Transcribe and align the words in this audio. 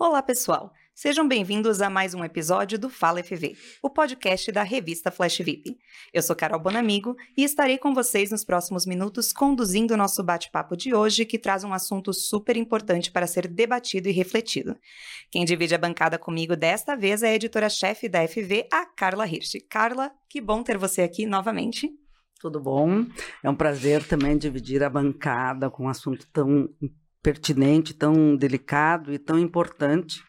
Olá, 0.00 0.22
pessoal! 0.22 0.72
Sejam 0.94 1.26
bem-vindos 1.26 1.80
a 1.82 1.90
mais 1.90 2.14
um 2.14 2.22
episódio 2.22 2.78
do 2.78 2.88
Fala 2.88 3.20
FV, 3.20 3.56
o 3.82 3.90
podcast 3.90 4.52
da 4.52 4.62
revista 4.62 5.10
Flash 5.10 5.38
VIP. 5.38 5.76
Eu 6.14 6.22
sou 6.22 6.36
Carol 6.36 6.60
Bonamigo 6.60 7.16
e 7.36 7.42
estarei 7.42 7.78
com 7.78 7.92
vocês 7.92 8.30
nos 8.30 8.44
próximos 8.44 8.86
minutos 8.86 9.32
conduzindo 9.32 9.94
o 9.94 9.96
nosso 9.96 10.22
bate-papo 10.22 10.76
de 10.76 10.94
hoje, 10.94 11.24
que 11.24 11.36
traz 11.36 11.64
um 11.64 11.72
assunto 11.72 12.12
super 12.12 12.56
importante 12.56 13.10
para 13.10 13.26
ser 13.26 13.48
debatido 13.48 14.08
e 14.08 14.12
refletido. 14.12 14.76
Quem 15.32 15.44
divide 15.44 15.74
a 15.74 15.78
bancada 15.78 16.16
comigo 16.16 16.54
desta 16.54 16.94
vez 16.94 17.24
é 17.24 17.30
a 17.30 17.34
editora-chefe 17.34 18.08
da 18.08 18.26
FV, 18.26 18.68
a 18.72 18.86
Carla 18.86 19.26
Hirsch. 19.26 19.54
Carla, 19.68 20.12
que 20.30 20.40
bom 20.40 20.62
ter 20.62 20.78
você 20.78 21.02
aqui 21.02 21.26
novamente. 21.26 21.90
Tudo 22.38 22.60
bom? 22.60 23.04
É 23.42 23.50
um 23.50 23.56
prazer 23.56 24.06
também 24.06 24.38
dividir 24.38 24.80
a 24.84 24.88
bancada 24.88 25.68
com 25.68 25.86
um 25.86 25.88
assunto 25.88 26.24
tão 26.32 26.68
pertinente, 27.22 27.94
tão 27.94 28.36
delicado 28.36 29.12
e 29.12 29.18
tão 29.18 29.38
importante 29.38 30.22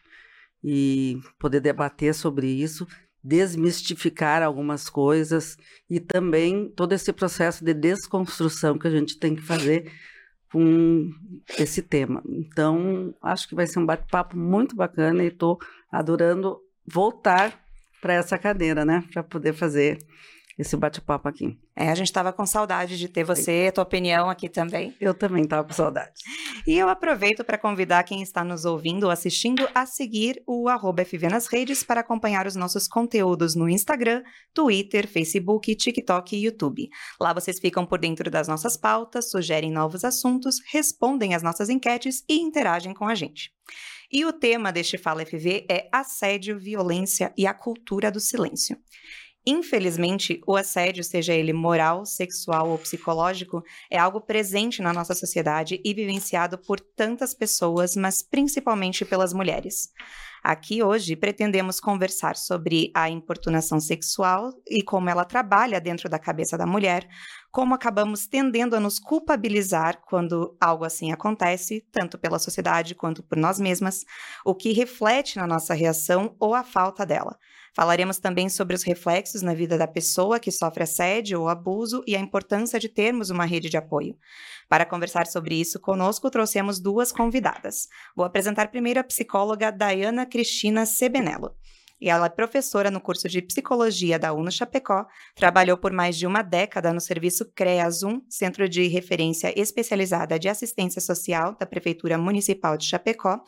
e 0.62 1.18
poder 1.38 1.60
debater 1.60 2.14
sobre 2.14 2.46
isso, 2.48 2.86
desmistificar 3.22 4.42
algumas 4.42 4.88
coisas 4.88 5.56
e 5.88 6.00
também 6.00 6.70
todo 6.70 6.92
esse 6.92 7.12
processo 7.12 7.64
de 7.64 7.74
desconstrução 7.74 8.78
que 8.78 8.86
a 8.86 8.90
gente 8.90 9.18
tem 9.18 9.34
que 9.34 9.42
fazer 9.42 9.92
com 10.50 11.10
esse 11.58 11.80
tema. 11.82 12.22
Então, 12.26 13.14
acho 13.22 13.48
que 13.48 13.54
vai 13.54 13.66
ser 13.66 13.78
um 13.78 13.86
bate-papo 13.86 14.36
muito 14.36 14.74
bacana 14.74 15.22
e 15.22 15.28
estou 15.28 15.58
adorando 15.90 16.58
voltar 16.86 17.62
para 18.00 18.14
essa 18.14 18.38
cadeira, 18.38 18.84
né, 18.84 19.04
para 19.12 19.22
poder 19.22 19.52
fazer 19.52 19.98
esse 20.62 20.76
bate-papo 20.76 21.28
aqui. 21.28 21.58
É, 21.74 21.88
a 21.88 21.94
gente 21.94 22.06
estava 22.06 22.32
com 22.32 22.44
saudade 22.44 22.98
de 22.98 23.08
ter 23.08 23.24
você, 23.24 23.66
a 23.68 23.72
tua 23.72 23.84
opinião 23.84 24.28
aqui 24.28 24.48
também. 24.48 24.94
Eu 25.00 25.14
também 25.14 25.44
estava 25.44 25.66
com 25.66 25.72
saudade. 25.72 26.12
E 26.66 26.76
eu 26.76 26.90
aproveito 26.90 27.42
para 27.42 27.56
convidar 27.56 28.02
quem 28.04 28.20
está 28.20 28.44
nos 28.44 28.66
ouvindo 28.66 29.04
ou 29.04 29.10
assistindo 29.10 29.66
a 29.74 29.86
seguir 29.86 30.42
o 30.46 30.68
arroba 30.68 31.04
FV 31.04 31.28
nas 31.28 31.46
redes 31.46 31.82
para 31.82 32.02
acompanhar 32.02 32.46
os 32.46 32.54
nossos 32.54 32.86
conteúdos 32.86 33.54
no 33.56 33.66
Instagram, 33.66 34.22
Twitter, 34.52 35.08
Facebook, 35.08 35.74
TikTok 35.74 36.36
e 36.36 36.44
YouTube. 36.44 36.90
Lá 37.18 37.32
vocês 37.32 37.58
ficam 37.58 37.86
por 37.86 37.98
dentro 37.98 38.30
das 38.30 38.46
nossas 38.46 38.76
pautas, 38.76 39.30
sugerem 39.30 39.72
novos 39.72 40.04
assuntos, 40.04 40.56
respondem 40.70 41.34
às 41.34 41.42
nossas 41.42 41.70
enquetes 41.70 42.22
e 42.28 42.38
interagem 42.38 42.92
com 42.92 43.06
a 43.06 43.14
gente. 43.14 43.50
E 44.12 44.24
o 44.24 44.32
tema 44.32 44.72
deste 44.72 44.98
Fala 44.98 45.24
FV 45.24 45.66
é 45.70 45.88
assédio, 45.92 46.58
violência 46.58 47.32
e 47.38 47.46
a 47.46 47.54
cultura 47.54 48.10
do 48.10 48.18
silêncio. 48.18 48.76
Infelizmente, 49.46 50.40
o 50.46 50.54
assédio, 50.54 51.02
seja 51.02 51.32
ele 51.32 51.52
moral, 51.52 52.04
sexual 52.04 52.68
ou 52.68 52.78
psicológico, 52.78 53.62
é 53.90 53.98
algo 53.98 54.20
presente 54.20 54.82
na 54.82 54.92
nossa 54.92 55.14
sociedade 55.14 55.80
e 55.82 55.94
vivenciado 55.94 56.58
por 56.58 56.78
tantas 56.78 57.32
pessoas, 57.32 57.96
mas 57.96 58.22
principalmente 58.22 59.04
pelas 59.04 59.32
mulheres. 59.32 59.88
Aqui 60.42 60.82
hoje 60.82 61.16
pretendemos 61.16 61.78
conversar 61.78 62.34
sobre 62.34 62.90
a 62.94 63.10
importunação 63.10 63.78
sexual 63.78 64.52
e 64.66 64.82
como 64.82 65.10
ela 65.10 65.24
trabalha 65.24 65.80
dentro 65.80 66.08
da 66.08 66.18
cabeça 66.18 66.56
da 66.56 66.66
mulher, 66.66 67.06
como 67.50 67.74
acabamos 67.74 68.26
tendendo 68.26 68.74
a 68.74 68.80
nos 68.80 68.98
culpabilizar 68.98 70.00
quando 70.06 70.56
algo 70.58 70.84
assim 70.84 71.12
acontece, 71.12 71.86
tanto 71.92 72.18
pela 72.18 72.38
sociedade 72.38 72.94
quanto 72.94 73.22
por 73.22 73.36
nós 73.36 73.60
mesmas, 73.60 74.04
o 74.44 74.54
que 74.54 74.72
reflete 74.72 75.36
na 75.36 75.46
nossa 75.46 75.74
reação 75.74 76.34
ou 76.38 76.54
a 76.54 76.64
falta 76.64 77.04
dela. 77.04 77.38
Falaremos 77.74 78.18
também 78.18 78.48
sobre 78.48 78.74
os 78.74 78.82
reflexos 78.82 79.42
na 79.42 79.54
vida 79.54 79.78
da 79.78 79.86
pessoa 79.86 80.40
que 80.40 80.50
sofre 80.50 80.82
assédio 80.82 81.40
ou 81.40 81.48
abuso 81.48 82.02
e 82.06 82.16
a 82.16 82.20
importância 82.20 82.78
de 82.78 82.88
termos 82.88 83.30
uma 83.30 83.44
rede 83.44 83.68
de 83.68 83.76
apoio. 83.76 84.16
Para 84.68 84.86
conversar 84.86 85.26
sobre 85.26 85.54
isso 85.54 85.78
conosco, 85.80 86.30
trouxemos 86.30 86.80
duas 86.80 87.12
convidadas. 87.12 87.88
Vou 88.16 88.24
apresentar 88.24 88.68
primeiro 88.68 89.00
a 89.00 89.04
psicóloga 89.04 89.70
Dayana 89.70 90.26
Cristina 90.26 90.84
Sebenello 90.84 91.54
e 92.00 92.08
ela 92.08 92.26
é 92.26 92.30
professora 92.30 92.90
no 92.90 93.00
curso 93.00 93.28
de 93.28 93.42
Psicologia 93.42 94.18
da 94.18 94.32
UNO 94.32 94.50
Chapecó, 94.50 95.06
trabalhou 95.34 95.76
por 95.76 95.92
mais 95.92 96.16
de 96.16 96.26
uma 96.26 96.42
década 96.42 96.92
no 96.92 97.00
serviço 97.00 97.44
CREASUM, 97.54 98.22
Centro 98.28 98.68
de 98.68 98.86
Referência 98.86 99.52
Especializada 99.58 100.38
de 100.38 100.48
Assistência 100.48 101.00
Social 101.00 101.56
da 101.58 101.66
Prefeitura 101.66 102.16
Municipal 102.16 102.76
de 102.76 102.86
Chapecó, 102.86 103.42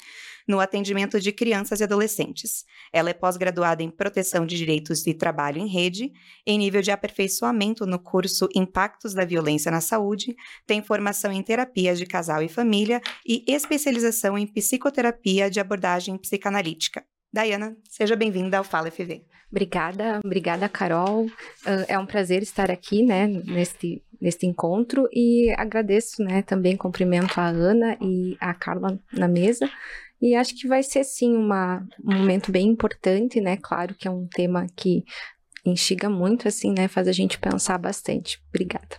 no 0.46 0.60
atendimento 0.60 1.20
de 1.20 1.32
crianças 1.32 1.80
e 1.80 1.84
adolescentes. 1.84 2.64
Ela 2.92 3.10
é 3.10 3.14
pós-graduada 3.14 3.82
em 3.82 3.90
Proteção 3.90 4.44
de 4.44 4.56
Direitos 4.56 5.02
de 5.02 5.14
Trabalho 5.14 5.58
em 5.58 5.68
Rede, 5.68 6.12
em 6.46 6.58
nível 6.58 6.82
de 6.82 6.90
aperfeiçoamento 6.90 7.86
no 7.86 7.98
curso 7.98 8.48
Impactos 8.54 9.14
da 9.14 9.24
Violência 9.24 9.70
na 9.70 9.80
Saúde, 9.80 10.34
tem 10.66 10.82
formação 10.82 11.32
em 11.32 11.42
Terapia 11.42 11.94
de 11.94 12.06
Casal 12.06 12.42
e 12.42 12.48
Família 12.48 13.00
e 13.26 13.44
especialização 13.46 14.36
em 14.36 14.46
Psicoterapia 14.46 15.50
de 15.50 15.60
Abordagem 15.60 16.18
Psicanalítica. 16.18 17.04
Dayana, 17.32 17.76
seja 17.88 18.14
bem-vinda 18.14 18.58
ao 18.58 18.64
Fala 18.64 18.90
FV. 18.90 19.24
Obrigada, 19.50 20.20
obrigada, 20.24 20.68
Carol. 20.68 21.24
Uh, 21.24 21.84
é 21.88 21.98
um 21.98 22.04
prazer 22.04 22.42
estar 22.42 22.70
aqui, 22.70 23.02
né, 23.02 23.26
neste, 23.26 24.02
neste 24.20 24.46
encontro 24.46 25.08
e 25.12 25.50
agradeço, 25.56 26.22
né, 26.22 26.42
também 26.42 26.76
cumprimento 26.76 27.38
a 27.38 27.48
Ana 27.48 27.96
e 28.00 28.36
a 28.40 28.52
Carla 28.52 28.98
na 29.12 29.28
mesa. 29.28 29.70
E 30.20 30.34
acho 30.34 30.54
que 30.54 30.68
vai 30.68 30.82
ser, 30.82 31.04
sim, 31.04 31.34
uma, 31.34 31.86
um 32.04 32.18
momento 32.18 32.52
bem 32.52 32.68
importante, 32.68 33.40
né? 33.40 33.56
Claro 33.60 33.92
que 33.92 34.06
é 34.06 34.10
um 34.10 34.24
tema 34.28 34.66
que 34.76 35.02
instiga 35.66 36.08
muito, 36.08 36.46
assim, 36.46 36.72
né? 36.72 36.86
Faz 36.86 37.08
a 37.08 37.12
gente 37.12 37.40
pensar 37.40 37.76
bastante. 37.76 38.40
Obrigada. 38.48 38.98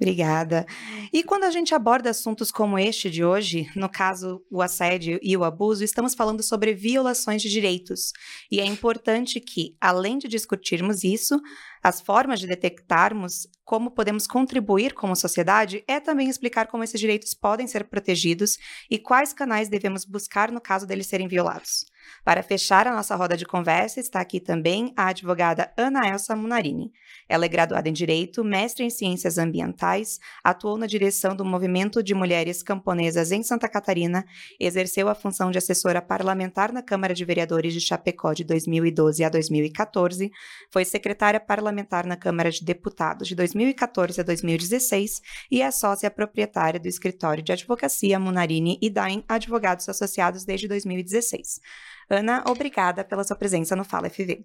Obrigada. 0.00 0.64
E 1.12 1.24
quando 1.24 1.42
a 1.42 1.50
gente 1.50 1.74
aborda 1.74 2.10
assuntos 2.10 2.52
como 2.52 2.78
este 2.78 3.10
de 3.10 3.24
hoje, 3.24 3.68
no 3.74 3.88
caso 3.88 4.40
o 4.48 4.62
assédio 4.62 5.18
e 5.20 5.36
o 5.36 5.42
abuso, 5.42 5.82
estamos 5.82 6.14
falando 6.14 6.40
sobre 6.40 6.72
violações 6.72 7.42
de 7.42 7.50
direitos. 7.50 8.12
E 8.48 8.60
é 8.60 8.64
importante 8.64 9.40
que, 9.40 9.76
além 9.80 10.16
de 10.16 10.28
discutirmos 10.28 11.02
isso, 11.02 11.40
as 11.82 12.00
formas 12.00 12.38
de 12.38 12.46
detectarmos 12.46 13.48
como 13.64 13.90
podemos 13.90 14.26
contribuir 14.26 14.94
como 14.94 15.16
sociedade 15.16 15.82
é 15.88 15.98
também 15.98 16.28
explicar 16.28 16.68
como 16.68 16.84
esses 16.84 17.00
direitos 17.00 17.34
podem 17.34 17.66
ser 17.66 17.84
protegidos 17.84 18.56
e 18.88 18.98
quais 18.98 19.32
canais 19.32 19.68
devemos 19.68 20.04
buscar 20.04 20.52
no 20.52 20.60
caso 20.60 20.86
deles 20.86 21.08
serem 21.08 21.26
violados. 21.26 21.84
Para 22.24 22.42
fechar 22.42 22.86
a 22.86 22.94
nossa 22.94 23.14
roda 23.16 23.36
de 23.36 23.44
conversa, 23.44 24.00
está 24.00 24.20
aqui 24.20 24.40
também 24.40 24.92
a 24.96 25.08
advogada 25.08 25.72
Ana 25.76 26.08
Elsa 26.08 26.34
Munarini. 26.34 26.92
Ela 27.28 27.44
é 27.44 27.48
graduada 27.48 27.88
em 27.88 27.92
Direito, 27.92 28.42
mestre 28.42 28.84
em 28.84 28.90
Ciências 28.90 29.38
Ambientais, 29.38 30.18
atuou 30.42 30.78
na 30.78 30.86
direção 30.86 31.36
do 31.36 31.44
Movimento 31.44 32.02
de 32.02 32.14
Mulheres 32.14 32.62
Camponesas 32.62 33.32
em 33.32 33.42
Santa 33.42 33.68
Catarina, 33.68 34.24
exerceu 34.58 35.08
a 35.08 35.14
função 35.14 35.50
de 35.50 35.58
assessora 35.58 36.00
parlamentar 36.00 36.72
na 36.72 36.82
Câmara 36.82 37.14
de 37.14 37.24
Vereadores 37.24 37.72
de 37.72 37.80
Chapecó 37.80 38.32
de 38.32 38.44
2012 38.44 39.24
a 39.24 39.28
2014, 39.28 40.30
foi 40.70 40.84
secretária 40.84 41.40
parlamentar 41.40 42.06
na 42.06 42.16
Câmara 42.16 42.50
de 42.50 42.64
Deputados 42.64 43.28
de 43.28 43.34
2014 43.34 44.20
a 44.20 44.24
2016 44.24 45.20
e 45.50 45.62
é 45.62 45.70
sócia 45.70 46.10
proprietária 46.10 46.80
do 46.80 46.88
escritório 46.88 47.42
de 47.42 47.52
advocacia 47.52 48.18
Munarini 48.18 48.78
e 48.80 48.90
Dain 48.90 49.24
Advogados 49.28 49.88
Associados 49.88 50.44
desde 50.44 50.68
2016. 50.68 51.60
Ana, 52.08 52.42
obrigada 52.46 53.04
pela 53.04 53.24
sua 53.24 53.36
presença 53.36 53.76
no 53.76 53.84
Fala 53.84 54.08
FV. 54.08 54.44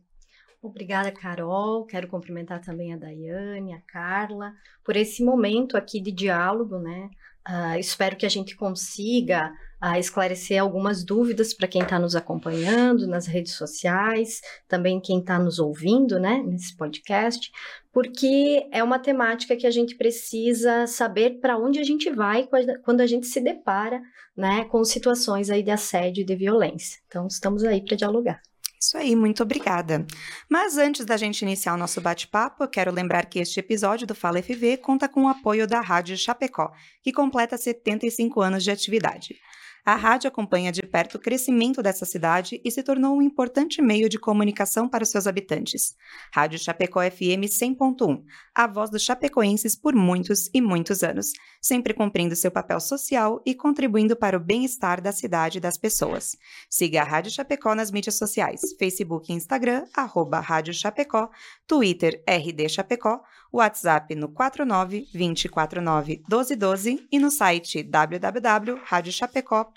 Obrigada, 0.62 1.12
Carol. 1.12 1.86
Quero 1.86 2.08
cumprimentar 2.08 2.62
também 2.62 2.94
a 2.94 2.98
Daiane, 2.98 3.74
a 3.74 3.82
Carla, 3.82 4.54
por 4.84 4.96
esse 4.96 5.24
momento 5.24 5.76
aqui 5.76 6.00
de 6.00 6.12
diálogo, 6.12 6.80
né? 6.80 7.10
Uh, 7.48 7.78
espero 7.78 8.16
que 8.16 8.26
a 8.26 8.30
gente 8.30 8.56
consiga 8.56 9.52
uh, 9.84 10.00
esclarecer 10.00 10.62
algumas 10.62 11.04
dúvidas 11.04 11.54
para 11.54 11.68
quem 11.68 11.82
está 11.82 12.00
nos 12.00 12.16
acompanhando 12.16 13.06
nas 13.06 13.28
redes 13.28 13.54
sociais, 13.54 14.42
também 14.68 15.02
quem 15.02 15.20
está 15.20 15.38
nos 15.38 15.60
ouvindo, 15.60 16.20
né, 16.20 16.42
nesse 16.46 16.76
podcast, 16.78 17.52
porque 17.92 18.68
é 18.72 18.82
uma 18.82 18.98
temática 18.98 19.56
que 19.56 19.68
a 19.68 19.72
gente 19.72 19.96
precisa 19.96 20.88
saber 20.88 21.40
para 21.42 21.58
onde 21.58 21.80
a 21.80 21.84
gente 21.84 22.10
vai 22.10 22.48
quando 22.84 23.02
a 23.02 23.08
gente 23.08 23.28
se 23.28 23.42
depara, 23.42 24.02
né, 24.36 24.64
com 24.66 24.84
situações 24.84 25.50
aí 25.50 25.62
de 25.62 25.72
assédio 25.72 26.22
e 26.22 26.26
de 26.26 26.36
violência. 26.36 27.00
Então, 27.08 27.28
estamos 27.28 27.64
aí 27.64 27.84
para 27.84 27.98
dialogar. 27.98 28.42
Isso 28.84 28.98
aí, 28.98 29.16
muito 29.16 29.42
obrigada. 29.44 30.06
Mas 30.50 30.78
antes 30.78 31.06
da 31.06 31.16
gente 31.16 31.42
iniciar 31.42 31.74
o 31.74 31.78
nosso 31.78 32.02
bate-papo, 32.02 32.68
quero 32.68 32.92
lembrar 32.92 33.28
que 33.28 33.40
este 33.40 33.58
episódio 33.58 34.06
do 34.06 34.14
Fala 34.14 34.42
FV 34.42 34.76
conta 34.78 35.08
com 35.08 35.24
o 35.24 35.30
apoio 35.30 35.66
da 35.66 35.80
Rádio 35.80 36.18
Chapecó, 36.18 36.70
que 37.02 37.14
completa 37.14 37.56
75 37.56 38.42
anos 38.42 38.62
de 38.62 38.72
atividade. 38.72 39.40
A 39.86 39.96
rádio 39.96 40.30
acompanha 40.30 40.72
de 40.72 40.82
perto 40.82 41.16
o 41.16 41.20
crescimento 41.20 41.84
dessa 41.84 42.06
cidade 42.06 42.62
e 42.64 42.72
se 42.72 42.82
tornou 42.82 43.18
um 43.18 43.22
importante 43.22 43.82
meio 43.82 44.08
de 44.08 44.18
comunicação 44.18 44.88
para 44.88 45.04
os 45.04 45.10
seus 45.10 45.28
habitantes. 45.28 45.94
Rádio 46.32 46.58
Chapecó 46.58 47.02
FM 47.02 47.44
100.1, 47.52 48.24
a 48.56 48.66
voz 48.66 48.90
dos 48.90 49.02
chapecoenses 49.02 49.76
por 49.76 49.94
muitos 49.94 50.50
e 50.54 50.62
muitos 50.62 51.04
anos, 51.04 51.34
sempre 51.62 51.94
cumprindo 51.94 52.34
seu 52.34 52.50
papel 52.50 52.80
social 52.80 53.42
e 53.46 53.54
contribuindo 53.54 54.16
para 54.16 54.38
o 54.38 54.40
bem-estar 54.40 55.02
da 55.02 55.12
cidade 55.12 55.58
e 55.58 55.62
das 55.62 55.78
pessoas. 55.78 56.38
Siga 56.70 57.02
a 57.02 57.06
Rádio 57.06 57.32
Chapecó 57.32 57.76
nas 57.76 57.92
mídias 57.92 58.16
sociais, 58.16 58.62
Facebook 58.80 59.34
e 59.34 59.36
Instagram, 59.36 59.84
arroba 59.94 60.40
Rádio 60.40 60.74
Chapecó, 60.74 61.30
Twitter 61.68 62.24
RD 62.26 62.70
Chapecó, 62.70 63.20
WhatsApp 63.52 64.16
no 64.16 64.30
49 64.30 65.08
249 65.14 66.24
1212 66.28 67.06
e 67.12 67.20
no 67.20 67.30
site 67.30 67.84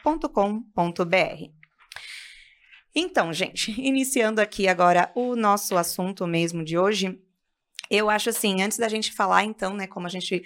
www.radiochapecó.com.br. 0.04 1.50
Então, 2.94 3.32
gente, 3.32 3.72
iniciando 3.80 4.40
aqui 4.40 4.68
agora 4.68 5.10
o 5.14 5.36
nosso 5.36 5.76
assunto 5.76 6.26
mesmo 6.26 6.64
de 6.64 6.78
hoje, 6.78 7.18
eu 7.90 8.10
acho 8.10 8.30
assim, 8.30 8.62
antes 8.62 8.78
da 8.78 8.88
gente 8.88 9.12
falar, 9.12 9.44
então, 9.44 9.74
né, 9.74 9.86
como 9.86 10.06
a 10.06 10.10
gente 10.10 10.42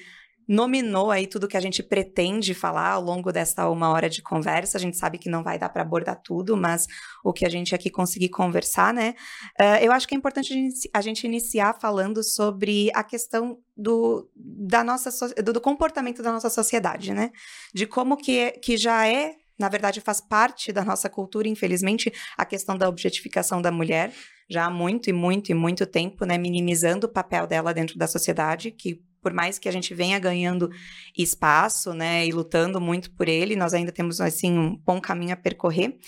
nominou 0.51 1.13
aí 1.13 1.29
tudo 1.29 1.47
que 1.47 1.57
a 1.57 1.61
gente 1.61 1.81
pretende 1.81 2.55
falar 2.55 2.91
ao 2.91 3.03
longo 3.03 3.31
dessa 3.31 3.69
uma 3.69 3.89
hora 3.91 4.11
de 4.11 4.21
conversa. 4.21 4.77
A 4.77 4.81
gente 4.81 4.97
sabe 4.97 5.17
que 5.17 5.29
não 5.29 5.45
vai 5.45 5.61
dar 5.61 5.69
para 5.69 5.83
abordar 5.83 6.21
tudo, 6.21 6.57
mas 6.57 6.89
o 7.23 7.33
que 7.33 7.47
a 7.47 7.49
gente 7.49 7.73
aqui 7.73 7.89
conseguir 7.89 8.31
conversar, 8.31 8.93
né? 8.93 9.15
Uh, 9.61 9.79
eu 9.81 9.93
acho 9.93 10.09
que 10.09 10.15
é 10.15 10.19
importante 10.19 10.53
a 10.93 11.01
gente 11.01 11.25
iniciar 11.25 11.79
falando 11.81 12.25
sobre 12.25 12.91
a 12.95 13.05
questão 13.05 13.61
do, 13.77 14.29
da 14.35 14.83
nossa, 14.83 15.33
do, 15.41 15.53
do 15.53 15.61
comportamento 15.61 16.21
da 16.21 16.33
nossa 16.33 16.51
sociedade, 16.51 17.15
né? 17.15 17.31
De 17.73 17.87
como 17.87 18.17
que, 18.17 18.51
que 18.53 18.77
já 18.77 19.07
é 19.07 19.37
na 19.61 19.69
verdade, 19.69 20.01
faz 20.01 20.23
parte 20.23 20.73
da 20.73 20.83
nossa 20.83 21.11
cultura, 21.11 21.47
infelizmente, 21.47 22.11
a 22.37 22.47
questão 22.47 22.79
da 22.79 22.89
objetificação 22.89 23.61
da 23.61 23.71
mulher, 23.71 24.11
já 24.49 24.65
há 24.65 24.71
muito 24.71 25.11
e 25.11 25.13
muito 25.13 25.51
e 25.51 25.55
muito 25.55 25.85
tempo, 25.85 26.25
né, 26.25 26.39
minimizando 26.39 27.07
o 27.07 27.13
papel 27.13 27.47
dela 27.47 27.75
dentro 27.75 27.99
da 27.99 28.09
sociedade, 28.09 28.71
que 28.71 29.03
por 29.21 29.35
mais 29.35 29.59
que 29.59 29.69
a 29.69 29.73
gente 29.73 29.93
venha 29.93 30.19
ganhando 30.19 30.71
espaço, 31.15 31.93
né, 31.93 32.27
e 32.27 32.33
lutando 32.33 32.81
muito 32.81 33.15
por 33.15 33.29
ele, 33.29 33.55
nós 33.55 33.75
ainda 33.75 33.93
temos 33.93 34.19
assim 34.19 34.59
um 34.59 34.77
bom 34.77 34.99
caminho 34.99 35.35
a 35.35 35.37
percorrer. 35.37 35.99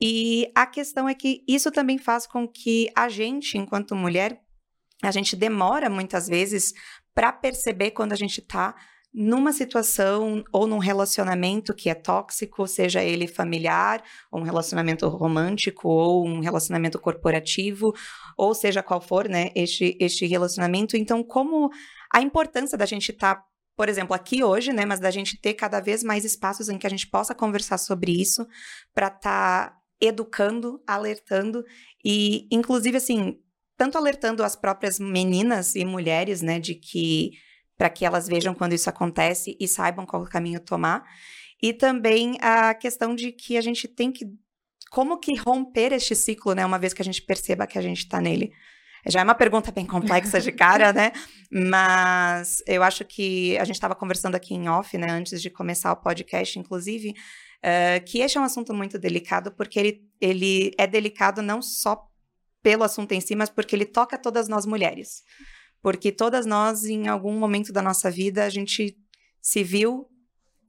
E 0.00 0.50
a 0.54 0.64
questão 0.64 1.06
é 1.06 1.14
que 1.14 1.44
isso 1.46 1.70
também 1.70 1.98
faz 1.98 2.26
com 2.26 2.48
que 2.48 2.90
a 2.96 3.10
gente, 3.10 3.58
enquanto 3.58 3.94
mulher, 3.94 4.40
a 5.02 5.10
gente 5.10 5.36
demora 5.36 5.90
muitas 5.90 6.26
vezes 6.26 6.72
para 7.14 7.30
perceber 7.30 7.90
quando 7.90 8.12
a 8.14 8.16
gente 8.16 8.40
está 8.40 8.74
numa 9.14 9.52
situação 9.52 10.42
ou 10.52 10.66
num 10.66 10.78
relacionamento 10.78 11.72
que 11.72 11.88
é 11.88 11.94
tóxico, 11.94 12.66
seja 12.66 13.00
ele 13.00 13.28
familiar, 13.28 14.02
ou 14.28 14.40
um 14.40 14.42
relacionamento 14.42 15.06
romântico, 15.06 15.88
ou 15.88 16.26
um 16.26 16.40
relacionamento 16.40 16.98
corporativo, 16.98 17.94
ou 18.36 18.52
seja 18.56 18.82
qual 18.82 19.00
for, 19.00 19.28
né, 19.28 19.50
este, 19.54 19.96
este 20.00 20.26
relacionamento. 20.26 20.96
Então, 20.96 21.22
como 21.22 21.70
a 22.12 22.20
importância 22.20 22.76
da 22.76 22.84
gente 22.84 23.12
estar, 23.12 23.36
tá, 23.36 23.44
por 23.76 23.88
exemplo, 23.88 24.14
aqui 24.14 24.42
hoje, 24.42 24.72
né, 24.72 24.84
mas 24.84 24.98
da 24.98 25.12
gente 25.12 25.40
ter 25.40 25.54
cada 25.54 25.78
vez 25.78 26.02
mais 26.02 26.24
espaços 26.24 26.68
em 26.68 26.76
que 26.76 26.86
a 26.86 26.90
gente 26.90 27.06
possa 27.06 27.36
conversar 27.36 27.78
sobre 27.78 28.10
isso, 28.10 28.44
para 28.92 29.06
estar 29.06 29.20
tá 29.20 29.76
educando, 30.00 30.82
alertando 30.84 31.64
e, 32.04 32.48
inclusive, 32.50 32.96
assim, 32.96 33.38
tanto 33.76 33.96
alertando 33.96 34.42
as 34.42 34.56
próprias 34.56 34.98
meninas 34.98 35.76
e 35.76 35.84
mulheres, 35.84 36.42
né, 36.42 36.58
de 36.58 36.74
que 36.74 37.30
para 37.76 37.90
que 37.90 38.04
elas 38.04 38.28
vejam 38.28 38.54
quando 38.54 38.72
isso 38.72 38.88
acontece 38.88 39.56
e 39.60 39.66
saibam 39.66 40.06
qual 40.06 40.24
caminho 40.24 40.60
tomar, 40.60 41.04
e 41.62 41.72
também 41.72 42.36
a 42.40 42.74
questão 42.74 43.14
de 43.14 43.32
que 43.32 43.56
a 43.56 43.60
gente 43.60 43.88
tem 43.88 44.12
que 44.12 44.26
como 44.90 45.18
que 45.18 45.34
romper 45.34 45.92
este 45.92 46.14
ciclo, 46.14 46.54
né, 46.54 46.64
uma 46.64 46.78
vez 46.78 46.94
que 46.94 47.02
a 47.02 47.04
gente 47.04 47.20
perceba 47.20 47.66
que 47.66 47.76
a 47.76 47.82
gente 47.82 47.98
está 47.98 48.20
nele. 48.20 48.52
Já 49.06 49.20
é 49.20 49.24
uma 49.24 49.34
pergunta 49.34 49.72
bem 49.72 49.84
complexa 49.84 50.40
de 50.40 50.52
cara, 50.52 50.92
né? 50.92 51.10
Mas 51.50 52.62
eu 52.66 52.82
acho 52.82 53.04
que 53.04 53.58
a 53.58 53.64
gente 53.64 53.74
estava 53.74 53.94
conversando 53.94 54.36
aqui 54.36 54.54
em 54.54 54.68
off, 54.68 54.96
né, 54.96 55.10
antes 55.10 55.42
de 55.42 55.50
começar 55.50 55.92
o 55.92 55.96
podcast, 55.96 56.58
inclusive, 56.58 57.10
uh, 57.10 58.04
que 58.04 58.20
este 58.20 58.38
é 58.38 58.40
um 58.40 58.44
assunto 58.44 58.72
muito 58.72 58.96
delicado, 58.96 59.52
porque 59.52 59.80
ele, 59.80 60.08
ele 60.20 60.72
é 60.78 60.86
delicado 60.86 61.42
não 61.42 61.60
só 61.60 62.08
pelo 62.62 62.84
assunto 62.84 63.12
em 63.12 63.20
si, 63.20 63.34
mas 63.34 63.50
porque 63.50 63.74
ele 63.74 63.84
toca 63.84 64.16
todas 64.16 64.48
nós 64.48 64.64
mulheres. 64.64 65.22
Porque 65.84 66.10
todas 66.10 66.46
nós, 66.46 66.86
em 66.86 67.08
algum 67.08 67.38
momento 67.38 67.70
da 67.70 67.82
nossa 67.82 68.10
vida, 68.10 68.46
a 68.46 68.48
gente 68.48 68.96
se 69.38 69.62
viu 69.62 70.08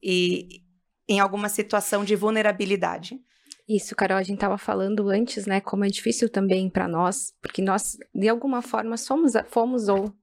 e, 0.04 0.62
em 1.08 1.22
alguma 1.22 1.48
situação 1.48 2.04
de 2.04 2.18
vulnerabilidade. 2.18 3.18
Isso, 3.66 3.96
Carol, 3.96 4.18
a 4.18 4.24
gente 4.24 4.36
estava 4.36 4.58
falando 4.58 5.08
antes, 5.08 5.46
né, 5.46 5.62
como 5.62 5.86
é 5.86 5.88
difícil 5.88 6.28
também 6.28 6.70
para 6.70 6.86
nós, 6.86 7.34
porque 7.42 7.62
nós, 7.62 7.98
de 8.14 8.28
alguma 8.28 8.62
forma, 8.62 8.98
somos, 8.98 9.32
fomos 9.48 9.88
ou, 9.88 10.14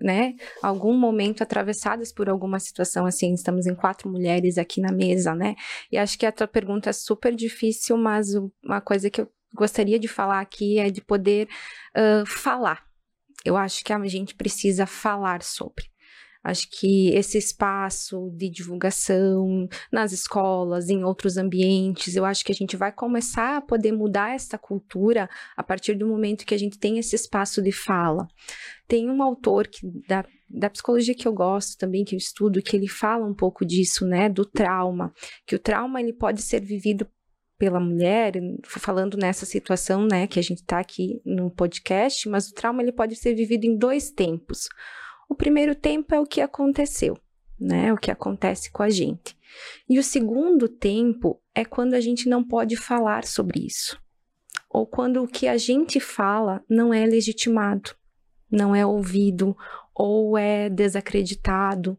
né, 0.00 0.34
algum 0.60 0.98
momento 0.98 1.44
atravessadas 1.44 2.12
por 2.12 2.28
alguma 2.28 2.58
situação 2.58 3.06
assim. 3.06 3.32
Estamos 3.32 3.68
em 3.68 3.74
quatro 3.76 4.10
mulheres 4.10 4.58
aqui 4.58 4.80
na 4.80 4.90
mesa, 4.90 5.32
né? 5.32 5.54
E 5.92 5.96
acho 5.96 6.18
que 6.18 6.26
a 6.26 6.32
tua 6.32 6.48
pergunta 6.48 6.90
é 6.90 6.92
super 6.92 7.36
difícil, 7.36 7.96
mas 7.96 8.34
uma 8.64 8.80
coisa 8.80 9.08
que 9.08 9.20
eu 9.20 9.30
gostaria 9.54 9.98
de 9.98 10.08
falar 10.08 10.40
aqui 10.40 10.80
é 10.80 10.90
de 10.90 11.00
poder 11.00 11.48
uh, 11.96 12.26
falar. 12.26 12.89
Eu 13.44 13.56
acho 13.56 13.84
que 13.84 13.92
a 13.92 14.06
gente 14.06 14.34
precisa 14.34 14.86
falar 14.86 15.42
sobre. 15.42 15.90
Acho 16.42 16.70
que 16.70 17.10
esse 17.10 17.36
espaço 17.36 18.30
de 18.34 18.48
divulgação 18.48 19.68
nas 19.92 20.10
escolas, 20.10 20.88
em 20.88 21.04
outros 21.04 21.36
ambientes, 21.36 22.16
eu 22.16 22.24
acho 22.24 22.42
que 22.42 22.50
a 22.50 22.54
gente 22.54 22.78
vai 22.78 22.90
começar 22.90 23.58
a 23.58 23.60
poder 23.60 23.92
mudar 23.92 24.34
essa 24.34 24.56
cultura 24.56 25.28
a 25.54 25.62
partir 25.62 25.94
do 25.94 26.08
momento 26.08 26.46
que 26.46 26.54
a 26.54 26.58
gente 26.58 26.78
tem 26.78 26.98
esse 26.98 27.14
espaço 27.14 27.60
de 27.60 27.72
fala. 27.72 28.26
Tem 28.88 29.10
um 29.10 29.22
autor 29.22 29.68
que, 29.68 29.86
da, 30.08 30.24
da 30.48 30.70
psicologia 30.70 31.14
que 31.14 31.28
eu 31.28 31.32
gosto 31.34 31.76
também, 31.76 32.04
que 32.04 32.14
eu 32.14 32.18
estudo, 32.18 32.62
que 32.62 32.74
ele 32.74 32.88
fala 32.88 33.26
um 33.26 33.34
pouco 33.34 33.64
disso, 33.66 34.06
né, 34.06 34.30
do 34.30 34.46
trauma, 34.46 35.12
que 35.46 35.54
o 35.54 35.58
trauma 35.58 36.00
ele 36.00 36.14
pode 36.14 36.40
ser 36.40 36.60
vivido 36.60 37.06
pela 37.60 37.78
mulher, 37.78 38.32
falando 38.64 39.18
nessa 39.18 39.44
situação, 39.44 40.06
né, 40.06 40.26
que 40.26 40.38
a 40.38 40.42
gente 40.42 40.62
está 40.62 40.80
aqui 40.80 41.20
no 41.26 41.50
podcast, 41.50 42.26
mas 42.26 42.48
o 42.48 42.54
trauma 42.54 42.82
ele 42.82 42.90
pode 42.90 43.14
ser 43.14 43.34
vivido 43.34 43.66
em 43.66 43.76
dois 43.76 44.10
tempos. 44.10 44.66
O 45.28 45.34
primeiro 45.34 45.74
tempo 45.74 46.14
é 46.14 46.18
o 46.18 46.24
que 46.24 46.40
aconteceu, 46.40 47.18
né? 47.60 47.92
O 47.92 47.98
que 47.98 48.10
acontece 48.10 48.72
com 48.72 48.82
a 48.82 48.88
gente. 48.88 49.36
E 49.86 49.98
o 49.98 50.02
segundo 50.02 50.70
tempo 50.70 51.38
é 51.54 51.62
quando 51.62 51.92
a 51.92 52.00
gente 52.00 52.30
não 52.30 52.42
pode 52.42 52.76
falar 52.76 53.26
sobre 53.26 53.66
isso. 53.66 54.00
Ou 54.70 54.86
quando 54.86 55.22
o 55.22 55.28
que 55.28 55.46
a 55.46 55.58
gente 55.58 56.00
fala 56.00 56.64
não 56.66 56.94
é 56.94 57.04
legitimado, 57.04 57.94
não 58.50 58.74
é 58.74 58.86
ouvido, 58.86 59.54
ou 59.94 60.38
é 60.38 60.70
desacreditado, 60.70 61.98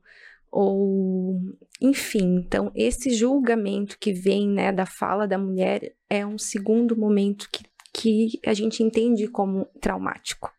ou 0.52 1.40
enfim, 1.80 2.36
então 2.46 2.72
esse 2.76 3.10
julgamento 3.12 3.98
que 3.98 4.14
vem 4.14 4.48
né, 4.48 4.72
da 4.72 4.86
fala 4.86 5.28
da 5.28 5.38
mulher 5.38 5.96
é 6.10 6.26
um 6.26 6.38
segundo 6.38 6.96
momento 6.96 7.50
que, 7.52 7.64
que 7.94 8.40
a 8.46 8.54
gente 8.54 8.84
entende 8.84 9.28
como 9.28 9.66
traumático. 9.80 10.52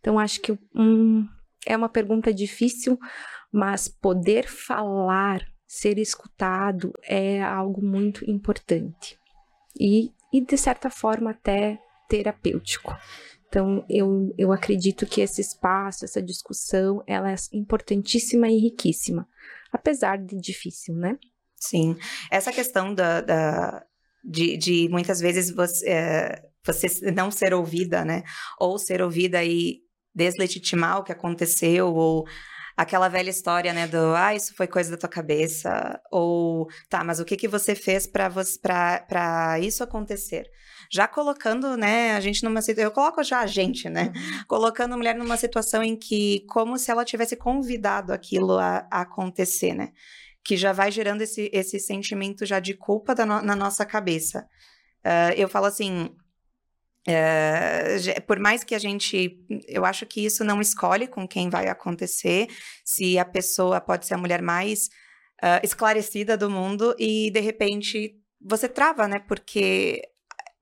Então, 0.00 0.18
acho 0.18 0.40
que 0.40 0.58
um, 0.74 1.28
é 1.66 1.76
uma 1.76 1.88
pergunta 1.88 2.32
difícil, 2.32 2.98
mas 3.52 3.88
poder 3.88 4.46
falar, 4.48 5.40
ser 5.66 5.98
escutado 5.98 6.92
é 7.04 7.42
algo 7.42 7.84
muito 7.84 8.28
importante. 8.28 9.18
E, 9.78 10.10
e 10.32 10.40
de 10.40 10.56
certa 10.56 10.90
forma, 10.90 11.30
até 11.30 11.78
terapêutico. 12.08 12.96
Então, 13.50 13.84
eu, 13.90 14.32
eu 14.38 14.52
acredito 14.52 15.04
que 15.04 15.20
esse 15.20 15.40
espaço, 15.40 16.04
essa 16.04 16.22
discussão, 16.22 17.02
ela 17.04 17.32
é 17.32 17.34
importantíssima 17.52 18.48
e 18.48 18.56
riquíssima, 18.56 19.26
apesar 19.72 20.18
de 20.18 20.36
difícil, 20.36 20.94
né? 20.94 21.18
Sim. 21.56 21.96
Essa 22.30 22.52
questão 22.52 22.94
da, 22.94 23.20
da 23.20 23.84
de, 24.22 24.56
de, 24.56 24.88
muitas 24.88 25.18
vezes 25.18 25.50
você, 25.50 25.88
é, 25.88 26.42
você 26.64 27.10
não 27.10 27.28
ser 27.28 27.52
ouvida, 27.52 28.04
né? 28.04 28.22
Ou 28.56 28.78
ser 28.78 29.02
ouvida 29.02 29.42
e 29.44 29.80
deslegitimar 30.14 30.98
o 30.98 31.04
que 31.04 31.10
aconteceu, 31.10 31.92
ou 31.92 32.24
aquela 32.76 33.08
velha 33.08 33.30
história, 33.30 33.72
né, 33.72 33.86
do, 33.86 34.14
ah, 34.14 34.34
isso 34.34 34.54
foi 34.54 34.66
coisa 34.66 34.90
da 34.90 34.96
tua 34.96 35.08
cabeça, 35.08 36.00
ou, 36.10 36.66
tá, 36.88 37.04
mas 37.04 37.20
o 37.20 37.24
que 37.24 37.36
que 37.36 37.48
você 37.48 37.74
fez 37.74 38.06
para 38.06 39.58
isso 39.60 39.84
acontecer? 39.84 40.46
Já 40.92 41.06
colocando, 41.06 41.76
né, 41.76 42.12
a 42.16 42.20
gente 42.20 42.42
numa 42.42 42.60
situação, 42.60 42.84
eu 42.84 42.90
coloco 42.90 43.22
já 43.22 43.40
a 43.40 43.46
gente, 43.46 43.88
né, 43.88 44.12
uhum. 44.14 44.44
colocando 44.48 44.94
a 44.94 44.96
mulher 44.96 45.14
numa 45.14 45.36
situação 45.36 45.82
em 45.82 45.96
que, 45.96 46.44
como 46.48 46.76
se 46.78 46.90
ela 46.90 47.04
tivesse 47.04 47.36
convidado 47.36 48.12
aquilo 48.12 48.58
a, 48.58 48.86
a 48.90 49.02
acontecer, 49.02 49.72
né, 49.72 49.92
que 50.44 50.56
já 50.56 50.72
vai 50.72 50.90
gerando 50.90 51.22
esse, 51.22 51.48
esse 51.52 51.78
sentimento 51.78 52.44
já 52.44 52.58
de 52.58 52.74
culpa 52.74 53.14
no, 53.24 53.40
na 53.40 53.54
nossa 53.54 53.86
cabeça. 53.86 54.48
Uh, 55.04 55.32
eu 55.36 55.48
falo 55.48 55.66
assim, 55.66 56.10
é, 57.06 58.20
por 58.26 58.38
mais 58.38 58.62
que 58.62 58.74
a 58.74 58.78
gente, 58.78 59.38
eu 59.66 59.84
acho 59.84 60.04
que 60.06 60.24
isso 60.24 60.44
não 60.44 60.60
escolhe 60.60 61.06
com 61.06 61.26
quem 61.26 61.48
vai 61.48 61.68
acontecer, 61.68 62.48
se 62.84 63.18
a 63.18 63.24
pessoa 63.24 63.80
pode 63.80 64.06
ser 64.06 64.14
a 64.14 64.18
mulher 64.18 64.42
mais 64.42 64.88
uh, 65.42 65.60
esclarecida 65.62 66.36
do 66.36 66.50
mundo 66.50 66.94
e 66.98 67.30
de 67.30 67.40
repente 67.40 68.16
você 68.40 68.68
trava, 68.68 69.08
né? 69.08 69.18
Porque 69.18 70.02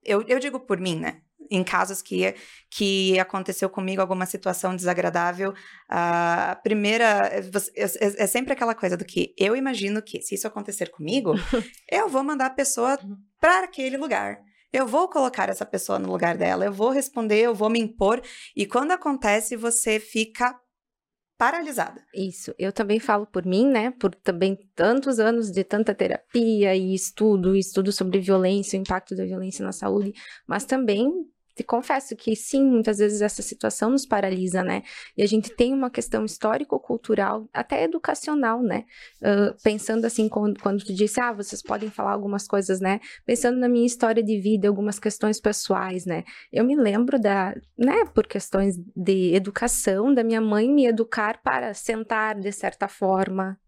eu, 0.08 0.24
eu 0.26 0.38
digo 0.38 0.58
por 0.58 0.80
mim, 0.80 0.98
né? 0.98 1.20
Em 1.50 1.64
casos 1.64 2.02
que, 2.02 2.34
que 2.70 3.18
aconteceu 3.18 3.70
comigo 3.70 4.02
alguma 4.02 4.26
situação 4.26 4.76
desagradável, 4.76 5.54
a 5.88 6.58
primeira. 6.62 7.30
É, 7.32 7.40
é, 7.40 8.24
é 8.24 8.26
sempre 8.26 8.52
aquela 8.52 8.74
coisa 8.74 8.96
do 8.96 9.04
que 9.04 9.34
eu 9.38 9.56
imagino 9.56 10.02
que, 10.02 10.20
se 10.20 10.34
isso 10.34 10.46
acontecer 10.46 10.90
comigo, 10.90 11.34
eu 11.90 12.08
vou 12.08 12.22
mandar 12.22 12.46
a 12.46 12.50
pessoa 12.50 12.98
para 13.40 13.64
aquele 13.64 13.96
lugar. 13.96 14.38
Eu 14.70 14.86
vou 14.86 15.08
colocar 15.08 15.48
essa 15.48 15.64
pessoa 15.64 15.98
no 15.98 16.10
lugar 16.10 16.36
dela, 16.36 16.66
eu 16.66 16.72
vou 16.72 16.90
responder, 16.90 17.40
eu 17.40 17.54
vou 17.54 17.70
me 17.70 17.80
impor. 17.80 18.20
E 18.54 18.66
quando 18.66 18.90
acontece, 18.90 19.56
você 19.56 19.98
fica 19.98 20.54
paralisada. 21.38 22.04
Isso, 22.12 22.52
eu 22.58 22.72
também 22.72 22.98
falo 22.98 23.24
por 23.26 23.46
mim, 23.46 23.66
né? 23.66 23.92
Por 23.92 24.14
também 24.14 24.58
tantos 24.74 25.20
anos 25.20 25.50
de 25.50 25.62
tanta 25.62 25.94
terapia 25.94 26.74
e 26.74 26.92
estudo, 26.92 27.54
estudo 27.54 27.92
sobre 27.92 28.18
violência, 28.18 28.76
o 28.76 28.82
impacto 28.82 29.14
da 29.14 29.24
violência 29.24 29.64
na 29.64 29.72
saúde, 29.72 30.12
mas 30.46 30.64
também 30.64 31.08
te 31.58 31.64
confesso 31.64 32.14
que 32.14 32.36
sim, 32.36 32.64
muitas 32.64 32.98
vezes 32.98 33.20
essa 33.20 33.42
situação 33.42 33.90
nos 33.90 34.06
paralisa, 34.06 34.62
né? 34.62 34.84
E 35.16 35.24
a 35.24 35.26
gente 35.26 35.50
tem 35.50 35.74
uma 35.74 35.90
questão 35.90 36.24
histórico-cultural, 36.24 37.48
até 37.52 37.82
educacional, 37.82 38.62
né? 38.62 38.84
Uh, 39.20 39.60
pensando 39.60 40.04
assim, 40.04 40.28
quando, 40.28 40.60
quando 40.60 40.84
tu 40.84 40.94
disse, 40.94 41.20
ah, 41.20 41.32
vocês 41.32 41.60
podem 41.60 41.90
falar 41.90 42.12
algumas 42.12 42.46
coisas, 42.46 42.78
né? 42.78 43.00
Pensando 43.26 43.58
na 43.58 43.68
minha 43.68 43.86
história 43.86 44.22
de 44.22 44.40
vida, 44.40 44.68
algumas 44.68 45.00
questões 45.00 45.40
pessoais, 45.40 46.06
né? 46.06 46.22
Eu 46.52 46.64
me 46.64 46.76
lembro 46.76 47.20
da, 47.20 47.56
né, 47.76 48.04
por 48.14 48.28
questões 48.28 48.76
de 48.94 49.34
educação, 49.34 50.14
da 50.14 50.22
minha 50.22 50.40
mãe 50.40 50.70
me 50.70 50.86
educar 50.86 51.40
para 51.42 51.74
sentar 51.74 52.38
de 52.38 52.52
certa 52.52 52.86
forma, 52.86 53.58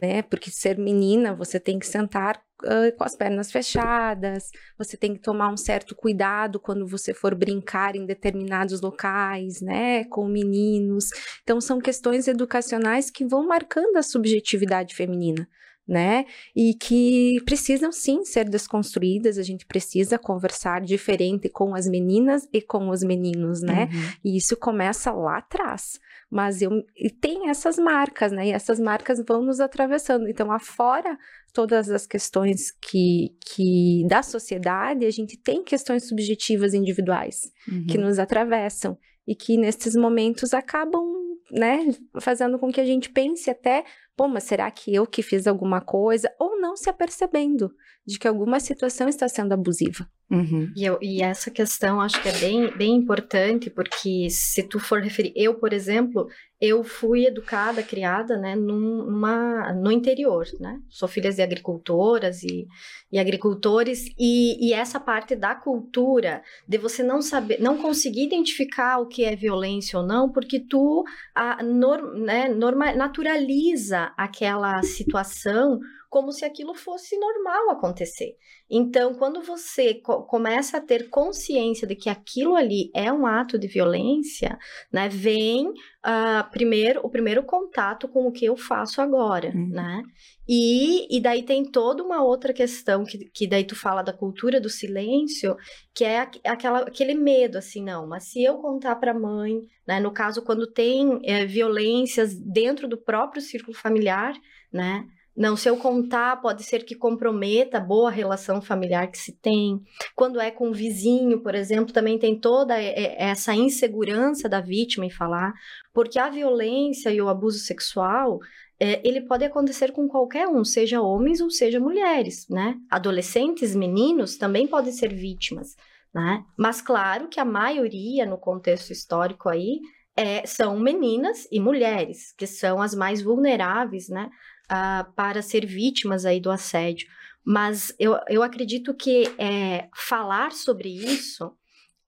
né? 0.00 0.22
Porque 0.22 0.50
ser 0.50 0.78
menina, 0.78 1.34
você 1.34 1.58
tem 1.58 1.78
que 1.78 1.86
sentar 1.86 2.36
uh, 2.64 2.96
com 2.96 3.04
as 3.04 3.16
pernas 3.16 3.50
fechadas, 3.50 4.50
você 4.78 4.96
tem 4.96 5.14
que 5.14 5.20
tomar 5.20 5.50
um 5.50 5.56
certo 5.56 5.94
cuidado 5.94 6.60
quando 6.60 6.86
você 6.86 7.14
for 7.14 7.34
brincar 7.34 7.96
em 7.96 8.04
determinados 8.04 8.80
locais, 8.80 9.60
né? 9.60 10.04
Com 10.04 10.26
meninos. 10.28 11.06
Então, 11.42 11.60
são 11.60 11.80
questões 11.80 12.28
educacionais 12.28 13.10
que 13.10 13.24
vão 13.24 13.46
marcando 13.46 13.96
a 13.96 14.02
subjetividade 14.02 14.94
feminina 14.94 15.48
né? 15.86 16.24
E 16.54 16.74
que 16.74 17.40
precisam 17.44 17.92
sim 17.92 18.24
ser 18.24 18.48
desconstruídas, 18.48 19.38
a 19.38 19.42
gente 19.42 19.64
precisa 19.64 20.18
conversar 20.18 20.80
diferente 20.80 21.48
com 21.48 21.74
as 21.74 21.86
meninas 21.86 22.48
e 22.52 22.60
com 22.60 22.88
os 22.88 23.04
meninos, 23.04 23.62
né? 23.62 23.88
Uhum. 23.92 24.10
E 24.24 24.36
isso 24.36 24.56
começa 24.56 25.12
lá 25.12 25.38
atrás. 25.38 26.00
Mas 26.30 26.60
eu 26.60 26.70
e 26.96 27.08
tem 27.08 27.48
essas 27.48 27.78
marcas, 27.78 28.32
né? 28.32 28.48
E 28.48 28.52
essas 28.52 28.80
marcas 28.80 29.22
vão 29.26 29.42
nos 29.42 29.60
atravessando. 29.60 30.28
Então, 30.28 30.50
afora 30.50 31.16
todas 31.52 31.88
as 31.88 32.06
questões 32.06 32.72
que, 32.72 33.36
que 33.40 34.04
da 34.08 34.22
sociedade, 34.22 35.06
a 35.06 35.10
gente 35.10 35.38
tem 35.38 35.62
questões 35.62 36.08
subjetivas 36.08 36.74
individuais 36.74 37.50
uhum. 37.70 37.86
que 37.86 37.96
nos 37.96 38.18
atravessam 38.18 38.98
e 39.26 39.34
que 39.34 39.56
nesses 39.56 39.94
momentos 39.96 40.52
acabam, 40.52 41.02
né, 41.50 41.86
fazendo 42.20 42.58
com 42.58 42.70
que 42.70 42.80
a 42.80 42.84
gente 42.84 43.10
pense 43.10 43.50
até 43.50 43.84
pô, 44.16 44.26
mas 44.26 44.44
será 44.44 44.70
que 44.70 44.94
eu 44.94 45.06
que 45.06 45.22
fiz 45.22 45.46
alguma 45.46 45.80
coisa? 45.80 46.32
Ou 46.38 46.58
não 46.58 46.76
se 46.76 46.88
apercebendo 46.88 47.70
de 48.06 48.18
que 48.18 48.26
alguma 48.26 48.60
situação 48.60 49.08
está 49.08 49.28
sendo 49.28 49.52
abusiva. 49.52 50.08
Uhum. 50.30 50.72
E, 50.76 50.84
eu, 50.84 50.98
e, 51.02 51.22
essa 51.22 51.50
questão 51.50 52.00
acho 52.00 52.20
que 52.22 52.28
é 52.28 52.38
bem, 52.38 52.76
bem 52.76 52.94
importante, 52.96 53.68
porque 53.68 54.28
se 54.30 54.62
tu 54.62 54.78
for 54.78 55.00
referir, 55.00 55.32
eu, 55.36 55.54
por 55.54 55.72
exemplo, 55.72 56.26
eu 56.60 56.82
fui 56.82 57.26
educada, 57.26 57.82
criada, 57.82 58.36
né, 58.36 58.56
num, 58.56 59.04
numa, 59.04 59.72
no 59.74 59.92
interior, 59.92 60.46
né, 60.58 60.80
sou 60.88 61.06
filha 61.06 61.30
de 61.30 61.42
agricultoras 61.42 62.42
e, 62.42 62.66
e 63.12 63.18
agricultores, 63.18 64.06
e, 64.18 64.68
e, 64.68 64.72
essa 64.72 64.98
parte 64.98 65.36
da 65.36 65.54
cultura, 65.54 66.42
de 66.66 66.78
você 66.78 67.02
não 67.02 67.20
saber, 67.20 67.60
não 67.60 67.76
conseguir 67.76 68.24
identificar 68.24 68.98
o 68.98 69.06
que 69.06 69.24
é 69.24 69.36
violência 69.36 69.98
ou 69.98 70.06
não, 70.06 70.32
porque 70.32 70.58
tu 70.58 71.04
a, 71.34 71.62
nor, 71.62 72.14
né, 72.14 72.48
norma, 72.48 72.92
naturaliza 72.94 74.12
aquela 74.16 74.82
situação 74.82 75.78
como 76.08 76.32
se 76.32 76.44
aquilo 76.44 76.74
fosse 76.74 77.18
normal 77.18 77.70
acontecer. 77.70 78.36
Então, 78.70 79.14
quando 79.14 79.42
você 79.42 79.94
co 79.94 80.24
começa 80.24 80.78
a 80.78 80.80
ter 80.80 81.08
consciência 81.08 81.86
de 81.86 81.94
que 81.94 82.08
aquilo 82.08 82.56
ali 82.56 82.90
é 82.94 83.12
um 83.12 83.26
ato 83.26 83.58
de 83.58 83.68
violência, 83.68 84.58
né, 84.92 85.08
vem 85.08 85.68
uh, 85.68 86.50
primeiro 86.50 87.00
o 87.04 87.10
primeiro 87.10 87.44
contato 87.44 88.08
com 88.08 88.26
o 88.26 88.32
que 88.32 88.44
eu 88.44 88.56
faço 88.56 89.00
agora, 89.00 89.52
uhum. 89.54 89.68
né? 89.68 90.02
E, 90.48 91.16
e 91.16 91.20
daí 91.20 91.42
tem 91.42 91.64
toda 91.64 92.02
uma 92.02 92.22
outra 92.22 92.52
questão 92.52 93.04
que, 93.04 93.18
que 93.30 93.48
daí 93.48 93.64
tu 93.64 93.74
fala 93.74 94.02
da 94.02 94.12
cultura 94.12 94.60
do 94.60 94.70
silêncio, 94.70 95.56
que 95.92 96.04
é 96.04 96.20
aquela, 96.44 96.80
aquele 96.80 97.14
medo, 97.14 97.58
assim, 97.58 97.82
não, 97.82 98.06
mas 98.06 98.30
se 98.30 98.42
eu 98.42 98.58
contar 98.58 98.94
para 98.96 99.10
a 99.10 99.18
mãe, 99.18 99.60
né, 99.86 99.98
no 99.98 100.12
caso 100.12 100.42
quando 100.42 100.70
tem 100.70 101.20
é, 101.24 101.44
violências 101.44 102.34
dentro 102.38 102.86
do 102.86 102.96
próprio 102.96 103.42
círculo 103.42 103.76
familiar, 103.76 104.34
né, 104.72 105.04
não, 105.36 105.54
se 105.54 105.68
eu 105.68 105.76
contar, 105.76 106.40
pode 106.40 106.62
ser 106.64 106.84
que 106.84 106.94
comprometa 106.94 107.76
a 107.76 107.80
boa 107.80 108.10
relação 108.10 108.62
familiar 108.62 109.10
que 109.10 109.18
se 109.18 109.32
tem. 109.32 109.80
Quando 110.14 110.40
é 110.40 110.50
com 110.50 110.70
o 110.70 110.74
vizinho, 110.74 111.42
por 111.42 111.54
exemplo, 111.54 111.92
também 111.92 112.18
tem 112.18 112.40
toda 112.40 112.74
essa 112.80 113.54
insegurança 113.54 114.48
da 114.48 114.60
vítima 114.60 115.04
em 115.04 115.10
falar, 115.10 115.52
porque 115.92 116.18
a 116.18 116.30
violência 116.30 117.10
e 117.10 117.20
o 117.20 117.28
abuso 117.28 117.58
sexual, 117.58 118.40
é, 118.80 119.06
ele 119.06 119.20
pode 119.22 119.44
acontecer 119.44 119.92
com 119.92 120.08
qualquer 120.08 120.48
um, 120.48 120.64
seja 120.64 121.02
homens 121.02 121.40
ou 121.40 121.50
seja 121.50 121.78
mulheres, 121.78 122.46
né? 122.48 122.76
Adolescentes, 122.90 123.74
meninos 123.74 124.38
também 124.38 124.66
podem 124.66 124.92
ser 124.92 125.12
vítimas, 125.14 125.76
né? 126.14 126.44
Mas 126.56 126.80
claro 126.80 127.28
que 127.28 127.40
a 127.40 127.44
maioria, 127.44 128.24
no 128.24 128.38
contexto 128.38 128.90
histórico 128.90 129.50
aí, 129.50 129.80
é, 130.16 130.46
são 130.46 130.78
meninas 130.78 131.46
e 131.52 131.60
mulheres, 131.60 132.32
que 132.38 132.46
são 132.46 132.80
as 132.80 132.94
mais 132.94 133.20
vulneráveis, 133.20 134.08
né? 134.08 134.30
Uh, 134.70 135.10
para 135.14 135.42
ser 135.42 135.66
vítimas 135.66 136.24
aí 136.24 136.40
do 136.40 136.50
assédio. 136.50 137.08
Mas 137.44 137.94
eu, 137.98 138.18
eu 138.28 138.42
acredito 138.42 138.92
que 138.92 139.24
é, 139.38 139.88
falar 139.94 140.52
sobre 140.52 140.88
isso 140.88 141.52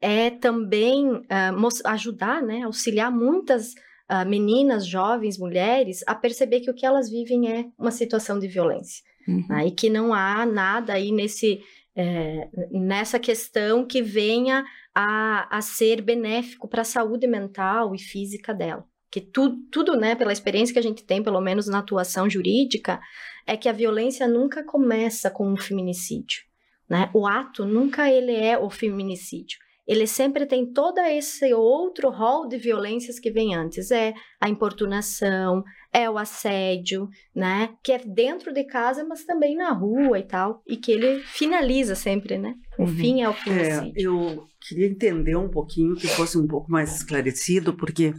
é 0.01 0.31
também 0.31 1.13
uh, 1.13 1.69
ajudar, 1.85 2.43
né, 2.43 2.63
auxiliar 2.63 3.11
muitas 3.11 3.73
uh, 4.11 4.29
meninas, 4.29 4.87
jovens, 4.87 5.39
mulheres 5.39 6.03
a 6.07 6.15
perceber 6.15 6.61
que 6.61 6.71
o 6.71 6.75
que 6.75 6.87
elas 6.87 7.11
vivem 7.11 7.51
é 7.51 7.67
uma 7.79 7.91
situação 7.91 8.39
de 8.39 8.49
violência. 8.49 9.03
Uhum. 9.27 9.45
Né, 9.49 9.67
e 9.67 9.71
que 9.71 9.91
não 9.91 10.15
há 10.15 10.47
nada 10.47 10.95
aí 10.95 11.13
nesse, 11.13 11.61
é, 11.95 12.49
nessa 12.71 13.19
questão 13.19 13.85
que 13.85 14.01
venha 14.01 14.65
a, 14.95 15.57
a 15.57 15.61
ser 15.61 16.01
benéfico 16.01 16.67
para 16.67 16.83
a 16.83 16.85
saúde 16.85 17.27
mental 17.27 17.95
e 17.95 17.99
física 17.99 18.55
dela 18.55 18.85
que 19.11 19.21
tu, 19.21 19.57
tudo, 19.71 19.97
né, 19.97 20.15
pela 20.15 20.33
experiência 20.33 20.73
que 20.73 20.79
a 20.79 20.83
gente 20.83 21.05
tem, 21.05 21.23
pelo 21.23 21.41
menos 21.41 21.67
na 21.67 21.79
atuação 21.79 22.29
jurídica, 22.29 23.01
é 23.47 23.57
que 23.57 23.69
a 23.69 23.73
violência 23.73 24.29
nunca 24.29 24.63
começa 24.63 25.31
com 25.31 25.51
um 25.51 25.57
feminicídio, 25.57 26.43
né? 26.89 27.11
O 27.15 27.27
ato 27.27 27.65
nunca 27.65 28.11
ele 28.11 28.35
é 28.35 28.59
o 28.59 28.69
feminicídio. 28.69 29.59
Ele 29.89 30.07
sempre 30.07 30.45
tem 30.45 30.71
todo 30.71 30.99
esse 30.99 31.55
outro 31.55 32.11
rol 32.11 32.47
de 32.47 32.59
violências 32.59 33.19
que 33.19 33.31
vem 33.31 33.55
antes. 33.55 33.91
É 33.91 34.13
a 34.39 34.47
importunação, 34.47 35.65
é 35.91 36.11
o 36.11 36.19
assédio, 36.19 37.09
né? 37.35 37.71
Que 37.83 37.93
é 37.93 37.99
dentro 37.99 38.53
de 38.53 38.65
casa, 38.65 39.03
mas 39.03 39.25
também 39.25 39.57
na 39.57 39.73
rua 39.73 40.19
e 40.19 40.25
tal. 40.25 40.63
E 40.67 40.77
que 40.77 40.93
ele 40.93 41.21
finaliza 41.21 41.95
sempre, 41.95 42.37
né? 42.37 42.55
O 42.79 42.83
uhum. 42.83 42.89
fim 42.89 43.23
é 43.23 43.31
o 43.31 43.33
feminicídio. 43.33 43.93
É, 43.97 44.03
eu 44.03 44.47
queria 44.61 44.87
entender 44.87 45.37
um 45.37 45.49
pouquinho, 45.49 45.97
que 45.97 46.07
fosse 46.07 46.37
um 46.37 46.47
pouco 46.47 46.71
mais 46.71 46.95
esclarecido, 46.97 47.73
porque 47.73 48.13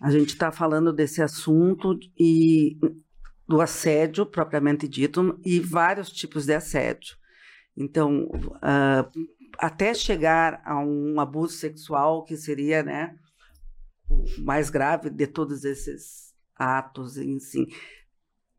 a 0.00 0.10
gente 0.10 0.30
está 0.30 0.52
falando 0.52 0.92
desse 0.92 1.22
assunto 1.22 1.98
e 2.18 2.78
do 3.48 3.60
assédio 3.60 4.26
propriamente 4.26 4.88
dito 4.88 5.38
e 5.44 5.60
vários 5.60 6.10
tipos 6.10 6.46
de 6.46 6.54
assédio. 6.54 7.16
Então, 7.76 8.24
uh, 8.24 9.26
até 9.58 9.94
chegar 9.94 10.60
a 10.64 10.78
um 10.80 11.20
abuso 11.20 11.54
sexual 11.54 12.24
que 12.24 12.36
seria, 12.36 12.82
né, 12.82 13.16
o 14.08 14.24
mais 14.40 14.70
grave 14.70 15.10
de 15.10 15.26
todos 15.26 15.64
esses 15.64 16.34
atos 16.54 17.16
em 17.16 17.38
si. 17.38 17.66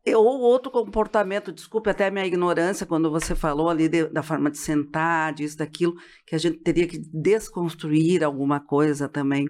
Ou 0.06 0.40
outro 0.40 0.70
comportamento, 0.70 1.52
desculpe 1.52 1.90
até 1.90 2.06
a 2.06 2.10
minha 2.10 2.24
ignorância 2.24 2.86
quando 2.86 3.10
você 3.10 3.34
falou 3.34 3.68
ali 3.68 3.88
de, 3.88 4.06
da 4.06 4.22
forma 4.22 4.50
de 4.50 4.56
sentar, 4.56 5.34
disso, 5.34 5.58
daquilo, 5.58 5.94
que 6.26 6.34
a 6.34 6.38
gente 6.38 6.58
teria 6.58 6.86
que 6.86 6.98
desconstruir 7.12 8.24
alguma 8.24 8.58
coisa 8.58 9.08
também. 9.08 9.46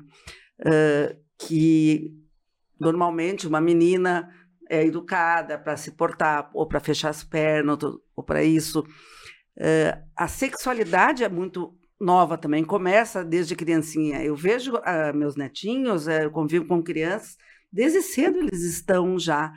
Uh, 0.61 1.27
que 1.38 2.12
normalmente 2.78 3.47
uma 3.47 3.61
menina 3.61 4.28
é 4.68 4.85
educada 4.85 5.59
para 5.59 5.76
se 5.76 5.92
portar 5.92 6.50
ou 6.52 6.66
para 6.66 6.80
fechar 6.80 7.09
as 7.09 7.25
pernas 7.25 7.78
ou 8.14 8.23
para 8.23 8.42
isso. 8.45 8.80
Uh, 9.57 9.97
a 10.16 10.28
sexualidade 10.28 11.25
é 11.25 11.28
muito 11.28 11.75
nova 12.00 12.38
também, 12.38 12.64
começa 12.64 13.25
desde 13.25 13.57
criancinha. 13.57 14.23
Eu 14.23 14.37
vejo 14.37 14.75
uh, 14.75 15.14
meus 15.14 15.37
netinhos, 15.37 16.07
uh, 16.07 16.11
eu 16.11 16.30
convivo 16.30 16.66
com 16.66 16.83
crianças, 16.83 17.37
desde 17.73 18.02
cedo 18.02 18.38
eles 18.38 18.62
estão 18.62 19.18
já 19.18 19.52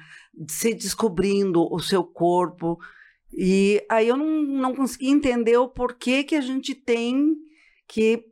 se 0.48 0.74
descobrindo 0.74 1.68
o 1.72 1.80
seu 1.80 2.04
corpo. 2.04 2.80
E 3.34 3.86
aí 3.90 4.08
eu 4.08 4.18
não, 4.18 4.42
não 4.42 4.76
consegui 4.76 5.10
entender 5.10 5.58
o 5.58 5.70
porquê 5.70 6.24
que 6.24 6.36
a 6.36 6.42
gente 6.42 6.74
tem 6.74 7.36
que 7.88 8.31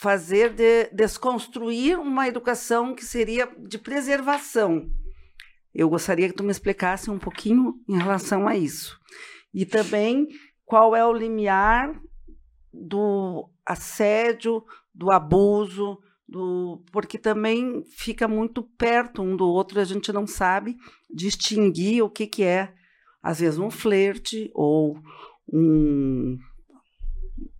fazer 0.00 0.54
de 0.54 0.88
desconstruir 0.94 1.98
uma 1.98 2.26
educação 2.26 2.94
que 2.94 3.04
seria 3.04 3.46
de 3.58 3.78
preservação. 3.78 4.88
Eu 5.74 5.90
gostaria 5.90 6.26
que 6.26 6.34
tu 6.34 6.42
me 6.42 6.50
explicasse 6.50 7.10
um 7.10 7.18
pouquinho 7.18 7.74
em 7.86 7.98
relação 7.98 8.48
a 8.48 8.56
isso. 8.56 8.98
E 9.52 9.66
também 9.66 10.26
qual 10.64 10.96
é 10.96 11.04
o 11.04 11.12
limiar 11.12 12.00
do 12.72 13.50
assédio, 13.66 14.64
do 14.94 15.10
abuso, 15.10 15.98
do, 16.26 16.82
porque 16.90 17.18
também 17.18 17.82
fica 17.94 18.26
muito 18.26 18.62
perto 18.62 19.20
um 19.20 19.36
do 19.36 19.46
outro, 19.46 19.80
a 19.80 19.84
gente 19.84 20.10
não 20.12 20.26
sabe 20.26 20.76
distinguir 21.12 22.02
o 22.02 22.08
que, 22.08 22.26
que 22.26 22.42
é, 22.42 22.72
às 23.22 23.40
vezes, 23.40 23.58
um 23.58 23.70
flerte 23.70 24.50
ou 24.54 24.98
um, 25.52 26.38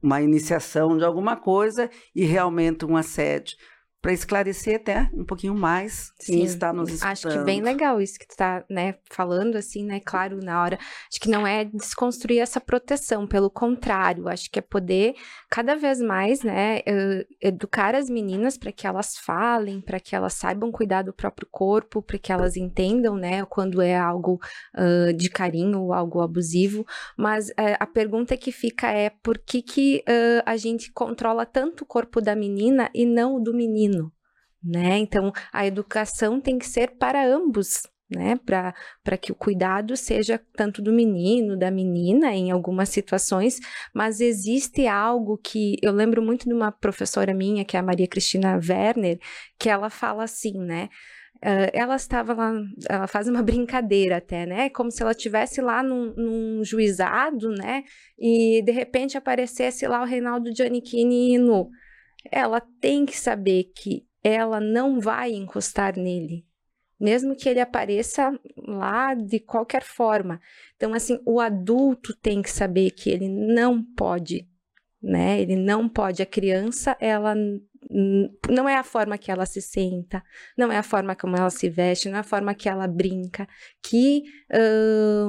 uma 0.03 0.21
iniciação 0.21 0.97
de 0.97 1.05
alguma 1.05 1.37
coisa 1.37 1.91
e 2.15 2.25
realmente 2.25 2.85
um 2.85 2.97
assédio 2.97 3.57
para 4.01 4.13
esclarecer 4.13 4.77
até 4.77 5.11
um 5.13 5.25
pouquinho 5.25 5.55
mais 5.55 6.13
Sim, 6.19 6.33
quem 6.33 6.45
está 6.45 6.73
nos 6.73 6.89
escutando. 6.89 7.13
Acho 7.13 7.29
que 7.29 7.39
bem 7.45 7.61
legal 7.61 8.01
isso 8.01 8.19
que 8.19 8.27
tu 8.27 8.31
está, 8.31 8.65
né, 8.69 8.95
falando 9.11 9.57
assim, 9.57 9.85
né, 9.85 10.01
claro, 10.05 10.39
na 10.43 10.63
hora. 10.63 10.79
Acho 11.11 11.21
que 11.21 11.29
não 11.29 11.47
é 11.47 11.65
desconstruir 11.65 12.41
essa 12.41 12.61
proteção, 12.61 13.27
pelo 13.27 13.51
contrário, 13.51 14.29
acho 14.29 14.51
que 14.51 14.59
é 14.59 14.63
poder 14.63 15.15
cada 15.51 15.75
vez 15.77 16.01
mais, 16.01 16.43
né, 16.43 16.79
uh, 16.79 17.35
educar 17.41 17.95
as 17.95 18.09
meninas 18.09 18.57
para 18.57 18.73
que 18.73 18.87
elas 18.87 19.17
falem, 19.19 19.81
para 19.81 20.01
que 20.01 20.17
elas 20.17 20.33
saibam 20.33 20.73
cuidar 20.73 21.03
do 21.03 21.13
próprio 21.13 21.47
corpo, 21.51 22.01
para 22.01 22.19
que 22.19 22.33
elas 22.33 22.57
entendam, 22.57 23.17
né, 23.17 23.45
quando 23.45 23.83
é 23.83 23.99
algo 23.99 24.41
uh, 24.77 25.13
de 25.13 25.29
carinho 25.29 25.83
ou 25.83 25.93
algo 25.93 26.23
abusivo. 26.23 26.87
Mas 27.19 27.51
uh, 27.51 27.77
a 27.79 27.87
pergunta 27.87 28.37
que 28.37 28.51
fica 28.51 28.91
é 28.91 29.11
por 29.11 29.37
que 29.39 29.61
que 29.61 30.03
a 30.45 30.57
gente 30.57 30.93
controla 30.93 31.45
tanto 31.45 31.83
o 31.83 31.87
corpo 31.87 32.21
da 32.21 32.35
menina 32.35 32.91
e 32.95 33.05
não 33.05 33.37
o 33.37 33.41
do 33.41 33.53
menino? 33.55 33.91
Né? 34.63 34.99
Então, 34.99 35.33
a 35.53 35.67
educação 35.67 36.41
tem 36.41 36.59
que 36.59 36.67
ser 36.67 36.97
para 36.97 37.27
ambos, 37.27 37.83
né? 38.11 38.39
Para 38.45 39.17
que 39.17 39.31
o 39.31 39.35
cuidado 39.35 39.97
seja 39.97 40.41
tanto 40.55 40.83
do 40.83 40.93
menino, 40.93 41.57
da 41.57 41.71
menina, 41.71 42.35
em 42.35 42.51
algumas 42.51 42.89
situações, 42.89 43.61
mas 43.95 44.21
existe 44.21 44.87
algo 44.87 45.39
que 45.39 45.77
eu 45.81 45.93
lembro 45.93 46.21
muito 46.21 46.49
de 46.49 46.55
uma 46.55 46.73
professora 46.73 47.33
minha, 47.33 47.65
que 47.65 47.77
é 47.77 47.81
a 47.81 47.83
Maria 47.83 48.09
Cristina 48.09 48.57
Werner, 48.57 49.19
que 49.59 49.69
ela 49.69 49.89
fala 49.89 50.25
assim, 50.25 50.59
né? 50.59 50.89
Uh, 51.43 51.73
ela 51.73 51.97
estava 51.97 52.35
lá, 52.35 52.53
ela 52.87 53.07
faz 53.07 53.27
uma 53.27 53.43
brincadeira 53.43 54.19
até, 54.19 54.45
né? 54.45 54.69
Como 54.69 54.91
se 54.91 55.03
ela 55.03 55.13
estivesse 55.13 55.63
lá 55.63 55.83
num, 55.83 56.13
num, 56.15 56.65
juizado, 56.65 57.49
né? 57.51 57.85
E 58.19 58.63
de 58.63 58.73
repente 58.73 59.17
aparecesse 59.17 59.87
lá 59.87 60.03
o 60.03 60.07
Reinaldo 60.07 60.55
Giannichini 60.55 61.39
nu. 61.39 61.71
Ela 62.31 62.61
tem 62.81 63.07
que 63.07 63.17
saber 63.17 63.73
que 63.75 64.05
ela 64.23 64.61
não 64.61 65.01
vai 65.01 65.33
encostar 65.33 65.97
nele, 65.97 66.47
mesmo 66.99 67.35
que 67.35 67.49
ele 67.49 67.61
apareça 67.61 68.39
lá 68.57 69.15
de 69.15 69.41
qualquer 69.41 69.83
forma. 69.83 70.41
Então, 70.77 70.93
assim, 70.95 71.19
o 71.25 71.41
adulto 71.41 72.15
tem 72.15 72.43
que 72.43 72.51
saber 72.51 72.91
que 72.91 73.11
ele 73.11 73.29
não 73.29 73.83
pode, 73.83 74.49
né? 75.03 75.41
Ele 75.41 75.57
não 75.57 75.89
pode. 75.89 76.23
A 76.23 76.27
criança, 76.27 76.97
ela 77.01 77.35
não 78.49 78.69
é 78.69 78.77
a 78.77 78.85
forma 78.85 79.17
que 79.17 79.31
ela 79.31 79.47
se 79.47 79.63
senta, 79.63 80.23
não 80.57 80.71
é 80.71 80.77
a 80.77 80.83
forma 80.83 81.17
como 81.17 81.37
ela 81.37 81.51
se 81.51 81.69
veste, 81.69 82.09
não 82.09 82.19
é 82.19 82.21
a 82.21 82.25
forma 82.25 82.55
que 82.55 82.69
ela 82.69 82.87
brinca, 82.87 83.49
que 83.83 84.25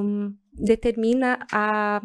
hum, 0.00 0.34
determina 0.52 1.38
a, 1.50 2.02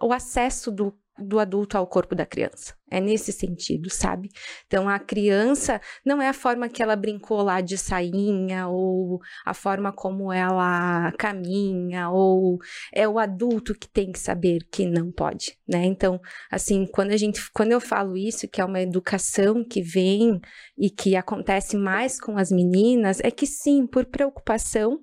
o 0.00 0.12
acesso 0.12 0.72
do 0.72 0.98
do 1.18 1.38
adulto 1.38 1.76
ao 1.76 1.86
corpo 1.86 2.14
da 2.14 2.26
criança. 2.26 2.74
É 2.90 3.00
nesse 3.00 3.32
sentido, 3.32 3.90
sabe? 3.90 4.30
Então 4.66 4.88
a 4.88 4.98
criança 4.98 5.80
não 6.04 6.22
é 6.22 6.28
a 6.28 6.32
forma 6.32 6.68
que 6.68 6.82
ela 6.82 6.96
brincou 6.96 7.42
lá 7.42 7.60
de 7.60 7.76
sainha 7.76 8.66
ou 8.68 9.20
a 9.44 9.52
forma 9.52 9.92
como 9.92 10.32
ela 10.32 11.12
caminha 11.18 12.08
ou 12.08 12.58
é 12.92 13.06
o 13.06 13.18
adulto 13.18 13.74
que 13.74 13.88
tem 13.88 14.10
que 14.10 14.18
saber 14.18 14.60
que 14.72 14.86
não 14.86 15.12
pode, 15.12 15.58
né? 15.68 15.84
Então, 15.84 16.18
assim, 16.50 16.86
quando 16.86 17.10
a 17.10 17.16
gente 17.16 17.40
quando 17.52 17.72
eu 17.72 17.80
falo 17.80 18.16
isso 18.16 18.48
que 18.48 18.60
é 18.60 18.64
uma 18.64 18.80
educação 18.80 19.62
que 19.64 19.82
vem 19.82 20.40
e 20.76 20.88
que 20.90 21.14
acontece 21.14 21.76
mais 21.76 22.18
com 22.20 22.38
as 22.38 22.50
meninas, 22.50 23.20
é 23.20 23.30
que 23.30 23.46
sim, 23.46 23.86
por 23.86 24.06
preocupação 24.06 25.00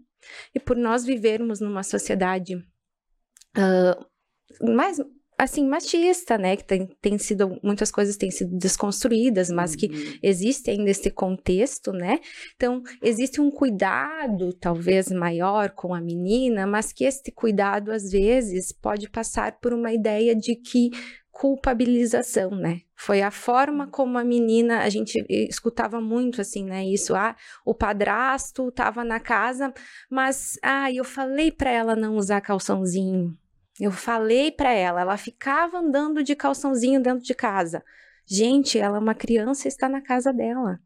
e 0.54 0.60
por 0.60 0.76
nós 0.76 1.06
vivermos 1.06 1.60
numa 1.60 1.84
sociedade 1.84 2.56
uh, 3.58 4.74
mais 4.74 5.00
assim, 5.38 5.68
machista, 5.68 6.38
né? 6.38 6.56
Que 6.56 6.64
tem, 6.64 6.88
tem 7.02 7.18
sido, 7.18 7.60
muitas 7.64 7.92
coisas 7.92 8.18
têm 8.18 8.32
sido 8.32 8.58
desconstruídas, 8.58 9.50
mas 9.50 9.72
uhum. 9.72 9.78
que 9.78 10.20
existe 10.24 10.70
ainda 10.70 10.90
esse 10.90 11.10
contexto, 11.10 11.92
né? 11.92 12.20
Então, 12.56 12.82
existe 13.02 13.42
um 13.42 13.52
cuidado, 13.52 14.54
talvez 14.54 15.10
maior 15.12 15.72
com 15.72 15.94
a 15.94 16.02
menina, 16.02 16.66
mas 16.66 16.92
que 16.92 17.04
esse 17.04 17.32
cuidado, 17.32 17.92
às 17.92 18.12
vezes, 18.12 18.72
pode 18.72 19.10
passar 19.10 19.60
por 19.60 19.74
uma 19.74 19.92
ideia 19.94 20.36
de 20.36 20.56
que 20.56 20.92
culpabilização, 21.36 22.52
né? 22.52 22.80
Foi 22.96 23.22
a 23.22 23.30
forma 23.30 23.88
como 23.88 24.18
a 24.18 24.24
menina, 24.24 24.80
a 24.80 24.90
gente 24.90 25.22
escutava 25.30 26.00
muito 26.00 26.40
assim, 26.40 26.64
né? 26.64 26.86
Isso, 26.86 27.14
ah, 27.14 27.36
o 27.66 27.74
padrasto 27.74 28.70
estava 28.70 29.04
na 29.04 29.20
casa, 29.20 29.74
mas 30.10 30.58
ah, 30.64 30.90
eu 30.90 31.04
falei 31.04 31.52
para 31.52 31.70
ela 31.70 31.94
não 31.94 32.16
usar 32.16 32.40
calçãozinho. 32.40 33.38
Eu 33.80 33.92
falei 33.92 34.52
para 34.52 34.72
ela, 34.72 35.02
ela 35.02 35.18
ficava 35.18 35.80
andando 35.80 36.24
de 36.24 36.36
calçãozinho 36.36 37.02
dentro 37.02 37.24
de 37.24 37.34
casa. 37.34 37.84
Gente, 38.26 38.80
ela 38.80 38.98
é 38.98 39.00
uma 39.00 39.14
criança 39.14 39.68
e 39.68 39.70
está 39.70 39.90
na 39.90 40.02
casa 40.02 40.32
dela. 40.32 40.80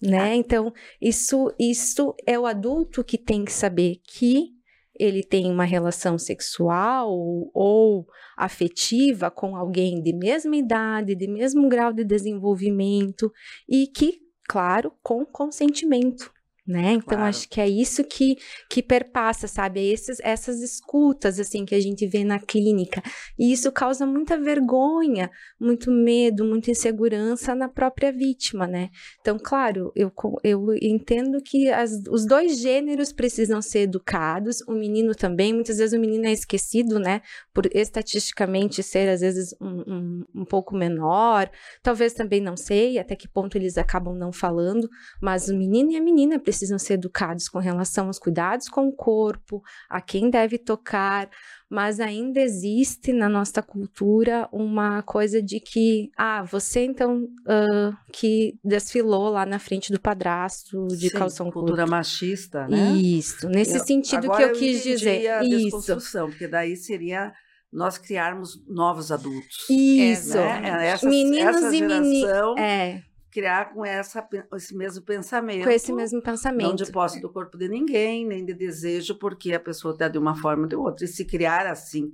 Né? 0.00 0.32
Ah. 0.32 0.34
Então, 0.36 0.72
isso, 1.00 1.52
isso 1.58 2.14
é 2.26 2.38
o 2.38 2.46
adulto 2.46 3.02
que 3.02 3.18
tem 3.18 3.44
que 3.44 3.52
saber 3.52 4.00
que 4.04 4.54
ele 4.98 5.24
tem 5.24 5.50
uma 5.50 5.64
relação 5.64 6.16
sexual 6.16 7.10
ou 7.52 8.06
afetiva 8.36 9.30
com 9.30 9.56
alguém 9.56 10.00
de 10.00 10.12
mesma 10.12 10.56
idade, 10.56 11.16
de 11.16 11.26
mesmo 11.26 11.68
grau 11.68 11.92
de 11.92 12.04
desenvolvimento 12.04 13.32
e 13.68 13.88
que, 13.88 14.20
claro, 14.48 14.92
com 15.02 15.24
consentimento 15.24 16.32
né? 16.66 16.92
Então 16.92 17.18
claro. 17.18 17.24
acho 17.24 17.48
que 17.48 17.60
é 17.60 17.68
isso 17.68 18.02
que, 18.04 18.36
que 18.70 18.82
perpassa, 18.82 19.46
sabe? 19.46 19.80
É 19.80 19.92
esses, 19.92 20.18
essas 20.20 20.62
escutas 20.62 21.38
assim 21.38 21.64
que 21.64 21.74
a 21.74 21.80
gente 21.80 22.06
vê 22.06 22.24
na 22.24 22.38
clínica. 22.38 23.02
E 23.38 23.52
isso 23.52 23.70
causa 23.70 24.06
muita 24.06 24.38
vergonha, 24.38 25.30
muito 25.60 25.90
medo, 25.90 26.44
muita 26.44 26.70
insegurança 26.70 27.54
na 27.54 27.68
própria 27.68 28.10
vítima, 28.10 28.66
né? 28.66 28.88
Então, 29.20 29.38
claro, 29.38 29.92
eu, 29.94 30.10
eu 30.42 30.66
entendo 30.80 31.42
que 31.42 31.68
as, 31.70 31.92
os 32.10 32.26
dois 32.26 32.58
gêneros 32.58 33.12
precisam 33.12 33.60
ser 33.60 33.80
educados, 33.80 34.62
o 34.66 34.72
menino 34.72 35.14
também, 35.14 35.52
muitas 35.52 35.76
vezes 35.76 35.96
o 35.96 36.00
menino 36.00 36.26
é 36.26 36.32
esquecido, 36.32 36.98
né? 36.98 37.20
Por 37.52 37.66
estatisticamente 37.74 38.82
ser 38.82 39.08
às 39.10 39.20
vezes 39.20 39.54
um, 39.60 39.84
um, 39.86 40.24
um 40.34 40.44
pouco 40.44 40.74
menor, 40.74 41.50
talvez 41.82 42.14
também 42.14 42.40
não 42.40 42.56
sei 42.56 42.98
até 42.98 43.14
que 43.14 43.28
ponto 43.28 43.56
eles 43.56 43.76
acabam 43.76 44.16
não 44.16 44.32
falando, 44.32 44.88
mas 45.20 45.48
o 45.48 45.56
menino 45.56 45.90
e 45.92 45.96
a 45.96 46.00
menina 46.00 46.38
precisam 46.38 46.53
precisam 46.54 46.78
ser 46.78 46.94
educados 46.94 47.48
com 47.48 47.58
relação 47.58 48.06
aos 48.06 48.18
cuidados 48.18 48.68
com 48.68 48.86
o 48.86 48.92
corpo, 48.92 49.60
a 49.90 50.00
quem 50.00 50.30
deve 50.30 50.56
tocar, 50.56 51.28
mas 51.68 51.98
ainda 51.98 52.40
existe 52.40 53.12
na 53.12 53.28
nossa 53.28 53.60
cultura 53.60 54.48
uma 54.52 55.02
coisa 55.02 55.42
de 55.42 55.58
que, 55.58 56.10
ah, 56.16 56.44
você 56.44 56.84
então 56.84 57.24
uh, 57.24 57.96
que 58.12 58.56
desfilou 58.62 59.30
lá 59.30 59.44
na 59.44 59.58
frente 59.58 59.90
do 59.90 60.00
padrasto 60.00 60.86
de 60.88 61.10
Sim, 61.10 61.18
calção 61.18 61.46
curto. 61.46 61.60
cultura 61.60 61.86
machista, 61.86 62.68
né? 62.68 62.92
Isso, 62.92 63.48
nesse 63.48 63.76
eu, 63.76 63.84
sentido 63.84 64.30
que 64.30 64.42
eu, 64.42 64.48
eu 64.48 64.52
quis 64.52 64.82
dizer. 64.84 65.28
A 65.28 65.44
Isso. 65.44 65.82
Porque 66.26 66.46
daí 66.46 66.76
seria 66.76 67.32
nós 67.72 67.98
criarmos 67.98 68.64
novos 68.68 69.10
adultos. 69.10 69.68
Isso. 69.68 70.36
Né? 70.36 70.88
Essa, 70.90 71.08
Meninos 71.08 71.56
essa 71.56 71.74
e 71.74 71.82
meninas. 71.82 72.58
É 72.58 73.13
criar 73.34 73.74
com 73.74 73.84
essa, 73.84 74.24
esse 74.54 74.76
mesmo 74.76 75.04
pensamento. 75.04 75.64
Com 75.64 75.70
esse 75.70 75.92
mesmo 75.92 76.22
pensamento. 76.22 76.68
Não 76.68 76.74
de 76.76 76.86
posse 76.92 77.20
do 77.20 77.28
corpo 77.28 77.58
de 77.58 77.68
ninguém, 77.68 78.24
nem 78.24 78.44
de 78.44 78.54
desejo, 78.54 79.18
porque 79.18 79.52
a 79.52 79.58
pessoa 79.58 79.92
está 79.92 80.06
de 80.06 80.16
uma 80.16 80.36
forma 80.36 80.62
ou 80.62 80.68
de 80.68 80.76
outra. 80.76 81.04
E 81.04 81.08
se 81.08 81.24
criar 81.24 81.66
assim, 81.66 82.12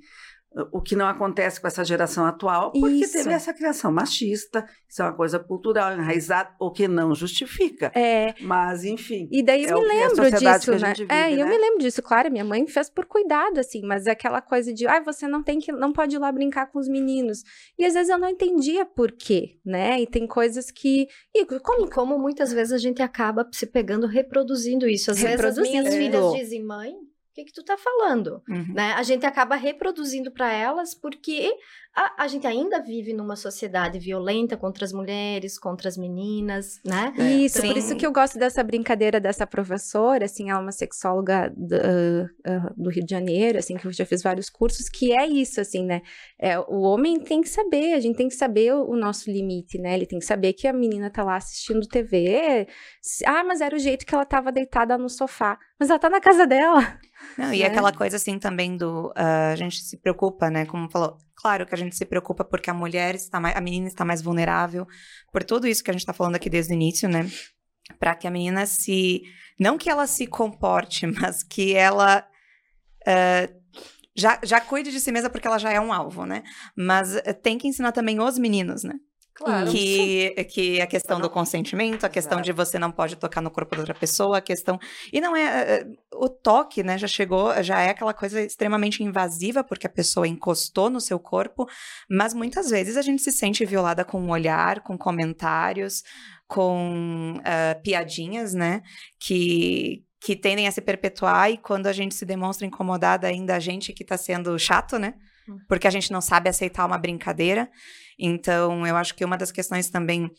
o 0.73 0.81
que 0.81 0.97
não 0.97 1.07
acontece 1.07 1.61
com 1.61 1.67
essa 1.69 1.85
geração 1.85 2.27
atual, 2.27 2.73
porque 2.73 3.05
isso. 3.05 3.13
teve 3.13 3.31
essa 3.31 3.55
criação 3.55 3.93
machista, 3.93 4.67
isso 4.89 5.01
é 5.01 5.05
uma 5.05 5.15
coisa 5.15 5.39
cultural, 5.39 5.93
enraizada, 5.93 6.51
o 6.59 6.73
que 6.73 6.89
não 6.89 7.15
justifica. 7.15 7.93
É. 7.95 8.35
Mas, 8.41 8.85
enfim. 8.85 9.29
E 9.31 9.45
daí 9.45 9.65
eu 9.65 9.79
é 9.79 9.81
me 9.81 9.87
lembro 9.87 10.31
disso, 10.31 10.73
né? 10.73 10.93
Vive, 10.97 11.13
é, 11.13 11.31
né? 11.31 11.43
eu 11.43 11.47
me 11.47 11.57
lembro 11.57 11.79
disso, 11.79 12.03
claro, 12.03 12.33
minha 12.33 12.45
mãe 12.45 12.67
fez 12.67 12.91
por 12.91 13.07
cuidado, 13.07 13.59
assim, 13.61 13.83
mas 13.83 14.09
é 14.09 14.11
aquela 14.11 14.43
coisa 14.43 14.73
de, 14.73 14.89
ah, 14.89 15.01
você 15.01 15.29
não 15.29 15.41
tem 15.41 15.61
que, 15.61 15.71
não 15.71 15.93
pode 15.93 16.17
ir 16.17 16.19
lá 16.19 16.33
brincar 16.33 16.67
com 16.67 16.81
os 16.81 16.89
meninos. 16.89 17.45
E 17.79 17.85
às 17.85 17.95
vezes 17.95 18.11
eu 18.11 18.19
não 18.19 18.29
entendia 18.29 18.85
por 18.85 19.13
quê, 19.13 19.59
né? 19.65 20.01
E 20.01 20.07
tem 20.07 20.27
coisas 20.27 20.71
que. 20.71 21.07
E 21.33 21.45
como, 21.61 21.87
e 21.87 21.91
como 21.91 22.19
muitas 22.19 22.53
vezes 22.53 22.73
a 22.73 22.79
gente 22.79 23.01
acaba 23.03 23.49
se 23.53 23.67
pegando 23.67 24.07
reproduzindo 24.07 24.89
isso. 24.89 25.13
Às 25.13 25.21
vezes 25.21 25.45
as 25.45 25.59
minhas 25.59 25.95
filhas 25.95 26.33
dizem, 26.33 26.65
mãe, 26.65 26.95
que, 27.45 27.51
que 27.51 27.53
tu 27.53 27.65
tá 27.65 27.77
falando? 27.77 28.43
Uhum. 28.49 28.75
Né? 28.75 28.93
A 28.93 29.03
gente 29.03 29.25
acaba 29.27 29.57
reproduzindo 29.57 30.31
para 30.31 30.53
elas 30.53 30.95
porque 30.95 31.51
a, 31.95 32.25
a, 32.25 32.29
gente 32.29 32.47
ainda 32.47 32.81
vive 32.81 33.13
numa 33.13 33.35
sociedade 33.35 33.99
violenta 33.99 34.57
contra 34.57 34.85
as 34.85 34.93
mulheres, 34.93 35.59
contra 35.59 35.89
as 35.89 35.97
meninas, 35.97 36.81
né? 36.85 37.13
É. 37.19 37.33
Isso, 37.33 37.61
Sim. 37.61 37.69
por 37.69 37.77
isso 37.77 37.97
que 37.97 38.07
eu 38.07 38.13
gosto 38.13 38.39
dessa 38.39 38.63
brincadeira 38.63 39.19
dessa 39.19 39.45
professora, 39.45 40.25
assim, 40.25 40.51
ela 40.51 40.61
é 40.61 40.63
uma 40.63 40.73
sexóloga 40.73 41.53
do, 41.57 41.75
uh, 41.75 42.25
uh, 42.25 42.75
do 42.77 42.91
Rio 42.91 43.05
de 43.05 43.11
Janeiro, 43.11 43.59
assim, 43.59 43.77
que 43.77 43.87
eu 43.87 43.93
já 43.93 44.07
fiz 44.07 44.23
vários 44.23 44.49
cursos, 44.49 44.89
que 44.89 45.13
é 45.13 45.27
isso, 45.27 45.61
assim, 45.61 45.85
né? 45.85 46.03
É, 46.39 46.59
o 46.61 46.81
homem 46.83 47.19
tem 47.19 47.41
que 47.41 47.49
saber, 47.49 47.95
a 47.95 48.01
gente 48.01 48.17
tem 48.17 48.29
que 48.29 48.35
saber 48.35 48.73
o, 48.73 48.91
o, 48.91 48.97
nosso 48.97 49.29
limite, 49.29 49.77
né? 49.79 49.95
Ele 49.95 50.07
tem 50.07 50.21
que 50.21 50.25
saber 50.25 50.53
que 50.53 50.69
a 50.69 50.73
menina 50.73 51.11
tá 51.11 51.25
lá 51.25 51.37
assistindo 51.37 51.89
TV. 51.89 52.69
Ah, 53.27 53.43
mas 53.43 53.61
era 53.61 53.75
o 53.75 53.79
jeito 53.79 54.07
que 54.07 54.15
ela 54.15 54.25
tava 54.25 54.53
deitada 54.53 54.97
no 54.97 55.09
sofá. 55.09 55.59
Mas 55.79 55.91
ela 55.91 55.99
tá 55.99 56.09
na 56.09 56.21
casa 56.21 56.47
dela. 56.47 56.99
Não, 57.37 57.53
e 57.53 57.63
é. 57.63 57.67
aquela 57.67 57.93
coisa 57.93 58.17
assim 58.17 58.39
também 58.39 58.77
do 58.77 59.09
uh, 59.09 59.53
a 59.53 59.57
gente 59.57 59.83
se 59.83 59.97
preocupa, 59.97 60.51
né? 60.51 60.67
Como 60.67 60.91
falou, 60.91 61.19
Claro 61.41 61.65
que 61.65 61.75
a 61.75 61.79
gente 61.79 61.97
se 61.97 62.05
preocupa 62.05 62.45
porque 62.45 62.69
a 62.69 62.75
mulher 62.75 63.15
está 63.15 63.41
mais, 63.41 63.57
a 63.57 63.61
menina 63.63 63.89
está 63.89 64.05
mais 64.05 64.21
vulnerável, 64.21 64.87
por 65.33 65.43
tudo 65.43 65.67
isso 65.67 65.83
que 65.83 65.91
a 65.91 65.93
gente 65.93 66.03
está 66.03 66.13
falando 66.13 66.37
aqui 66.37 66.51
desde 66.51 66.73
o 66.73 66.75
início, 66.75 67.09
né? 67.09 67.31
Para 67.99 68.15
que 68.15 68.27
a 68.27 68.31
menina 68.31 68.67
se. 68.67 69.23
Não 69.59 69.79
que 69.79 69.89
ela 69.89 70.07
se 70.07 70.27
comporte, 70.27 71.07
mas 71.21 71.43
que 71.43 71.75
ela. 71.75 72.27
Uh, 73.09 73.61
já, 74.15 74.39
já 74.43 74.61
cuide 74.61 74.91
de 74.91 75.01
si 75.01 75.11
mesma 75.11 75.31
porque 75.31 75.47
ela 75.47 75.59
já 75.59 75.73
é 75.73 75.81
um 75.81 75.95
alvo, 75.95 76.27
né? 76.27 76.43
Mas 76.77 77.17
uh, 77.17 77.35
tem 77.43 77.57
que 77.57 77.67
ensinar 77.67 77.93
também 77.93 78.21
os 78.21 78.37
meninos, 78.37 78.85
né? 78.85 78.95
Claro. 79.41 79.71
Que, 79.71 80.35
que 80.51 80.81
a 80.83 80.87
questão 80.87 81.19
do 81.19 81.31
consentimento, 81.31 82.05
a 82.05 82.11
questão 82.11 82.39
Exato. 82.39 82.45
de 82.45 82.53
você 82.53 82.79
não 82.79 82.93
pode 82.93 83.17
tocar 83.17 83.41
no 83.41 83.51
corpo 83.51 83.75
da 83.75 83.81
outra 83.81 83.95
pessoa, 83.95 84.37
a 84.37 84.41
questão. 84.41 84.79
E 85.11 85.19
não 85.19 85.35
é. 85.35 85.45
Eh, 85.45 85.81
eh, 85.81 85.87
o 86.13 86.29
toque, 86.29 86.83
né, 86.83 86.99
já 86.99 87.07
chegou, 87.07 87.51
já 87.63 87.81
é 87.81 87.89
aquela 87.89 88.13
coisa 88.13 88.43
extremamente 88.43 89.03
invasiva, 89.03 89.65
porque 89.65 89.87
a 89.87 89.91
pessoa 89.91 90.29
encostou 90.29 90.91
no 90.91 91.01
seu 91.01 91.19
corpo, 91.19 91.67
mas 92.11 92.35
muitas 92.35 92.69
vezes 92.69 92.99
a 92.99 93.03
gente 93.03 93.23
se 93.23 93.33
sente 93.33 93.65
violada 93.65 94.05
com 94.05 94.21
um 94.21 94.31
olhar, 94.31 94.81
com 94.81 94.99
comentários, 94.99 96.03
com 96.47 97.37
uh, 97.39 97.83
piadinhas, 97.83 98.53
né? 98.53 98.83
Que, 99.19 100.05
que 100.21 100.37
tendem 100.37 100.69
a 100.69 100.73
se 100.73 100.83
perpetuar 100.83 101.51
e 101.51 101.57
quando 101.57 101.87
a 101.87 101.93
gente 101.95 102.15
se 102.15 102.27
demonstra 102.27 102.67
incomodada, 102.67 103.27
ainda 103.27 103.57
a 103.57 103.61
gente 103.61 103.95
que 103.95 104.03
está 104.03 104.19
sendo 104.19 104.59
chato, 104.59 104.99
né? 104.99 105.15
Hum. 105.51 105.59
Porque 105.69 105.87
a 105.87 105.91
gente 105.91 106.13
não 106.13 106.21
sabe 106.21 106.49
aceitar 106.49 106.87
uma 106.87 106.99
brincadeira. 106.99 107.69
Então, 108.19 108.87
eu 108.87 108.97
acho 108.97 109.15
que 109.15 109.25
uma 109.25 109.37
das 109.37 109.51
questões 109.51 109.91
também, 109.91 110.31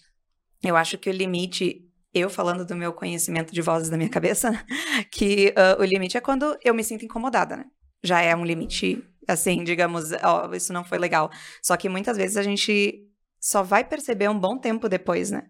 eu 0.64 0.78
acho 0.78 0.98
que 0.98 1.10
o 1.10 1.14
limite 1.14 1.88
eu 2.14 2.30
falando 2.30 2.66
do 2.66 2.76
meu 2.76 2.92
conhecimento 2.92 3.54
de 3.54 3.62
vozes 3.62 3.90
da 3.90 3.98
minha 3.98 4.10
cabeça, 4.10 4.52
que 5.12 5.54
uh, 5.58 5.82
o 5.82 5.86
limite 5.86 6.18
é 6.18 6.22
quando 6.22 6.58
eu 6.64 6.74
me 6.74 6.84
sinto 6.84 7.06
incomodada, 7.06 7.56
né? 7.56 7.66
Já 8.04 8.22
é 8.22 8.36
um 8.36 8.44
limite, 8.44 9.04
assim, 9.28 9.64
digamos, 9.64 10.12
ó, 10.24 10.50
oh, 10.50 10.54
isso 10.54 10.74
não 10.74 10.84
foi 10.84 10.98
legal. 10.98 11.30
Só 11.62 11.78
que 11.78 11.88
muitas 11.88 12.18
vezes 12.18 12.36
a 12.36 12.44
gente 12.44 13.08
só 13.40 13.64
vai 13.64 13.84
perceber 13.84 14.30
um 14.30 14.38
bom 14.38 14.58
tempo 14.58 14.90
depois, 14.90 15.32
né? 15.32 15.44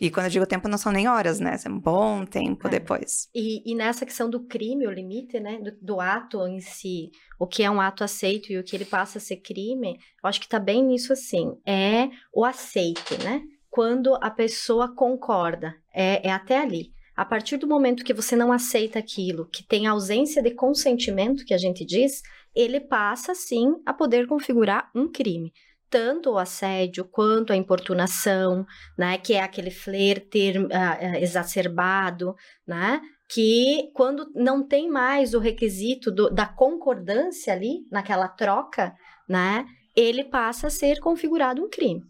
E 0.00 0.10
quando 0.10 0.26
eu 0.26 0.30
digo 0.30 0.46
tempo, 0.46 0.68
não 0.68 0.76
são 0.76 0.90
nem 0.90 1.08
horas, 1.08 1.38
né? 1.38 1.56
É 1.64 1.68
um 1.68 1.78
bom 1.78 2.24
tempo 2.24 2.66
é. 2.66 2.70
depois. 2.70 3.28
E, 3.34 3.62
e, 3.70 3.74
nessa 3.74 4.04
questão 4.04 4.28
do 4.28 4.44
crime, 4.44 4.86
o 4.86 4.90
limite, 4.90 5.38
né? 5.38 5.58
Do, 5.58 5.72
do, 5.80 6.00
ato 6.00 6.46
em 6.46 6.60
si, 6.60 7.10
o 7.38 7.46
que 7.46 7.62
é 7.62 7.70
um 7.70 7.80
ato 7.80 8.02
aceito 8.02 8.52
e 8.52 8.58
o 8.58 8.64
que 8.64 8.74
ele 8.74 8.84
passa 8.84 9.18
a 9.18 9.20
ser 9.20 9.36
crime, 9.36 9.96
eu 10.22 10.28
acho 10.28 10.40
que 10.40 10.48
tá 10.48 10.58
bem 10.58 10.84
nisso 10.84 11.12
assim. 11.12 11.52
É 11.64 12.08
o 12.32 12.44
aceite, 12.44 13.16
né? 13.22 13.42
Quando 13.70 14.14
a 14.16 14.30
pessoa 14.30 14.92
concorda. 14.94 15.74
É, 15.92 16.28
é 16.28 16.32
até 16.32 16.58
ali. 16.58 16.92
A 17.16 17.24
partir 17.24 17.56
do 17.56 17.68
momento 17.68 18.04
que 18.04 18.12
você 18.12 18.34
não 18.34 18.50
aceita 18.50 18.98
aquilo, 18.98 19.48
que 19.48 19.62
tem 19.62 19.86
ausência 19.86 20.42
de 20.42 20.50
consentimento, 20.50 21.44
que 21.44 21.54
a 21.54 21.58
gente 21.58 21.84
diz, 21.84 22.20
ele 22.52 22.80
passa, 22.80 23.36
sim, 23.36 23.74
a 23.86 23.92
poder 23.92 24.26
configurar 24.26 24.90
um 24.92 25.08
crime 25.08 25.52
tanto 25.90 26.30
o 26.30 26.38
assédio 26.38 27.04
quanto 27.04 27.52
a 27.52 27.56
importunação, 27.56 28.66
né, 28.98 29.18
que 29.18 29.34
é 29.34 29.42
aquele 29.42 29.70
flerte 29.70 30.52
uh, 30.58 31.16
exacerbado, 31.16 32.34
né, 32.66 33.00
que 33.28 33.90
quando 33.94 34.30
não 34.34 34.66
tem 34.66 34.90
mais 34.90 35.34
o 35.34 35.38
requisito 35.38 36.10
do, 36.10 36.30
da 36.30 36.46
concordância 36.46 37.52
ali 37.52 37.86
naquela 37.90 38.28
troca, 38.28 38.94
né, 39.28 39.64
ele 39.96 40.24
passa 40.24 40.66
a 40.66 40.70
ser 40.70 41.00
configurado 41.00 41.62
um 41.62 41.68
crime. 41.68 42.02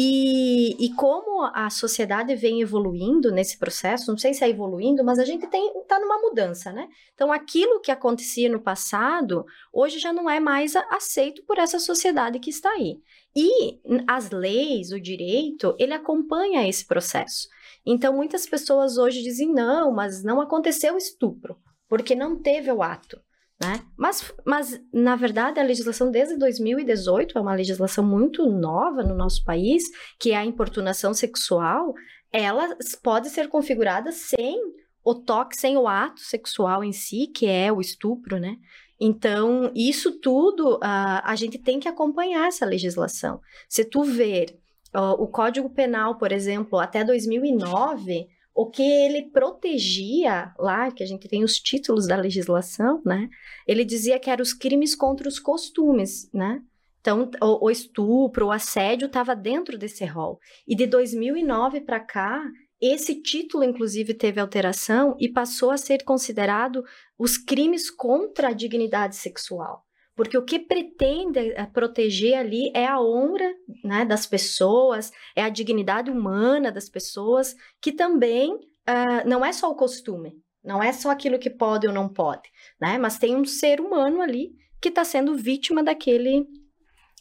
E, 0.00 0.76
e, 0.78 0.94
como 0.94 1.42
a 1.52 1.68
sociedade 1.70 2.32
vem 2.36 2.60
evoluindo 2.60 3.32
nesse 3.32 3.58
processo, 3.58 4.12
não 4.12 4.16
sei 4.16 4.32
se 4.32 4.44
é 4.44 4.48
evoluindo, 4.48 5.02
mas 5.02 5.18
a 5.18 5.24
gente 5.24 5.44
está 5.44 5.98
numa 5.98 6.20
mudança, 6.20 6.70
né? 6.70 6.88
Então, 7.12 7.32
aquilo 7.32 7.80
que 7.80 7.90
acontecia 7.90 8.48
no 8.48 8.60
passado, 8.60 9.44
hoje 9.72 9.98
já 9.98 10.12
não 10.12 10.30
é 10.30 10.38
mais 10.38 10.76
aceito 10.76 11.42
por 11.44 11.58
essa 11.58 11.80
sociedade 11.80 12.38
que 12.38 12.48
está 12.48 12.70
aí. 12.70 13.00
E 13.34 13.80
as 14.06 14.30
leis, 14.30 14.92
o 14.92 15.00
direito, 15.00 15.74
ele 15.80 15.94
acompanha 15.94 16.68
esse 16.68 16.86
processo. 16.86 17.48
Então, 17.84 18.14
muitas 18.14 18.46
pessoas 18.46 18.98
hoje 18.98 19.20
dizem, 19.20 19.52
não, 19.52 19.90
mas 19.90 20.22
não 20.22 20.40
aconteceu 20.40 20.96
estupro, 20.96 21.58
porque 21.88 22.14
não 22.14 22.40
teve 22.40 22.70
o 22.70 22.84
ato. 22.84 23.20
Né? 23.60 23.84
Mas, 23.96 24.32
mas, 24.44 24.80
na 24.92 25.16
verdade, 25.16 25.58
a 25.58 25.64
legislação 25.64 26.12
desde 26.12 26.36
2018 26.36 27.36
é 27.36 27.40
uma 27.40 27.54
legislação 27.54 28.04
muito 28.04 28.46
nova 28.46 29.02
no 29.02 29.16
nosso 29.16 29.44
país, 29.44 29.82
que 30.18 30.30
é 30.30 30.36
a 30.36 30.44
importunação 30.44 31.12
sexual, 31.12 31.92
ela 32.32 32.76
pode 33.02 33.30
ser 33.30 33.48
configurada 33.48 34.12
sem 34.12 34.60
o 35.04 35.14
toque, 35.14 35.56
sem 35.56 35.76
o 35.76 35.88
ato 35.88 36.20
sexual 36.20 36.84
em 36.84 36.92
si, 36.92 37.26
que 37.26 37.46
é 37.46 37.72
o 37.72 37.80
estupro, 37.80 38.38
né? 38.38 38.56
Então, 39.00 39.70
isso 39.74 40.20
tudo, 40.20 40.76
uh, 40.76 41.22
a 41.22 41.34
gente 41.36 41.58
tem 41.58 41.80
que 41.80 41.88
acompanhar 41.88 42.48
essa 42.48 42.66
legislação. 42.66 43.40
Se 43.68 43.84
tu 43.84 44.02
ver 44.02 44.58
uh, 44.94 45.20
o 45.22 45.26
Código 45.26 45.70
Penal, 45.70 46.16
por 46.16 46.32
exemplo, 46.32 46.78
até 46.78 47.04
2009, 47.04 48.28
o 48.58 48.66
que 48.66 48.82
ele 48.82 49.30
protegia 49.30 50.52
lá, 50.58 50.90
que 50.90 51.00
a 51.00 51.06
gente 51.06 51.28
tem 51.28 51.44
os 51.44 51.60
títulos 51.60 52.08
da 52.08 52.16
legislação, 52.16 53.00
né? 53.06 53.28
Ele 53.64 53.84
dizia 53.84 54.18
que 54.18 54.28
eram 54.28 54.42
os 54.42 54.52
crimes 54.52 54.96
contra 54.96 55.28
os 55.28 55.38
costumes, 55.38 56.28
né? 56.34 56.60
Então, 57.00 57.30
o, 57.40 57.66
o 57.66 57.70
estupro, 57.70 58.46
o 58.46 58.50
assédio 58.50 59.06
estava 59.06 59.36
dentro 59.36 59.78
desse 59.78 60.04
rol. 60.04 60.40
E 60.66 60.74
de 60.74 60.88
2009 60.88 61.82
para 61.82 62.00
cá, 62.00 62.42
esse 62.80 63.22
título, 63.22 63.62
inclusive, 63.62 64.12
teve 64.12 64.40
alteração 64.40 65.14
e 65.20 65.28
passou 65.28 65.70
a 65.70 65.76
ser 65.76 66.02
considerado 66.02 66.82
os 67.16 67.38
crimes 67.38 67.88
contra 67.88 68.48
a 68.48 68.52
dignidade 68.52 69.14
sexual. 69.14 69.86
Porque 70.18 70.36
o 70.36 70.44
que 70.44 70.58
pretende 70.58 71.52
eh, 71.52 71.66
proteger 71.66 72.36
ali 72.36 72.72
é 72.74 72.84
a 72.84 73.00
honra 73.00 73.54
né, 73.84 74.04
das 74.04 74.26
pessoas, 74.26 75.12
é 75.36 75.44
a 75.44 75.48
dignidade 75.48 76.10
humana 76.10 76.72
das 76.72 76.88
pessoas, 76.88 77.54
que 77.80 77.92
também 77.92 78.52
uh, 78.52 79.28
não 79.28 79.44
é 79.44 79.52
só 79.52 79.70
o 79.70 79.76
costume, 79.76 80.32
não 80.64 80.82
é 80.82 80.92
só 80.92 81.10
aquilo 81.10 81.38
que 81.38 81.48
pode 81.48 81.86
ou 81.86 81.92
não 81.92 82.08
pode, 82.08 82.50
né? 82.80 82.98
Mas 82.98 83.16
tem 83.16 83.36
um 83.36 83.44
ser 83.44 83.80
humano 83.80 84.20
ali 84.20 84.50
que 84.82 84.88
está 84.88 85.04
sendo 85.04 85.36
vítima 85.36 85.84
daquele, 85.84 86.48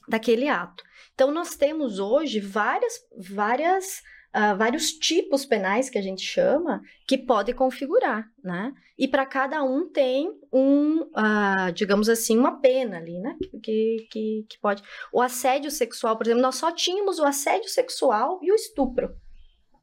daquele 0.09 0.47
ato. 0.47 0.83
Então, 1.13 1.29
nós 1.29 1.55
temos 1.55 1.99
hoje 1.99 2.39
várias, 2.39 2.95
várias 3.15 4.01
uh, 4.35 4.57
vários 4.57 4.91
tipos 4.91 5.45
penais 5.45 5.89
que 5.89 5.97
a 5.97 6.01
gente 6.01 6.21
chama 6.21 6.81
que 7.07 7.17
pode 7.17 7.53
configurar, 7.53 8.25
né? 8.43 8.73
E 8.97 9.07
para 9.07 9.25
cada 9.25 9.63
um 9.63 9.87
tem 9.87 10.31
um, 10.51 11.01
uh, 11.01 11.71
digamos 11.73 12.09
assim, 12.09 12.37
uma 12.37 12.59
pena 12.59 12.97
ali, 12.97 13.19
né? 13.19 13.35
Que, 13.63 14.07
que, 14.09 14.45
que 14.49 14.59
pode. 14.59 14.81
O 15.13 15.21
assédio 15.21 15.69
sexual, 15.69 16.17
por 16.17 16.25
exemplo, 16.25 16.41
nós 16.41 16.55
só 16.55 16.71
tínhamos 16.71 17.19
o 17.19 17.25
assédio 17.25 17.69
sexual 17.69 18.39
e 18.41 18.51
o 18.51 18.55
estupro 18.55 19.15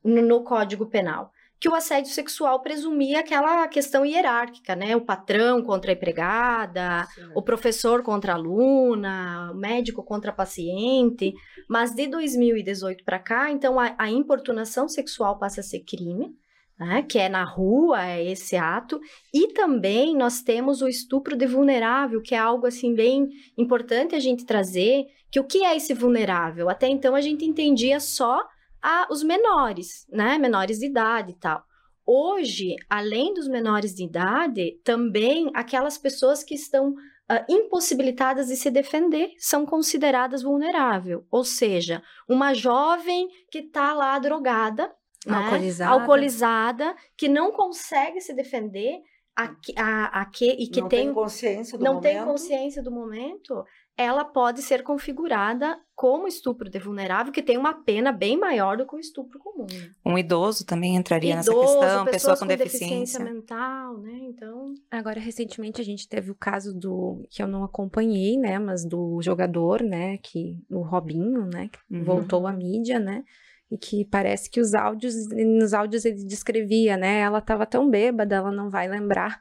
no, 0.02 0.22
no 0.22 0.44
Código 0.44 0.87
Penal 0.87 1.30
que 1.64 1.68
o 1.70 1.74
assédio 1.74 2.12
sexual 2.12 2.61
presumia 2.61 3.20
aquela 3.20 3.66
questão 3.68 4.05
hierárquica, 4.05 4.77
né? 4.77 4.94
O 4.94 5.00
patrão 5.00 5.62
contra 5.62 5.92
a 5.92 5.94
empregada, 5.94 7.07
Sim. 7.14 7.31
o 7.35 7.40
professor 7.40 8.03
contra 8.03 8.33
a 8.33 8.35
aluna, 8.35 9.50
o 9.50 9.55
médico 9.55 10.05
contra 10.05 10.31
a 10.31 10.35
paciente. 10.35 11.33
Mas 11.66 11.94
de 11.94 12.07
2018 12.07 13.03
para 13.03 13.18
cá, 13.18 13.50
então 13.50 13.81
a, 13.81 13.94
a, 13.96 14.11
importunação 14.11 14.87
sexual 14.87 15.38
passa 15.38 15.62
a 15.62 15.64
ser 15.64 15.81
crime. 15.81 16.37
Né, 16.79 17.03
que 17.09 17.20
é 17.20 17.29
na 17.29 17.44
rua, 17.44 18.05
é 18.05 18.29
esse 18.29 18.57
ato, 18.57 19.00
e 19.33 19.53
também 19.53 20.16
nós 20.16 20.42
temos 20.42 20.83
o 20.83 20.88
estupro 20.88 21.37
de 21.37 21.46
vulnerável, 21.46 22.20
que 22.20 22.35
é 22.35 22.38
algo 22.38 22.66
assim 22.66 22.92
bem 22.92 23.29
importante 23.57 24.16
a 24.16 24.18
gente 24.18 24.44
trazer, 24.44 25.05
que 25.31 25.38
o 25.38 25.44
que 25.44 25.64
é 25.64 25.77
esse 25.77 25.94
vulnerável? 25.94 26.68
Até 26.68 26.88
então 26.88 27.14
a 27.14 27.20
gente 27.20 27.44
entendia 27.44 28.00
só 28.00 28.44
a 28.85 29.09
os 29.11 29.23
menores, 29.23 30.07
né? 30.11 30.37
Menores 30.37 30.79
de 30.79 30.87
idade 30.87 31.33
e 31.33 31.37
tal. 31.37 31.64
Hoje, 32.07 32.77
além 32.88 33.33
dos 33.33 33.49
menores 33.49 33.94
de 33.94 34.05
idade, 34.05 34.79
também 34.85 35.51
aquelas 35.55 35.97
pessoas 35.97 36.44
que 36.44 36.55
estão 36.55 36.90
uh, 36.90 37.44
impossibilitadas 37.49 38.49
de 38.49 38.57
se 38.57 38.70
defender 38.70 39.33
são 39.38 39.64
consideradas 39.64 40.42
vulneráveis. 40.42 41.20
Ou 41.31 41.44
seja, 41.44 42.03
uma 42.29 42.53
jovem 42.53 43.27
que 43.51 43.61
está 43.61 43.94
lá 43.94 44.18
drogada, 44.18 44.94
alcoolizada. 45.27 45.90
Né? 45.90 46.01
alcoolizada, 46.01 46.97
que 47.16 47.27
não 47.27 47.53
consegue 47.53 48.20
se 48.20 48.35
defender, 48.35 49.01
a, 49.37 49.55
a, 49.79 50.20
a 50.20 50.25
que, 50.27 50.49
e 50.51 50.68
que 50.68 50.81
não 50.81 50.88
tem, 50.88 51.07
tem 51.07 51.14
consciência 51.14 51.77
do 51.77 51.85
não 51.85 51.94
momento. 51.94 52.12
tem 52.12 52.25
consciência 52.25 52.83
do 52.83 52.90
momento, 52.90 53.64
ela 53.96 54.24
pode 54.24 54.61
ser 54.61 54.83
configurada 54.83 55.78
como 55.94 56.26
estupro 56.26 56.68
de 56.68 56.80
vulnerável, 56.80 57.33
que 57.33 57.42
tem 57.42 57.57
uma 57.57 57.72
pena 57.72 58.11
bem 58.11 58.37
maior 58.37 58.76
do 58.76 58.85
que 58.87 58.96
o 58.96 58.98
estupro 58.98 59.38
comum. 59.38 59.66
né? 59.72 59.90
Um 60.04 60.18
idoso 60.18 60.66
também 60.66 60.96
entraria 60.96 61.37
nessa 61.37 61.50
Idoso, 61.52 61.66
questão, 61.66 62.04
pessoa 62.04 62.11
pessoas 62.11 62.40
com, 62.40 62.46
deficiência 62.48 62.88
deficiência. 63.20 63.24
mental, 63.24 63.98
né? 63.98 64.18
Então, 64.22 64.74
Agora, 64.90 65.20
recentemente, 65.20 65.80
a 65.80 65.85
gente 65.85 66.09
teve 66.09 66.33
o 66.33 66.35
caso 66.35 66.74
do, 66.76 67.24
que 67.30 67.40
eu 67.40 67.46
não 67.46 67.62
acompanhei, 67.62 68.37
né, 68.37 68.59
mas 68.59 68.85
do 68.85 69.20
jogador, 69.22 69.80
né, 69.83 70.18
que, 70.18 70.59
o 70.68 70.80
Robinho, 70.83 71.46
né, 71.46 71.68
que 71.68 71.78
Uhum. 71.94 72.02
voltou 72.02 72.46
à 72.48 72.52
mídia, 72.52 72.98
né, 72.98 73.22
e 73.70 73.78
que 73.78 74.04
parece 74.04 74.50
que 74.50 74.61
os 74.61 74.74
áudios, 74.74 75.14
nos 75.30 75.72
áudios 75.72 76.04
ele 76.04 76.24
descrevia, 76.24 76.96
né, 76.96 77.20
ela 77.20 77.40
tava 77.40 77.64
tão 77.64 77.88
bêbada, 77.88 78.35
ela 78.35 78.50
não 78.50 78.68
vai 78.70 78.88
lembrar. 78.88 79.40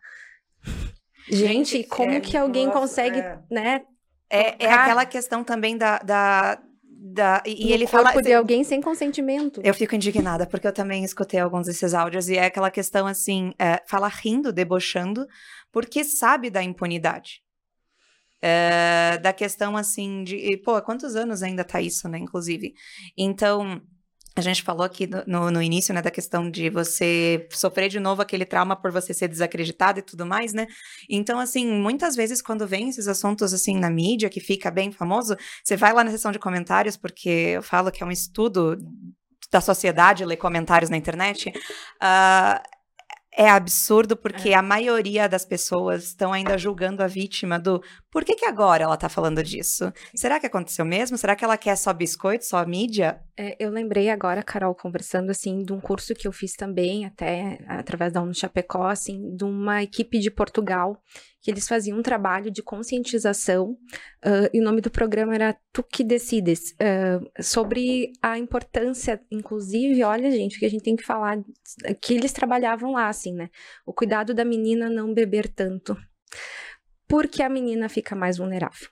Gente, 1.27 1.77
Gente, 1.77 1.83
como 1.87 2.11
é, 2.11 2.19
que 2.19 2.35
alguém 2.37 2.67
nossa, 2.67 2.79
consegue, 2.79 3.19
é. 3.19 3.39
né, 3.49 3.81
É, 4.33 4.65
é 4.65 4.71
aquela 4.71 5.05
questão 5.05 5.43
também 5.43 5.77
da. 5.77 5.99
da, 5.99 6.59
da 6.81 7.43
e, 7.45 7.67
e 7.67 7.71
ele 7.71 7.85
corpo 7.85 8.09
fala. 8.09 8.21
de 8.21 8.33
alguém 8.33 8.63
sem 8.63 8.81
consentimento? 8.81 9.61
Eu 9.63 9.75
fico 9.75 9.93
indignada, 9.93 10.47
porque 10.47 10.65
eu 10.65 10.73
também 10.73 11.03
escutei 11.03 11.39
alguns 11.39 11.67
desses 11.67 11.93
áudios, 11.93 12.27
e 12.27 12.35
é 12.35 12.45
aquela 12.45 12.71
questão 12.71 13.05
assim: 13.05 13.53
é, 13.59 13.79
fala 13.87 14.07
rindo, 14.07 14.51
debochando, 14.51 15.27
porque 15.71 16.03
sabe 16.03 16.49
da 16.49 16.63
impunidade. 16.63 17.43
É, 18.41 19.19
da 19.19 19.31
questão 19.31 19.77
assim 19.77 20.23
de. 20.23 20.57
Pô, 20.65 20.75
há 20.75 20.81
quantos 20.81 21.15
anos 21.15 21.43
ainda 21.43 21.63
tá 21.63 21.79
isso, 21.79 22.09
né? 22.09 22.17
Inclusive. 22.17 22.73
Então. 23.15 23.81
A 24.35 24.41
gente 24.41 24.63
falou 24.63 24.83
aqui 24.83 25.07
no, 25.27 25.51
no, 25.51 25.61
início, 25.61 25.93
né, 25.93 26.01
da 26.01 26.09
questão 26.09 26.49
de 26.49 26.69
você 26.69 27.47
sofrer 27.51 27.87
de 27.87 27.99
novo 27.99 28.21
aquele 28.21 28.45
trauma 28.45 28.75
por 28.75 28.91
você 28.91 29.13
ser 29.13 29.27
desacreditado 29.27 29.99
e 29.99 30.01
tudo 30.01 30.25
mais, 30.25 30.53
né? 30.53 30.65
Então, 31.07 31.39
assim, 31.39 31.67
muitas 31.67 32.15
vezes 32.15 32.41
quando 32.41 32.65
vem 32.65 32.89
esses 32.89 33.07
assuntos, 33.07 33.53
assim, 33.53 33.77
na 33.77 33.91
mídia, 33.91 34.29
que 34.29 34.39
fica 34.39 34.71
bem 34.71 34.91
famoso, 34.91 35.35
você 35.63 35.77
vai 35.77 35.93
lá 35.93 36.03
na 36.03 36.09
seção 36.09 36.31
de 36.31 36.39
comentários, 36.39 36.97
porque 36.97 37.29
eu 37.29 37.61
falo 37.61 37.91
que 37.91 38.01
é 38.01 38.05
um 38.05 38.11
estudo 38.11 38.77
da 39.51 39.61
sociedade 39.61 40.25
ler 40.25 40.37
comentários 40.37 40.89
na 40.89 40.97
internet, 40.97 41.53
ah, 42.01 42.61
é 43.35 43.49
absurdo 43.49 44.15
porque 44.15 44.53
a 44.53 44.61
maioria 44.61 45.27
das 45.27 45.43
pessoas 45.43 46.03
estão 46.05 46.31
ainda 46.31 46.57
julgando 46.57 47.01
a 47.01 47.07
vítima 47.07 47.59
do 47.59 47.81
por 48.11 48.23
que, 48.23 48.35
que 48.35 48.45
agora 48.45 48.83
ela 48.83 48.95
tá 48.95 49.09
falando 49.09 49.41
disso? 49.41 49.91
Será 50.15 50.39
que 50.39 50.45
aconteceu 50.45 50.85
mesmo? 50.85 51.17
Será 51.17 51.35
que 51.35 51.43
ela 51.43 51.57
quer 51.57 51.75
só 51.75 51.91
biscoito, 51.91 52.45
só 52.45 52.63
mídia? 52.65 53.19
É, 53.35 53.55
eu 53.59 53.71
lembrei 53.71 54.09
agora, 54.09 54.43
Carol, 54.43 54.75
conversando 54.75 55.31
assim, 55.31 55.63
de 55.63 55.73
um 55.73 55.79
curso 55.79 56.13
que 56.13 56.27
eu 56.27 56.31
fiz 56.31 56.53
também, 56.53 57.05
até 57.05 57.59
através 57.67 58.13
da 58.13 58.21
UNO 58.21 58.33
Chapecó, 58.33 58.87
assim, 58.87 59.35
de 59.35 59.43
uma 59.43 59.81
equipe 59.81 60.19
de 60.19 60.29
Portugal, 60.29 61.01
que 61.43 61.51
eles 61.51 61.67
faziam 61.67 61.99
um 61.99 62.01
trabalho 62.01 62.49
de 62.49 62.63
conscientização, 62.63 63.77
ah, 64.23 64.49
e 64.53 64.62
o 64.62 64.63
nome 64.63 64.79
do 64.79 64.89
programa 64.89 65.36
era 65.36 65.56
Tu 65.73 65.84
que 65.84 66.03
Decides, 66.03 66.73
ah, 66.79 67.19
sobre 67.43 68.13
a 68.21 68.39
importância, 68.39 69.21
inclusive, 69.29 70.01
olha, 70.03 70.32
gente, 70.32 70.58
que 70.58 70.65
a 70.65 70.69
gente 70.69 70.84
tem 70.84 70.95
que 70.95 71.03
falar, 71.03 71.38
que 72.01 72.13
eles 72.13 72.32
trabalhavam 72.32 72.93
lá, 72.93 73.10
assim, 73.10 73.34
né? 73.34 73.49
O 73.86 73.93
cuidado 73.93 74.34
da 74.34 74.45
menina 74.45 74.89
não 74.89 75.13
beber 75.13 75.49
tanto, 75.49 75.97
porque 77.08 77.43
a 77.43 77.49
menina 77.49 77.89
fica 77.89 78.15
mais 78.15 78.38
vulnerável. 78.38 78.88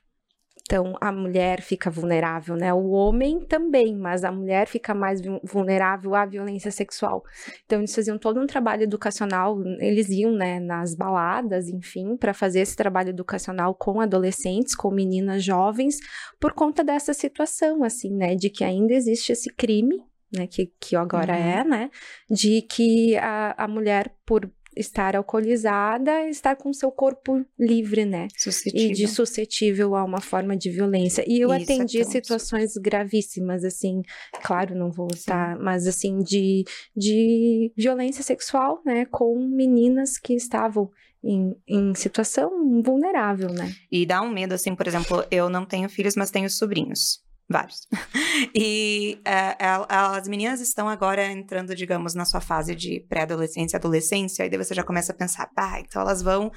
Então, 0.71 0.95
a 1.01 1.11
mulher 1.11 1.59
fica 1.61 1.89
vulnerável, 1.89 2.55
né? 2.55 2.73
O 2.73 2.91
homem 2.91 3.41
também, 3.41 3.93
mas 3.93 4.23
a 4.23 4.31
mulher 4.31 4.65
fica 4.67 4.93
mais 4.93 5.19
vu- 5.21 5.41
vulnerável 5.43 6.15
à 6.15 6.25
violência 6.25 6.71
sexual. 6.71 7.25
Então, 7.65 7.79
eles 7.79 7.93
faziam 7.93 8.17
todo 8.17 8.39
um 8.39 8.47
trabalho 8.47 8.83
educacional, 8.83 9.61
eles 9.81 10.07
iam, 10.07 10.31
né, 10.31 10.61
nas 10.61 10.95
baladas, 10.95 11.67
enfim, 11.67 12.15
para 12.15 12.33
fazer 12.33 12.61
esse 12.61 12.73
trabalho 12.77 13.09
educacional 13.09 13.75
com 13.75 13.99
adolescentes, 13.99 14.73
com 14.73 14.89
meninas 14.91 15.43
jovens, 15.43 15.97
por 16.39 16.53
conta 16.53 16.85
dessa 16.85 17.13
situação, 17.13 17.83
assim, 17.83 18.15
né, 18.15 18.33
de 18.35 18.49
que 18.49 18.63
ainda 18.63 18.93
existe 18.93 19.33
esse 19.33 19.53
crime, 19.53 19.97
né, 20.33 20.47
que, 20.47 20.71
que 20.79 20.95
agora 20.95 21.33
Uhum. 21.33 21.39
é, 21.39 21.63
né, 21.65 21.89
de 22.29 22.61
que 22.61 23.17
a, 23.17 23.65
a 23.65 23.67
mulher, 23.67 24.15
por 24.25 24.49
estar 24.75 25.15
alcoolizada, 25.15 26.29
estar 26.29 26.55
com 26.55 26.71
seu 26.73 26.91
corpo 26.91 27.45
livre, 27.59 28.05
né? 28.05 28.27
Suscetível. 28.37 28.89
e 28.89 28.93
de 28.93 29.07
suscetível 29.07 29.95
a 29.95 30.03
uma 30.03 30.21
forma 30.21 30.55
de 30.55 30.69
violência. 30.69 31.23
E 31.27 31.39
eu 31.39 31.49
Isso 31.49 31.59
é 31.59 31.63
atendi 31.63 32.01
tão 32.01 32.11
situações 32.11 32.73
gravíssimas, 32.77 33.63
assim, 33.63 34.01
claro, 34.41 34.75
não 34.75 34.91
vou 34.91 35.07
estar, 35.13 35.57
mas 35.59 35.87
assim, 35.87 36.19
de, 36.19 36.63
de 36.95 37.71
violência 37.75 38.23
sexual, 38.23 38.81
né, 38.85 39.05
com 39.05 39.37
meninas 39.47 40.17
que 40.17 40.33
estavam 40.33 40.89
em, 41.23 41.55
em 41.67 41.93
situação 41.93 42.81
vulnerável, 42.81 43.49
né? 43.49 43.73
E 43.91 44.05
dá 44.05 44.21
um 44.21 44.29
medo, 44.29 44.53
assim, 44.53 44.75
por 44.75 44.87
exemplo, 44.87 45.23
eu 45.29 45.49
não 45.49 45.65
tenho 45.65 45.87
filhos, 45.89 46.15
mas 46.15 46.31
tenho 46.31 46.49
sobrinhos. 46.49 47.21
Vários. 47.51 47.87
E 48.55 49.21
é, 49.23 49.55
as 49.87 50.27
meninas 50.27 50.61
estão 50.61 50.89
agora 50.89 51.25
entrando, 51.27 51.75
digamos, 51.75 52.15
na 52.15 52.25
sua 52.25 52.41
fase 52.41 52.73
de 52.73 53.05
pré-adolescência, 53.07 53.77
adolescência, 53.77 54.43
e 54.43 54.49
daí 54.49 54.57
você 54.57 54.73
já 54.73 54.83
começa 54.83 55.11
a 55.11 55.15
pensar, 55.15 55.47
pá, 55.53 55.79
então 55.79 56.01
elas 56.01 56.23
vão 56.23 56.51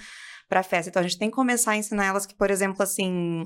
pra 0.48 0.62
festa. 0.62 0.88
Então 0.88 1.00
a 1.00 1.02
gente 1.02 1.18
tem 1.18 1.28
que 1.28 1.36
começar 1.36 1.72
a 1.72 1.76
ensinar 1.76 2.06
elas 2.06 2.24
que, 2.24 2.34
por 2.34 2.50
exemplo, 2.50 2.82
assim, 2.82 3.44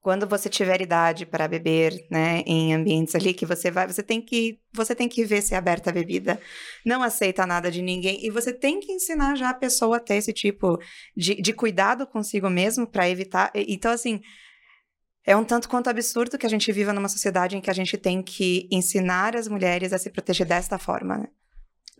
quando 0.00 0.26
você 0.26 0.48
tiver 0.48 0.80
idade 0.80 1.26
para 1.26 1.46
beber, 1.46 1.94
né, 2.10 2.42
em 2.46 2.74
ambientes 2.74 3.14
ali 3.14 3.34
que 3.34 3.44
você 3.44 3.70
vai, 3.70 3.86
você 3.86 4.02
tem 4.02 4.20
que, 4.20 4.58
você 4.72 4.94
tem 4.94 5.08
que 5.08 5.24
ver 5.24 5.42
se 5.42 5.54
é 5.54 5.58
aberta 5.58 5.90
a 5.90 5.92
bebida, 5.92 6.40
não 6.84 7.02
aceita 7.02 7.46
nada 7.46 7.70
de 7.70 7.82
ninguém 7.82 8.24
e 8.24 8.30
você 8.30 8.52
tem 8.52 8.80
que 8.80 8.92
ensinar 8.92 9.36
já 9.36 9.50
a 9.50 9.54
pessoa 9.54 9.98
a 9.98 10.00
ter 10.00 10.14
esse 10.14 10.32
tipo 10.32 10.78
de, 11.16 11.40
de 11.40 11.52
cuidado 11.52 12.06
consigo 12.06 12.48
mesmo 12.48 12.86
para 12.86 13.08
evitar. 13.08 13.52
Então 13.54 13.92
assim, 13.92 14.20
é 15.30 15.36
um 15.36 15.44
tanto 15.44 15.68
quanto 15.68 15.88
absurdo 15.88 16.36
que 16.36 16.44
a 16.44 16.50
gente 16.50 16.72
viva 16.72 16.92
numa 16.92 17.08
sociedade 17.08 17.56
em 17.56 17.60
que 17.60 17.70
a 17.70 17.72
gente 17.72 17.96
tem 17.96 18.20
que 18.20 18.68
ensinar 18.68 19.36
as 19.36 19.46
mulheres 19.46 19.92
a 19.92 19.98
se 19.98 20.10
proteger 20.10 20.44
desta 20.44 20.76
forma, 20.76 21.18
né? 21.18 21.28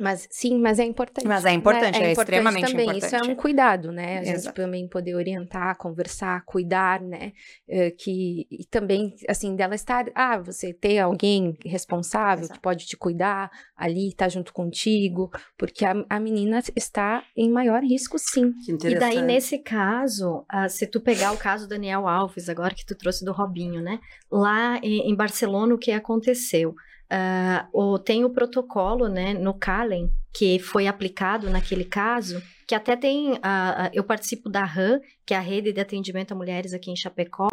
Mas 0.01 0.27
sim, 0.31 0.59
mas 0.59 0.79
é 0.79 0.85
importante. 0.85 1.29
Mas 1.29 1.45
é 1.45 1.53
importante, 1.53 2.01
né? 2.01 2.07
é 2.07 2.13
extremamente 2.13 2.71
também. 2.71 2.97
Isso 2.97 3.05
é 3.05 3.09
importante. 3.19 3.31
um 3.31 3.37
cuidado, 3.37 3.93
né? 3.93 4.19
A 4.21 4.25
gente 4.25 4.37
Exato. 4.37 4.57
também 4.57 4.89
poder 4.89 5.15
orientar, 5.15 5.77
conversar, 5.77 6.43
cuidar, 6.47 7.03
né? 7.03 7.33
Eh, 7.69 7.91
que 7.91 8.47
e 8.51 8.65
também 8.65 9.15
assim 9.29 9.55
dela 9.55 9.75
estar, 9.75 10.07
ah, 10.15 10.39
você 10.39 10.73
ter 10.73 10.99
alguém 10.99 11.55
responsável 11.67 12.45
Exato. 12.45 12.55
que 12.55 12.63
pode 12.63 12.87
te 12.87 12.97
cuidar 12.97 13.51
ali, 13.77 14.09
estar 14.09 14.31
junto 14.31 14.55
contigo, 14.55 15.31
porque 15.59 15.85
a, 15.85 15.95
a 16.09 16.19
menina 16.19 16.63
está 16.75 17.23
em 17.37 17.51
maior 17.51 17.83
risco, 17.83 18.19
sim. 18.19 18.55
Que 18.65 18.73
E 18.89 18.99
daí, 18.99 19.21
nesse 19.21 19.59
caso, 19.59 20.47
ah, 20.49 20.69
se 20.69 20.87
tu 20.87 20.99
pegar 20.99 21.33
o 21.33 21.37
caso 21.37 21.67
do 21.67 21.71
Daniel 21.71 22.09
Alves, 22.09 22.49
agora 22.49 22.75
que 22.75 22.87
tu 22.87 22.97
trouxe 22.97 23.23
do 23.23 23.33
Robinho, 23.33 23.83
né? 23.83 24.01
Lá 24.33 24.79
em, 24.83 25.11
em 25.11 25.15
Barcelona, 25.15 25.75
o 25.75 25.79
que 25.79 25.93
aconteceu? 25.93 26.75
Ah, 27.11 27.69
o, 27.73 27.99
tem 27.99 28.25
o 28.25 28.31
protocolo, 28.31 29.09
né, 29.09 29.35
no 29.35 29.53
Calen, 29.53 30.11
que 30.33 30.59
foi 30.61 30.87
aplicado 30.87 31.51
naquele 31.51 31.85
caso, 31.85 32.41
que 32.71 32.75
até 32.77 32.95
tem, 32.95 33.33
eu 33.93 34.05
participo 34.05 34.49
da 34.49 34.63
RAM, 34.63 35.01
que 35.27 35.35
é 35.35 35.37
a 35.37 35.41
Rede 35.41 35.73
de 35.73 35.81
Atendimento 35.81 36.31
a 36.31 36.37
Mulheres 36.37 36.73
aqui 36.73 36.89
em 36.89 36.95
Chapecó, 36.95 37.49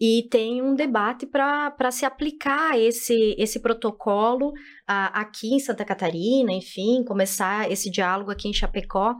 e 0.00 0.26
tem 0.32 0.60
um 0.60 0.74
debate 0.74 1.26
para 1.26 1.90
se 1.92 2.04
aplicar 2.04 2.76
esse, 2.76 3.36
esse 3.38 3.60
protocolo 3.60 4.52
aqui 4.84 5.54
em 5.54 5.60
Santa 5.60 5.84
Catarina, 5.84 6.52
enfim, 6.52 7.04
começar 7.04 7.70
esse 7.70 7.88
diálogo 7.88 8.32
aqui 8.32 8.48
em 8.48 8.52
Chapecó. 8.52 9.14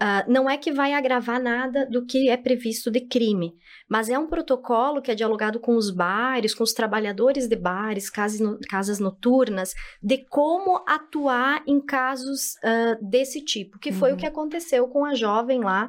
Ah, 0.00 0.24
não 0.26 0.48
é 0.48 0.56
que 0.56 0.72
vai 0.72 0.94
agravar 0.94 1.42
nada 1.42 1.84
do 1.90 2.06
que 2.06 2.30
é 2.30 2.36
previsto 2.36 2.90
de 2.90 3.00
crime, 3.00 3.52
mas 3.90 4.08
é 4.08 4.18
um 4.18 4.28
protocolo 4.28 5.02
que 5.02 5.10
é 5.10 5.14
dialogado 5.14 5.60
com 5.60 5.76
os 5.76 5.90
bares, 5.90 6.54
com 6.54 6.62
os 6.64 6.72
trabalhadores 6.72 7.46
de 7.46 7.56
bares, 7.56 8.08
casas, 8.08 8.40
casas 8.70 9.00
noturnas, 9.00 9.74
de 10.02 10.24
como 10.30 10.82
atuar 10.86 11.62
em 11.66 11.78
casos 11.78 12.56
ah, 12.64 12.96
desse 13.02 13.44
tipo, 13.44 13.78
que 13.78 13.92
foi 13.92 14.10
Uhum. 14.10 14.14
o 14.14 14.18
que 14.18 14.26
aconteceu 14.26 14.77
com 14.86 15.04
a 15.04 15.14
jovem 15.14 15.60
lá 15.60 15.88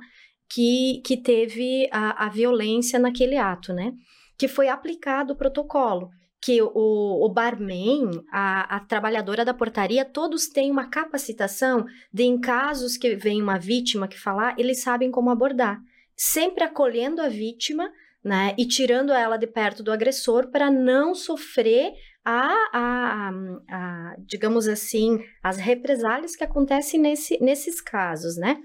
que, 0.49 1.01
que 1.05 1.15
teve 1.15 1.87
a, 1.91 2.25
a 2.25 2.29
violência 2.29 2.97
naquele 2.97 3.37
ato, 3.37 3.71
né? 3.71 3.93
Que 4.37 4.47
foi 4.47 4.67
aplicado 4.67 5.33
o 5.33 5.35
protocolo. 5.35 6.09
Que 6.41 6.61
o, 6.61 6.71
o 6.73 7.29
barman, 7.29 8.09
a, 8.31 8.77
a 8.77 8.79
trabalhadora 8.79 9.43
da 9.43 9.53
portaria, 9.53 10.05
todos 10.05 10.47
têm 10.47 10.71
uma 10.71 10.89
capacitação 10.89 11.85
de, 12.11 12.23
em 12.23 12.39
casos 12.39 12.97
que 12.97 13.15
vem 13.15 13.41
uma 13.41 13.59
vítima 13.59 14.07
que 14.07 14.17
falar, 14.17 14.55
eles 14.57 14.81
sabem 14.81 15.11
como 15.11 15.29
abordar. 15.29 15.77
Sempre 16.15 16.63
acolhendo 16.63 17.21
a 17.21 17.27
vítima, 17.27 17.91
né? 18.23 18.55
E 18.57 18.65
tirando 18.65 19.11
ela 19.11 19.37
de 19.37 19.47
perto 19.47 19.83
do 19.83 19.91
agressor 19.91 20.49
para 20.49 20.71
não 20.71 21.13
sofrer 21.13 21.91
a, 22.25 22.53
a, 22.73 23.31
a, 23.69 24.15
digamos 24.19 24.67
assim, 24.67 25.19
as 25.43 25.57
represálias 25.57 26.35
que 26.35 26.43
acontecem 26.43 26.99
nesse, 26.99 27.41
nesses 27.41 27.81
casos, 27.81 28.37
né? 28.37 28.57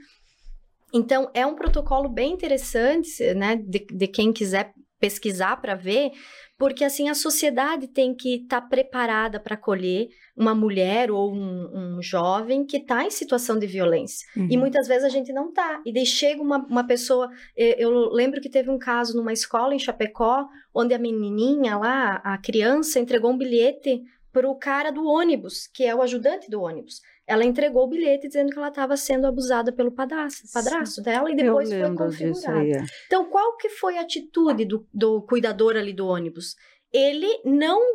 Então, 0.94 1.28
é 1.34 1.44
um 1.44 1.56
protocolo 1.56 2.08
bem 2.08 2.32
interessante, 2.32 3.34
né? 3.34 3.56
De, 3.56 3.84
de 3.90 4.06
quem 4.06 4.32
quiser 4.32 4.72
pesquisar 5.00 5.56
para 5.60 5.74
ver, 5.74 6.12
porque 6.56 6.82
assim 6.82 7.10
a 7.10 7.14
sociedade 7.14 7.88
tem 7.88 8.14
que 8.14 8.36
estar 8.36 8.62
tá 8.62 8.66
preparada 8.66 9.38
para 9.38 9.54
acolher 9.54 10.08
uma 10.36 10.54
mulher 10.54 11.10
ou 11.10 11.34
um, 11.34 11.96
um 11.96 12.02
jovem 12.02 12.64
que 12.64 12.78
está 12.78 13.04
em 13.04 13.10
situação 13.10 13.58
de 13.58 13.66
violência. 13.66 14.26
Uhum. 14.36 14.48
E 14.50 14.56
muitas 14.56 14.88
vezes 14.88 15.04
a 15.04 15.08
gente 15.08 15.32
não 15.32 15.48
está. 15.48 15.82
E 15.84 15.92
daí 15.92 16.06
chega 16.06 16.40
uma, 16.40 16.58
uma 16.64 16.86
pessoa. 16.86 17.28
Eu 17.54 18.08
lembro 18.10 18.40
que 18.40 18.48
teve 18.48 18.70
um 18.70 18.78
caso 18.78 19.16
numa 19.16 19.32
escola 19.32 19.74
em 19.74 19.78
Chapecó, 19.78 20.46
onde 20.72 20.94
a 20.94 20.98
menininha 20.98 21.76
lá, 21.76 22.22
a 22.24 22.38
criança, 22.38 22.98
entregou 22.98 23.30
um 23.32 23.38
bilhete 23.38 24.02
para 24.34 24.50
o 24.50 24.56
cara 24.56 24.90
do 24.90 25.06
ônibus, 25.06 25.68
que 25.72 25.84
é 25.84 25.94
o 25.94 26.02
ajudante 26.02 26.50
do 26.50 26.60
ônibus. 26.60 27.00
Ela 27.24 27.44
entregou 27.44 27.84
o 27.84 27.88
bilhete 27.88 28.26
dizendo 28.26 28.50
que 28.50 28.58
ela 28.58 28.68
estava 28.68 28.96
sendo 28.96 29.28
abusada 29.28 29.72
pelo 29.72 29.92
padrasto, 29.92 30.42
padrasto 30.52 31.00
dela 31.00 31.30
e 31.30 31.36
depois 31.36 31.70
foi 31.70 31.94
configurada. 31.94 32.66
É. 32.66 32.84
Então, 33.06 33.30
qual 33.30 33.56
que 33.56 33.68
foi 33.68 33.96
a 33.96 34.00
atitude 34.00 34.64
do, 34.64 34.86
do 34.92 35.22
cuidador 35.22 35.76
ali 35.76 35.92
do 35.92 36.06
ônibus? 36.06 36.56
Ele 36.92 37.28
não, 37.44 37.94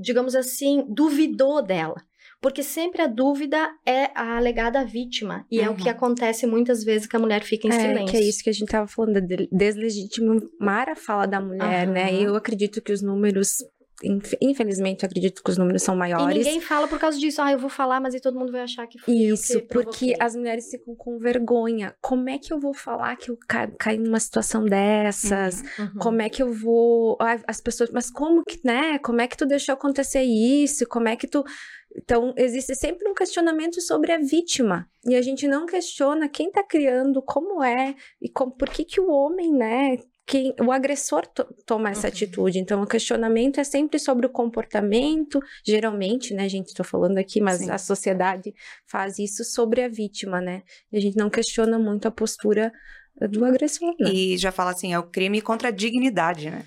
digamos 0.00 0.34
assim, 0.34 0.84
duvidou 0.88 1.62
dela. 1.62 2.02
Porque 2.40 2.62
sempre 2.62 3.02
a 3.02 3.06
dúvida 3.08 3.68
é 3.84 4.10
a 4.14 4.36
alegada 4.36 4.84
vítima. 4.84 5.44
E 5.50 5.58
uhum. 5.58 5.66
é 5.66 5.70
o 5.70 5.76
que 5.76 5.88
acontece 5.88 6.46
muitas 6.46 6.84
vezes 6.84 7.06
que 7.06 7.16
a 7.16 7.18
mulher 7.18 7.42
fica 7.42 7.66
em 7.66 7.72
é, 7.72 7.80
silêncio. 7.80 8.06
Que 8.06 8.16
é 8.16 8.22
isso 8.22 8.44
que 8.44 8.50
a 8.50 8.52
gente 8.52 8.64
estava 8.64 8.86
falando, 8.86 9.20
de 9.20 9.48
deslegitimar 9.50 10.88
a 10.88 10.94
fala 10.94 11.26
da 11.26 11.40
mulher, 11.40 11.88
uhum. 11.88 11.94
né? 11.94 12.14
E 12.14 12.22
eu 12.22 12.36
acredito 12.36 12.80
que 12.80 12.92
os 12.92 13.02
números 13.02 13.56
Infelizmente, 14.40 15.04
acredito 15.04 15.42
que 15.42 15.50
os 15.50 15.58
números 15.58 15.82
são 15.82 15.96
maiores. 15.96 16.36
E 16.36 16.38
ninguém 16.38 16.60
fala 16.60 16.86
por 16.86 17.00
causa 17.00 17.18
disso. 17.18 17.42
Ah, 17.42 17.50
eu 17.50 17.58
vou 17.58 17.68
falar, 17.68 18.00
mas 18.00 18.14
aí 18.14 18.20
todo 18.20 18.38
mundo 18.38 18.52
vai 18.52 18.60
achar 18.60 18.86
que 18.86 18.98
foi 18.98 19.12
Isso, 19.12 19.60
porque 19.66 20.14
as 20.20 20.36
mulheres 20.36 20.70
ficam 20.70 20.94
com 20.94 21.18
vergonha. 21.18 21.96
Como 22.00 22.28
é 22.28 22.38
que 22.38 22.52
eu 22.52 22.60
vou 22.60 22.72
falar 22.72 23.16
que 23.16 23.30
eu 23.30 23.36
ca 23.48 23.66
caí 23.66 23.98
numa 23.98 24.20
situação 24.20 24.64
dessas? 24.64 25.62
Uhum, 25.78 25.84
uhum. 25.84 25.98
Como 25.98 26.22
é 26.22 26.28
que 26.28 26.42
eu 26.42 26.52
vou... 26.52 27.16
Ah, 27.20 27.40
as 27.48 27.60
pessoas... 27.60 27.90
Mas 27.90 28.08
como 28.10 28.44
que, 28.44 28.60
né? 28.64 28.98
Como 29.00 29.20
é 29.20 29.26
que 29.26 29.36
tu 29.36 29.46
deixou 29.46 29.72
acontecer 29.72 30.22
isso? 30.22 30.86
Como 30.86 31.08
é 31.08 31.16
que 31.16 31.26
tu... 31.26 31.44
Então, 31.96 32.32
existe 32.36 32.76
sempre 32.76 33.08
um 33.08 33.14
questionamento 33.14 33.80
sobre 33.80 34.12
a 34.12 34.18
vítima. 34.18 34.88
E 35.04 35.16
a 35.16 35.22
gente 35.22 35.48
não 35.48 35.66
questiona 35.66 36.28
quem 36.28 36.48
está 36.48 36.62
criando, 36.62 37.20
como 37.22 37.62
é, 37.64 37.96
e 38.20 38.28
como, 38.28 38.52
por 38.52 38.68
que, 38.68 38.84
que 38.84 39.00
o 39.00 39.10
homem, 39.10 39.52
né, 39.52 39.96
quem, 40.28 40.54
o 40.60 40.70
agressor 40.70 41.26
to, 41.26 41.42
toma 41.64 41.88
essa 41.88 42.06
uhum. 42.06 42.12
atitude. 42.12 42.58
Então, 42.58 42.82
o 42.82 42.86
questionamento 42.86 43.58
é 43.58 43.64
sempre 43.64 43.98
sobre 43.98 44.26
o 44.26 44.28
comportamento, 44.28 45.40
geralmente, 45.66 46.34
né, 46.34 46.46
gente, 46.50 46.68
estou 46.68 46.84
falando 46.84 47.16
aqui, 47.16 47.40
mas 47.40 47.60
Sim. 47.60 47.70
a 47.70 47.78
sociedade 47.78 48.54
faz 48.86 49.18
isso 49.18 49.42
sobre 49.42 49.82
a 49.82 49.88
vítima, 49.88 50.38
né? 50.38 50.62
E 50.92 50.98
a 50.98 51.00
gente 51.00 51.16
não 51.16 51.30
questiona 51.30 51.78
muito 51.78 52.06
a 52.06 52.10
postura 52.10 52.70
do 53.30 53.42
agressor. 53.42 53.94
Né? 53.98 54.10
E 54.12 54.36
já 54.36 54.52
fala 54.52 54.72
assim, 54.72 54.92
é 54.92 54.98
o 54.98 55.10
crime 55.10 55.40
contra 55.40 55.68
a 55.68 55.72
dignidade, 55.72 56.50
né? 56.50 56.62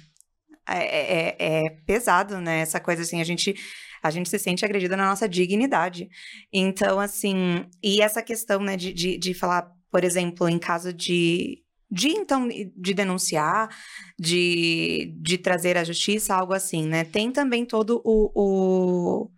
É, 0.67 0.79
é, 0.79 1.35
é, 1.37 1.65
é 1.65 1.69
pesado, 1.85 2.41
né? 2.41 2.61
Essa 2.61 2.79
coisa 2.79 3.03
assim, 3.03 3.21
a 3.21 3.23
gente 3.23 3.55
a 4.01 4.09
gente 4.09 4.27
se 4.27 4.39
sente 4.39 4.65
agredida 4.65 4.97
na 4.97 5.05
nossa 5.05 5.29
dignidade. 5.29 6.09
Então, 6.51 6.99
assim, 6.99 7.63
e 7.83 8.01
essa 8.01 8.23
questão, 8.23 8.59
né, 8.59 8.75
de, 8.75 8.91
de, 8.91 9.15
de 9.15 9.33
falar, 9.35 9.71
por 9.91 10.03
exemplo, 10.03 10.49
em 10.49 10.57
caso 10.57 10.91
de 10.91 11.61
de 11.91 12.09
então 12.09 12.47
de 12.47 12.93
denunciar, 12.93 13.69
de, 14.17 15.13
de 15.19 15.37
trazer 15.37 15.77
à 15.77 15.83
justiça, 15.83 16.33
algo 16.33 16.53
assim, 16.53 16.87
né? 16.87 17.03
Tem 17.03 17.31
também 17.31 17.65
todo 17.65 18.01
o, 18.05 18.31
o 18.33 19.31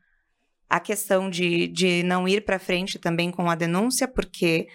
a 0.69 0.79
questão 0.79 1.29
de, 1.29 1.67
de 1.67 2.03
não 2.03 2.27
ir 2.27 2.45
para 2.45 2.59
frente 2.59 2.99
também 2.99 3.31
com 3.31 3.49
a 3.49 3.55
denúncia, 3.55 4.07
porque 4.07 4.67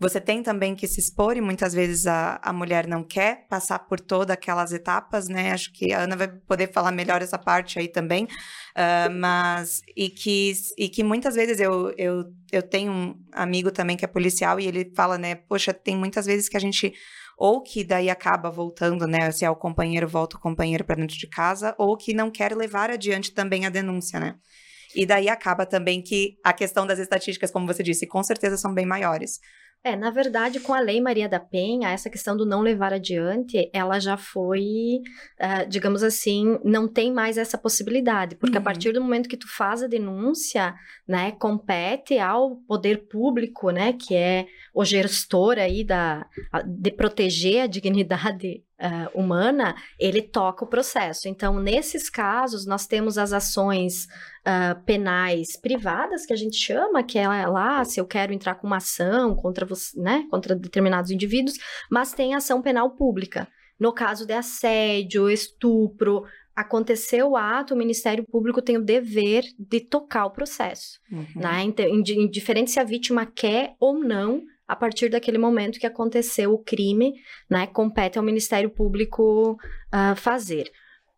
você 0.00 0.20
tem 0.20 0.42
também 0.42 0.76
que 0.76 0.86
se 0.86 1.00
expor 1.00 1.36
e 1.36 1.40
muitas 1.40 1.74
vezes 1.74 2.06
a, 2.06 2.38
a 2.42 2.52
mulher 2.52 2.86
não 2.86 3.02
quer 3.02 3.46
passar 3.48 3.80
por 3.80 3.98
todas 3.98 4.32
aquelas 4.32 4.72
etapas, 4.72 5.28
né? 5.28 5.50
Acho 5.50 5.72
que 5.72 5.92
a 5.92 6.02
Ana 6.02 6.16
vai 6.16 6.28
poder 6.28 6.72
falar 6.72 6.92
melhor 6.92 7.20
essa 7.20 7.36
parte 7.36 7.80
aí 7.80 7.88
também, 7.88 8.24
uh, 8.24 9.10
mas 9.18 9.80
e 9.96 10.08
que, 10.08 10.52
e 10.76 10.88
que 10.88 11.02
muitas 11.02 11.34
vezes 11.34 11.58
eu, 11.58 11.92
eu, 11.98 12.24
eu 12.52 12.62
tenho 12.62 12.92
um 12.92 13.20
amigo 13.32 13.72
também 13.72 13.96
que 13.96 14.04
é 14.04 14.08
policial 14.08 14.60
e 14.60 14.66
ele 14.66 14.92
fala, 14.94 15.18
né? 15.18 15.34
Poxa, 15.34 15.74
tem 15.74 15.96
muitas 15.96 16.26
vezes 16.26 16.48
que 16.48 16.56
a 16.56 16.60
gente 16.60 16.94
ou 17.36 17.62
que 17.62 17.84
daí 17.84 18.10
acaba 18.10 18.50
voltando, 18.50 19.06
né? 19.06 19.30
Se 19.32 19.44
é 19.44 19.50
o 19.50 19.56
companheiro, 19.56 20.08
volta 20.08 20.36
o 20.36 20.40
companheiro 20.40 20.84
para 20.84 20.96
dentro 20.96 21.16
de 21.16 21.26
casa, 21.28 21.74
ou 21.78 21.96
que 21.96 22.12
não 22.12 22.30
quer 22.30 22.56
levar 22.56 22.90
adiante 22.90 23.32
também 23.32 23.64
a 23.64 23.70
denúncia, 23.70 24.18
né? 24.18 24.34
E 24.94 25.06
daí 25.06 25.28
acaba 25.28 25.66
também 25.66 26.02
que 26.02 26.38
a 26.42 26.52
questão 26.52 26.86
das 26.86 26.98
estatísticas, 26.98 27.50
como 27.50 27.66
você 27.66 27.82
disse, 27.82 28.06
com 28.06 28.22
certeza 28.22 28.56
são 28.56 28.72
bem 28.74 28.86
maiores. 28.86 29.38
É, 29.84 29.94
na 29.94 30.10
verdade, 30.10 30.58
com 30.58 30.74
a 30.74 30.80
Lei 30.80 31.00
Maria 31.00 31.28
da 31.28 31.38
Penha, 31.38 31.90
essa 31.90 32.10
questão 32.10 32.36
do 32.36 32.44
não 32.44 32.60
levar 32.60 32.92
adiante, 32.92 33.70
ela 33.72 34.00
já 34.00 34.16
foi, 34.16 35.00
uh, 35.40 35.68
digamos 35.68 36.02
assim, 36.02 36.58
não 36.64 36.88
tem 36.88 37.12
mais 37.12 37.38
essa 37.38 37.56
possibilidade, 37.56 38.34
porque 38.34 38.56
uhum. 38.56 38.60
a 38.60 38.64
partir 38.64 38.92
do 38.92 39.00
momento 39.00 39.28
que 39.28 39.36
tu 39.36 39.46
faz 39.48 39.82
a 39.82 39.86
denúncia, 39.86 40.74
né, 41.06 41.32
compete 41.32 42.18
ao 42.18 42.56
poder 42.66 43.06
público, 43.08 43.70
né, 43.70 43.92
que 43.92 44.16
é 44.16 44.46
o 44.78 44.84
gestor 44.84 45.58
aí 45.58 45.82
da, 45.82 46.24
de 46.64 46.92
proteger 46.92 47.62
a 47.62 47.66
dignidade 47.66 48.62
uh, 48.80 49.10
humana, 49.18 49.74
ele 49.98 50.22
toca 50.22 50.64
o 50.64 50.68
processo. 50.68 51.28
Então, 51.28 51.58
nesses 51.58 52.08
casos, 52.08 52.64
nós 52.64 52.86
temos 52.86 53.18
as 53.18 53.32
ações 53.32 54.04
uh, 54.46 54.80
penais 54.86 55.60
privadas, 55.60 56.24
que 56.24 56.32
a 56.32 56.36
gente 56.36 56.56
chama, 56.56 57.02
que 57.02 57.18
é 57.18 57.26
lá, 57.26 57.84
se 57.84 58.00
eu 58.00 58.06
quero 58.06 58.32
entrar 58.32 58.54
com 58.54 58.68
uma 58.68 58.76
ação 58.76 59.34
contra, 59.34 59.66
você, 59.66 60.00
né, 60.00 60.24
contra 60.30 60.54
determinados 60.54 61.10
indivíduos, 61.10 61.56
mas 61.90 62.12
tem 62.12 62.36
ação 62.36 62.62
penal 62.62 62.92
pública. 62.92 63.48
No 63.80 63.92
caso 63.92 64.24
de 64.24 64.32
assédio, 64.32 65.28
estupro, 65.28 66.22
aconteceu 66.54 67.30
o 67.30 67.36
ato, 67.36 67.74
o 67.74 67.76
Ministério 67.76 68.24
Público 68.24 68.62
tem 68.62 68.76
o 68.76 68.84
dever 68.84 69.42
de 69.58 69.80
tocar 69.80 70.26
o 70.26 70.30
processo. 70.30 71.00
Uhum. 71.10 71.26
Né? 71.34 71.64
Indiferente 71.90 72.70
se 72.70 72.78
a 72.78 72.84
vítima 72.84 73.26
quer 73.26 73.74
ou 73.80 73.98
não 73.98 74.44
a 74.68 74.76
partir 74.76 75.08
daquele 75.08 75.38
momento 75.38 75.80
que 75.80 75.86
aconteceu 75.86 76.52
o 76.52 76.62
crime, 76.62 77.14
né, 77.48 77.66
compete 77.66 78.18
ao 78.18 78.24
Ministério 78.24 78.68
Público 78.68 79.52
uh, 79.52 80.14
fazer. 80.14 80.70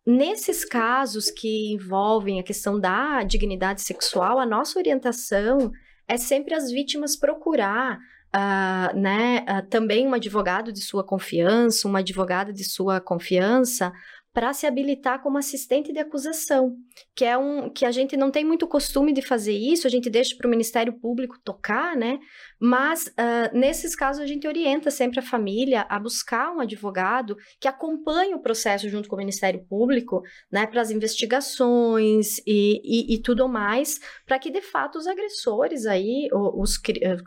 Nesses 0.07 0.63
casos 0.63 1.29
que 1.29 1.73
envolvem 1.73 2.39
a 2.39 2.43
questão 2.43 2.79
da 2.79 3.21
dignidade 3.23 3.81
sexual, 3.81 4.39
a 4.39 4.45
nossa 4.45 4.79
orientação 4.79 5.71
é 6.07 6.17
sempre 6.17 6.53
as 6.55 6.71
vítimas 6.71 7.15
procurar 7.15 7.99
uh, 8.33 8.97
né, 8.97 9.45
uh, 9.47 9.67
também 9.67 10.07
um 10.07 10.13
advogado 10.13 10.71
de 10.71 10.81
sua 10.81 11.03
confiança, 11.03 11.87
uma 11.87 11.99
advogada 11.99 12.53
de 12.53 12.63
sua 12.63 13.01
confiança, 13.01 13.91
para 14.33 14.53
se 14.53 14.65
habilitar 14.65 15.21
como 15.21 15.37
assistente 15.37 15.91
de 15.91 15.99
acusação, 15.99 16.75
que 17.15 17.25
é 17.25 17.37
um 17.37 17.69
que 17.69 17.85
a 17.85 17.91
gente 17.91 18.15
não 18.15 18.31
tem 18.31 18.45
muito 18.45 18.67
costume 18.67 19.11
de 19.11 19.21
fazer 19.21 19.53
isso, 19.53 19.85
a 19.85 19.89
gente 19.89 20.09
deixa 20.09 20.35
para 20.37 20.47
o 20.47 20.49
Ministério 20.49 20.93
Público 20.93 21.37
tocar, 21.43 21.95
né? 21.97 22.17
Mas 22.59 23.07
uh, 23.07 23.57
nesses 23.57 23.95
casos 23.95 24.21
a 24.21 24.27
gente 24.27 24.47
orienta 24.47 24.89
sempre 24.89 25.19
a 25.19 25.23
família 25.23 25.85
a 25.89 25.99
buscar 25.99 26.55
um 26.55 26.59
advogado 26.59 27.35
que 27.59 27.67
acompanhe 27.67 28.33
o 28.33 28.41
processo 28.41 28.87
junto 28.87 29.09
com 29.09 29.15
o 29.15 29.19
Ministério 29.19 29.65
Público, 29.67 30.21
né, 30.51 30.65
para 30.65 30.81
as 30.81 30.91
investigações 30.91 32.37
e, 32.45 32.81
e, 32.83 33.15
e, 33.15 33.21
tudo 33.21 33.49
mais, 33.49 33.99
para 34.25 34.39
que 34.39 34.51
de 34.51 34.61
fato 34.61 34.97
os 34.97 35.07
agressores 35.07 35.85
aí, 35.85 36.29
os, 36.31 36.79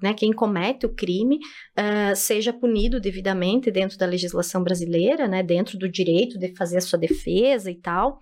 né, 0.02 0.14
quem 0.14 0.32
comete 0.32 0.86
o 0.86 0.94
crime, 0.94 1.36
uh, 1.36 2.14
seja 2.14 2.52
punido 2.52 3.00
devidamente 3.00 3.70
dentro 3.70 3.98
da 3.98 4.06
legislação 4.06 4.62
brasileira, 4.62 5.26
né, 5.26 5.42
dentro 5.42 5.76
do 5.76 5.88
direito 5.88 6.38
de 6.38 6.54
fazer 6.54 6.78
a 6.78 6.80
sua 6.80 6.93
defesa 6.96 7.70
e 7.70 7.80
tal, 7.80 8.18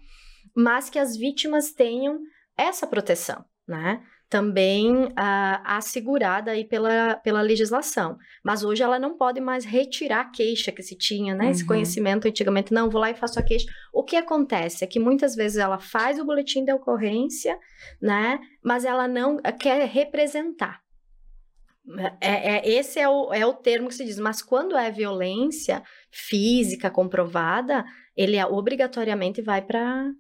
mas 0.55 0.91
que 0.91 0.99
as 0.99 1.17
vítimas 1.17 1.73
tenham 1.73 2.19
essa 2.57 2.87
proteção, 2.87 3.45
né? 3.67 4.03
também 4.33 5.05
uh, 5.05 5.61
assegurada 5.63 6.53
aí 6.53 6.65
pela, 6.65 7.17
pela 7.17 7.43
legislação. 7.43 8.17
Mas 8.43 8.65
hoje 8.65 8.83
ela 8.83 8.99
não 8.99 9.15
pode 9.15 9.43
mais 9.43 9.63
retirar 9.63 10.21
a 10.21 10.31
queixa 10.31 10.73
que 10.73 10.83
se 10.83 10.97
tinha, 10.97 11.35
né? 11.35 11.45
Uhum. 11.45 11.51
Esse 11.51 11.67
conhecimento 11.67 12.27
antigamente, 12.27 12.73
não, 12.73 12.89
vou 12.89 12.99
lá 12.99 13.11
e 13.11 13.15
faço 13.15 13.39
a 13.39 13.43
queixa. 13.43 13.67
O 13.93 14.03
que 14.03 14.17
acontece 14.17 14.83
é 14.83 14.87
que 14.87 14.99
muitas 14.99 15.35
vezes 15.35 15.59
ela 15.59 15.79
faz 15.79 16.19
o 16.19 16.25
boletim 16.25 16.65
de 16.65 16.73
ocorrência, 16.73 17.59
né? 18.01 18.41
Mas 18.65 18.87
ela 18.87 19.07
não 19.07 19.37
quer 19.61 19.87
representar. 19.87 20.81
É, 22.19 22.55
é, 22.55 22.71
esse 22.71 22.99
é 22.99 23.07
o, 23.07 23.35
é 23.35 23.45
o 23.45 23.53
termo 23.53 23.89
que 23.89 23.97
se 23.97 24.05
diz, 24.05 24.19
mas 24.19 24.41
quando 24.41 24.79
é 24.79 24.91
violência 24.91 25.83
física 26.11 26.91
comprovada, 26.91 27.85
ele 28.17 28.37
é, 28.37 28.47
obrigatoriamente 28.47 29.43
vai 29.43 29.63
para 29.63 30.11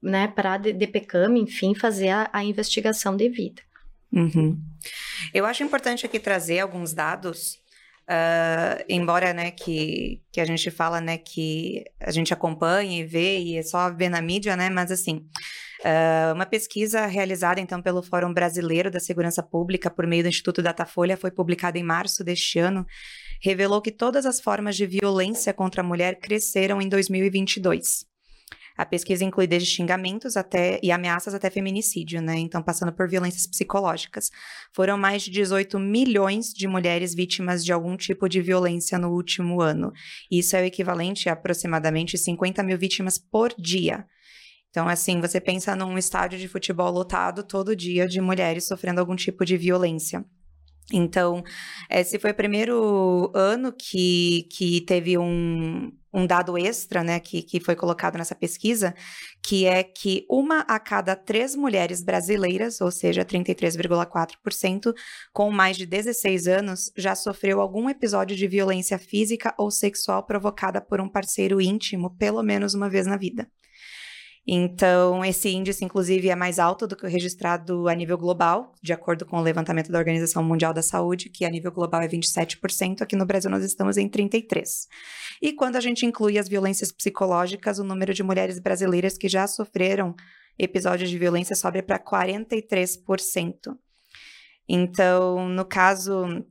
né, 0.00 0.28
para 0.28 0.54
a 0.54 0.58
DPCAM, 0.58 1.36
enfim, 1.36 1.74
fazer 1.74 2.10
a, 2.10 2.30
a 2.32 2.44
investigação 2.44 3.16
devida. 3.16 3.60
Uhum. 4.12 4.60
Eu 5.32 5.46
acho 5.46 5.64
importante 5.64 6.06
aqui 6.06 6.20
trazer 6.20 6.60
alguns 6.60 6.92
dados, 6.92 7.58
uh, 8.08 8.84
embora, 8.88 9.32
né, 9.32 9.50
que, 9.50 10.20
que 10.30 10.40
a 10.40 10.44
gente 10.44 10.70
fala, 10.70 11.00
né, 11.00 11.18
que 11.18 11.84
a 11.98 12.12
gente 12.12 12.32
acompanha 12.32 13.00
e 13.00 13.04
vê 13.04 13.38
e 13.38 13.56
é 13.56 13.62
só 13.62 13.92
ver 13.92 14.08
na 14.08 14.20
mídia, 14.20 14.56
né, 14.56 14.70
mas 14.70 14.90
assim, 14.90 15.26
Uh, 15.82 16.32
uma 16.32 16.46
pesquisa 16.46 17.06
realizada, 17.06 17.60
então, 17.60 17.82
pelo 17.82 18.04
Fórum 18.04 18.32
Brasileiro 18.32 18.88
da 18.88 19.00
Segurança 19.00 19.42
Pública 19.42 19.90
por 19.90 20.06
meio 20.06 20.22
do 20.22 20.28
Instituto 20.28 20.62
Datafolha 20.62 21.16
foi 21.16 21.32
publicada 21.32 21.76
em 21.76 21.82
março 21.82 22.22
deste 22.22 22.60
ano, 22.60 22.86
revelou 23.42 23.82
que 23.82 23.90
todas 23.90 24.24
as 24.24 24.40
formas 24.40 24.76
de 24.76 24.86
violência 24.86 25.52
contra 25.52 25.82
a 25.82 25.84
mulher 25.84 26.20
cresceram 26.20 26.80
em 26.80 26.88
2022. 26.88 28.06
A 28.76 28.86
pesquisa 28.86 29.24
inclui 29.24 29.46
desde 29.46 29.68
xingamentos 29.68 30.36
até 30.36 30.80
e 30.82 30.90
ameaças 30.90 31.34
até 31.34 31.50
feminicídio, 31.50 32.22
né? 32.22 32.38
Então, 32.38 32.62
passando 32.62 32.92
por 32.92 33.06
violências 33.06 33.46
psicológicas. 33.46 34.30
Foram 34.72 34.96
mais 34.96 35.22
de 35.22 35.30
18 35.30 35.78
milhões 35.78 36.54
de 36.54 36.66
mulheres 36.66 37.14
vítimas 37.14 37.64
de 37.64 37.72
algum 37.72 37.96
tipo 37.96 38.28
de 38.28 38.40
violência 38.40 38.98
no 38.98 39.10
último 39.10 39.60
ano. 39.60 39.92
Isso 40.30 40.56
é 40.56 40.62
o 40.62 40.64
equivalente 40.64 41.28
a 41.28 41.34
aproximadamente 41.34 42.16
50 42.16 42.62
mil 42.62 42.78
vítimas 42.78 43.18
por 43.18 43.52
dia. 43.58 44.06
Então, 44.70 44.88
assim, 44.88 45.20
você 45.20 45.38
pensa 45.38 45.76
num 45.76 45.98
estádio 45.98 46.38
de 46.38 46.48
futebol 46.48 46.90
lotado 46.90 47.42
todo 47.42 47.76
dia 47.76 48.08
de 48.08 48.22
mulheres 48.22 48.64
sofrendo 48.64 49.00
algum 49.00 49.14
tipo 49.14 49.44
de 49.44 49.56
violência. 49.58 50.24
Então, 50.90 51.42
esse 51.90 52.18
foi 52.18 52.30
o 52.32 52.34
primeiro 52.34 53.30
ano 53.34 53.72
que, 53.72 54.46
que 54.50 54.80
teve 54.82 55.16
um, 55.16 55.92
um 56.12 56.26
dado 56.26 56.58
extra, 56.58 57.02
né, 57.02 57.18
que, 57.20 57.42
que 57.42 57.60
foi 57.60 57.74
colocado 57.74 58.18
nessa 58.18 58.34
pesquisa, 58.34 58.94
que 59.42 59.64
é 59.64 59.82
que 59.82 60.26
uma 60.28 60.60
a 60.60 60.78
cada 60.78 61.16
três 61.16 61.54
mulheres 61.54 62.02
brasileiras, 62.02 62.80
ou 62.80 62.90
seja, 62.90 63.24
33,4%, 63.24 64.92
com 65.32 65.50
mais 65.50 65.76
de 65.76 65.86
16 65.86 66.46
anos, 66.46 66.92
já 66.96 67.14
sofreu 67.14 67.60
algum 67.60 67.88
episódio 67.88 68.36
de 68.36 68.46
violência 68.46 68.98
física 68.98 69.54
ou 69.58 69.70
sexual 69.70 70.24
provocada 70.24 70.80
por 70.80 71.00
um 71.00 71.08
parceiro 71.08 71.60
íntimo, 71.60 72.14
pelo 72.16 72.42
menos 72.42 72.74
uma 72.74 72.90
vez 72.90 73.06
na 73.06 73.16
vida. 73.16 73.48
Então, 74.46 75.24
esse 75.24 75.48
índice, 75.50 75.84
inclusive, 75.84 76.28
é 76.28 76.34
mais 76.34 76.58
alto 76.58 76.86
do 76.86 76.96
que 76.96 77.06
o 77.06 77.08
registrado 77.08 77.88
a 77.88 77.94
nível 77.94 78.18
global, 78.18 78.74
de 78.82 78.92
acordo 78.92 79.24
com 79.24 79.38
o 79.38 79.42
levantamento 79.42 79.92
da 79.92 79.98
Organização 79.98 80.42
Mundial 80.42 80.74
da 80.74 80.82
Saúde, 80.82 81.28
que 81.28 81.44
a 81.44 81.50
nível 81.50 81.70
global 81.70 82.02
é 82.02 82.08
27%, 82.08 83.02
aqui 83.02 83.14
no 83.14 83.24
Brasil 83.24 83.48
nós 83.48 83.62
estamos 83.62 83.96
em 83.96 84.08
33%. 84.08 84.88
E 85.40 85.52
quando 85.52 85.76
a 85.76 85.80
gente 85.80 86.04
inclui 86.04 86.38
as 86.38 86.48
violências 86.48 86.90
psicológicas, 86.90 87.78
o 87.78 87.84
número 87.84 88.12
de 88.12 88.22
mulheres 88.22 88.58
brasileiras 88.58 89.16
que 89.16 89.28
já 89.28 89.46
sofreram 89.46 90.14
episódios 90.58 91.08
de 91.08 91.18
violência 91.18 91.54
sobe 91.54 91.80
para 91.80 91.98
43%. 91.98 93.76
Então, 94.68 95.48
no 95.48 95.64
caso 95.64 96.44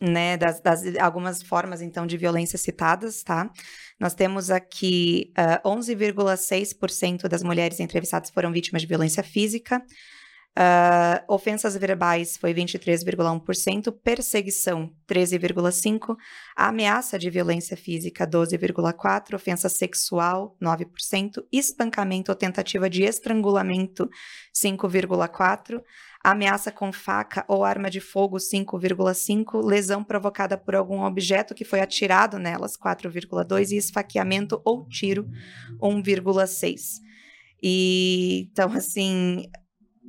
né, 0.00 0.36
das, 0.36 0.60
das, 0.60 0.82
algumas 0.96 1.42
formas, 1.42 1.82
então, 1.82 2.06
de 2.06 2.16
violência 2.16 2.58
citadas, 2.58 3.22
tá? 3.22 3.50
Nós 3.98 4.14
temos 4.14 4.50
aqui 4.50 5.32
uh, 5.38 5.60
ah, 5.64 5.68
11,6% 5.68 7.28
das 7.28 7.42
mulheres 7.42 7.80
entrevistadas 7.80 8.30
foram 8.30 8.52
vítimas 8.52 8.82
de 8.82 8.88
violência 8.88 9.22
física, 9.22 9.82
uh, 10.58 11.24
ofensas 11.28 11.76
verbais 11.76 12.36
foi 12.36 12.54
23,1%, 12.54 13.92
perseguição 14.02 14.92
13,5%, 15.08 16.16
ameaça 16.56 17.18
de 17.18 17.28
violência 17.28 17.76
física 17.76 18.26
12,4%, 18.26 19.34
ofensa 19.34 19.68
sexual 19.68 20.56
9%, 20.62 21.44
espancamento 21.52 22.30
ou 22.30 22.36
tentativa 22.36 22.88
de 22.88 23.02
estrangulamento 23.02 24.08
5,4%, 24.54 25.82
ameaça 26.22 26.72
com 26.72 26.90
faca 26.92 27.44
ou 27.48 27.64
arma 27.64 27.90
de 27.90 28.00
fogo 28.00 28.38
5,5, 28.38 29.62
lesão 29.62 30.02
provocada 30.02 30.56
por 30.56 30.74
algum 30.74 31.02
objeto 31.02 31.54
que 31.54 31.64
foi 31.64 31.80
atirado 31.80 32.38
nelas 32.38 32.76
4,2 32.76 33.72
e 33.72 33.76
esfaqueamento 33.76 34.60
ou 34.64 34.86
tiro 34.88 35.28
1,6. 35.82 37.02
E 37.62 38.48
então 38.52 38.72
assim, 38.72 39.50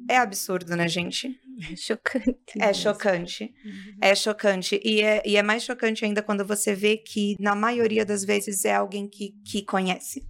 é 0.09 0.17
absurdo, 0.17 0.75
né, 0.75 0.87
gente? 0.87 1.39
É 1.71 1.75
chocante. 1.75 2.37
É 2.59 2.73
chocante. 2.73 3.53
Uhum. 3.63 3.97
É 4.01 4.13
chocante. 4.15 4.81
E 4.83 5.01
é, 5.01 5.21
e 5.25 5.37
é 5.37 5.43
mais 5.43 5.63
chocante 5.63 6.03
ainda 6.03 6.21
quando 6.21 6.45
você 6.45 6.75
vê 6.75 6.97
que, 6.97 7.35
na 7.39 7.55
maioria 7.55 8.05
das 8.05 8.25
vezes, 8.25 8.65
é 8.65 8.75
alguém 8.75 9.07
que, 9.07 9.33
que 9.45 9.63
conhece. 9.63 10.27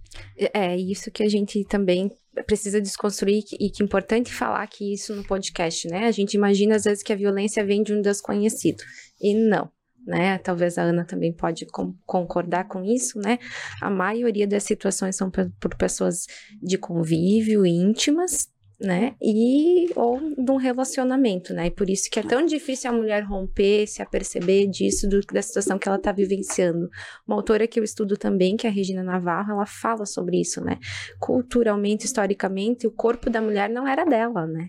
É 0.54 0.76
isso 0.76 1.10
que 1.10 1.22
a 1.22 1.28
gente 1.28 1.64
também 1.64 2.10
precisa 2.46 2.80
desconstruir 2.80 3.42
e 3.58 3.70
que 3.70 3.82
é 3.82 3.84
importante 3.84 4.32
falar 4.32 4.66
que 4.66 4.92
isso 4.92 5.14
no 5.14 5.24
podcast, 5.24 5.88
né? 5.88 6.06
A 6.06 6.12
gente 6.12 6.34
imagina 6.34 6.76
às 6.76 6.84
vezes 6.84 7.02
que 7.02 7.12
a 7.12 7.16
violência 7.16 7.64
vem 7.64 7.82
de 7.82 7.92
um 7.92 8.00
desconhecido. 8.00 8.82
E 9.20 9.34
não. 9.34 9.70
Né? 10.06 10.38
Talvez 10.38 10.78
a 10.78 10.82
Ana 10.82 11.04
também 11.04 11.32
pode 11.32 11.66
com, 11.66 11.92
concordar 12.06 12.68
com 12.68 12.84
isso, 12.84 13.18
né? 13.18 13.38
A 13.82 13.90
maioria 13.90 14.46
das 14.46 14.62
situações 14.62 15.16
são 15.16 15.28
por, 15.28 15.50
por 15.58 15.74
pessoas 15.74 16.26
de 16.62 16.78
convívio 16.78 17.66
íntimas, 17.66 18.48
né? 18.78 19.14
E 19.22 19.88
ou 19.96 20.18
de 20.36 20.50
um 20.50 20.56
relacionamento, 20.56 21.54
né? 21.54 21.66
E 21.66 21.70
por 21.70 21.88
isso 21.88 22.10
que 22.10 22.20
é 22.20 22.22
tão 22.22 22.44
difícil 22.44 22.90
a 22.90 22.92
mulher 22.92 23.22
romper, 23.22 23.86
se 23.86 24.02
aperceber 24.02 24.68
disso, 24.68 25.08
do, 25.08 25.20
da 25.20 25.40
situação 25.40 25.78
que 25.78 25.88
ela 25.88 25.96
está 25.96 26.12
vivenciando. 26.12 26.88
Uma 27.26 27.36
autora 27.36 27.66
que 27.66 27.80
eu 27.80 27.84
estudo 27.84 28.16
também, 28.16 28.56
que 28.56 28.66
é 28.66 28.70
a 28.70 28.72
Regina 28.72 29.02
Navarro, 29.02 29.52
ela 29.52 29.66
fala 29.66 30.04
sobre 30.04 30.40
isso, 30.40 30.62
né? 30.62 30.78
Culturalmente, 31.18 32.04
historicamente, 32.04 32.86
o 32.86 32.92
corpo 32.92 33.30
da 33.30 33.40
mulher 33.40 33.70
não 33.70 33.88
era 33.88 34.04
dela, 34.04 34.46
né? 34.46 34.68